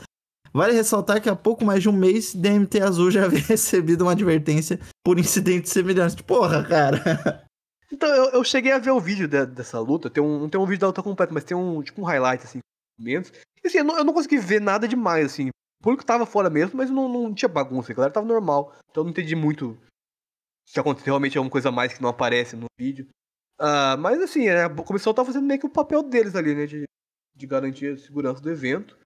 Vale 0.53 0.71
ressaltar 0.73 1.21
que 1.21 1.29
há 1.29 1.35
pouco 1.35 1.65
mais 1.65 1.81
de 1.83 1.89
um 1.89 1.91
mês, 1.91 2.33
DMT 2.33 2.81
Azul 2.81 3.11
já 3.11 3.25
havia 3.25 3.41
recebido 3.41 4.03
uma 4.03 4.13
advertência 4.13 4.79
por 5.03 5.19
incidentes 5.19 5.73
semelhantes. 5.73 6.15
Porra, 6.15 6.63
cara. 6.63 7.43
Então, 7.91 8.07
eu, 8.07 8.25
eu 8.33 8.43
cheguei 8.43 8.71
a 8.71 8.77
ver 8.77 8.91
o 8.91 8.99
vídeo 8.99 9.27
de- 9.27 9.47
dessa 9.47 9.79
luta. 9.79 10.11
Tem 10.11 10.21
um, 10.23 10.41
não 10.41 10.47
tem 10.47 10.61
um 10.61 10.65
vídeo 10.67 10.81
da 10.81 10.87
luta 10.87 11.01
completa, 11.01 11.33
mas 11.33 11.43
tem 11.43 11.57
um, 11.57 11.81
tipo, 11.81 11.99
um 11.99 12.05
highlight, 12.05 12.43
assim, 12.43 12.59
momentos. 12.99 13.31
E 13.63 13.67
assim, 13.67 13.79
eu 13.79 13.83
não, 13.83 13.97
eu 13.97 14.03
não 14.03 14.13
consegui 14.13 14.37
ver 14.37 14.61
nada 14.61 14.87
demais, 14.87 15.25
assim. 15.25 15.49
O 15.49 15.83
público 15.83 16.05
tava 16.05 16.25
fora 16.25 16.49
mesmo, 16.49 16.75
mas 16.75 16.89
não, 16.89 17.07
não 17.07 17.33
tinha 17.33 17.49
bagunça, 17.49 17.91
a 17.91 17.95
galera 17.95 18.13
tava 18.13 18.27
normal. 18.27 18.73
Então 18.89 19.01
eu 19.01 19.05
não 19.05 19.11
entendi 19.11 19.35
muito 19.35 19.77
se 20.67 20.79
aconteceu 20.79 21.13
realmente 21.13 21.37
alguma 21.37 21.51
coisa 21.51 21.69
a 21.69 21.71
mais 21.71 21.93
que 21.93 22.01
não 22.01 22.09
aparece 22.09 22.55
no 22.55 22.67
vídeo. 22.77 23.07
Ah, 23.57 23.97
mas 23.97 24.21
assim, 24.21 24.47
é, 24.47 24.63
a 24.65 24.69
comissão 24.69 25.13
tá 25.13 25.25
fazendo 25.25 25.45
meio 25.45 25.59
que 25.59 25.65
o 25.65 25.69
papel 25.69 26.03
deles 26.03 26.35
ali, 26.35 26.53
né? 26.53 26.65
De, 26.65 26.83
de 27.35 27.47
garantir 27.47 27.93
a 27.93 27.97
segurança 27.97 28.41
do 28.41 28.51
evento. 28.51 28.97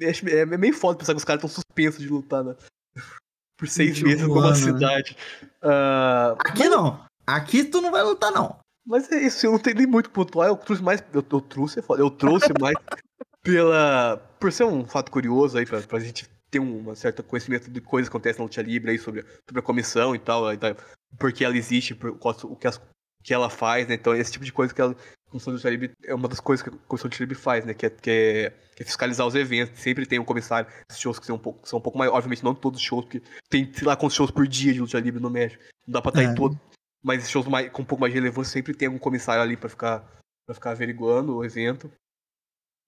É, 0.00 0.38
é 0.38 0.46
meio 0.46 0.74
foda 0.74 0.98
pensar 0.98 1.12
que 1.12 1.18
os 1.18 1.24
caras 1.24 1.44
estão 1.44 1.62
suspensos 1.62 2.00
de 2.00 2.08
lutar, 2.08 2.42
né? 2.42 2.56
Por 3.58 3.68
seis 3.68 3.98
Em 3.98 4.04
meses 4.04 4.26
numa 4.26 4.50
né? 4.50 4.54
cidade. 4.56 5.16
Ah, 5.62 6.34
Aqui 6.38 6.68
não. 6.68 7.04
Aqui 7.26 7.64
tu 7.64 7.80
não 7.80 7.90
vai 7.90 8.02
lutar, 8.02 8.32
não. 8.32 8.58
mas 8.84 9.10
é 9.12 9.20
isso, 9.22 9.46
eu 9.46 9.52
não 9.52 9.58
tenho 9.58 9.76
nem 9.76 9.86
muito 9.86 10.10
pontuar, 10.10 10.48
eu 10.48 10.56
trouxe 10.56 10.82
mais. 10.82 11.00
Eu, 11.12 11.24
eu 11.30 11.40
trouxe, 11.40 11.78
é 11.78 11.82
eu 11.98 12.10
trouxe 12.10 12.48
mais 12.60 12.74
pela. 13.42 14.16
Por 14.38 14.52
ser 14.52 14.64
um 14.64 14.84
fato 14.86 15.10
curioso 15.10 15.58
aí, 15.58 15.66
pra, 15.66 15.80
pra 15.82 15.98
gente 16.00 16.28
ter 16.50 16.58
um 16.60 16.94
certo 16.94 17.22
conhecimento 17.22 17.70
de 17.70 17.80
coisas 17.80 18.08
que 18.08 18.12
acontecem 18.16 18.38
na 18.40 18.44
luta 18.44 18.60
livre 18.62 18.90
aí 18.90 18.98
sobre, 18.98 19.24
sobre 19.48 19.60
a 19.60 19.62
comissão 19.62 20.14
e 20.14 20.18
tal, 20.18 20.46
aí 20.46 20.56
tá, 20.58 20.76
por 21.18 21.32
que 21.32 21.44
ela 21.44 21.56
existe, 21.56 21.94
por, 21.94 22.10
o 22.10 22.56
que, 22.56 22.66
as- 22.66 22.80
que 23.22 23.32
ela 23.32 23.48
faz, 23.48 23.88
né? 23.88 23.94
Então, 23.94 24.14
esse 24.14 24.32
tipo 24.32 24.44
de 24.44 24.52
coisa 24.52 24.74
que 24.74 24.80
ela. 24.80 24.94
A 25.26 25.30
comissão 25.32 25.50
de 25.54 25.56
luta 25.56 25.70
livre 25.70 25.92
é 26.04 26.14
uma 26.14 26.28
das 26.28 26.40
coisas 26.40 26.62
que 26.62 26.68
a 26.68 26.78
comissão 26.86 27.08
de 27.08 27.14
luta 27.14 27.22
livre 27.24 27.34
faz, 27.34 27.64
né? 27.64 27.72
Que 27.72 27.86
é, 27.86 27.90
que 27.90 28.10
é, 28.10 28.50
que 28.76 28.82
é 28.82 28.86
fiscalizar 28.86 29.26
os 29.26 29.34
eventos. 29.34 29.80
Sempre 29.80 30.04
tem 30.04 30.18
um 30.18 30.24
comissário, 30.26 30.70
esses 30.90 31.00
shows 31.00 31.18
que 31.18 31.24
são 31.24 31.36
um 31.36 31.38
pouco, 31.38 31.66
são 31.66 31.78
um 31.78 31.82
pouco 31.82 31.96
mais. 31.96 32.10
Obviamente, 32.12 32.44
não 32.44 32.54
todos 32.54 32.78
os 32.78 32.84
shows, 32.86 33.06
porque 33.06 33.22
tem, 33.48 33.72
sei 33.72 33.86
lá, 33.86 33.96
quantos 33.96 34.14
shows 34.14 34.30
por 34.30 34.46
dia 34.46 34.74
de 34.74 34.80
luta 34.80 35.00
livre 35.00 35.22
no 35.22 35.30
México. 35.30 35.62
Não 35.86 35.92
dá 35.94 36.02
pra 36.02 36.10
estar 36.10 36.22
É. 36.22 36.26
em 36.26 36.34
todo. 36.34 36.60
Mas 37.02 37.20
esses 37.20 37.30
shows 37.30 37.46
mais, 37.46 37.70
com 37.70 37.80
um 37.80 37.84
pouco 37.84 38.02
mais 38.02 38.12
de 38.12 38.18
relevância 38.20 38.52
sempre 38.52 38.74
tem 38.74 38.86
algum 38.88 38.98
comissário 38.98 39.42
ali 39.42 39.56
pra 39.56 39.70
ficar, 39.70 40.00
pra 40.46 40.54
ficar 40.54 40.72
averiguando 40.72 41.34
o 41.36 41.42
evento. 41.44 41.90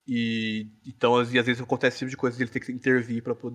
E 0.06 0.68
então, 0.86 1.16
às, 1.16 1.30
vezes 1.30 1.60
acontece 1.60 1.94
esse 1.96 1.98
tipo 2.00 2.10
de 2.10 2.16
coisa, 2.16 2.40
ele 2.42 2.50
tem 2.50 2.60
que 2.62 2.72
intervir 2.72 3.22
pra 3.22 3.34
poder. 3.34 3.54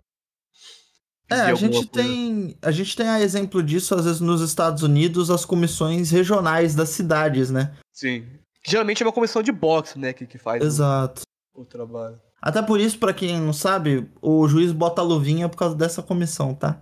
É, 1.30 1.41
a 1.41 1.54
gente 1.54 1.74
coisa. 1.74 1.88
tem. 1.89 2.58
A 2.62 2.72
gente 2.72 2.95
tem 2.95 3.08
a 3.08 3.22
exemplo 3.22 3.62
disso, 3.62 3.93
às 3.93 4.06
vezes, 4.06 4.20
nos 4.20 4.41
Estados 4.41 4.82
Unidos, 4.82 5.30
as 5.30 5.45
comissões 5.45 6.10
regionais 6.10 6.74
das 6.74 6.89
cidades, 6.89 7.52
né? 7.52 7.76
Sim. 7.93 8.26
Que 8.64 8.72
geralmente 8.72 9.04
é 9.04 9.06
uma 9.06 9.14
comissão 9.14 9.43
de 9.43 9.52
boxe, 9.52 9.97
né, 10.00 10.12
que, 10.12 10.26
que 10.26 10.38
faz 10.39 10.62
o, 10.62 10.66
Exato. 10.66 11.22
o 11.54 11.64
trabalho. 11.64 12.20
Até 12.41 12.62
por 12.62 12.80
isso, 12.80 12.97
pra 12.97 13.14
quem 13.14 13.39
não 13.39 13.54
sabe, 13.54 14.10
o 14.22 14.47
juiz 14.47 14.72
bota 14.72 15.02
a 15.02 15.06
luvinha 15.06 15.47
por 15.47 15.58
causa 15.58 15.76
dessa 15.76 16.02
comissão, 16.02 16.56
tá? 16.56 16.82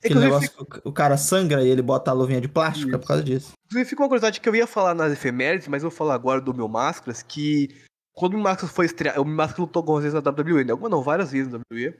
Aquele 0.00 0.14
Inclusive, 0.26 0.42
negócio 0.52 0.66
que 0.66 0.78
o- 0.86 0.90
o 0.90 0.92
cara 0.92 1.16
sangra 1.16 1.64
e 1.64 1.68
ele 1.68 1.82
bota 1.82 2.10
a 2.10 2.14
luvinha 2.14 2.40
de 2.40 2.48
plástico, 2.48 2.94
é 2.94 2.98
por 2.98 3.06
causa 3.06 3.22
disso. 3.24 3.52
Inclusive, 3.66 3.88
fica 3.90 4.02
uma 4.02 4.08
curiosidade 4.08 4.40
que 4.40 4.48
eu 4.48 4.54
ia 4.54 4.66
falar 4.66 4.94
nas 4.94 5.12
efemérides, 5.12 5.66
mas 5.68 5.82
eu 5.82 5.90
vou 5.90 5.96
falar 5.96 6.14
agora 6.14 6.40
do 6.40 6.54
meu 6.54 6.68
Máscaras, 6.68 7.22
que 7.22 7.74
quando 8.18 8.34
o 8.34 8.38
Máscaras 8.38 8.74
foi 8.74 8.86
estrear, 8.86 9.20
o 9.20 9.24
Máscaras 9.24 9.60
lutou 9.60 9.80
algumas 9.80 10.02
vezes 10.02 10.20
na 10.20 10.30
WWE, 10.30 10.64
né? 10.64 10.74
Não, 10.90 11.02
várias 11.02 11.30
vezes 11.30 11.52
na 11.52 11.58
WWE. 11.58 11.94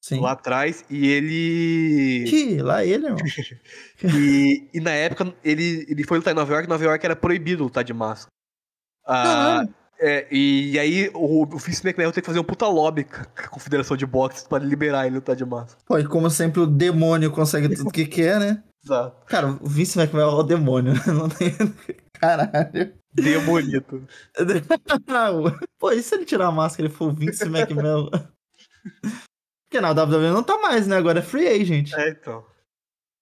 Sim. 0.00 0.20
lá 0.20 0.32
atrás, 0.32 0.84
e 0.90 1.08
ele. 1.08 2.24
Ih, 2.28 2.60
lá 2.60 2.84
ele, 2.84 3.06
irmão. 3.06 3.16
E, 4.04 4.68
e 4.74 4.80
na 4.80 4.90
época 4.90 5.34
ele, 5.42 5.86
ele 5.88 6.04
foi 6.04 6.18
lutar 6.18 6.32
em 6.32 6.36
Nova 6.36 6.52
York, 6.52 6.68
Nova 6.68 6.84
York 6.84 7.06
era 7.06 7.16
proibido 7.16 7.64
lutar 7.64 7.82
de 7.82 7.94
máscara. 7.94 8.30
Ah, 9.06 9.64
é, 9.98 10.26
e 10.30 10.78
aí 10.78 11.10
o, 11.14 11.44
o 11.44 11.58
Vince 11.58 11.86
McMahon 11.86 12.10
tem 12.10 12.22
que 12.22 12.26
fazer 12.26 12.38
um 12.38 12.44
puta 12.44 12.66
lobby 12.66 13.04
com 13.04 13.22
a 13.22 13.48
Confederação 13.48 13.96
de 13.96 14.04
Boxe 14.04 14.46
pra 14.46 14.58
liberar 14.58 15.06
ele 15.06 15.16
lutar 15.16 15.34
de 15.34 15.44
máscara. 15.44 15.78
Pô, 15.86 15.98
e 15.98 16.06
como 16.06 16.28
sempre 16.28 16.60
o 16.60 16.66
demônio 16.66 17.30
consegue 17.30 17.74
tudo 17.74 17.90
que 17.90 18.04
quer, 18.06 18.38
né? 18.38 18.62
Exato. 18.84 19.24
Cara, 19.26 19.56
o 19.58 19.66
Vince 19.66 19.98
McMahon 19.98 20.30
é 20.30 20.34
o 20.34 20.42
demônio. 20.42 20.92
Não 21.08 21.30
tem... 21.30 21.54
Caralho. 22.12 22.92
Demonito. 23.14 24.06
Pô, 25.78 25.92
e 25.92 26.02
se 26.02 26.14
ele 26.14 26.24
tirar 26.24 26.48
a 26.48 26.52
máscara 26.52 26.88
e 26.88 26.92
for 26.92 27.10
o 27.10 27.14
Vince 27.14 27.44
McMahon? 27.44 28.10
Porque 29.64 29.80
na 29.80 29.90
WWE 29.90 30.30
não 30.30 30.42
tá 30.42 30.58
mais, 30.58 30.86
né? 30.86 30.96
Agora 30.96 31.20
é 31.20 31.22
free 31.22 31.46
agent. 31.46 31.92
É, 31.94 32.10
então. 32.10 32.44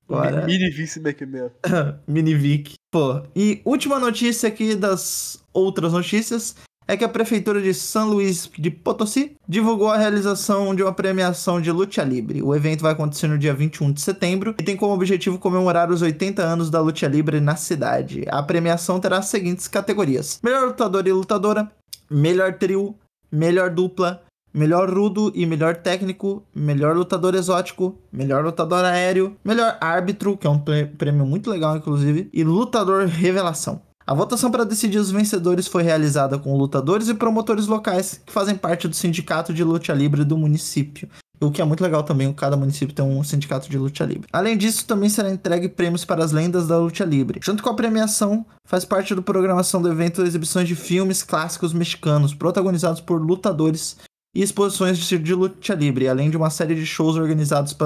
Agora... 0.09 0.45
Mini 0.45 0.70
Vince 0.70 0.99
McMahon. 0.99 1.51
Mini 2.07 2.34
Vic. 2.34 2.74
Pô, 2.90 3.22
e 3.34 3.62
última 3.64 3.99
notícia 3.99 4.49
aqui 4.49 4.74
das 4.74 5.43
outras 5.53 5.93
notícias 5.93 6.57
é 6.87 6.97
que 6.97 7.05
a 7.05 7.09
prefeitura 7.09 7.61
de 7.61 7.72
São 7.72 8.09
Luís 8.09 8.51
de 8.59 8.70
Potosí 8.70 9.33
divulgou 9.49 9.89
a 9.89 9.97
realização 9.97 10.74
de 10.74 10.83
uma 10.83 10.93
premiação 10.93 11.61
de 11.61 11.70
luta 11.70 12.03
livre. 12.03 12.43
O 12.43 12.55
evento 12.55 12.83
vai 12.83 12.93
acontecer 12.93 13.28
no 13.28 13.39
dia 13.39 13.55
21 13.55 13.93
de 13.93 14.01
setembro 14.01 14.55
e 14.59 14.62
tem 14.62 14.76
como 14.76 14.93
objetivo 14.95 15.39
comemorar 15.39 15.91
os 15.91 16.03
80 16.03 16.43
anos 16.43 16.70
da 16.70 16.80
luta 16.80 17.07
livre 17.07 17.41
na 17.41 17.57
cidade. 17.57 18.24
A 18.28 18.43
premiação 18.43 18.99
terá 19.01 19.18
as 19.18 19.26
seguintes 19.26 19.68
categorias: 19.68 20.41
melhor 20.43 20.66
lutador 20.66 21.07
e 21.07 21.12
lutadora, 21.12 21.70
melhor 22.11 22.55
trio, 22.55 22.95
melhor 23.30 23.70
dupla, 23.70 24.22
melhor 24.53 24.93
rudo 24.93 25.33
e 25.35 25.47
melhor 25.47 25.76
técnico, 25.76 26.43
melhor 26.55 26.95
lutador 26.95 27.35
exótico, 27.35 27.97
melhor 28.12 28.45
lutador 28.45 28.85
aéreo, 28.85 29.35
melhor 29.45 29.78
árbitro, 29.80 30.37
que 30.37 30.47
é 30.47 30.51
um 30.51 30.59
prê- 30.59 30.85
prêmio 30.85 31.24
muito 31.24 31.49
legal 31.51 31.76
inclusive, 31.76 32.28
e 32.33 32.45
lutador 32.45 33.07
revelação. 33.07 33.80
A 34.07 34.14
votação 34.14 34.50
para 34.50 34.64
decidir 34.64 34.98
os 34.98 35.11
vencedores 35.11 35.68
foi 35.68 35.82
realizada 35.82 36.38
com 36.38 36.57
lutadores 36.57 37.09
e 37.09 37.14
promotores 37.14 37.66
locais 37.66 38.20
que 38.24 38.32
fazem 38.32 38.57
parte 38.57 38.88
do 38.88 38.96
sindicato 38.96 39.55
de 39.55 39.62
luta 39.62 39.92
livre 39.92 40.24
do 40.24 40.36
município. 40.36 41.09
O 41.40 41.50
que 41.50 41.61
é 41.61 41.64
muito 41.64 41.82
legal 41.82 42.05
também, 42.05 42.32
cada 42.32 42.57
município 42.57 42.94
tem 42.94 43.05
um 43.05 43.22
sindicato 43.24 43.68
de 43.68 43.76
luta 43.76 44.05
livre. 44.05 44.28
Além 44.32 44.57
disso, 44.57 44.86
também 44.86 45.09
será 45.09 45.28
entregue 45.28 45.68
prêmios 45.68 46.05
para 46.05 46.24
as 46.24 46.30
lendas 46.30 46.68
da 46.68 46.78
luta 46.78 47.05
livre. 47.05 47.40
Junto 47.42 47.62
com 47.62 47.70
a 47.70 47.74
premiação, 47.74 48.46
faz 48.64 48.84
parte 48.84 49.12
da 49.12 49.22
programação 49.22 49.82
do 49.82 49.90
evento 49.90 50.22
exibições 50.22 50.68
de 50.68 50.76
filmes 50.76 51.24
clássicos 51.24 51.72
mexicanos, 51.72 52.32
protagonizados 52.32 53.00
por 53.00 53.20
lutadores 53.20 53.96
e 54.34 54.40
exposições 54.40 54.98
de, 54.98 55.18
de 55.18 55.34
luta 55.34 55.74
livre, 55.74 56.09
além 56.09 56.30
de 56.30 56.36
uma 56.36 56.48
série 56.48 56.76
de 56.76 56.86
shows 56.86 57.16
organizados 57.16 57.76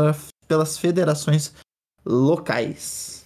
pelas 0.47 0.79
federações 0.79 1.55
locais. 2.05 3.25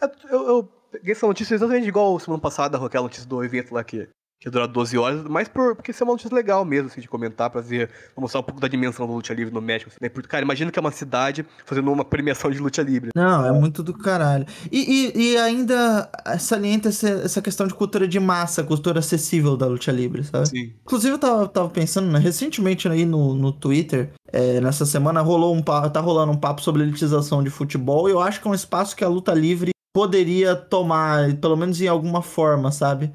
É, 0.00 0.06
Eu, 0.30 0.46
eu 0.46 0.75
peguei 0.90 1.12
essa 1.12 1.26
notícia 1.26 1.54
exatamente 1.54 1.88
igual 1.88 2.18
semana 2.18 2.40
passada, 2.40 2.78
aquela 2.78 3.04
notícia 3.04 3.26
do 3.26 3.42
evento 3.44 3.74
lá 3.74 3.84
que, 3.84 4.08
que 4.40 4.50
durou 4.50 4.68
12 4.68 4.98
horas, 4.98 5.22
mas 5.24 5.48
por, 5.48 5.74
porque 5.74 5.90
isso 5.90 6.02
é 6.02 6.04
uma 6.04 6.12
notícia 6.12 6.34
legal 6.34 6.64
mesmo, 6.64 6.88
assim, 6.88 7.00
de 7.00 7.08
comentar, 7.08 7.50
pra, 7.50 7.60
ver, 7.60 7.88
pra 7.88 8.20
mostrar 8.20 8.40
um 8.40 8.42
pouco 8.42 8.60
da 8.60 8.68
dimensão 8.68 9.06
da 9.06 9.12
luta 9.12 9.32
livre 9.32 9.52
no 9.52 9.60
México. 9.60 9.90
Assim, 9.90 9.98
né? 10.00 10.08
Porque, 10.08 10.28
cara, 10.28 10.44
imagina 10.44 10.70
que 10.70 10.78
é 10.78 10.80
uma 10.80 10.90
cidade 10.90 11.46
fazendo 11.64 11.90
uma 11.90 12.04
premiação 12.04 12.50
de 12.50 12.58
luta 12.58 12.82
livre. 12.82 13.10
Não, 13.14 13.46
é 13.46 13.52
muito 13.52 13.82
do 13.82 13.94
caralho. 13.94 14.46
E, 14.70 15.12
e, 15.14 15.32
e 15.32 15.36
ainda 15.38 16.10
salienta 16.38 16.88
essa, 16.90 17.08
essa 17.08 17.42
questão 17.42 17.66
de 17.66 17.74
cultura 17.74 18.06
de 18.06 18.20
massa, 18.20 18.62
cultura 18.62 18.98
acessível 18.98 19.56
da 19.56 19.66
luta 19.66 19.90
livre, 19.90 20.22
sabe? 20.24 20.48
Sim. 20.48 20.74
Inclusive, 20.82 21.14
eu 21.14 21.18
tava, 21.18 21.48
tava 21.48 21.68
pensando, 21.70 22.10
né, 22.10 22.18
recentemente 22.18 22.88
aí 22.88 23.04
no, 23.04 23.34
no 23.34 23.52
Twitter, 23.52 24.10
é, 24.32 24.60
nessa 24.60 24.84
semana 24.84 25.20
rolou 25.20 25.54
um 25.54 25.62
tá 25.62 26.00
rolando 26.00 26.32
um 26.32 26.36
papo 26.36 26.60
sobre 26.60 26.82
elitização 26.82 27.42
de 27.42 27.50
futebol, 27.50 28.08
e 28.08 28.12
eu 28.12 28.20
acho 28.20 28.40
que 28.40 28.46
é 28.46 28.50
um 28.50 28.54
espaço 28.54 28.94
que 28.94 29.02
a 29.02 29.08
luta 29.08 29.32
livre 29.32 29.75
poderia 29.96 30.54
tomar, 30.54 31.34
pelo 31.38 31.56
menos 31.56 31.80
em 31.80 31.88
alguma 31.88 32.20
forma, 32.20 32.70
sabe? 32.70 33.10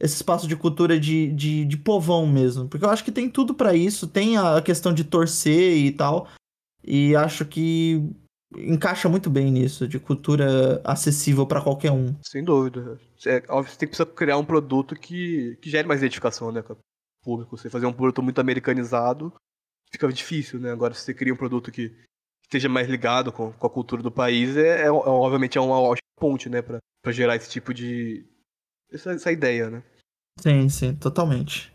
Esse 0.00 0.16
espaço 0.16 0.48
de 0.48 0.56
cultura 0.56 0.98
de, 0.98 1.30
de, 1.30 1.64
de 1.64 1.76
povão 1.76 2.26
mesmo. 2.26 2.68
Porque 2.68 2.84
eu 2.84 2.90
acho 2.90 3.04
que 3.04 3.12
tem 3.12 3.30
tudo 3.30 3.54
pra 3.54 3.72
isso, 3.72 4.08
tem 4.08 4.36
a 4.36 4.60
questão 4.60 4.92
de 4.92 5.04
torcer 5.04 5.76
e 5.76 5.92
tal, 5.92 6.26
e 6.82 7.14
acho 7.14 7.44
que 7.44 8.02
encaixa 8.56 9.08
muito 9.08 9.30
bem 9.30 9.48
nisso, 9.52 9.86
de 9.86 10.00
cultura 10.00 10.80
acessível 10.82 11.46
pra 11.46 11.62
qualquer 11.62 11.92
um. 11.92 12.16
Sem 12.20 12.42
dúvida. 12.42 12.98
É, 13.24 13.40
óbvio, 13.48 13.72
você 13.72 13.78
tem 13.78 13.88
que 13.88 14.04
criar 14.06 14.36
um 14.36 14.44
produto 14.44 14.96
que, 14.96 15.56
que 15.62 15.70
gere 15.70 15.86
mais 15.86 16.00
identificação, 16.00 16.50
né, 16.50 16.62
com 16.62 16.72
o 16.72 16.78
público. 17.22 17.56
Você 17.56 17.70
fazer 17.70 17.86
um 17.86 17.92
produto 17.92 18.20
muito 18.20 18.40
americanizado 18.40 19.32
fica 19.88 20.12
difícil, 20.12 20.58
né? 20.58 20.72
Agora, 20.72 20.94
se 20.94 21.02
você 21.02 21.14
cria 21.14 21.32
um 21.32 21.36
produto 21.36 21.70
que 21.70 21.94
esteja 22.44 22.68
mais 22.68 22.88
ligado 22.88 23.32
com, 23.32 23.52
com 23.52 23.66
a 23.66 23.70
cultura 23.70 24.02
do 24.02 24.10
país, 24.10 24.56
é, 24.56 24.82
é- 24.82 24.86
é- 24.86 24.90
obviamente 24.90 25.58
é 25.58 25.60
uma 25.60 25.80
ótima 25.80 26.02
ponte, 26.18 26.48
né, 26.48 26.62
pra, 26.62 26.78
pra 27.02 27.12
gerar 27.12 27.36
esse 27.36 27.50
tipo 27.50 27.74
de. 27.74 28.24
Essa, 28.92 29.12
essa 29.12 29.32
ideia, 29.32 29.68
né? 29.70 29.82
Sim, 30.40 30.68
sim, 30.68 30.94
totalmente. 30.94 31.72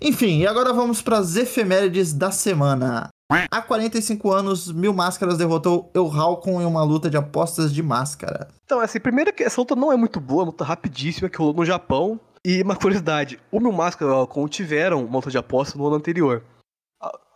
Enfim, 0.00 0.40
e 0.40 0.46
agora 0.46 0.72
vamos 0.72 1.02
para 1.02 1.18
as 1.18 1.34
efemérides 1.36 2.12
da 2.12 2.30
semana. 2.30 3.08
Há 3.50 3.60
45 3.60 4.32
anos, 4.32 4.72
Mil 4.72 4.94
Máscaras 4.94 5.36
derrotou 5.36 5.90
El 5.94 6.10
Halcon 6.10 6.62
em 6.62 6.64
uma 6.64 6.82
luta 6.82 7.10
de 7.10 7.16
apostas 7.16 7.74
de 7.74 7.82
máscara. 7.82 8.48
Então, 8.64 8.80
assim, 8.80 8.98
primeiro 8.98 9.34
que 9.34 9.42
essa 9.42 9.60
luta 9.60 9.76
não 9.76 9.92
é 9.92 9.96
muito 9.96 10.18
boa, 10.18 10.40
é 10.40 10.44
uma 10.44 10.50
luta 10.50 10.64
rapidíssima 10.64 11.28
que 11.28 11.36
rolou 11.36 11.52
no 11.52 11.64
Japão. 11.64 12.18
E 12.44 12.62
uma 12.62 12.76
curiosidade, 12.76 13.38
o 13.50 13.60
Mil 13.60 13.72
Máscara 13.72 14.10
e 14.10 14.14
o 14.14 14.16
Alcon 14.16 14.48
tiveram 14.48 15.04
uma 15.04 15.16
luta 15.16 15.30
de 15.30 15.36
aposta 15.36 15.76
no 15.76 15.86
ano 15.86 15.96
anterior. 15.96 16.42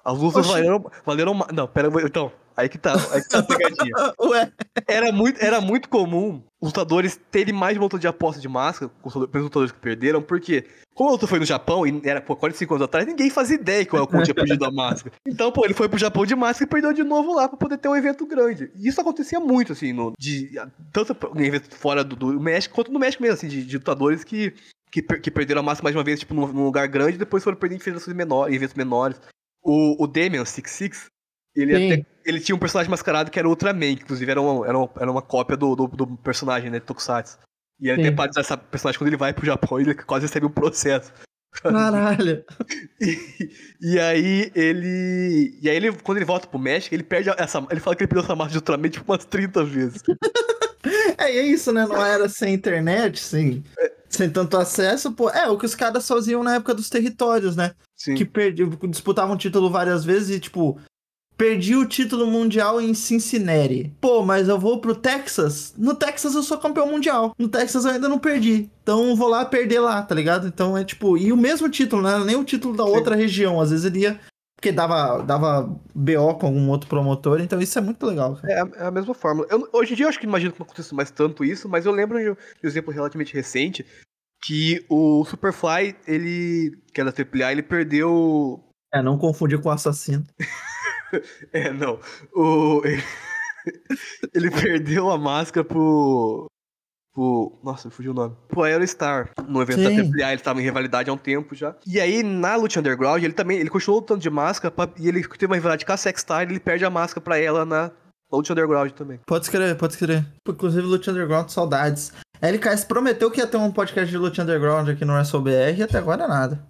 As 0.05 0.19
lutas 0.19 0.41
Oxi. 0.47 0.49
valeram, 0.53 0.91
valeram. 1.05 1.35
ma- 1.35 1.49
Não, 1.53 1.67
pera, 1.69 1.89
então. 2.05 2.33
Aí 2.55 2.69
que 2.69 2.77
tá, 2.77 2.93
aí 3.13 3.23
que 3.23 3.29
tá 3.31 3.39
a 3.39 3.43
pegadinha. 3.43 3.95
Ué, 4.21 4.53
Era 4.87 5.11
muito, 5.11 5.43
era 5.43 5.59
muito 5.59 5.89
comum 5.89 6.43
os 6.61 6.69
lutadores 6.69 7.19
terem 7.31 7.55
mais 7.55 7.79
luta 7.79 7.99
de 7.99 8.07
aposta 8.07 8.41
de 8.43 8.47
máscara 8.49 8.93
com 9.01 9.09
os 9.09 9.15
lutadores- 9.15 9.73
que 9.73 9.79
perderam, 9.79 10.21
porque 10.21 10.67
como 10.95 11.09
a 11.09 11.13
luta 11.13 11.27
foi 11.27 11.39
no 11.39 11.47
Japão 11.47 11.87
e 11.87 12.03
era 12.05 12.21
pô, 12.21 12.37
45 12.37 12.75
anos 12.75 12.85
atrás, 12.85 13.07
ninguém 13.07 13.31
fazia 13.31 13.57
ideia 13.57 13.87
que 13.87 13.97
o 13.97 13.99
Alcon 13.99 14.23
tinha 14.23 14.35
perdido 14.35 14.67
a 14.67 14.71
máscara. 14.71 15.15
Então, 15.27 15.51
pô, 15.51 15.65
ele 15.65 15.73
foi 15.73 15.89
pro 15.89 15.99
Japão 15.99 16.27
de 16.27 16.35
máscara 16.37 16.67
e 16.67 16.71
perdeu 16.71 16.93
de 16.93 17.03
novo 17.03 17.35
lá 17.35 17.49
pra 17.49 17.57
poder 17.57 17.79
ter 17.79 17.89
um 17.89 17.97
evento 17.97 18.27
grande. 18.27 18.71
E 18.77 18.87
isso 18.87 19.01
acontecia 19.01 19.41
muito, 19.41 19.73
assim, 19.73 19.95
no, 19.95 20.13
de, 20.19 20.51
tanto 20.93 21.17
em 21.35 21.47
evento 21.47 21.75
fora 21.75 22.05
do, 22.05 22.15
do 22.15 22.39
México 22.39 22.75
quanto 22.75 22.93
no 22.93 22.99
México 22.99 23.23
mesmo, 23.23 23.35
assim, 23.35 23.49
de, 23.49 23.65
de 23.65 23.79
lutadores 23.79 24.23
que, 24.25 24.53
que, 24.91 25.01
per- 25.01 25.23
que 25.23 25.31
perderam 25.31 25.61
a 25.61 25.65
máscara 25.65 25.85
mais 25.85 25.97
uma 25.97 26.05
vez, 26.05 26.21
tipo, 26.21 26.35
num, 26.35 26.47
num 26.49 26.65
lugar 26.65 26.87
grande 26.87 27.15
e 27.15 27.19
depois 27.19 27.43
foram 27.43 27.57
perder 27.57 27.77
em 27.77 27.81
federações 27.81 28.15
menores, 28.15 28.53
em 28.53 28.57
eventos 28.57 28.75
menores. 28.77 29.19
O, 29.63 30.03
o 30.03 30.07
Damian 30.07 30.45
Six 30.45 30.71
Six, 30.71 31.07
ele, 31.55 31.77
Sim. 31.77 31.93
até, 31.93 32.07
ele 32.25 32.41
tinha 32.41 32.57
um 32.57 32.59
personagem 32.59 32.91
mascarado 32.91 33.31
que 33.31 33.39
era 33.39 33.47
o 33.47 33.51
Ultraman, 33.51 33.97
que 33.97 34.03
inclusive 34.03 34.31
era 34.31 34.41
uma, 34.41 34.67
era 34.67 34.79
uma, 34.79 34.91
era 34.99 35.11
uma 35.11 35.23
cópia 35.23 35.57
do, 35.57 35.77
do, 35.77 35.87
do 35.87 36.07
personagem, 36.19 36.71
né, 36.71 36.79
de 36.81 36.87
Tokusatsu. 36.87 37.39
E 37.81 37.89
ele 37.89 37.97
Sim. 37.97 38.03
tem 38.03 38.17
para 38.17 38.31
usar 38.31 38.41
essa 38.41 38.57
personagem 38.57 38.99
quando 38.99 39.09
ele 39.09 39.17
vai 39.17 39.33
pro 39.33 39.47
Japão, 39.47 39.81
ele 39.81 39.95
quase 39.95 40.27
recebe 40.27 40.47
um 40.47 40.51
processo. 40.51 41.13
caralho. 41.53 42.45
E, 43.01 43.51
e 43.81 43.99
aí 43.99 44.53
ele. 44.55 45.59
E 45.61 45.69
aí 45.69 45.75
ele, 45.75 45.93
quando 45.93 46.19
ele 46.19 46.25
volta 46.25 46.47
pro 46.47 46.57
México, 46.57 46.95
ele 46.95 47.03
perde 47.03 47.31
essa. 47.37 47.59
Ele 47.69 47.81
fala 47.81 47.97
que 47.97 48.05
ele 48.05 48.09
perdeu 48.09 48.23
essa 48.23 48.37
massa 48.37 48.53
de 48.53 48.59
Ultraman 48.59 48.89
tipo 48.89 49.11
umas 49.11 49.25
30 49.25 49.65
vezes. 49.65 50.03
É, 51.17 51.33
e 51.33 51.39
é 51.39 51.43
isso, 51.43 51.73
né? 51.73 51.87
Não 51.87 52.05
era 52.05 52.29
sem 52.29 52.55
internet, 52.55 53.21
sem, 53.21 53.63
sem 54.09 54.29
tanto 54.29 54.57
acesso, 54.57 55.13
pô. 55.13 55.31
É, 55.31 55.49
o 55.49 55.57
que 55.57 55.67
os 55.67 55.75
caras 55.75 56.09
faziam 56.09 56.43
na 56.43 56.57
época 56.57 56.75
dos 56.75 56.91
territórios, 56.91 57.55
né? 57.55 57.73
Sim. 58.05 58.15
que 58.15 58.25
perdi, 58.25 58.65
disputavam 58.89 59.37
título 59.37 59.71
várias 59.71 60.05
vezes 60.05 60.37
e, 60.37 60.41
tipo, 60.41 60.79
perdi 61.37 61.75
o 61.77 61.87
título 61.87 62.27
mundial 62.27 62.81
em 62.81 62.95
Cincinnati. 62.95 63.93
Pô, 64.01 64.23
mas 64.25 64.49
eu 64.49 64.59
vou 64.59 64.81
pro 64.81 64.95
Texas? 64.95 65.73
No 65.79 65.95
Texas 65.95 66.35
eu 66.35 66.43
sou 66.43 66.59
campeão 66.59 66.87
mundial. 66.87 67.33
No 67.39 67.49
Texas 67.49 67.85
eu 67.85 67.93
ainda 67.93 68.09
não 68.09 68.19
perdi. 68.19 68.69
Então 68.83 69.15
vou 69.17 69.29
lá 69.29 69.45
perder 69.45 69.81
lá, 69.81 70.03
tá 70.03 70.15
ligado? 70.15 70.47
Então 70.49 70.77
é 70.77 70.85
tipo, 70.85 71.17
e 71.17 71.33
o 71.33 71.37
mesmo 71.37 71.69
título, 71.69 72.07
era 72.07 72.25
nem 72.25 72.37
o 72.37 72.45
título 72.45 72.77
da 72.77 72.85
Sim. 72.85 72.91
outra 72.91 73.15
região. 73.17 73.61
Às 73.61 73.71
vezes 73.71 73.85
ele 73.85 74.01
ia. 74.01 74.21
Porque 74.57 74.71
dava, 74.71 75.23
dava 75.25 75.77
BO 75.93 76.35
com 76.39 76.47
algum 76.47 76.69
outro 76.71 76.89
promotor, 76.89 77.41
então 77.41 77.61
isso 77.61 77.77
é 77.77 77.83
muito 77.83 78.07
legal. 78.07 78.39
É, 78.45 78.61
a- 78.61 78.69
é 78.77 78.87
a 78.87 78.91
mesma 78.93 79.13
fórmula. 79.13 79.45
Eu- 79.51 79.69
hoje 79.73 79.93
em 79.93 79.97
dia 79.97 80.05
eu 80.05 80.09
acho 80.09 80.21
que 80.21 80.27
imagino 80.27 80.53
que 80.53 80.61
não 80.61 80.65
aconteça 80.65 80.95
mais 80.95 81.11
tanto 81.11 81.45
isso, 81.45 81.69
mas 81.69 81.85
eu 81.85 81.91
lembro 81.91 82.17
de 82.19 82.31
um 82.31 82.37
exemplo 82.63 82.93
relativamente 82.93 83.35
recente 83.35 83.85
que 84.45 84.85
o 84.89 85.25
Superfly, 85.25 85.95
ele, 86.07 86.77
que 86.93 87.01
é 87.01 87.05
da 87.05 87.11
AAA, 87.13 87.53
ele 87.53 87.63
perdeu 87.63 88.63
É, 88.93 89.01
não 89.03 89.17
confundir 89.19 89.61
com 89.61 89.69
o 89.69 89.73
assassino. 89.73 90.25
É, 91.53 91.71
não. 91.71 92.01
O... 92.35 92.81
Ele 94.35 94.51
perdeu 94.51 95.11
a 95.11 95.19
máscara 95.19 95.63
pro. 95.63 96.47
pro. 97.13 97.59
Nossa, 97.63 97.91
fugiu 97.91 98.13
o 98.13 98.15
nome. 98.15 98.35
Pro 98.49 98.63
Aerostar. 98.63 99.31
No 99.47 99.61
evento 99.61 99.81
Sim. 99.81 100.11
da 100.11 100.25
AAA, 100.27 100.33
ele 100.33 100.41
tava 100.43 100.61
em 100.61 100.65
rivalidade 100.65 101.11
há 101.11 101.13
um 101.13 101.19
tempo 101.19 101.55
já. 101.55 101.77
E 101.87 102.01
aí, 102.01 102.23
na 102.23 102.57
luta 102.57 102.81
underground, 102.81 103.23
ele 103.23 103.35
também. 103.35 103.59
Ele 103.59 103.69
continuou 103.69 104.01
lutando 104.01 104.21
de 104.21 104.31
máscara 104.31 104.71
pra- 104.75 104.89
e 104.99 105.07
ele 105.07 105.23
teve 105.29 105.47
uma 105.47 105.57
rivalidade 105.57 105.85
com 105.85 105.93
a 105.93 105.97
Sexstar 105.99 106.43
e 106.49 106.53
ele 106.53 106.61
perde 106.61 106.85
a 106.85 106.91
máscara 106.91 107.23
pra 107.23 107.39
ela 107.39 107.65
na 107.67 107.91
luta 108.33 108.53
underground 108.53 108.91
também. 108.93 109.21
Pode 109.27 109.45
escrever, 109.45 109.77
pode 109.77 109.93
escrever. 109.93 110.25
Inclusive, 110.49 110.87
Lute 110.87 111.11
Underground, 111.11 111.51
saudades. 111.51 112.11
A 112.43 112.49
LKS 112.49 112.85
prometeu 112.85 113.31
que 113.31 113.39
ia 113.39 113.47
ter 113.47 113.57
um 113.57 113.71
podcast 113.71 114.11
de 114.11 114.19
Lute 114.19 114.41
Underground 114.41 114.89
aqui 114.89 115.05
no 115.05 115.13
WrestleBR 115.13 115.79
e 115.79 115.83
até 115.85 115.99
agora 115.99 116.27
nada. 116.27 116.67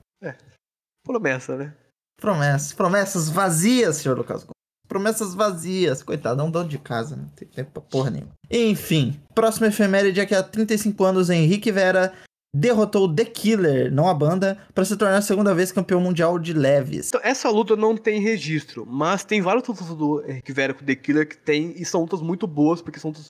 Promessa, 1.02 1.56
né? 1.56 1.74
Promessas, 2.20 2.74
promessas 2.74 3.30
vazias, 3.30 3.96
senhor 3.96 4.18
Lucas 4.18 4.42
Gomes. 4.42 4.52
promessas 4.86 5.34
vazias. 5.34 6.02
Coitado, 6.02 6.42
é 6.42 6.44
um 6.44 6.50
dono 6.50 6.68
de 6.68 6.78
casa, 6.78 7.16
não 7.16 7.26
tem 7.28 7.48
tempo 7.48 7.70
pra 7.70 7.82
porra 7.82 8.10
nenhuma. 8.10 8.32
Enfim, 8.50 9.18
próximo 9.34 9.64
efeméride 9.64 10.20
é 10.20 10.26
que 10.26 10.34
há 10.34 10.42
35 10.42 11.02
anos 11.04 11.30
Henrique 11.30 11.72
Vera 11.72 12.12
derrotou 12.54 13.10
The 13.10 13.24
Killer, 13.24 13.90
não 13.90 14.06
a 14.06 14.12
banda, 14.12 14.58
para 14.74 14.84
se 14.84 14.94
tornar 14.94 15.16
a 15.16 15.22
segunda 15.22 15.54
vez 15.54 15.72
campeão 15.72 16.02
mundial 16.02 16.38
de 16.38 16.52
leves. 16.52 17.08
Então, 17.08 17.20
essa 17.24 17.48
luta 17.48 17.74
não 17.74 17.96
tem 17.96 18.20
registro, 18.20 18.84
mas 18.84 19.24
tem 19.24 19.40
várias 19.40 19.66
lutas 19.66 19.88
do 19.88 20.22
Henrique 20.28 20.52
Vera 20.52 20.74
com 20.74 20.82
o 20.82 20.86
The 20.86 20.96
Killer 20.96 21.26
que 21.26 21.38
tem, 21.38 21.72
e 21.80 21.84
são 21.86 22.02
lutas 22.02 22.20
muito 22.20 22.46
boas, 22.46 22.82
porque 22.82 23.00
são 23.00 23.10
lutas 23.10 23.28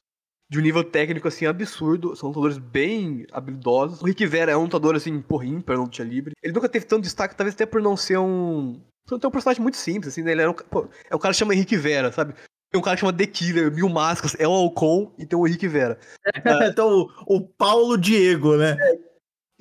de 0.52 0.58
um 0.58 0.62
nível 0.62 0.84
técnico, 0.84 1.26
assim, 1.26 1.46
absurdo. 1.46 2.14
São 2.14 2.28
lutadores 2.28 2.58
bem 2.58 3.26
habilidosos. 3.32 4.02
O 4.02 4.04
Rick 4.04 4.26
Vera 4.26 4.52
é 4.52 4.56
um 4.56 4.64
lutador, 4.64 4.94
assim, 4.94 5.18
porra, 5.18 5.46
ímpar 5.46 5.78
no 5.78 5.84
luta 5.84 6.02
livre. 6.02 6.34
Ele 6.42 6.52
nunca 6.52 6.68
teve 6.68 6.84
tanto 6.84 7.04
destaque, 7.04 7.34
talvez 7.34 7.54
até 7.54 7.64
por 7.64 7.80
não 7.80 7.96
ser 7.96 8.18
um... 8.18 8.78
Por 9.06 9.12
não 9.12 9.18
ter 9.18 9.26
um 9.28 9.30
personagem 9.30 9.62
muito 9.62 9.78
simples, 9.78 10.12
assim, 10.12 10.22
né? 10.22 10.32
Ele 10.32 10.42
era 10.42 10.50
um... 10.50 10.54
Pô, 10.54 10.86
é 11.08 11.16
um 11.16 11.18
cara 11.18 11.32
que 11.32 11.38
chama 11.38 11.54
Henrique 11.54 11.74
Vera, 11.78 12.12
sabe? 12.12 12.34
Tem 12.70 12.78
um 12.78 12.84
cara 12.84 12.96
que 12.96 13.00
chama 13.00 13.14
The 13.14 13.26
Killer, 13.26 13.74
Mil 13.74 13.88
Máscaras, 13.88 14.36
é 14.38 14.46
o 14.46 14.52
Alcon 14.52 15.10
e 15.18 15.24
tem 15.24 15.38
o 15.38 15.46
Henrique 15.46 15.66
Vera. 15.66 15.98
então, 16.70 17.08
o, 17.26 17.36
o 17.36 17.40
Paulo 17.40 17.96
Diego, 17.96 18.54
né? 18.54 18.76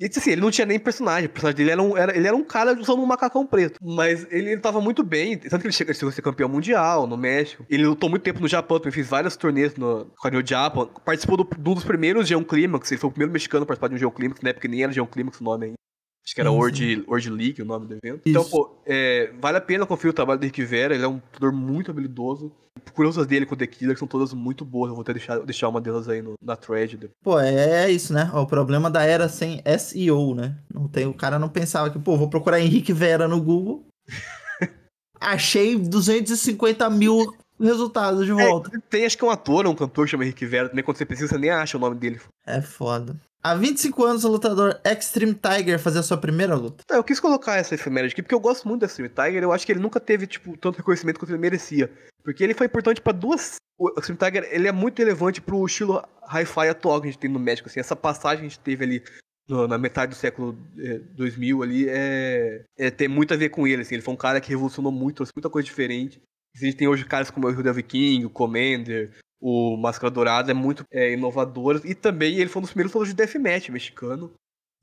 E 0.02 0.06
assim, 0.06 0.32
ele 0.32 0.40
não 0.40 0.50
tinha 0.50 0.66
nem 0.66 0.80
personagem. 0.80 1.26
O 1.26 1.28
personagem 1.28 1.58
dele 1.58 1.70
era 1.70 1.80
um, 1.80 1.96
era, 1.96 2.16
ele 2.16 2.26
era 2.26 2.36
um 2.36 2.42
cara 2.42 2.76
usando 2.76 3.00
um 3.00 3.06
macacão 3.06 3.46
preto. 3.46 3.78
Mas 3.80 4.26
ele, 4.32 4.50
ele 4.50 4.60
tava 4.60 4.80
muito 4.80 5.04
bem. 5.04 5.38
Tanto 5.38 5.60
que 5.60 5.68
ele 5.68 5.72
chegou, 5.72 5.92
a 5.92 6.12
ser 6.12 6.22
campeão 6.22 6.48
mundial 6.48 7.06
no 7.06 7.16
México. 7.16 7.64
Ele 7.70 7.86
lutou 7.86 8.10
muito 8.10 8.24
tempo 8.24 8.40
no 8.40 8.48
Japão, 8.48 8.80
também 8.80 8.90
fez 8.90 9.06
vários 9.06 9.36
torneios 9.36 9.76
no 9.76 10.10
New 10.24 10.44
Japan. 10.44 10.88
Participou 11.04 11.36
do, 11.36 11.44
de 11.44 11.70
um 11.70 11.74
dos 11.74 11.84
primeiros 11.84 12.26
Geon 12.26 12.42
Climax. 12.42 12.90
Ele 12.90 13.00
foi 13.00 13.08
o 13.10 13.12
primeiro 13.12 13.32
mexicano 13.32 13.62
a 13.62 13.66
participar 13.66 13.88
de 13.90 13.94
um 13.94 13.98
Geon 13.98 14.10
Climax, 14.10 14.40
na 14.42 14.50
época 14.50 14.66
nem 14.66 14.82
era 14.82 14.90
Geon 14.90 15.06
Climax 15.06 15.40
o 15.40 15.44
nome 15.44 15.66
ainda. 15.66 15.81
Acho 16.24 16.34
que 16.34 16.40
era 16.40 16.50
Sim, 16.50 16.56
World, 16.56 17.04
World 17.08 17.30
League 17.30 17.62
o 17.62 17.64
nome 17.64 17.86
do 17.86 17.94
evento. 17.94 18.22
Então, 18.24 18.42
Isso. 18.42 18.50
pô, 18.50 18.76
é, 18.86 19.32
vale 19.40 19.58
a 19.58 19.60
pena 19.60 19.84
conferir 19.84 20.10
o 20.10 20.14
trabalho 20.14 20.38
do 20.38 20.44
Rick 20.44 20.62
Vera. 20.64 20.94
Ele 20.94 21.04
é 21.04 21.08
um 21.08 21.14
lutador 21.14 21.52
muito 21.52 21.90
habilidoso. 21.90 22.52
Procurosas 22.84 23.26
dele 23.26 23.44
com 23.44 23.54
o 23.54 23.58
The 23.58 23.66
Killer 23.66 23.98
são 23.98 24.06
todas 24.06 24.32
muito 24.32 24.64
boas. 24.64 24.88
Eu 24.88 24.94
vou 24.94 25.02
até 25.02 25.12
deixar, 25.12 25.38
deixar 25.40 25.68
uma 25.68 25.80
delas 25.80 26.08
aí 26.08 26.22
no, 26.22 26.34
na 26.40 26.56
thread. 26.56 27.10
Pô, 27.22 27.38
é 27.40 27.90
isso, 27.90 28.12
né? 28.12 28.30
O 28.34 28.46
problema 28.46 28.88
da 28.88 29.02
era 29.04 29.28
sem 29.28 29.62
SEO, 29.78 30.34
né? 30.34 30.56
Não 30.72 30.86
tem, 30.88 31.06
o 31.06 31.14
cara 31.14 31.38
não 31.38 31.48
pensava 31.48 31.90
que, 31.90 31.98
pô, 31.98 32.16
vou 32.16 32.30
procurar 32.30 32.60
Henrique 32.60 32.92
Vera 32.92 33.26
no 33.26 33.40
Google. 33.40 33.84
Achei 35.20 35.76
250 35.76 36.88
mil 36.90 37.34
resultados 37.60 38.26
de 38.26 38.32
volta. 38.32 38.70
É, 38.74 38.80
tem 38.90 39.04
acho 39.04 39.16
que 39.16 39.24
um 39.24 39.30
ator, 39.30 39.66
um 39.66 39.74
cantor 39.74 40.04
que 40.04 40.10
chama 40.10 40.24
Rick 40.24 40.44
Vera. 40.46 40.68
Também 40.68 40.84
quando 40.84 40.96
você 40.96 41.06
precisa, 41.06 41.28
você 41.28 41.38
nem 41.38 41.50
acha 41.50 41.76
o 41.76 41.80
nome 41.80 41.96
dele. 41.96 42.20
É, 42.46 42.60
foda. 42.60 43.16
Há 43.44 43.56
25 43.56 44.04
anos, 44.04 44.24
o 44.24 44.28
lutador 44.28 44.80
Extreme 44.84 45.34
Tiger 45.34 45.76
fazia 45.78 46.02
sua 46.02 46.16
primeira 46.16 46.54
luta. 46.54 46.84
Tá, 46.86 46.94
eu 46.94 47.02
quis 47.02 47.18
colocar 47.18 47.56
essa 47.56 47.74
efeméride 47.74 48.12
aqui 48.12 48.22
porque 48.22 48.34
eu 48.34 48.40
gosto 48.40 48.68
muito 48.68 48.82
da 48.82 48.86
Extreme 48.86 49.08
Tiger. 49.08 49.42
Eu 49.42 49.52
acho 49.52 49.66
que 49.66 49.72
ele 49.72 49.80
nunca 49.80 49.98
teve, 49.98 50.28
tipo, 50.28 50.56
tanto 50.56 50.76
reconhecimento 50.76 51.18
quanto 51.18 51.30
ele 51.30 51.38
merecia. 51.40 51.90
Porque 52.22 52.44
ele 52.44 52.54
foi 52.54 52.66
importante 52.66 53.00
pra 53.00 53.12
duas. 53.12 53.56
O 53.76 53.88
Extreme 53.98 54.18
Tiger, 54.18 54.48
ele 54.52 54.68
é 54.68 54.72
muito 54.72 55.00
relevante 55.00 55.40
pro 55.40 55.66
estilo 55.66 56.00
hi-fi 56.28 56.68
atual 56.68 57.00
que 57.00 57.08
a 57.08 57.10
gente 57.10 57.20
tem 57.20 57.28
no 57.30 57.40
México. 57.40 57.68
Assim, 57.68 57.80
essa 57.80 57.96
passagem 57.96 58.38
que 58.40 58.46
a 58.46 58.48
gente 58.48 58.60
teve 58.60 58.84
ali 58.84 59.02
no- 59.48 59.66
na 59.66 59.76
metade 59.76 60.10
do 60.10 60.14
século 60.16 60.56
eh, 60.78 61.00
2000 61.16 61.64
ali 61.64 61.86
é, 61.88 62.62
é 62.78 62.90
tem 62.92 63.08
muito 63.08 63.34
a 63.34 63.36
ver 63.36 63.48
com 63.48 63.66
ele. 63.66 63.82
Assim, 63.82 63.96
ele 63.96 64.02
foi 64.04 64.14
um 64.14 64.16
cara 64.16 64.40
que 64.40 64.50
revolucionou 64.50 64.92
muito, 64.92 65.16
trouxe 65.16 65.32
muita 65.34 65.50
coisa 65.50 65.66
diferente. 65.66 66.22
A 66.54 66.64
gente 66.64 66.76
tem 66.76 66.86
hoje 66.86 67.04
caras 67.04 67.28
como 67.28 67.48
o 67.48 67.50
Rio 67.50 67.74
Viking, 67.74 68.24
o 68.24 68.30
Commander, 68.30 69.10
o 69.42 69.76
Máscara 69.76 70.10
Dourada, 70.10 70.52
é 70.52 70.54
muito 70.54 70.84
é, 70.92 71.12
inovador. 71.12 71.80
E 71.84 71.94
também 71.96 72.36
ele 72.36 72.48
foi 72.48 72.60
um 72.60 72.62
dos 72.62 72.70
primeiros 72.70 72.92
lutadores 72.92 73.12
de 73.12 73.16
deathmatch 73.16 73.70
mexicano. 73.70 74.32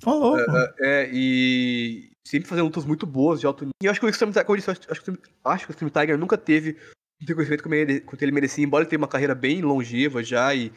Ô, 0.06 0.12
louco. 0.12 0.52
É, 0.80 1.10
e 1.14 2.12
sempre 2.28 2.48
fazendo 2.50 2.66
lutas 2.66 2.84
muito 2.86 3.08
boas 3.08 3.40
de 3.40 3.48
alto 3.48 3.64
nível. 3.64 3.74
E 3.82 3.86
eu 3.86 3.92
acho 3.92 4.00
que 4.00 4.06
o 4.06 4.10
Extreme 4.10 4.34
Tiger, 4.34 4.56
disse, 4.56 4.70
acho, 4.70 4.82
acho 4.92 5.02
que 5.02 5.12
acho 5.46 5.66
que 5.66 5.72
o 5.72 5.74
Extreme 5.74 5.92
Tiger 5.92 6.18
nunca 6.18 6.38
teve 6.38 6.78
um 7.22 7.26
reconhecimento 7.26 8.06
quanto 8.06 8.22
ele 8.22 8.32
merecia, 8.32 8.64
embora 8.64 8.84
ele 8.84 8.90
tenha 8.90 9.00
uma 9.00 9.08
carreira 9.08 9.34
bem 9.34 9.62
longeva 9.62 10.22
já 10.24 10.54
e 10.54 10.72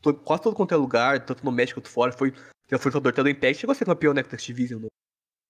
to- 0.00 0.14
quase 0.14 0.42
todo 0.42 0.54
quanto 0.56 0.74
é 0.74 0.76
lugar, 0.76 1.24
tanto 1.24 1.44
no 1.44 1.52
México 1.52 1.80
quanto 1.80 1.90
fora, 1.90 2.12
foi, 2.12 2.32
já 2.68 2.78
foi 2.78 2.90
lutador 2.90 3.12
até 3.12 3.22
do 3.22 3.28
Impact, 3.28 3.60
chegou 3.60 3.72
a 3.72 3.74
ser 3.76 3.84
campeão 3.84 4.12
né, 4.12 4.22
Next 4.22 4.46
Division 4.46 4.80
no, 4.82 4.88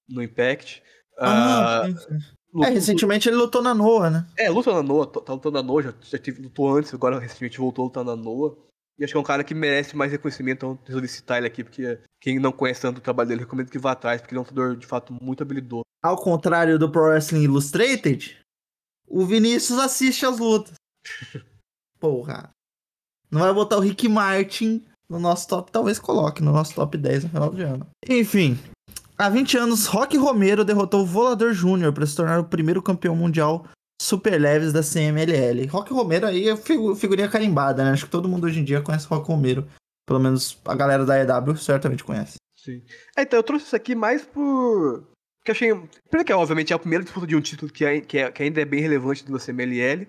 no 0.08 0.22
Impact. 0.22 0.82
Ah, 1.18 1.82
Ah, 1.82 1.86
sim, 1.86 1.96
sim. 1.96 2.18
Lutou- 2.52 2.64
É, 2.68 2.70
recentemente 2.74 3.28
ele 3.28 3.36
lutou 3.36 3.62
na 3.62 3.74
Noa, 3.74 4.10
né? 4.10 4.26
é, 4.36 4.48
luta 4.50 4.72
na 4.72 4.82
Noa, 4.82 5.06
tá 5.06 5.32
lutando 5.32 5.52
na 5.56 5.62
Noa, 5.62 5.82
já, 5.82 5.94
já 6.02 6.18
tive, 6.18 6.42
lutou 6.42 6.76
antes, 6.76 6.92
agora 6.94 7.18
recentemente 7.18 7.58
voltou 7.58 7.84
a 7.84 7.86
lutar 7.86 8.04
na 8.04 8.16
Noa. 8.16 8.56
E 8.98 9.04
acho 9.04 9.12
que 9.14 9.16
é 9.16 9.20
um 9.20 9.24
cara 9.24 9.42
que 9.42 9.54
merece 9.54 9.96
mais 9.96 10.12
reconhecimento, 10.12 10.66
então 10.66 10.78
resolvi 10.84 11.08
citar 11.08 11.38
ele 11.38 11.46
aqui, 11.46 11.64
porque 11.64 11.98
quem 12.20 12.38
não 12.38 12.52
conhece 12.52 12.82
tanto 12.82 12.98
o 12.98 13.00
trabalho 13.00 13.28
dele, 13.30 13.40
recomendo 13.40 13.70
que 13.70 13.78
vá 13.78 13.92
atrás, 13.92 14.20
porque 14.20 14.34
ele 14.34 14.38
é 14.38 14.42
um 14.42 14.44
lutador 14.44 14.76
de 14.76 14.86
fato 14.86 15.16
muito 15.22 15.42
habilidoso. 15.42 15.84
Ao 16.02 16.16
contrário 16.20 16.78
do 16.78 16.90
Pro 16.90 17.04
Wrestling 17.04 17.44
Illustrated, 17.44 18.38
o 19.08 19.24
Vinícius 19.24 19.78
assiste 19.78 20.26
as 20.26 20.38
lutas. 20.38 20.74
Porra. 21.98 22.50
Não 23.30 23.40
vai 23.40 23.52
botar 23.54 23.76
o 23.76 23.80
Rick 23.80 24.08
Martin 24.08 24.84
no 25.08 25.18
nosso 25.18 25.48
top, 25.48 25.70
talvez 25.72 25.98
coloque 25.98 26.42
no 26.42 26.52
nosso 26.52 26.74
top 26.74 26.96
10 26.98 27.24
no 27.24 27.30
final 27.30 27.54
de 27.54 27.62
ano. 27.62 27.86
Enfim, 28.08 28.58
há 29.20 29.28
20 29.28 29.56
anos, 29.58 29.86
Rock 29.86 30.16
Romero 30.16 30.64
derrotou 30.64 31.02
o 31.02 31.06
Volador 31.06 31.52
Júnior 31.52 31.92
para 31.92 32.06
se 32.06 32.16
tornar 32.16 32.38
o 32.40 32.44
primeiro 32.44 32.82
campeão 32.82 33.14
mundial 33.14 33.66
super 34.00 34.40
leves 34.40 34.72
da 34.72 34.82
CMLL. 34.82 35.66
Rock 35.68 35.92
Romero 35.92 36.26
aí 36.26 36.48
é 36.48 36.56
figu- 36.56 36.94
figurinha 36.96 37.28
carimbada, 37.28 37.84
né? 37.84 37.90
Acho 37.92 38.06
que 38.06 38.10
todo 38.10 38.28
mundo 38.28 38.44
hoje 38.46 38.60
em 38.60 38.64
dia 38.64 38.80
conhece 38.80 39.06
Rock 39.06 39.28
Romero. 39.28 39.66
Pelo 40.06 40.18
menos 40.20 40.58
a 40.64 40.74
galera 40.74 41.04
da 41.04 41.18
EW 41.20 41.56
certamente 41.56 42.02
conhece. 42.02 42.36
Sim. 42.58 42.82
É, 43.16 43.22
então 43.22 43.38
eu 43.38 43.42
trouxe 43.42 43.66
isso 43.66 43.76
aqui 43.76 43.94
mais 43.94 44.22
por. 44.22 45.04
Porque 45.38 45.52
achei. 45.52 45.68
Primeiro 46.08 46.26
que, 46.26 46.32
obviamente, 46.32 46.72
é 46.72 46.76
a 46.76 46.78
primeira 46.78 47.04
disputa 47.04 47.26
de 47.26 47.36
um 47.36 47.40
título 47.40 47.70
que, 47.70 47.84
é- 47.84 48.00
que, 48.00 48.18
é- 48.18 48.30
que 48.32 48.42
ainda 48.42 48.60
é 48.60 48.64
bem 48.64 48.80
relevante 48.80 49.24
do 49.24 49.38
CMLL. 49.38 50.06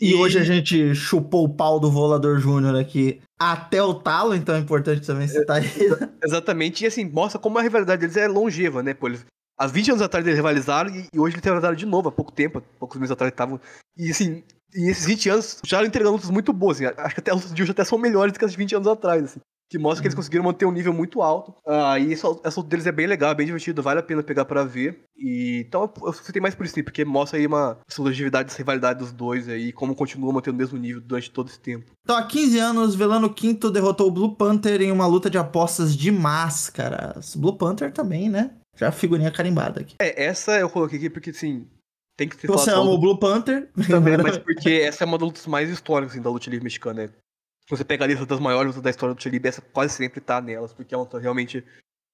E, 0.00 0.14
hoje 0.14 0.38
a 0.38 0.42
gente 0.42 0.94
chupou 0.94 1.44
o 1.44 1.54
pau 1.54 1.78
do 1.78 1.90
Volador 1.90 2.38
Júnior 2.38 2.74
aqui 2.76 3.20
até 3.38 3.82
o 3.82 3.94
talo, 3.94 4.34
então 4.34 4.54
é 4.54 4.58
importante 4.58 5.06
também 5.06 5.28
citar 5.28 5.64
isso. 5.64 5.96
Exatamente, 6.22 6.84
e 6.84 6.86
assim, 6.86 7.04
mostra 7.04 7.38
como 7.38 7.58
a 7.58 7.62
rivalidade 7.62 8.00
deles 8.00 8.16
é 8.16 8.26
longeva, 8.26 8.82
né? 8.82 8.94
Pô, 8.94 9.08
eles, 9.08 9.24
há 9.58 9.66
20 9.66 9.90
anos 9.90 10.02
atrás 10.02 10.26
eles 10.26 10.36
rivalizaram 10.36 10.94
e, 10.94 11.06
e 11.12 11.18
hoje 11.18 11.34
eles 11.34 11.44
rivalizaram 11.44 11.76
de 11.76 11.86
novo, 11.86 12.08
há 12.08 12.12
pouco 12.12 12.32
tempo, 12.32 12.58
há 12.58 12.78
poucos 12.78 12.98
meses 12.98 13.12
atrás 13.12 13.32
estavam. 13.32 13.60
E 13.96 14.10
assim, 14.10 14.42
e 14.74 14.88
esses 14.88 15.04
20 15.04 15.28
anos 15.28 15.58
já 15.64 15.84
entregando 15.84 16.14
lutas 16.14 16.30
muito 16.30 16.52
boas, 16.52 16.80
assim, 16.80 16.94
acho 16.96 17.14
que 17.14 17.20
até 17.20 17.30
as 17.30 17.36
lutas 17.36 17.54
de 17.54 17.62
hoje 17.62 17.72
até 17.72 17.84
são 17.84 17.98
melhores 17.98 18.32
do 18.32 18.38
que 18.38 18.44
as 18.44 18.52
de 18.52 18.56
20 18.56 18.76
anos 18.76 18.88
atrás, 18.88 19.22
assim. 19.24 19.40
Que 19.72 19.78
mostra 19.78 20.02
que 20.02 20.08
eles 20.08 20.14
conseguiram 20.14 20.44
manter 20.44 20.66
um 20.66 20.70
nível 20.70 20.92
muito 20.92 21.22
alto. 21.22 21.54
Ah, 21.66 21.98
e 21.98 22.12
luta 22.12 22.68
deles 22.68 22.86
é 22.86 22.92
bem 22.92 23.06
legal, 23.06 23.30
é 23.30 23.34
bem 23.34 23.46
divertido, 23.46 23.82
vale 23.82 24.00
a 24.00 24.02
pena 24.02 24.22
pegar 24.22 24.44
pra 24.44 24.64
ver. 24.64 25.00
E, 25.16 25.64
então 25.66 25.90
eu 26.02 26.12
citei 26.12 26.42
mais 26.42 26.54
por 26.54 26.66
isso, 26.66 26.74
porque 26.84 27.06
mostra 27.06 27.38
aí 27.38 27.46
uma 27.46 27.78
longevidade, 27.98 28.50
essa 28.50 28.58
rivalidade 28.58 28.98
dos 28.98 29.12
dois 29.12 29.48
aí, 29.48 29.72
como 29.72 29.94
continua 29.94 30.30
mantendo 30.30 30.56
o 30.56 30.58
mesmo 30.58 30.78
nível 30.78 31.00
durante 31.00 31.30
todo 31.30 31.48
esse 31.48 31.58
tempo. 31.58 31.90
Então, 32.04 32.14
há 32.14 32.26
15 32.26 32.58
anos, 32.58 32.94
Velano 32.94 33.32
Quinto 33.32 33.70
derrotou 33.70 34.08
o 34.08 34.10
Blue 34.10 34.36
Panther 34.36 34.82
em 34.82 34.92
uma 34.92 35.06
luta 35.06 35.30
de 35.30 35.38
apostas 35.38 35.96
de 35.96 36.10
máscaras. 36.10 37.34
Blue 37.34 37.56
Panther 37.56 37.90
também, 37.90 38.28
né? 38.28 38.50
Já 38.76 38.92
figurinha 38.92 39.30
carimbada 39.30 39.80
aqui. 39.80 39.94
É, 39.98 40.22
essa 40.22 40.58
eu 40.58 40.68
coloquei 40.68 40.98
aqui 40.98 41.08
porque, 41.08 41.30
assim, 41.30 41.66
tem 42.14 42.28
que 42.28 42.36
ter 42.36 42.46
Você 42.46 42.70
ama 42.70 42.90
o 42.90 42.98
Blue 42.98 43.18
Panther? 43.18 43.70
também, 43.88 44.18
mas 44.22 44.36
porque 44.36 44.68
essa 44.68 45.04
é 45.04 45.06
uma 45.06 45.16
das 45.16 45.28
lutas 45.28 45.46
mais 45.46 45.70
históricas 45.70 46.12
assim, 46.12 46.22
da 46.22 46.28
luta 46.28 46.50
livre 46.50 46.64
mexicana. 46.64 47.10
Você 47.72 47.84
pega 47.84 48.04
a 48.04 48.06
lista 48.06 48.26
das 48.26 48.38
maiores 48.38 48.68
lutas 48.68 48.82
da 48.82 48.90
história 48.90 49.14
do 49.14 49.28
livre, 49.30 49.48
essa 49.48 49.62
quase 49.62 49.94
sempre 49.94 50.20
tá 50.20 50.40
nelas, 50.42 50.74
porque 50.74 50.94
é 50.94 50.96
uma 50.98 51.04
luta 51.04 51.18
realmente 51.18 51.64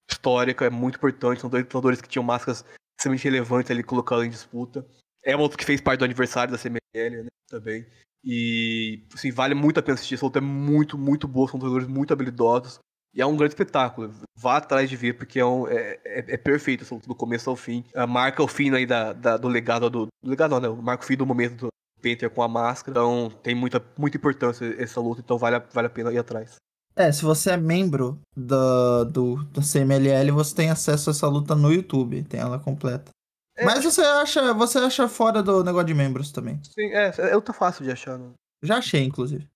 histórica, 0.09 0.65
é 0.67 0.71
muito 0.71 0.97
importante. 0.97 1.41
São 1.41 1.51
dois 1.51 1.65
lutadores 1.65 2.01
que 2.01 2.09
tinham 2.09 2.23
máscaras 2.23 2.65
extremamente 2.99 3.25
relevantes 3.25 3.71
ali 3.71 3.83
colocando 3.83 4.25
em 4.25 4.31
disputa. 4.31 4.87
É 5.25 5.35
uma 5.35 5.43
luta 5.43 5.57
que 5.57 5.65
fez 5.65 5.81
parte 5.81 5.99
do 5.99 6.05
aniversário 6.05 6.53
da 6.53 6.59
CML, 6.59 7.25
né? 7.25 7.29
Também. 7.49 7.85
E, 8.25 9.05
assim, 9.13 9.31
vale 9.33 9.55
muito 9.55 9.81
a 9.81 9.83
pena 9.83 9.95
assistir. 9.95 10.15
Essa 10.15 10.27
luta 10.27 10.39
é 10.39 10.43
muito, 10.43 10.97
muito 10.97 11.27
boa. 11.27 11.49
São 11.49 11.59
lutadores 11.59 11.89
muito 11.89 12.13
habilidosos. 12.13 12.79
E 13.15 13.21
é 13.21 13.27
um 13.27 13.37
grande 13.37 13.53
espetáculo. 13.55 14.13
Vá 14.37 14.59
atrás 14.59 14.89
de 14.89 14.97
ver, 14.97 15.15
porque 15.15 15.41
é, 15.41 15.45
um- 15.45 15.67
é, 15.67 15.99
é- 16.05 16.35
é 16.35 16.37
perfeito 16.37 16.85
essa 16.85 16.95
luta 16.95 17.09
do 17.09 17.15
começo 17.15 17.51
ao 17.51 17.57
fim. 17.57 17.85
Ah, 17.95 18.07
marca 18.07 18.43
o 18.43 18.49
fim 18.49 18.73
aí 18.75 18.87
da, 18.87 19.13
da- 19.13 19.37
do 19.37 19.49
legado 19.49 19.91
do. 19.91 20.07
Do 20.23 20.31
legado 20.31 20.61
não, 20.61 20.77
né? 20.77 20.83
Marca 20.83 21.03
o 21.05 21.07
fim 21.07 21.17
do 21.17 21.27
momento 21.27 21.57
do 21.57 21.69
Panther 22.03 22.31
com 22.31 22.43
a 22.43 22.49
máscara. 22.49 22.91
Então 22.91 23.31
tem 23.43 23.55
muita, 23.55 23.85
muita 23.97 24.17
importância 24.17 24.75
essa 24.79 25.01
luta, 25.01 25.21
então 25.21 25.39
vale 25.39 25.57
a, 25.57 25.63
vale 25.73 25.87
a 25.87 25.91
pena 25.91 26.13
ir 26.13 26.19
atrás. 26.19 26.57
É, 26.97 27.13
se 27.13 27.23
você 27.23 27.53
é 27.53 27.57
membro 27.57 28.19
da, 28.37 29.05
do, 29.05 29.37
do 29.45 29.61
CMLL, 29.61 30.33
você 30.33 30.55
tem 30.55 30.69
acesso 30.69 31.11
a 31.11 31.13
essa 31.13 31.29
luta 31.29 31.55
no 31.55 31.73
YouTube. 31.73 32.25
Tem 32.25 32.41
ela 32.41 32.59
completa. 32.59 33.13
É. 33.57 33.65
Mas 33.65 33.85
você 33.85 34.01
acha, 34.01 34.53
você 34.53 34.79
acha 34.79 35.09
fora 35.09 35.41
do 35.43 35.63
negócio 35.63 35.87
de 35.87 35.95
membros 35.95 36.33
também. 36.33 36.61
Sim, 36.65 36.87
é, 36.93 37.13
é 37.19 37.35
luta 37.35 37.53
fácil 37.53 37.85
de 37.85 37.93
achar, 37.93 38.19
né? 38.19 38.31
Já 38.63 38.79
achei, 38.79 39.05
inclusive. 39.05 39.47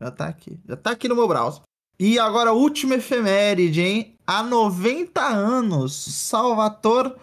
Já 0.00 0.10
tá 0.10 0.26
aqui. 0.26 0.58
Já 0.66 0.76
tá 0.76 0.90
aqui 0.90 1.08
no 1.08 1.14
meu 1.14 1.28
browser. 1.28 1.62
E 2.00 2.18
agora, 2.18 2.52
última 2.52 2.94
efeméride, 2.96 3.80
hein? 3.80 4.14
Há 4.26 4.42
90 4.42 5.20
anos, 5.20 5.94
Salvatore 5.94 7.14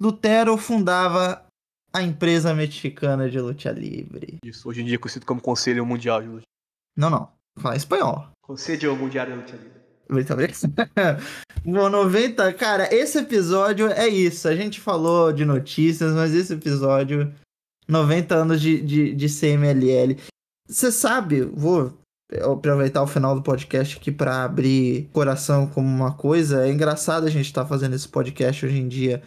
Lutero 0.00 0.56
fundava 0.56 1.44
a 1.92 2.02
empresa 2.02 2.54
mexicana 2.54 3.28
de 3.28 3.40
luta 3.40 3.70
livre. 3.70 4.38
Isso, 4.44 4.68
hoje 4.68 4.82
em 4.82 4.84
dia 4.84 4.94
é 4.94 4.98
conhecido 4.98 5.26
como 5.26 5.40
Conselho 5.40 5.84
Mundial 5.84 6.22
de 6.22 6.28
Luta. 6.28 6.44
Não, 6.96 7.10
não. 7.10 7.28
Vou 7.54 7.62
falar 7.62 7.74
em 7.74 7.78
espanhol. 7.78 8.28
Conselho 8.42 8.96
Mundial 8.96 9.26
de 9.26 9.32
Luta 9.32 9.52
Livre. 9.52 9.80
Muito 10.08 10.32
obrigado. 10.32 10.58
Bom, 11.64 11.88
90, 11.88 12.52
cara, 12.54 12.92
esse 12.92 13.18
episódio 13.18 13.88
é 13.88 14.08
isso. 14.08 14.48
A 14.48 14.56
gente 14.56 14.80
falou 14.80 15.32
de 15.32 15.44
notícias, 15.44 16.12
mas 16.12 16.34
esse 16.34 16.54
episódio 16.54 17.32
90 17.90 18.34
anos 18.34 18.60
de, 18.60 18.80
de, 18.80 19.14
de 19.14 19.26
CMLL. 19.28 20.16
Você 20.68 20.90
sabe, 20.90 21.42
vou 21.42 21.98
aproveitar 22.42 23.02
o 23.02 23.06
final 23.06 23.34
do 23.34 23.42
podcast 23.42 23.98
aqui 23.98 24.12
para 24.12 24.44
abrir 24.44 25.08
coração 25.12 25.66
como 25.66 25.88
uma 25.88 26.14
coisa. 26.14 26.66
É 26.66 26.70
engraçado 26.70 27.26
a 27.26 27.30
gente 27.30 27.46
estar 27.46 27.62
tá 27.62 27.68
fazendo 27.68 27.94
esse 27.94 28.08
podcast 28.08 28.64
hoje 28.64 28.78
em 28.78 28.88
dia. 28.88 29.22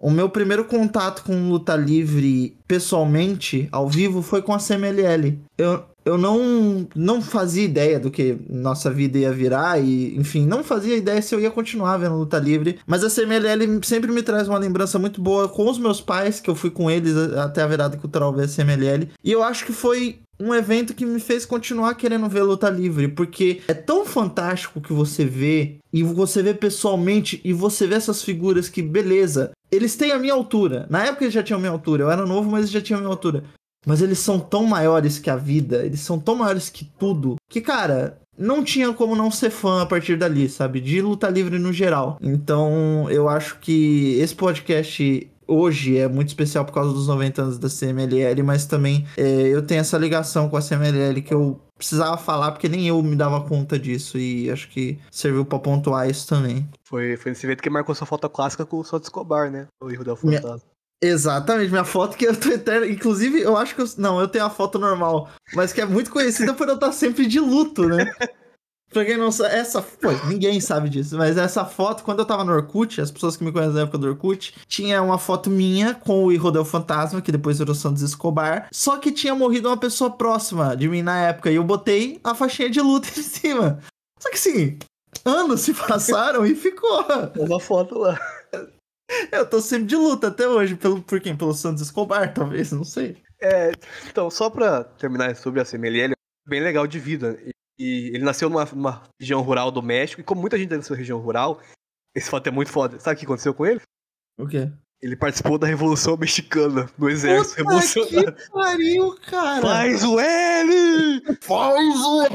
O 0.00 0.10
meu 0.10 0.28
primeiro 0.28 0.64
contato 0.64 1.22
com 1.24 1.48
luta 1.48 1.74
livre 1.74 2.56
pessoalmente, 2.66 3.68
ao 3.72 3.88
vivo, 3.88 4.20
foi 4.22 4.42
com 4.42 4.52
a 4.52 4.58
CMLL. 4.58 5.38
Eu, 5.56 5.84
eu 6.04 6.18
não, 6.18 6.86
não 6.94 7.22
fazia 7.22 7.64
ideia 7.64 7.98
do 7.98 8.10
que 8.10 8.36
nossa 8.48 8.90
vida 8.90 9.18
ia 9.18 9.32
virar 9.32 9.78
e, 9.78 10.14
enfim, 10.16 10.46
não 10.46 10.62
fazia 10.62 10.96
ideia 10.96 11.22
se 11.22 11.34
eu 11.34 11.40
ia 11.40 11.50
continuar 11.50 11.96
vendo 11.96 12.16
luta 12.16 12.38
livre. 12.38 12.78
Mas 12.86 13.02
a 13.02 13.08
CMLL 13.08 13.80
sempre 13.82 14.12
me 14.12 14.22
traz 14.22 14.46
uma 14.48 14.58
lembrança 14.58 14.98
muito 14.98 15.22
boa 15.22 15.48
com 15.48 15.70
os 15.70 15.78
meus 15.78 16.00
pais, 16.00 16.40
que 16.40 16.50
eu 16.50 16.54
fui 16.54 16.70
com 16.70 16.90
eles 16.90 17.16
até 17.16 17.62
a 17.62 17.66
virada 17.66 17.96
cultural 17.96 18.32
ver 18.32 18.44
a 18.44 18.48
CMLL. 18.48 19.08
E 19.22 19.32
eu 19.32 19.42
acho 19.42 19.64
que 19.64 19.72
foi 19.72 20.18
um 20.38 20.54
evento 20.54 20.94
que 20.94 21.06
me 21.06 21.20
fez 21.20 21.44
continuar 21.46 21.94
querendo 21.94 22.28
ver 22.28 22.42
luta 22.42 22.68
livre, 22.68 23.08
porque 23.08 23.62
é 23.68 23.74
tão 23.74 24.04
fantástico 24.04 24.80
que 24.80 24.92
você 24.92 25.24
vê 25.24 25.76
e 25.92 26.02
você 26.02 26.42
vê 26.42 26.54
pessoalmente 26.54 27.40
e 27.44 27.52
você 27.52 27.86
vê 27.86 27.94
essas 27.94 28.22
figuras 28.22 28.68
que 28.68 28.82
beleza, 28.82 29.52
eles 29.70 29.96
têm 29.96 30.12
a 30.12 30.18
minha 30.18 30.34
altura. 30.34 30.86
Na 30.90 31.04
época 31.04 31.24
eles 31.24 31.34
já 31.34 31.42
tinham 31.42 31.58
a 31.58 31.60
minha 31.60 31.72
altura, 31.72 32.04
eu 32.04 32.10
era 32.10 32.26
novo, 32.26 32.50
mas 32.50 32.60
eles 32.60 32.70
já 32.70 32.80
tinham 32.80 32.98
a 32.98 33.02
minha 33.02 33.12
altura. 33.12 33.44
Mas 33.86 34.00
eles 34.00 34.18
são 34.18 34.40
tão 34.40 34.64
maiores 34.64 35.18
que 35.18 35.28
a 35.28 35.36
vida, 35.36 35.84
eles 35.84 36.00
são 36.00 36.18
tão 36.18 36.36
maiores 36.36 36.70
que 36.70 36.90
tudo, 36.98 37.36
que 37.50 37.60
cara, 37.60 38.18
não 38.36 38.64
tinha 38.64 38.92
como 38.92 39.14
não 39.14 39.30
ser 39.30 39.50
fã 39.50 39.82
a 39.82 39.86
partir 39.86 40.16
dali, 40.16 40.48
sabe? 40.48 40.80
De 40.80 41.00
luta 41.00 41.28
livre 41.28 41.58
no 41.58 41.72
geral. 41.72 42.18
Então, 42.20 43.06
eu 43.10 43.28
acho 43.28 43.58
que 43.60 44.18
esse 44.18 44.34
podcast 44.34 45.30
hoje 45.46 45.98
é 45.98 46.08
muito 46.08 46.28
especial 46.28 46.64
por 46.64 46.72
causa 46.72 46.92
dos 46.92 47.08
90 47.08 47.42
anos 47.42 47.58
da 47.58 47.68
CMLL, 47.68 48.42
mas 48.42 48.66
também 48.66 49.06
é, 49.16 49.48
eu 49.48 49.62
tenho 49.62 49.80
essa 49.80 49.98
ligação 49.98 50.48
com 50.48 50.56
a 50.56 50.62
CMLL 50.62 51.22
que 51.22 51.34
eu 51.34 51.60
precisava 51.76 52.16
falar 52.16 52.52
porque 52.52 52.68
nem 52.68 52.86
eu 52.86 53.02
me 53.02 53.16
dava 53.16 53.40
conta 53.40 53.78
disso 53.78 54.18
e 54.18 54.50
acho 54.50 54.68
que 54.68 54.98
serviu 55.10 55.44
para 55.44 55.58
pontuar 55.58 56.08
isso 56.08 56.26
também. 56.26 56.68
Foi, 56.84 57.16
foi 57.16 57.30
nesse 57.30 57.46
evento 57.46 57.62
que 57.62 57.70
marcou 57.70 57.94
sua 57.94 58.06
foto 58.06 58.28
clássica 58.28 58.64
com 58.64 58.78
o 58.78 58.84
Santos 58.84 59.08
Escobar, 59.08 59.50
né? 59.50 59.66
O 59.82 59.90
erro 59.90 60.04
da 60.04 60.16
Fantasma. 60.16 60.50
Minha... 60.50 60.74
Exatamente, 61.02 61.70
minha 61.70 61.84
foto 61.84 62.16
que 62.16 62.24
eu 62.24 62.34
tô 62.38 62.48
eterno. 62.48 62.86
Inclusive, 62.86 63.40
eu 63.40 63.56
acho 63.56 63.74
que 63.74 63.82
eu. 63.82 63.86
Não, 63.98 64.18
eu 64.20 64.28
tenho 64.28 64.44
a 64.44 64.50
foto 64.50 64.78
normal, 64.78 65.28
mas 65.52 65.72
que 65.72 65.80
é 65.80 65.84
muito 65.84 66.10
conhecida 66.10 66.54
por 66.54 66.66
eu 66.66 66.76
estar 66.76 66.92
sempre 66.92 67.26
de 67.26 67.38
luto, 67.40 67.86
né? 67.86 68.10
Pra 68.90 69.04
quem 69.04 69.16
não 69.16 69.32
sabe, 69.32 69.54
essa. 69.54 69.82
Pô, 69.82 70.10
ninguém 70.28 70.60
sabe 70.60 70.88
disso, 70.88 71.16
mas 71.16 71.36
essa 71.36 71.64
foto, 71.64 72.04
quando 72.04 72.20
eu 72.20 72.24
tava 72.24 72.44
no 72.44 72.52
Orkut, 72.52 73.00
as 73.00 73.10
pessoas 73.10 73.36
que 73.36 73.42
me 73.42 73.50
conhecem 73.50 73.74
na 73.74 73.82
época 73.82 73.98
do 73.98 74.06
Orkut, 74.06 74.54
tinha 74.68 75.02
uma 75.02 75.18
foto 75.18 75.50
minha 75.50 75.94
com 75.94 76.24
o 76.24 76.32
Irodel 76.32 76.64
Fantasma, 76.64 77.20
que 77.20 77.32
depois 77.32 77.58
virou 77.58 77.74
Santos 77.74 78.02
Escobar, 78.02 78.68
só 78.72 78.96
que 78.98 79.10
tinha 79.10 79.34
morrido 79.34 79.68
uma 79.68 79.76
pessoa 79.76 80.10
próxima 80.10 80.76
de 80.76 80.88
mim 80.88 81.02
na 81.02 81.18
época, 81.18 81.50
e 81.50 81.56
eu 81.56 81.64
botei 81.64 82.20
a 82.22 82.34
faixinha 82.34 82.70
de 82.70 82.80
luta 82.80 83.08
em 83.18 83.22
cima. 83.22 83.80
Só 84.20 84.30
que 84.30 84.36
assim, 84.36 84.78
anos 85.24 85.62
se 85.62 85.74
passaram 85.74 86.46
e 86.46 86.54
ficou. 86.54 87.04
Uma 87.36 87.58
foto 87.58 87.98
lá. 87.98 88.18
Eu 89.30 89.46
tô 89.46 89.60
sempre 89.60 89.86
de 89.86 89.96
luta 89.96 90.28
até 90.28 90.48
hoje, 90.48 90.76
pelo, 90.76 91.02
por 91.02 91.20
quem? 91.20 91.36
Pelo 91.36 91.52
Santos 91.52 91.82
Escobar, 91.82 92.32
talvez, 92.32 92.72
não 92.72 92.84
sei. 92.84 93.22
É, 93.40 93.72
então, 94.08 94.30
só 94.30 94.48
pra 94.48 94.84
terminar 94.84 95.34
sobre 95.36 95.60
a 95.60 95.64
CMLL, 95.64 96.12
é 96.12 96.48
bem 96.48 96.62
legal 96.62 96.86
de 96.86 96.98
vida. 96.98 97.38
E 97.44 97.53
ele 97.78 98.24
nasceu 98.24 98.48
numa, 98.48 98.64
numa, 98.66 99.02
região 99.20 99.40
rural 99.42 99.70
do 99.70 99.82
México, 99.82 100.20
e 100.20 100.24
como 100.24 100.40
muita 100.40 100.58
gente 100.58 100.74
nasceu 100.74 100.94
na 100.94 100.98
região 100.98 101.18
rural, 101.18 101.60
esse 102.14 102.30
fato 102.30 102.46
é 102.46 102.50
muito 102.50 102.70
foda. 102.70 102.98
Sabe 102.98 103.16
o 103.16 103.18
que 103.18 103.24
aconteceu 103.24 103.54
com 103.54 103.66
ele? 103.66 103.80
O 104.38 104.46
quê? 104.46 104.70
Ele 105.02 105.16
participou 105.16 105.58
da 105.58 105.66
Revolução 105.66 106.16
Mexicana, 106.16 106.88
no 106.96 107.10
Exército 107.10 107.56
Puta 107.56 107.74
Revolucionário. 107.74 108.34
Que 108.34 108.50
pariu, 108.50 109.16
cara! 109.28 109.60
Faz 109.60 110.04
o 110.04 110.18
L! 110.18 111.22
Faz 111.40 112.00
o 112.00 112.22
L! 112.22 112.34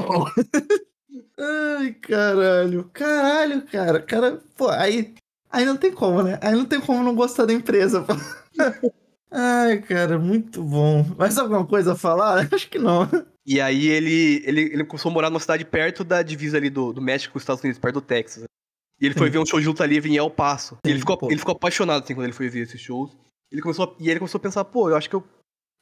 Ai, 1.38 1.94
caralho. 1.94 2.90
Caralho, 2.92 3.66
cara. 3.66 4.00
Cara, 4.02 4.42
pô, 4.56 4.68
aí, 4.68 5.14
aí 5.50 5.64
não 5.64 5.76
tem 5.76 5.90
como, 5.90 6.22
né? 6.22 6.38
Aí 6.42 6.54
não 6.54 6.64
tem 6.64 6.80
como 6.80 7.02
não 7.02 7.14
gostar 7.14 7.46
da 7.46 7.52
empresa, 7.52 8.02
pô. 8.02 8.12
Ai, 9.30 9.80
cara, 9.82 10.18
muito 10.18 10.62
bom. 10.62 11.04
Mais 11.16 11.38
alguma 11.38 11.64
coisa 11.64 11.92
a 11.92 11.96
falar? 11.96 12.48
Acho 12.52 12.68
que 12.68 12.78
não. 12.78 13.08
E 13.46 13.60
aí 13.60 13.86
ele, 13.86 14.42
ele, 14.44 14.60
ele 14.62 14.84
começou 14.84 15.10
a 15.10 15.12
morar 15.12 15.30
numa 15.30 15.40
cidade 15.40 15.64
perto 15.64 16.02
da 16.02 16.22
divisa 16.22 16.56
ali 16.56 16.68
do, 16.68 16.92
do 16.92 17.00
México 17.00 17.32
com 17.32 17.38
os 17.38 17.42
Estados 17.42 17.62
Unidos, 17.62 17.78
perto 17.78 17.94
do 17.94 18.00
Texas. 18.00 18.44
E 19.00 19.06
ele 19.06 19.14
foi 19.14 19.30
ver 19.30 19.38
um 19.38 19.46
show 19.46 19.58
de 19.58 19.66
luta 19.66 19.86
livre 19.86 20.10
em 20.10 20.16
El 20.16 20.30
Paso. 20.30 20.76
Sim, 20.84 20.92
ele, 20.92 20.98
ficou, 20.98 21.18
ele 21.22 21.38
ficou 21.38 21.54
apaixonado 21.54 22.04
assim 22.04 22.14
quando 22.14 22.26
ele 22.26 22.34
foi 22.34 22.48
ver 22.48 22.60
esses 22.60 22.80
shows. 22.80 23.16
Ele 23.50 23.62
começou 23.62 23.96
e 23.98 24.10
ele 24.10 24.20
começou 24.20 24.38
a 24.38 24.42
pensar, 24.42 24.64
pô, 24.64 24.90
eu 24.90 24.96
acho 24.96 25.08
que 25.08 25.16
eu. 25.16 25.24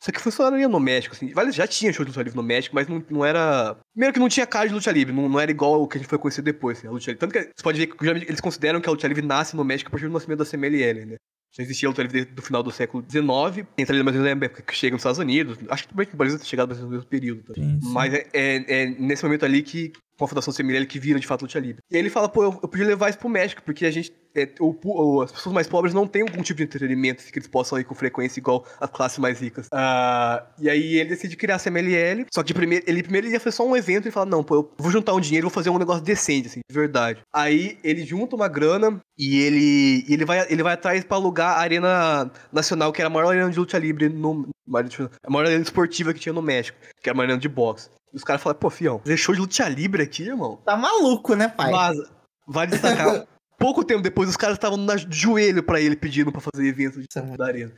Isso 0.01 0.11
aqui 0.11 0.21
funcionaria 0.21 0.69
no 0.69 0.79
México, 0.79 1.17
assim. 1.17 1.33
Já 1.51 1.67
tinha 1.67 1.93
show 1.93 2.05
de 2.05 2.13
luta 2.13 2.23
livre 2.23 2.37
no 2.37 2.43
México, 2.45 2.75
mas 2.77 2.87
não, 2.87 3.05
não 3.11 3.25
era. 3.25 3.77
Primeiro 3.93 4.15
que 4.15 4.21
não 4.21 4.29
tinha 4.29 4.47
cara 4.47 4.69
de 4.69 4.75
luta 4.75 4.93
livre, 4.93 5.13
não, 5.13 5.29
não 5.29 5.41
era 5.41 5.51
igual 5.51 5.83
o 5.83 5.89
que 5.89 5.99
a 5.99 6.01
gente 6.01 6.09
foi 6.09 6.19
conhecer 6.19 6.43
depois, 6.43 6.79
assim, 6.79 6.87
a 6.87 6.91
luta 6.93 7.07
livre. 7.07 7.19
Tanto 7.19 7.33
que 7.33 7.41
você 7.41 7.63
pode 7.63 7.79
ver 7.79 7.87
que 7.89 8.07
eles 8.07 8.41
consideram 8.41 8.81
que 8.81 8.89
a 8.89 8.93
luta 8.93 9.09
livre 9.09 9.27
nasce 9.27 9.57
no 9.57 9.65
México 9.65 9.89
a 9.89 9.91
partir 9.91 10.07
do 10.07 10.13
nascimento 10.13 10.39
da 10.39 10.47
CMLL, 10.47 11.05
né? 11.05 11.17
Já 11.59 11.65
existia 11.65 11.89
luta 11.89 12.03
livre 12.03 12.23
desde 12.23 12.41
o 12.41 12.43
final 12.43 12.63
do 12.63 12.71
século 12.71 13.05
XIX. 13.11 13.67
Entra 13.77 13.95
ali 13.97 14.05
mais 14.05 14.17
ou 14.17 14.23
menos 14.23 14.39
na 14.39 14.47
época 14.47 14.63
que 14.63 14.75
chega 14.75 14.95
nos 14.95 15.01
Estados 15.01 15.19
Unidos. 15.19 15.59
Acho 15.69 15.83
que 15.83 15.89
também 15.89 16.07
o 16.13 16.17
Brasil 16.17 16.39
ter 16.39 16.45
chegado 16.45 16.73
no 16.77 16.89
mesmo 16.89 17.07
período. 17.07 17.43
Tá? 17.43 17.55
Sim, 17.55 17.81
sim. 17.81 17.93
Mas 17.93 18.15
é, 18.15 18.27
é, 18.33 18.83
é, 18.83 18.87
nesse 18.87 19.25
momento 19.25 19.45
ali 19.45 19.63
que 19.63 19.93
com 20.19 20.25
a 20.25 20.29
Fundação 20.29 20.53
Semirelli 20.53 20.87
que 20.87 20.99
vira 20.99 21.21
de 21.21 21.27
fato 21.27 21.43
luta 21.43 21.59
livre. 21.59 21.83
E 21.91 21.97
aí 21.97 22.03
ele 22.03 22.11
fala, 22.11 22.29
pô, 22.29 22.43
eu, 22.43 22.59
eu 22.63 22.69
podia 22.69 22.87
levar 22.87 23.09
isso 23.09 23.19
pro 23.19 23.29
México, 23.29 23.63
porque 23.65 23.87
a 23.87 23.91
gente. 23.91 24.13
É, 24.35 24.49
o, 24.61 24.77
o, 24.85 25.23
as 25.23 25.33
pessoas 25.33 25.55
mais 25.55 25.67
pobres 25.67 25.95
não 25.95 26.07
têm 26.07 26.23
algum 26.23 26.43
tipo 26.43 26.59
de 26.59 26.65
entretenimento 26.65 27.25
que 27.25 27.39
eles 27.39 27.49
possam 27.49 27.79
ir 27.79 27.85
com 27.85 27.95
frequência 27.95 28.39
igual 28.39 28.65
as 28.79 28.91
classes 28.91 29.19
mais 29.19 29.41
ricas. 29.41 29.67
Uh, 29.67 30.45
e 30.61 30.69
aí 30.69 30.97
ele 30.97 31.09
decide 31.09 31.37
criar 31.37 31.57
a 31.57 31.59
CMLL. 31.59 32.27
Só 32.33 32.43
que 32.43 32.53
primeiro, 32.53 32.85
ele 32.87 33.03
primeiro 33.03 33.29
ia 33.29 33.41
fazer 33.41 33.57
só 33.57 33.67
um 33.67 33.77
evento 33.77 34.07
e 34.07 34.11
fala: 34.11 34.27
Não, 34.27 34.45
pô, 34.45 34.57
eu 34.57 34.73
vou 34.77 34.91
juntar 34.91 35.15
um 35.15 35.21
dinheiro 35.21 35.49
vou 35.49 35.55
fazer 35.55 35.71
um 35.71 35.79
negócio 35.79 36.03
decente, 36.03 36.49
assim, 36.49 36.61
de 36.69 36.75
verdade. 36.75 37.23
Aí 37.33 37.79
ele 37.83 38.05
junta 38.05 38.37
uma 38.37 38.49
grana 38.49 39.01
e 39.17 39.41
ele, 39.41 40.05
ele, 40.09 40.25
vai, 40.25 40.47
ele 40.51 40.63
vai 40.63 40.75
atrás 40.75 41.05
pra 41.05 41.17
alugar 41.17 41.57
a 41.57 41.61
Arena 41.61 42.31
Nacional, 42.53 42.93
que 42.93 43.01
era 43.01 43.09
a 43.09 43.13
maior 43.13 43.31
arena 43.31 43.51
de 43.51 43.59
luta 43.59 43.79
livre 43.79 44.09
no. 44.09 44.49
A 44.71 45.31
maior 45.31 45.47
arena 45.47 45.63
esportiva 45.63 46.13
que 46.13 46.21
tinha 46.21 46.33
no 46.33 46.43
México, 46.43 46.77
que 47.03 47.09
era 47.09 47.15
uma 47.17 47.25
arena 47.25 47.39
de 47.39 47.49
boxe. 47.49 47.89
Os 48.13 48.25
caras 48.25 48.43
falam, 48.43 48.59
pô, 48.59 48.71
fião, 48.71 49.01
deixou 49.05 49.35
de 49.35 49.41
luta 49.41 49.69
livre 49.69 50.03
aqui, 50.03 50.25
irmão. 50.25 50.57
Tá 50.65 50.77
maluco, 50.77 51.35
né, 51.35 51.49
pai? 51.49 51.71
Vaza. 51.71 52.11
Vai 52.47 52.67
destacar. 52.67 53.27
Pouco 53.59 53.85
tempo 53.85 54.01
depois, 54.01 54.29
os 54.29 54.37
caras 54.37 54.57
estavam 54.57 54.79
no 54.79 54.93
joelho 55.11 55.63
para 55.63 55.81
ele 55.81 55.97
pedindo 55.97 56.31
para 56.31 56.41
fazer 56.41 56.65
evento 56.67 57.01
de 57.01 57.07
é 57.15 57.37
da 57.37 57.47
arena. 57.47 57.73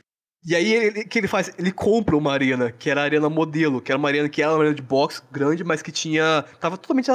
E 0.45 0.55
aí, 0.55 0.73
ele, 0.73 1.03
que 1.05 1.19
ele 1.19 1.27
faz? 1.27 1.51
Ele 1.57 1.71
compra 1.71 2.15
uma 2.15 2.31
arena, 2.31 2.71
que 2.71 2.89
era 2.89 3.01
a 3.01 3.03
arena 3.03 3.29
modelo, 3.29 3.81
que 3.81 3.91
era 3.91 3.97
uma 3.97 4.07
arena 4.07 4.29
que 4.29 4.41
era 4.41 4.51
uma 4.51 4.59
arena 4.59 4.75
de 4.75 4.81
boxe 4.81 5.21
grande, 5.31 5.63
mas 5.63 5.81
que 5.81 5.91
tinha. 5.91 6.43
tava 6.59 6.77
totalmente 6.77 7.09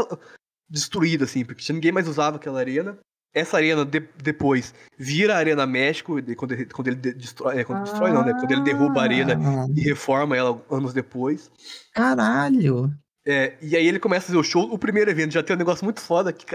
destruída, 0.68 1.24
assim, 1.24 1.44
porque 1.44 1.72
ninguém 1.72 1.92
mais 1.92 2.08
usava 2.08 2.36
aquela 2.36 2.58
arena. 2.58 2.98
Essa 3.32 3.58
arena 3.58 3.84
de, 3.84 4.00
depois 4.22 4.74
vira 4.98 5.34
a 5.34 5.38
Arena 5.38 5.66
México, 5.66 6.14
quando 6.36 6.52
ele, 6.52 6.64
quando 6.66 6.88
ele 6.88 6.96
destrói. 6.96 7.58
É, 7.58 7.64
quando 7.64 7.80
ah, 7.80 7.82
destrói 7.82 8.10
não, 8.10 8.24
né? 8.24 8.32
Quando 8.32 8.50
ele 8.50 8.62
derruba 8.62 9.00
a 9.00 9.02
arena 9.02 9.38
ah. 9.38 9.66
e 9.76 9.80
reforma 9.82 10.36
ela 10.36 10.64
anos 10.70 10.94
depois. 10.94 11.50
Caralho! 11.92 12.90
É, 13.26 13.54
e 13.60 13.76
aí 13.76 13.86
ele 13.86 13.98
começa 13.98 14.26
a 14.26 14.28
fazer 14.28 14.38
o 14.38 14.44
show. 14.44 14.72
O 14.72 14.78
primeiro 14.78 15.10
evento 15.10 15.32
já 15.32 15.42
tem 15.42 15.56
um 15.56 15.58
negócio 15.58 15.84
muito 15.84 16.00
foda 16.00 16.32
que. 16.32 16.46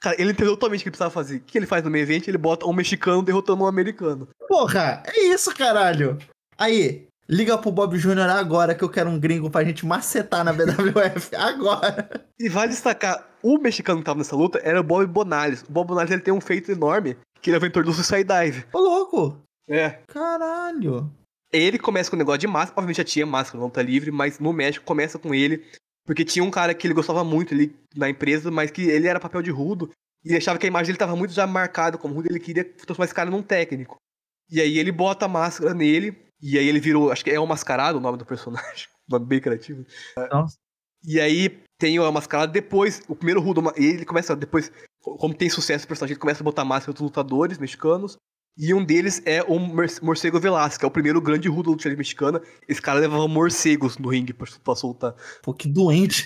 Cara, 0.00 0.14
ele 0.20 0.30
entendeu 0.30 0.52
totalmente 0.54 0.80
o 0.80 0.82
que 0.84 0.88
ele 0.88 0.92
precisava 0.92 1.10
fazer. 1.10 1.38
O 1.38 1.40
que 1.40 1.58
ele 1.58 1.66
faz 1.66 1.82
no 1.82 1.90
meio 1.90 2.02
evento? 2.02 2.28
Ele 2.28 2.38
bota 2.38 2.66
um 2.66 2.72
mexicano 2.72 3.22
derrotando 3.22 3.64
um 3.64 3.66
americano. 3.66 4.28
Porra, 4.46 5.02
é 5.06 5.24
isso, 5.24 5.52
caralho! 5.52 6.18
Aí, 6.56 7.08
liga 7.28 7.58
pro 7.58 7.72
Bob 7.72 7.98
Jr. 7.98 8.30
agora 8.30 8.76
que 8.76 8.84
eu 8.84 8.88
quero 8.88 9.10
um 9.10 9.18
gringo 9.18 9.50
pra 9.50 9.64
gente 9.64 9.84
macetar 9.84 10.44
na 10.44 10.52
BWF. 10.52 11.34
agora! 11.36 12.08
E 12.38 12.48
vale 12.48 12.68
destacar, 12.68 13.26
o 13.42 13.58
mexicano 13.58 13.98
que 13.98 14.04
tava 14.04 14.18
nessa 14.18 14.36
luta 14.36 14.60
era 14.62 14.80
o 14.80 14.84
Bob 14.84 15.04
Bonales. 15.06 15.62
O 15.62 15.72
Bob 15.72 15.88
Bonales 15.88 16.12
ele 16.12 16.22
tem 16.22 16.32
um 16.32 16.40
feito 16.40 16.70
enorme, 16.70 17.16
que 17.40 17.50
ele 17.50 17.56
é 17.56 17.58
o 17.58 17.62
inventor 17.62 17.82
do 17.82 17.92
Suicide 17.92 18.22
Dive. 18.22 18.66
Ô, 18.72 18.78
louco! 18.78 19.42
É. 19.68 19.98
Caralho! 20.06 21.10
Ele 21.52 21.78
começa 21.78 22.08
com 22.08 22.14
o 22.14 22.18
negócio 22.18 22.38
de 22.38 22.46
máscara, 22.46 22.74
obviamente 22.78 22.98
já 22.98 23.04
tinha 23.04 23.26
máscara, 23.26 23.58
não 23.58 23.70
tá 23.70 23.82
livre, 23.82 24.12
mas 24.12 24.38
no 24.38 24.52
México 24.52 24.84
começa 24.84 25.18
com 25.18 25.34
ele 25.34 25.64
porque 26.08 26.24
tinha 26.24 26.42
um 26.42 26.50
cara 26.50 26.72
que 26.72 26.86
ele 26.86 26.94
gostava 26.94 27.22
muito 27.22 27.52
ali 27.52 27.76
na 27.94 28.08
empresa, 28.08 28.50
mas 28.50 28.70
que 28.70 28.80
ele 28.80 29.06
era 29.06 29.20
papel 29.20 29.42
de 29.42 29.50
rudo. 29.50 29.90
E 30.24 30.30
ele 30.30 30.38
achava 30.38 30.58
que 30.58 30.64
a 30.64 30.66
imagem 30.66 30.86
dele 30.86 30.96
estava 30.96 31.14
muito 31.14 31.34
já 31.34 31.46
marcada 31.46 31.98
como 31.98 32.14
rudo. 32.14 32.28
Ele 32.30 32.40
queria 32.40 32.64
transformar 32.64 33.04
esse 33.04 33.14
cara 33.14 33.28
num 33.28 33.42
técnico. 33.42 33.98
E 34.50 34.58
aí 34.58 34.78
ele 34.78 34.90
bota 34.90 35.26
a 35.26 35.28
máscara 35.28 35.74
nele. 35.74 36.18
E 36.40 36.58
aí 36.58 36.66
ele 36.66 36.80
virou. 36.80 37.12
Acho 37.12 37.22
que 37.22 37.30
é 37.30 37.38
o 37.38 37.46
Mascarado 37.46 37.98
o 37.98 38.00
nome 38.00 38.16
do 38.16 38.24
personagem. 38.24 38.86
nome 39.06 39.26
bem 39.26 39.38
criativo. 39.38 39.84
Nossa. 40.32 40.56
E 41.04 41.20
aí 41.20 41.62
tem 41.78 42.00
o 42.00 42.10
Mascarado. 42.10 42.52
Depois, 42.52 43.02
o 43.06 43.14
primeiro 43.14 43.42
rudo. 43.42 43.62
Ele 43.76 44.06
começa 44.06 44.34
depois. 44.34 44.72
Como 45.02 45.34
tem 45.34 45.50
sucesso 45.50 45.84
o 45.84 45.88
personagem, 45.88 46.14
ele 46.14 46.20
começa 46.20 46.42
a 46.42 46.44
botar 46.44 46.64
máscara 46.64 46.94
dos 46.94 47.02
lutadores 47.02 47.58
mexicanos. 47.58 48.16
E 48.58 48.74
um 48.74 48.84
deles 48.84 49.22
é 49.24 49.40
o 49.44 49.56
Morcego 50.02 50.40
Velasco, 50.40 50.80
que 50.80 50.84
é 50.84 50.88
o 50.88 50.90
primeiro 50.90 51.20
grande 51.20 51.48
rudo 51.48 51.66
da 51.66 51.70
luta 51.70 51.96
mexicana. 51.96 52.42
Esse 52.68 52.82
cara 52.82 52.98
levava 52.98 53.28
morcegos 53.28 53.96
no 53.98 54.08
ringue 54.08 54.32
pra, 54.32 54.48
pra 54.64 54.74
soltar. 54.74 55.14
Pô, 55.44 55.54
que 55.54 55.68
doente. 55.68 56.24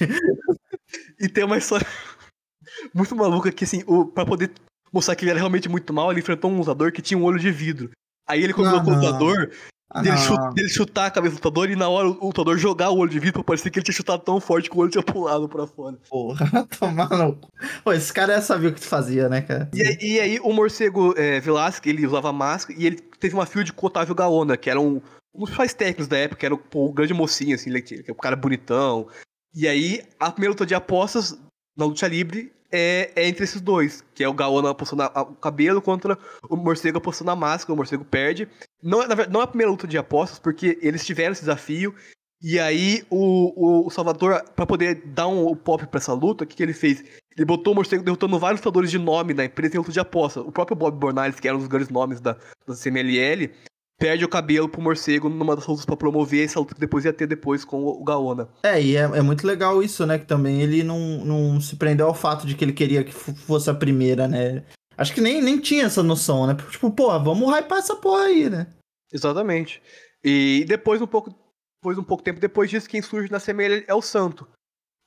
e 1.21 1.29
tem 1.29 1.45
uma 1.45 1.59
história 1.59 1.87
muito 2.95 3.15
maluca 3.15 3.53
que, 3.53 3.65
assim, 3.65 3.85
o, 3.87 4.07
pra 4.07 4.25
poder 4.25 4.51
mostrar 4.91 5.15
que 5.15 5.25
ele 5.25 5.31
era 5.31 5.41
realmente 5.41 5.69
muito 5.69 5.93
mal, 5.93 6.11
ele 6.11 6.21
enfrentou 6.21 6.51
um 6.51 6.57
lutador 6.57 6.91
que 6.91 7.03
tinha 7.03 7.19
um 7.19 7.25
olho 7.25 7.39
de 7.39 7.51
vidro. 7.51 7.91
Aí 8.27 8.43
ele 8.43 8.55
combinou 8.55 8.83
com 8.83 8.93
o 8.93 8.95
lutador 8.95 9.51
Ah, 9.95 10.01
Dele, 10.01 10.17
não. 10.17 10.23
chu- 10.23 10.55
dele 10.55 10.69
chutar 10.71 11.07
a 11.07 11.11
cabeça 11.11 11.35
do 11.35 11.39
lutador 11.39 11.71
e 11.71 11.77
na 11.77 11.89
hora 11.89 12.09
o 12.09 12.27
lutador 12.27 12.57
jogar 12.57 12.91
o 12.91 12.97
olho 12.99 13.11
de 13.11 13.19
vidro 13.19 13.35
pra 13.35 13.45
parecer 13.45 13.71
que 13.71 13.79
ele 13.79 13.85
tinha 13.85 13.95
chutado 13.95 14.23
tão 14.23 14.41
forte 14.41 14.71
que 14.71 14.77
o 14.77 14.81
olho 14.81 14.91
tinha 14.91 15.03
pulado 15.03 15.49
pra 15.49 15.67
fora. 15.67 15.99
Porra, 16.09 16.67
tomar 16.79 17.11
no 17.11 17.37
cu. 17.37 17.49
Pô, 17.85 17.93
esse 17.93 18.13
cara 18.13 18.41
sabia 18.41 18.71
o 18.71 18.73
que 18.73 18.81
tu 18.81 18.87
fazia, 18.87 19.29
né, 19.29 19.43
cara? 19.43 19.69
E, 19.75 19.83
aí- 19.83 19.99
e 20.01 20.21
aí 20.21 20.41
o 20.41 20.53
morcego 20.53 21.13
é, 21.17 21.39
Velasquez, 21.41 21.95
ele 21.95 22.07
usava 22.07 22.33
máscara 22.33 22.79
e 22.81 22.87
ele 22.87 22.97
teve 22.97 23.35
uma 23.35 23.45
field 23.45 23.73
com 23.75 23.85
o 23.87 23.89
Otávio 23.89 24.15
Gaona, 24.15 24.57
que 24.57 24.71
era 24.71 24.81
um, 24.81 24.97
um 25.35 25.41
dos 25.41 25.51
principais 25.51 25.75
técnicos 25.75 26.09
da 26.09 26.17
época, 26.17 26.41
que 26.41 26.47
era 26.47 26.57
pô, 26.57 26.87
o 26.87 26.93
grande 26.93 27.13
mocinho, 27.13 27.55
assim, 27.55 27.69
ele, 27.69 27.83
que 27.83 28.03
é 28.09 28.13
um 28.13 28.17
cara 28.17 28.35
bonitão. 28.37 29.07
E 29.55 29.69
aí, 29.69 30.03
a 30.19 30.31
primeira 30.31 30.53
luta 30.53 30.65
de 30.65 30.75
apostas 30.75 31.39
na 31.77 31.85
luta 31.85 32.09
livre 32.09 32.51
é, 32.73 33.13
é 33.15 33.29
entre 33.29 33.45
esses 33.45 33.61
dois, 33.61 34.03
que 34.15 34.25
é 34.25 34.29
o 34.29 34.33
Gaona 34.33 34.71
apostando 34.71 35.03
o 35.05 35.35
cabelo 35.37 35.83
contra 35.83 36.19
o 36.49 36.57
morcego 36.57 36.99
apostando 36.99 37.31
a 37.31 37.37
máscara, 37.37 37.75
o 37.75 37.77
morcego 37.77 38.05
perde. 38.05 38.49
Não, 38.83 39.03
é- 39.03 39.07
verdade, 39.09 39.31
não 39.31 39.41
é 39.41 39.45
a 39.45 39.47
primeira 39.47 39.71
luta 39.71 39.87
de 39.87 39.99
apostas, 39.99 40.39
porque 40.39 40.79
eles 40.83 41.05
tiveram 41.05 41.33
esse 41.33 41.43
desafio, 41.43 41.95
e 42.43 42.59
aí 42.59 43.05
o, 43.09 43.85
o, 43.85 43.87
o 43.87 43.91
Salvador, 43.91 44.43
pra 44.57 44.67
poder 44.67 45.03
dar 45.07 45.29
um 45.29 45.55
pop 45.55 45.87
pra 45.87 45.99
essa 45.99 46.13
luta, 46.13 46.43
o 46.43 46.47
que, 46.47 46.57
que 46.57 46.63
ele 46.63 46.73
fez? 46.73 47.05
Ele 47.37 47.45
botou 47.47 47.73
o 47.73 47.77
morcego 47.77 48.03
derrotando 48.03 48.39
vários 48.39 48.61
lutadores 48.61 48.91
de 48.91 48.99
nome 48.99 49.33
da 49.33 49.45
empresa 49.45 49.77
em 49.77 49.79
luta 49.79 49.93
de 49.93 50.01
aposta. 50.01 50.41
O 50.41 50.51
próprio 50.51 50.77
Bob 50.77 50.99
Bornales, 50.99 51.39
que 51.39 51.47
era 51.47 51.57
um 51.57 51.61
dos 51.61 51.69
grandes 51.69 51.89
nomes 51.89 52.21
da, 52.21 52.37
da 52.67 52.75
CMLL, 52.75 53.51
perde 53.99 54.25
o 54.25 54.29
cabelo 54.29 54.69
pro 54.69 54.83
morcego 54.83 55.29
numa 55.29 55.55
das 55.55 55.67
lutas 55.67 55.85
pra 55.85 55.97
promover 55.97 56.45
essa 56.45 56.59
luta 56.59 56.75
que 56.75 56.81
depois 56.81 57.05
ia 57.05 57.13
ter 57.13 57.27
depois 57.27 57.65
com 57.65 57.85
o, 57.85 58.03
Gaona. 58.05 58.49
É, 58.63 58.81
e 58.81 58.97
é, 58.97 59.03
é 59.03 59.23
muito 59.23 59.47
legal 59.47 59.83
isso, 59.83 60.05
né? 60.07 60.19
Que 60.19 60.27
também 60.27 60.61
ele 60.61 60.83
não, 60.83 60.99
não 61.25 61.61
se 61.61 61.77
prendeu 61.77 62.07
ao 62.07 62.15
fato 62.15 62.47
de 62.47 62.55
que 62.55 62.65
ele 62.65 62.73
queria 62.73 63.05
que 63.05 63.13
fosse 63.13 63.71
a 63.71 63.75
primeira, 63.75 64.27
né? 64.27 64.65
Acho 64.97 65.15
que 65.15 65.21
nem, 65.21 65.41
nem 65.41 65.59
tinha 65.59 65.85
essa 65.85 66.03
noção, 66.03 66.47
né? 66.47 66.57
Tipo, 66.71 66.91
pô, 66.91 67.09
vamos 67.21 67.49
hypar 67.53 67.79
essa 67.79 67.97
porra 67.97 68.25
aí, 68.25 68.51
né? 68.51 68.67
Exatamente. 69.13 69.81
E 70.25 70.65
depois, 70.69 71.01
um 71.01 71.07
pouco, 71.07 71.35
depois, 71.81 71.99
um 71.99 72.05
pouco 72.05 72.23
tempo 72.23 72.41
depois 72.41 72.71
disso, 72.71 72.89
quem 72.89 73.03
surge 73.03 73.31
na 73.31 73.41
CMLL 73.41 73.85
é 73.87 73.95
o 73.95 74.03
Santo. 74.03 74.47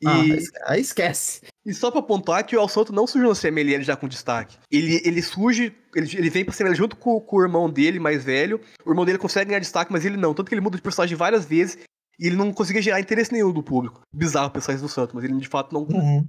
E, 0.02 0.08
Ah, 0.08 0.14
aí 0.22 0.30
esque- 0.32 0.60
aí 0.66 0.82
esquece. 0.82 1.42
e 1.66 1.74
só 1.74 1.90
pra 1.90 2.02
pontuar 2.02 2.46
que 2.46 2.56
o 2.58 2.68
Santo 2.68 2.92
não 2.92 3.08
surgiu 3.08 3.30
na 3.30 3.36
CMLL 3.36 3.82
já 3.84 3.96
com 3.96 4.08
destaque. 4.08 4.58
Ele, 4.70 5.02
ele 5.06 5.22
surge, 5.22 5.74
ele, 5.96 6.18
ele 6.18 6.30
vem 6.30 6.44
pra 6.44 6.54
CMLL 6.54 6.76
junto 6.76 6.96
com, 6.98 7.20
com 7.22 7.38
o 7.38 7.42
irmão 7.42 7.70
dele, 7.70 8.00
mais 8.00 8.24
velho. 8.24 8.60
O 8.86 8.92
irmão 8.92 9.06
dele 9.06 9.18
consegue 9.18 9.50
ganhar 9.50 9.60
destaque, 9.60 9.92
mas 9.92 10.04
ele 10.06 10.18
não. 10.18 10.34
Tanto 10.34 10.50
que 10.50 10.54
ele 10.54 10.62
muda 10.62 10.76
de 10.76 10.84
personagem 10.84 11.16
várias 11.16 11.46
vezes 11.46 11.78
e 12.20 12.28
ele 12.28 12.36
não 12.36 12.52
conseguia 12.52 12.82
gerar 12.82 13.00
interesse 13.00 13.32
nenhum 13.32 13.52
do 13.54 13.64
público. 13.64 14.02
Bizarro 14.14 14.48
o 14.48 14.52
personagem 14.52 14.86
do 14.86 14.92
Santo, 14.92 15.16
mas 15.16 15.24
ele 15.24 15.38
de 15.38 15.48
fato 15.48 15.74
não, 15.74 15.84
Uhum. 15.84 16.28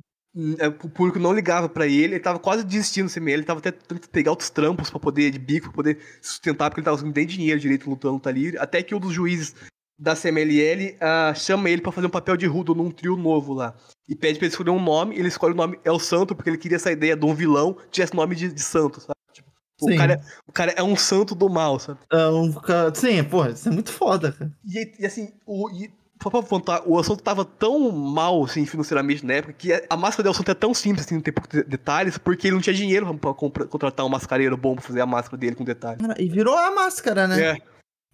é, 0.58 0.68
o 0.68 0.72
público 0.90 1.18
não 1.18 1.32
ligava 1.32 1.68
pra 1.68 1.86
ele, 1.86 2.14
ele 2.14 2.20
tava 2.20 2.38
quase 2.38 2.62
desistindo 2.64 3.06
do 3.06 3.10
CML, 3.12 3.38
ele 3.40 3.44
tava 3.46 3.58
até 3.60 3.72
tentando 3.72 4.08
pegar 4.08 4.30
outros 4.30 4.50
trampos 4.50 4.90
pra 4.90 5.00
poder, 5.00 5.30
de 5.32 5.38
bico, 5.40 5.66
pra 5.66 5.74
poder 5.74 5.98
sustentar, 6.22 6.70
porque 6.70 6.80
ele 6.80 6.84
tava 6.84 6.96
conseguindo 6.96 7.18
nem 7.18 7.26
dinheiro 7.26 7.60
direito 7.60 7.88
lutando 7.90 8.14
luta 8.14 8.30
livre, 8.30 8.58
até 8.58 8.82
que 8.82 8.94
um 8.94 9.00
dos 9.00 9.12
juízes 9.12 9.54
da 9.98 10.14
CMLL 10.14 10.96
ah, 11.00 11.32
chama 11.34 11.70
ele 11.70 11.80
pra 11.82 11.92
fazer 11.92 12.06
um 12.06 12.10
papel 12.10 12.36
de 12.36 12.46
rudo 12.46 12.74
num 12.74 12.90
trio 12.90 13.16
novo 13.16 13.52
lá. 13.54 13.74
E 14.08 14.14
pede 14.14 14.38
pra 14.38 14.46
ele 14.46 14.52
escolher 14.52 14.70
um 14.70 14.82
nome, 14.82 15.16
ele 15.18 15.28
escolhe 15.28 15.54
o 15.54 15.56
nome 15.56 15.78
El 15.84 15.98
Santo, 15.98 16.34
porque 16.34 16.50
ele 16.50 16.58
queria 16.58 16.76
essa 16.76 16.92
ideia 16.92 17.16
de 17.16 17.24
um 17.24 17.34
vilão 17.34 17.74
que 17.74 17.88
tivesse 17.90 18.14
nome 18.14 18.34
de, 18.36 18.52
de 18.52 18.62
santo, 18.62 19.00
sabe? 19.00 19.14
Tipo, 19.32 19.48
o, 19.80 19.96
cara, 19.96 20.12
é- 20.14 20.20
o 20.46 20.52
cara 20.52 20.72
é 20.76 20.82
um 20.82 20.96
santo 20.96 21.34
do 21.34 21.48
mal, 21.48 21.78
sabe? 21.78 21.98
Então, 22.06 22.52
ca- 22.52 22.92
sim, 22.94 23.22
porra, 23.24 23.50
isso 23.50 23.68
é 23.68 23.72
muito 23.72 23.90
foda, 23.92 24.32
cara. 24.32 24.52
E, 24.64 25.02
e 25.02 25.06
assim, 25.06 25.32
o, 25.46 25.68
e, 25.70 25.90
só 26.22 26.30
pra 26.30 26.42
contar, 26.42 26.82
o 26.86 26.98
assunto 26.98 27.22
tava 27.22 27.44
tão 27.44 27.90
mal, 27.90 28.44
assim, 28.44 28.64
financeiramente 28.64 29.24
na 29.26 29.34
época, 29.34 29.52
que 29.54 29.72
a 29.90 29.96
máscara 29.96 30.22
do 30.24 30.30
assunto 30.30 30.50
é 30.50 30.54
tão 30.54 30.72
simples, 30.72 31.04
assim, 31.04 31.16
não 31.16 31.22
tem 31.22 31.32
poucos 31.34 31.50
de- 31.50 31.64
detalhes, 31.64 32.16
porque 32.16 32.46
ele 32.46 32.54
não 32.54 32.62
tinha 32.62 32.74
dinheiro 32.74 33.12
pra 33.18 33.34
compra- 33.34 33.66
contratar 33.66 34.06
um 34.06 34.08
mascareiro 34.08 34.56
bom 34.56 34.74
pra 34.76 34.84
fazer 34.84 35.00
a 35.00 35.06
máscara 35.06 35.36
dele 35.36 35.56
com 35.56 35.64
detalhes. 35.64 36.00
E 36.18 36.28
virou 36.28 36.56
a 36.56 36.70
máscara, 36.74 37.26
né? 37.26 37.42
É, 37.42 37.56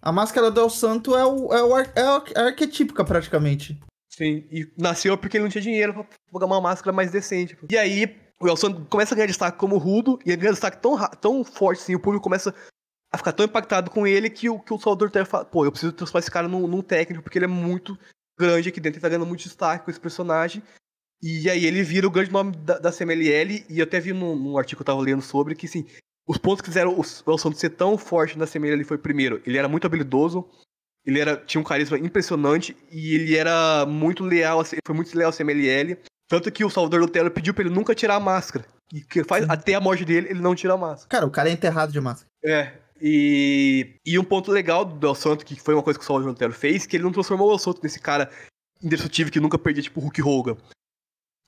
A 0.03 0.11
máscara 0.11 0.51
do 0.51 0.59
El 0.59 0.69
Santo 0.69 1.15
é, 1.15 1.25
o, 1.25 1.53
é, 1.53 1.63
o 1.63 1.73
ar- 1.73 1.91
é, 1.95 2.01
é 2.41 2.41
arquetípica, 2.47 3.05
praticamente. 3.05 3.79
sim. 4.11 4.45
E 4.51 4.69
nasceu 4.77 5.17
porque 5.17 5.37
ele 5.37 5.43
não 5.45 5.49
tinha 5.51 5.61
dinheiro 5.61 5.93
pra 5.93 6.05
pagar 6.31 6.45
uma 6.45 6.59
máscara 6.61 6.91
mais 6.91 7.09
decente. 7.09 7.57
E 7.71 7.77
aí, 7.77 8.15
o 8.41 8.47
Elson 8.47 8.85
começa 8.85 9.13
a 9.13 9.15
ganhar 9.15 9.27
destaque 9.27 9.57
como 9.57 9.77
rudo, 9.77 10.19
e 10.25 10.29
ele 10.31 10.41
ganha 10.41 10.51
destaque 10.51 10.77
tão, 10.81 10.97
tão 11.21 11.43
forte, 11.43 11.81
assim, 11.81 11.95
o 11.95 11.99
público 11.99 12.21
começa 12.23 12.53
a 13.13 13.17
ficar 13.17 13.31
tão 13.31 13.45
impactado 13.45 13.89
com 13.89 14.05
ele 14.05 14.29
que 14.29 14.49
o, 14.49 14.59
que 14.59 14.73
o 14.73 14.79
Salvador 14.79 15.09
Terra 15.09 15.25
fala, 15.25 15.45
pô, 15.45 15.63
eu 15.63 15.71
preciso 15.71 15.93
transformar 15.93 16.19
esse 16.19 16.31
cara 16.31 16.47
num, 16.49 16.67
num 16.67 16.81
técnico, 16.81 17.23
porque 17.23 17.37
ele 17.37 17.45
é 17.45 17.47
muito 17.47 17.97
grande 18.37 18.67
aqui 18.69 18.81
dentro, 18.81 18.97
ele 18.97 19.01
tá 19.01 19.07
ganhando 19.07 19.25
muito 19.25 19.43
destaque 19.43 19.85
com 19.85 19.91
esse 19.91 19.99
personagem. 19.99 20.61
E 21.21 21.49
aí 21.49 21.65
ele 21.65 21.81
vira 21.83 22.05
o 22.05 22.11
grande 22.11 22.31
nome 22.31 22.51
da, 22.57 22.77
da 22.77 22.91
CMLL, 22.91 23.65
e 23.69 23.79
eu 23.79 23.83
até 23.85 24.01
vi 24.01 24.11
num, 24.11 24.35
num 24.35 24.57
artigo 24.57 24.79
que 24.79 24.81
eu 24.81 24.85
tava 24.85 24.99
lendo 24.99 25.21
sobre, 25.21 25.55
que 25.55 25.65
assim, 25.65 25.85
os 26.27 26.37
pontos 26.37 26.61
que 26.61 26.69
fizeram 26.69 26.97
o, 26.97 27.03
Santos 27.37 27.59
ser 27.59 27.71
tão 27.71 27.97
forte 27.97 28.37
na 28.37 28.47
CMLL 28.47 28.83
foi, 28.83 28.97
primeiro, 28.97 29.41
ele 29.45 29.57
era 29.57 29.67
muito 29.67 29.85
habilidoso, 29.85 30.45
ele 31.05 31.19
era, 31.19 31.35
tinha 31.35 31.59
um 31.59 31.65
carisma 31.65 31.97
impressionante, 31.97 32.75
e 32.89 33.15
ele 33.15 33.35
era 33.35 33.85
muito 33.85 34.23
leal, 34.23 34.63
foi 34.63 34.95
muito 34.95 35.15
leal 35.17 35.31
ao 35.31 35.37
CMLL, 35.37 35.97
tanto 36.27 36.51
que 36.51 36.63
o 36.63 36.69
Salvador 36.69 37.01
Lutero 37.01 37.29
pediu 37.29 37.53
pra 37.53 37.65
ele 37.65 37.73
nunca 37.73 37.93
tirar 37.93 38.15
a 38.15 38.19
máscara. 38.19 38.65
E 38.93 39.01
que 39.01 39.23
faz, 39.23 39.49
até 39.49 39.73
a 39.73 39.81
morte 39.81 40.05
dele, 40.05 40.29
ele 40.29 40.39
não 40.39 40.55
tira 40.55 40.73
a 40.73 40.77
máscara. 40.77 41.09
Cara, 41.09 41.25
o 41.25 41.31
cara 41.31 41.49
é 41.49 41.51
enterrado 41.51 41.91
de 41.91 41.99
máscara. 41.99 42.29
É. 42.43 42.73
E, 43.01 43.95
e 44.05 44.17
um 44.17 44.23
ponto 44.23 44.51
legal 44.51 44.85
do 44.85 45.05
El 45.05 45.15
Santo, 45.15 45.43
que 45.43 45.59
foi 45.59 45.73
uma 45.73 45.83
coisa 45.83 45.99
que 45.99 46.05
o 46.05 46.07
Salvador 46.07 46.29
Lutero 46.29 46.53
fez, 46.53 46.85
que 46.85 46.95
ele 46.95 47.03
não 47.03 47.11
transformou 47.11 47.49
o 47.49 47.51
El 47.51 47.59
Santo 47.59 47.81
nesse 47.83 47.99
cara 47.99 48.29
indestrutível 48.81 49.31
que 49.31 49.39
nunca 49.39 49.57
perdia, 49.57 49.83
tipo 49.83 49.99
o 49.99 50.03
Hulk 50.03 50.21
Hogan. 50.21 50.57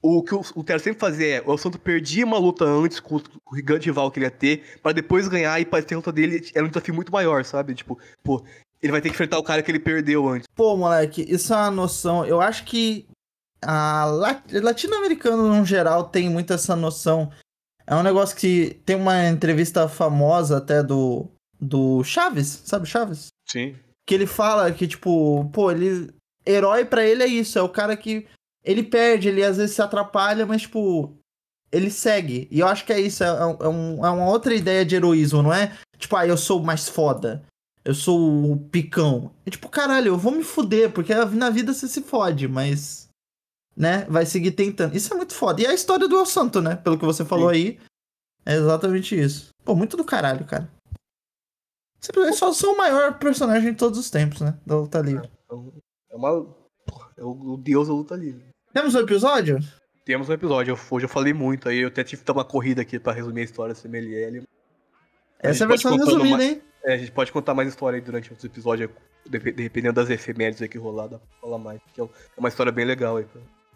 O 0.07 0.21
que 0.21 0.35
o 0.35 0.43
Lutero 0.55 0.79
sempre 0.79 0.99
fazia 0.99 1.37
é, 1.37 1.41
o 1.41 1.51
El 1.51 1.57
Santo 1.57 1.79
perdia 1.79 2.25
uma 2.25 2.37
luta 2.37 2.63
antes 2.65 2.99
com 2.99 3.15
o 3.15 3.55
gigante 3.55 3.87
rival 3.87 4.11
que 4.11 4.19
ele 4.19 4.25
ia 4.27 4.31
ter, 4.31 4.63
pra 4.83 4.91
depois 4.91 5.27
ganhar 5.27 5.59
e 5.59 5.65
parecer 5.65 5.87
que 5.87 5.93
a 5.95 5.97
luta 5.97 6.11
dele 6.11 6.47
era 6.53 6.63
um 6.65 6.69
desafio 6.69 6.93
muito 6.93 7.11
maior, 7.11 7.43
sabe? 7.43 7.73
Tipo, 7.73 7.97
pô, 8.23 8.43
ele 8.83 8.91
vai 8.91 9.01
ter 9.01 9.09
que 9.09 9.15
enfrentar 9.15 9.39
o 9.39 9.43
cara 9.43 9.63
que 9.63 9.71
ele 9.71 9.79
perdeu 9.79 10.27
antes. 10.27 10.47
Pô, 10.55 10.77
moleque, 10.77 11.25
isso 11.27 11.53
é 11.53 11.57
uma 11.57 11.71
noção. 11.71 12.23
Eu 12.25 12.39
acho 12.39 12.65
que 12.65 13.07
a 13.63 14.05
la- 14.05 14.43
latino-americano, 14.51 15.47
no 15.55 15.65
geral, 15.65 16.03
tem 16.03 16.29
muito 16.29 16.53
essa 16.53 16.75
noção. 16.75 17.31
É 17.87 17.95
um 17.95 18.03
negócio 18.03 18.35
que 18.37 18.79
tem 18.85 18.95
uma 18.95 19.27
entrevista 19.27 19.87
famosa 19.87 20.57
até 20.57 20.83
do, 20.83 21.27
do 21.59 22.03
Chaves, 22.03 22.61
sabe 22.65 22.85
Chaves? 22.85 23.27
Sim. 23.47 23.75
Que 24.07 24.13
ele 24.13 24.27
fala 24.27 24.71
que, 24.71 24.87
tipo, 24.87 25.49
pô, 25.51 25.71
ele. 25.71 26.13
Herói 26.45 26.85
pra 26.85 27.03
ele 27.03 27.23
é 27.23 27.27
isso, 27.27 27.57
é 27.57 27.61
o 27.63 27.69
cara 27.69 27.97
que. 27.97 28.27
Ele 28.65 28.81
perde, 28.83 29.27
ele 29.29 29.43
às 29.43 29.57
vezes 29.57 29.75
se 29.75 29.81
atrapalha, 29.81 30.45
mas, 30.45 30.63
tipo. 30.63 31.15
Ele 31.71 31.89
segue. 31.91 32.47
E 32.51 32.59
eu 32.59 32.67
acho 32.67 32.85
que 32.85 32.93
é 32.93 32.99
isso, 32.99 33.23
é, 33.23 33.27
é 33.27 33.67
um- 33.67 34.05
é 34.05 34.09
uma 34.09 34.29
outra 34.29 34.53
ideia 34.55 34.85
de 34.85 34.95
heroísmo, 34.95 35.41
não 35.43 35.53
é? 35.53 35.75
Tipo, 35.97 36.15
ah, 36.15 36.25
eu 36.25 36.37
sou 36.37 36.61
mais 36.63 36.87
foda. 36.87 37.43
Eu 37.83 37.93
sou 37.93 38.51
o 38.51 38.57
picão. 38.69 39.31
É 39.45 39.49
tipo, 39.49 39.67
caralho, 39.69 40.07
eu 40.09 40.17
vou 40.17 40.31
me 40.31 40.43
fuder, 40.43 40.91
porque 40.91 41.13
na 41.13 41.49
vida 41.49 41.73
você 41.73 41.87
se 41.87 42.01
fode, 42.01 42.47
mas. 42.47 43.07
Né? 43.75 44.05
Vai 44.05 44.25
seguir 44.25 44.51
tentando. 44.51 44.95
Isso 44.95 45.13
é 45.13 45.17
muito 45.17 45.33
foda. 45.33 45.61
E 45.61 45.67
a 45.67 45.73
história 45.73 46.07
do 46.07 46.17
El 46.17 46.25
Santo, 46.25 46.61
né? 46.61 46.75
Pelo 46.77 46.97
que 46.97 47.05
você 47.05 47.25
falou 47.25 47.49
aí. 47.49 47.77
É 48.45 48.55
exatamente 48.55 49.19
isso. 49.19 49.49
Pô, 49.65 49.75
muito 49.75 49.97
do 49.97 50.03
caralho, 50.05 50.45
cara. 50.45 50.71
Eles 52.15 52.37
só 52.37 52.53
são 52.53 52.73
o 52.73 52.77
maior 52.77 53.17
personagem 53.17 53.71
de 53.71 53.77
todos 53.77 53.97
os 53.99 54.09
tempos, 54.09 54.39
né? 54.41 54.57
Da 54.65 54.77
luta 54.77 54.99
livre. 54.99 55.29
É 56.11 56.15
uma. 56.15 56.55
É 57.17 57.23
o 57.23 57.57
deus 57.57 57.87
da 57.87 57.93
luta 57.93 58.15
livre. 58.15 58.45
Temos 58.75 58.93
um 58.93 58.99
episódio? 58.99 59.57
Temos 60.03 60.27
um 60.27 60.33
episódio, 60.33 60.77
hoje 60.91 61.05
eu 61.05 61.09
falei 61.09 61.33
muito 61.33 61.69
aí, 61.69 61.79
eu 61.79 61.87
até 61.87 62.03
tive 62.03 62.23
que 62.23 62.27
dar 62.27 62.33
uma 62.33 62.43
corrida 62.43 62.81
aqui 62.81 62.99
pra 62.99 63.13
resumir 63.13 63.39
a 63.39 63.43
história 63.45 63.73
da 63.73 63.79
CMLL. 63.79 64.43
Essa 65.39 65.63
é 65.63 65.65
a 65.65 65.67
versão 65.69 65.95
resumida, 65.95 66.37
mais- 66.37 66.49
hein? 66.49 66.61
É, 66.83 66.95
a 66.95 66.97
gente 66.97 67.13
pode 67.13 67.31
contar 67.31 67.53
mais 67.53 67.69
história 67.69 67.95
aí 67.95 68.01
durante 68.01 68.29
outros 68.31 68.43
episódios, 68.43 68.89
dep- 69.29 69.55
dependendo 69.55 69.93
das 69.93 70.09
efemérides 70.09 70.61
aí 70.61 70.67
que 70.67 70.77
rolar, 70.77 71.07
dá 71.07 71.19
pra 71.19 71.27
falar 71.39 71.57
mais. 71.57 71.79
Que 71.93 72.01
é 72.01 72.03
é 72.03 72.07
uma 72.37 72.49
história 72.49 72.69
bem 72.69 72.83
legal 72.83 73.15
aí. 73.15 73.25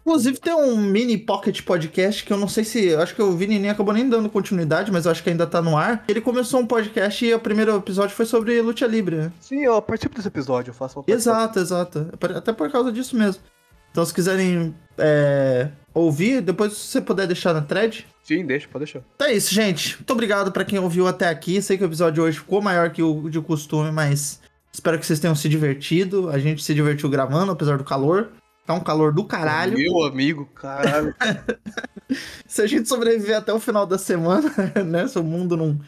Inclusive 0.04 0.38
tem 0.38 0.52
um 0.54 0.76
mini 0.76 1.16
pocket 1.16 1.62
podcast 1.62 2.22
que 2.22 2.30
eu 2.34 2.36
não 2.36 2.46
sei 2.46 2.64
se. 2.64 2.94
Acho 2.94 3.14
que 3.14 3.22
o 3.22 3.32
Vini 3.34 3.58
nem 3.58 3.70
acabou 3.70 3.94
nem 3.94 4.06
dando 4.06 4.28
continuidade, 4.28 4.92
mas 4.92 5.06
eu 5.06 5.12
acho 5.12 5.22
que 5.22 5.30
ainda 5.30 5.46
tá 5.46 5.62
no 5.62 5.78
ar. 5.78 6.04
Ele 6.08 6.20
começou 6.20 6.60
um 6.60 6.66
podcast 6.66 7.24
e 7.24 7.32
o 7.32 7.40
primeiro 7.40 7.74
episódio 7.76 8.14
foi 8.14 8.26
sobre 8.26 8.60
luta 8.60 8.86
livre, 8.86 9.16
né? 9.16 9.32
Sim, 9.40 9.62
eu 9.62 9.80
participo 9.80 10.14
desse 10.14 10.28
episódio, 10.28 10.70
eu 10.70 10.74
faço 10.74 11.00
uma. 11.00 11.04
Exato, 11.08 11.58
exato. 11.58 12.10
Até 12.36 12.52
por 12.52 12.70
causa 12.70 12.92
disso 12.92 13.16
mesmo. 13.16 13.42
Então, 13.90 14.04
se 14.04 14.14
quiserem 14.14 14.74
é, 14.96 15.68
ouvir, 15.92 16.40
depois 16.40 16.72
se 16.72 16.86
você 16.86 17.00
puder 17.00 17.26
deixar 17.26 17.52
na 17.52 17.62
thread. 17.62 18.06
Sim, 18.22 18.44
deixa, 18.46 18.68
pode 18.68 18.84
deixar. 18.84 19.02
Então 19.16 19.26
é 19.26 19.32
isso, 19.32 19.52
gente. 19.52 19.96
Muito 19.96 20.12
obrigado 20.12 20.52
pra 20.52 20.64
quem 20.64 20.78
ouviu 20.78 21.08
até 21.08 21.28
aqui. 21.28 21.60
Sei 21.60 21.76
que 21.76 21.84
o 21.84 21.86
episódio 21.86 22.14
de 22.14 22.20
hoje 22.20 22.38
ficou 22.38 22.62
maior 22.62 22.90
que 22.90 23.02
o 23.02 23.28
de 23.28 23.40
costume, 23.40 23.90
mas 23.90 24.40
espero 24.72 24.98
que 24.98 25.06
vocês 25.06 25.18
tenham 25.18 25.34
se 25.34 25.48
divertido. 25.48 26.30
A 26.30 26.38
gente 26.38 26.62
se 26.62 26.74
divertiu 26.74 27.08
gravando, 27.08 27.52
apesar 27.52 27.76
do 27.76 27.84
calor. 27.84 28.30
Tá 28.66 28.74
um 28.74 28.80
calor 28.80 29.12
do 29.12 29.24
caralho. 29.24 29.76
Meu 29.76 30.04
amigo, 30.04 30.46
caralho. 30.54 31.14
Se 32.46 32.62
a 32.62 32.66
gente 32.66 32.88
sobreviver 32.88 33.36
até 33.36 33.52
o 33.52 33.58
final 33.58 33.84
da 33.84 33.98
semana, 33.98 34.52
né? 34.86 35.08
Se 35.08 35.18
o 35.18 35.24
mundo 35.24 35.56
não 35.56 35.80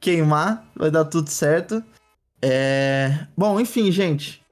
queimar, 0.00 0.66
vai 0.74 0.90
dar 0.90 1.04
tudo 1.04 1.30
certo. 1.30 1.82
É... 2.42 3.26
Bom, 3.36 3.60
enfim, 3.60 3.92
gente. 3.92 4.42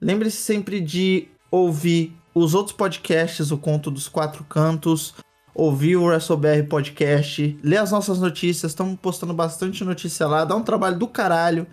Lembre-se 0.00 0.36
sempre 0.36 0.80
de 0.80 1.26
ouvir 1.50 2.14
os 2.34 2.54
outros 2.54 2.76
podcasts, 2.76 3.50
o 3.50 3.58
Conto 3.58 3.90
dos 3.90 4.08
Quatro 4.08 4.42
Cantos, 4.44 5.14
ouvir 5.54 5.96
o 5.96 6.04
WrestleBR 6.04 6.64
Podcast, 6.64 7.58
ler 7.62 7.76
as 7.76 7.92
nossas 7.92 8.18
notícias, 8.18 8.72
estamos 8.72 8.98
postando 9.00 9.32
bastante 9.32 9.84
notícia 9.84 10.26
lá, 10.26 10.44
dá 10.44 10.56
um 10.56 10.62
trabalho 10.62 10.98
do 10.98 11.06
caralho. 11.06 11.66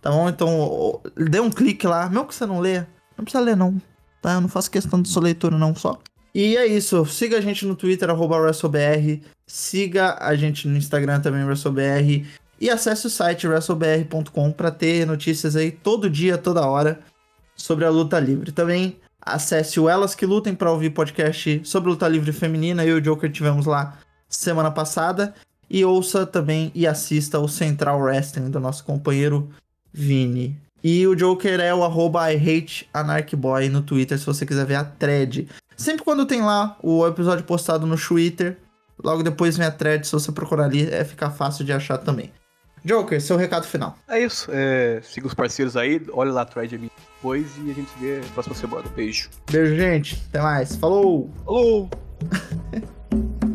Tá 0.00 0.10
bom? 0.10 0.28
Então, 0.28 1.00
dê 1.16 1.40
um 1.40 1.50
clique 1.50 1.86
lá. 1.86 2.08
Mesmo 2.08 2.26
que 2.26 2.34
você 2.34 2.46
não 2.46 2.60
lê, 2.60 2.80
não 3.16 3.24
precisa 3.24 3.42
ler, 3.42 3.56
não. 3.56 3.80
Tá? 4.22 4.34
Eu 4.34 4.40
não 4.40 4.48
faço 4.48 4.70
questão 4.70 5.00
de 5.02 5.08
sua 5.08 5.22
leitura, 5.22 5.58
não, 5.58 5.74
só. 5.74 5.98
E 6.34 6.56
é 6.56 6.66
isso. 6.66 7.04
Siga 7.06 7.38
a 7.38 7.40
gente 7.40 7.66
no 7.66 7.74
Twitter, 7.74 8.08
arroba 8.08 8.36
WrestleBR. 8.36 9.22
Siga 9.46 10.16
a 10.20 10.34
gente 10.36 10.68
no 10.68 10.76
Instagram 10.76 11.20
também, 11.20 11.44
WrestleBR. 11.44 12.26
E 12.60 12.70
acesse 12.70 13.06
o 13.06 13.10
site 13.10 13.46
wrestlebr.com 13.46 14.52
para 14.52 14.70
ter 14.70 15.06
notícias 15.06 15.56
aí 15.56 15.70
todo 15.70 16.10
dia, 16.10 16.38
toda 16.38 16.66
hora 16.66 17.00
sobre 17.56 17.84
a 17.84 17.90
luta 17.90 18.18
livre. 18.18 18.52
Também 18.52 18.96
acesse 19.32 19.78
o 19.80 19.88
Elas 19.88 20.14
que 20.14 20.26
Lutem 20.26 20.54
para 20.54 20.70
ouvir 20.70 20.90
podcast 20.90 21.60
sobre 21.64 21.90
luta 21.90 22.08
livre 22.08 22.32
feminina. 22.32 22.84
Eu 22.84 22.96
e 22.96 23.00
o 23.00 23.02
Joker 23.02 23.30
tivemos 23.30 23.66
lá 23.66 23.98
semana 24.28 24.70
passada. 24.70 25.34
E 25.70 25.84
ouça 25.84 26.24
também 26.26 26.72
e 26.74 26.86
assista 26.86 27.38
o 27.38 27.48
Central 27.48 28.00
Wrestling 28.00 28.50
do 28.50 28.58
nosso 28.58 28.84
companheiro 28.84 29.50
Vini. 29.92 30.56
E 30.82 31.06
o 31.06 31.14
Joker 31.14 31.60
é 31.60 31.74
o 31.74 31.84
arroba 31.84 32.32
I 32.32 32.36
hate 32.36 32.88
Anarchboy 32.94 33.68
no 33.68 33.82
Twitter, 33.82 34.18
se 34.18 34.24
você 34.24 34.46
quiser 34.46 34.64
ver 34.64 34.76
a 34.76 34.84
thread. 34.84 35.48
Sempre 35.76 36.04
quando 36.04 36.24
tem 36.24 36.40
lá 36.42 36.76
o 36.82 37.06
episódio 37.06 37.44
postado 37.44 37.86
no 37.86 37.98
Twitter, 37.98 38.56
logo 39.02 39.22
depois 39.22 39.56
vem 39.56 39.66
a 39.66 39.70
thread, 39.70 40.06
se 40.06 40.12
você 40.12 40.32
procurar 40.32 40.64
ali, 40.64 40.88
é 40.88 41.04
ficar 41.04 41.30
fácil 41.30 41.64
de 41.64 41.72
achar 41.72 41.98
também. 41.98 42.32
Joker, 42.84 43.20
seu 43.20 43.36
recado 43.36 43.66
final. 43.66 43.96
É 44.08 44.20
isso. 44.20 44.50
É, 44.52 45.00
siga 45.02 45.26
os 45.26 45.34
parceiros 45.34 45.76
aí, 45.76 46.00
olha 46.12 46.32
lá 46.32 46.42
atrás 46.42 46.68
de 46.68 46.78
mim 46.78 46.90
depois 47.16 47.46
e 47.64 47.70
a 47.70 47.74
gente 47.74 47.90
se 47.90 47.98
vê 47.98 48.20
na 48.20 48.32
próxima 48.32 48.54
semana. 48.54 48.84
Beijo. 48.94 49.28
Beijo, 49.50 49.76
gente. 49.76 50.22
Até 50.28 50.40
mais. 50.40 50.76
Falou! 50.76 51.30
Falou! 51.44 51.90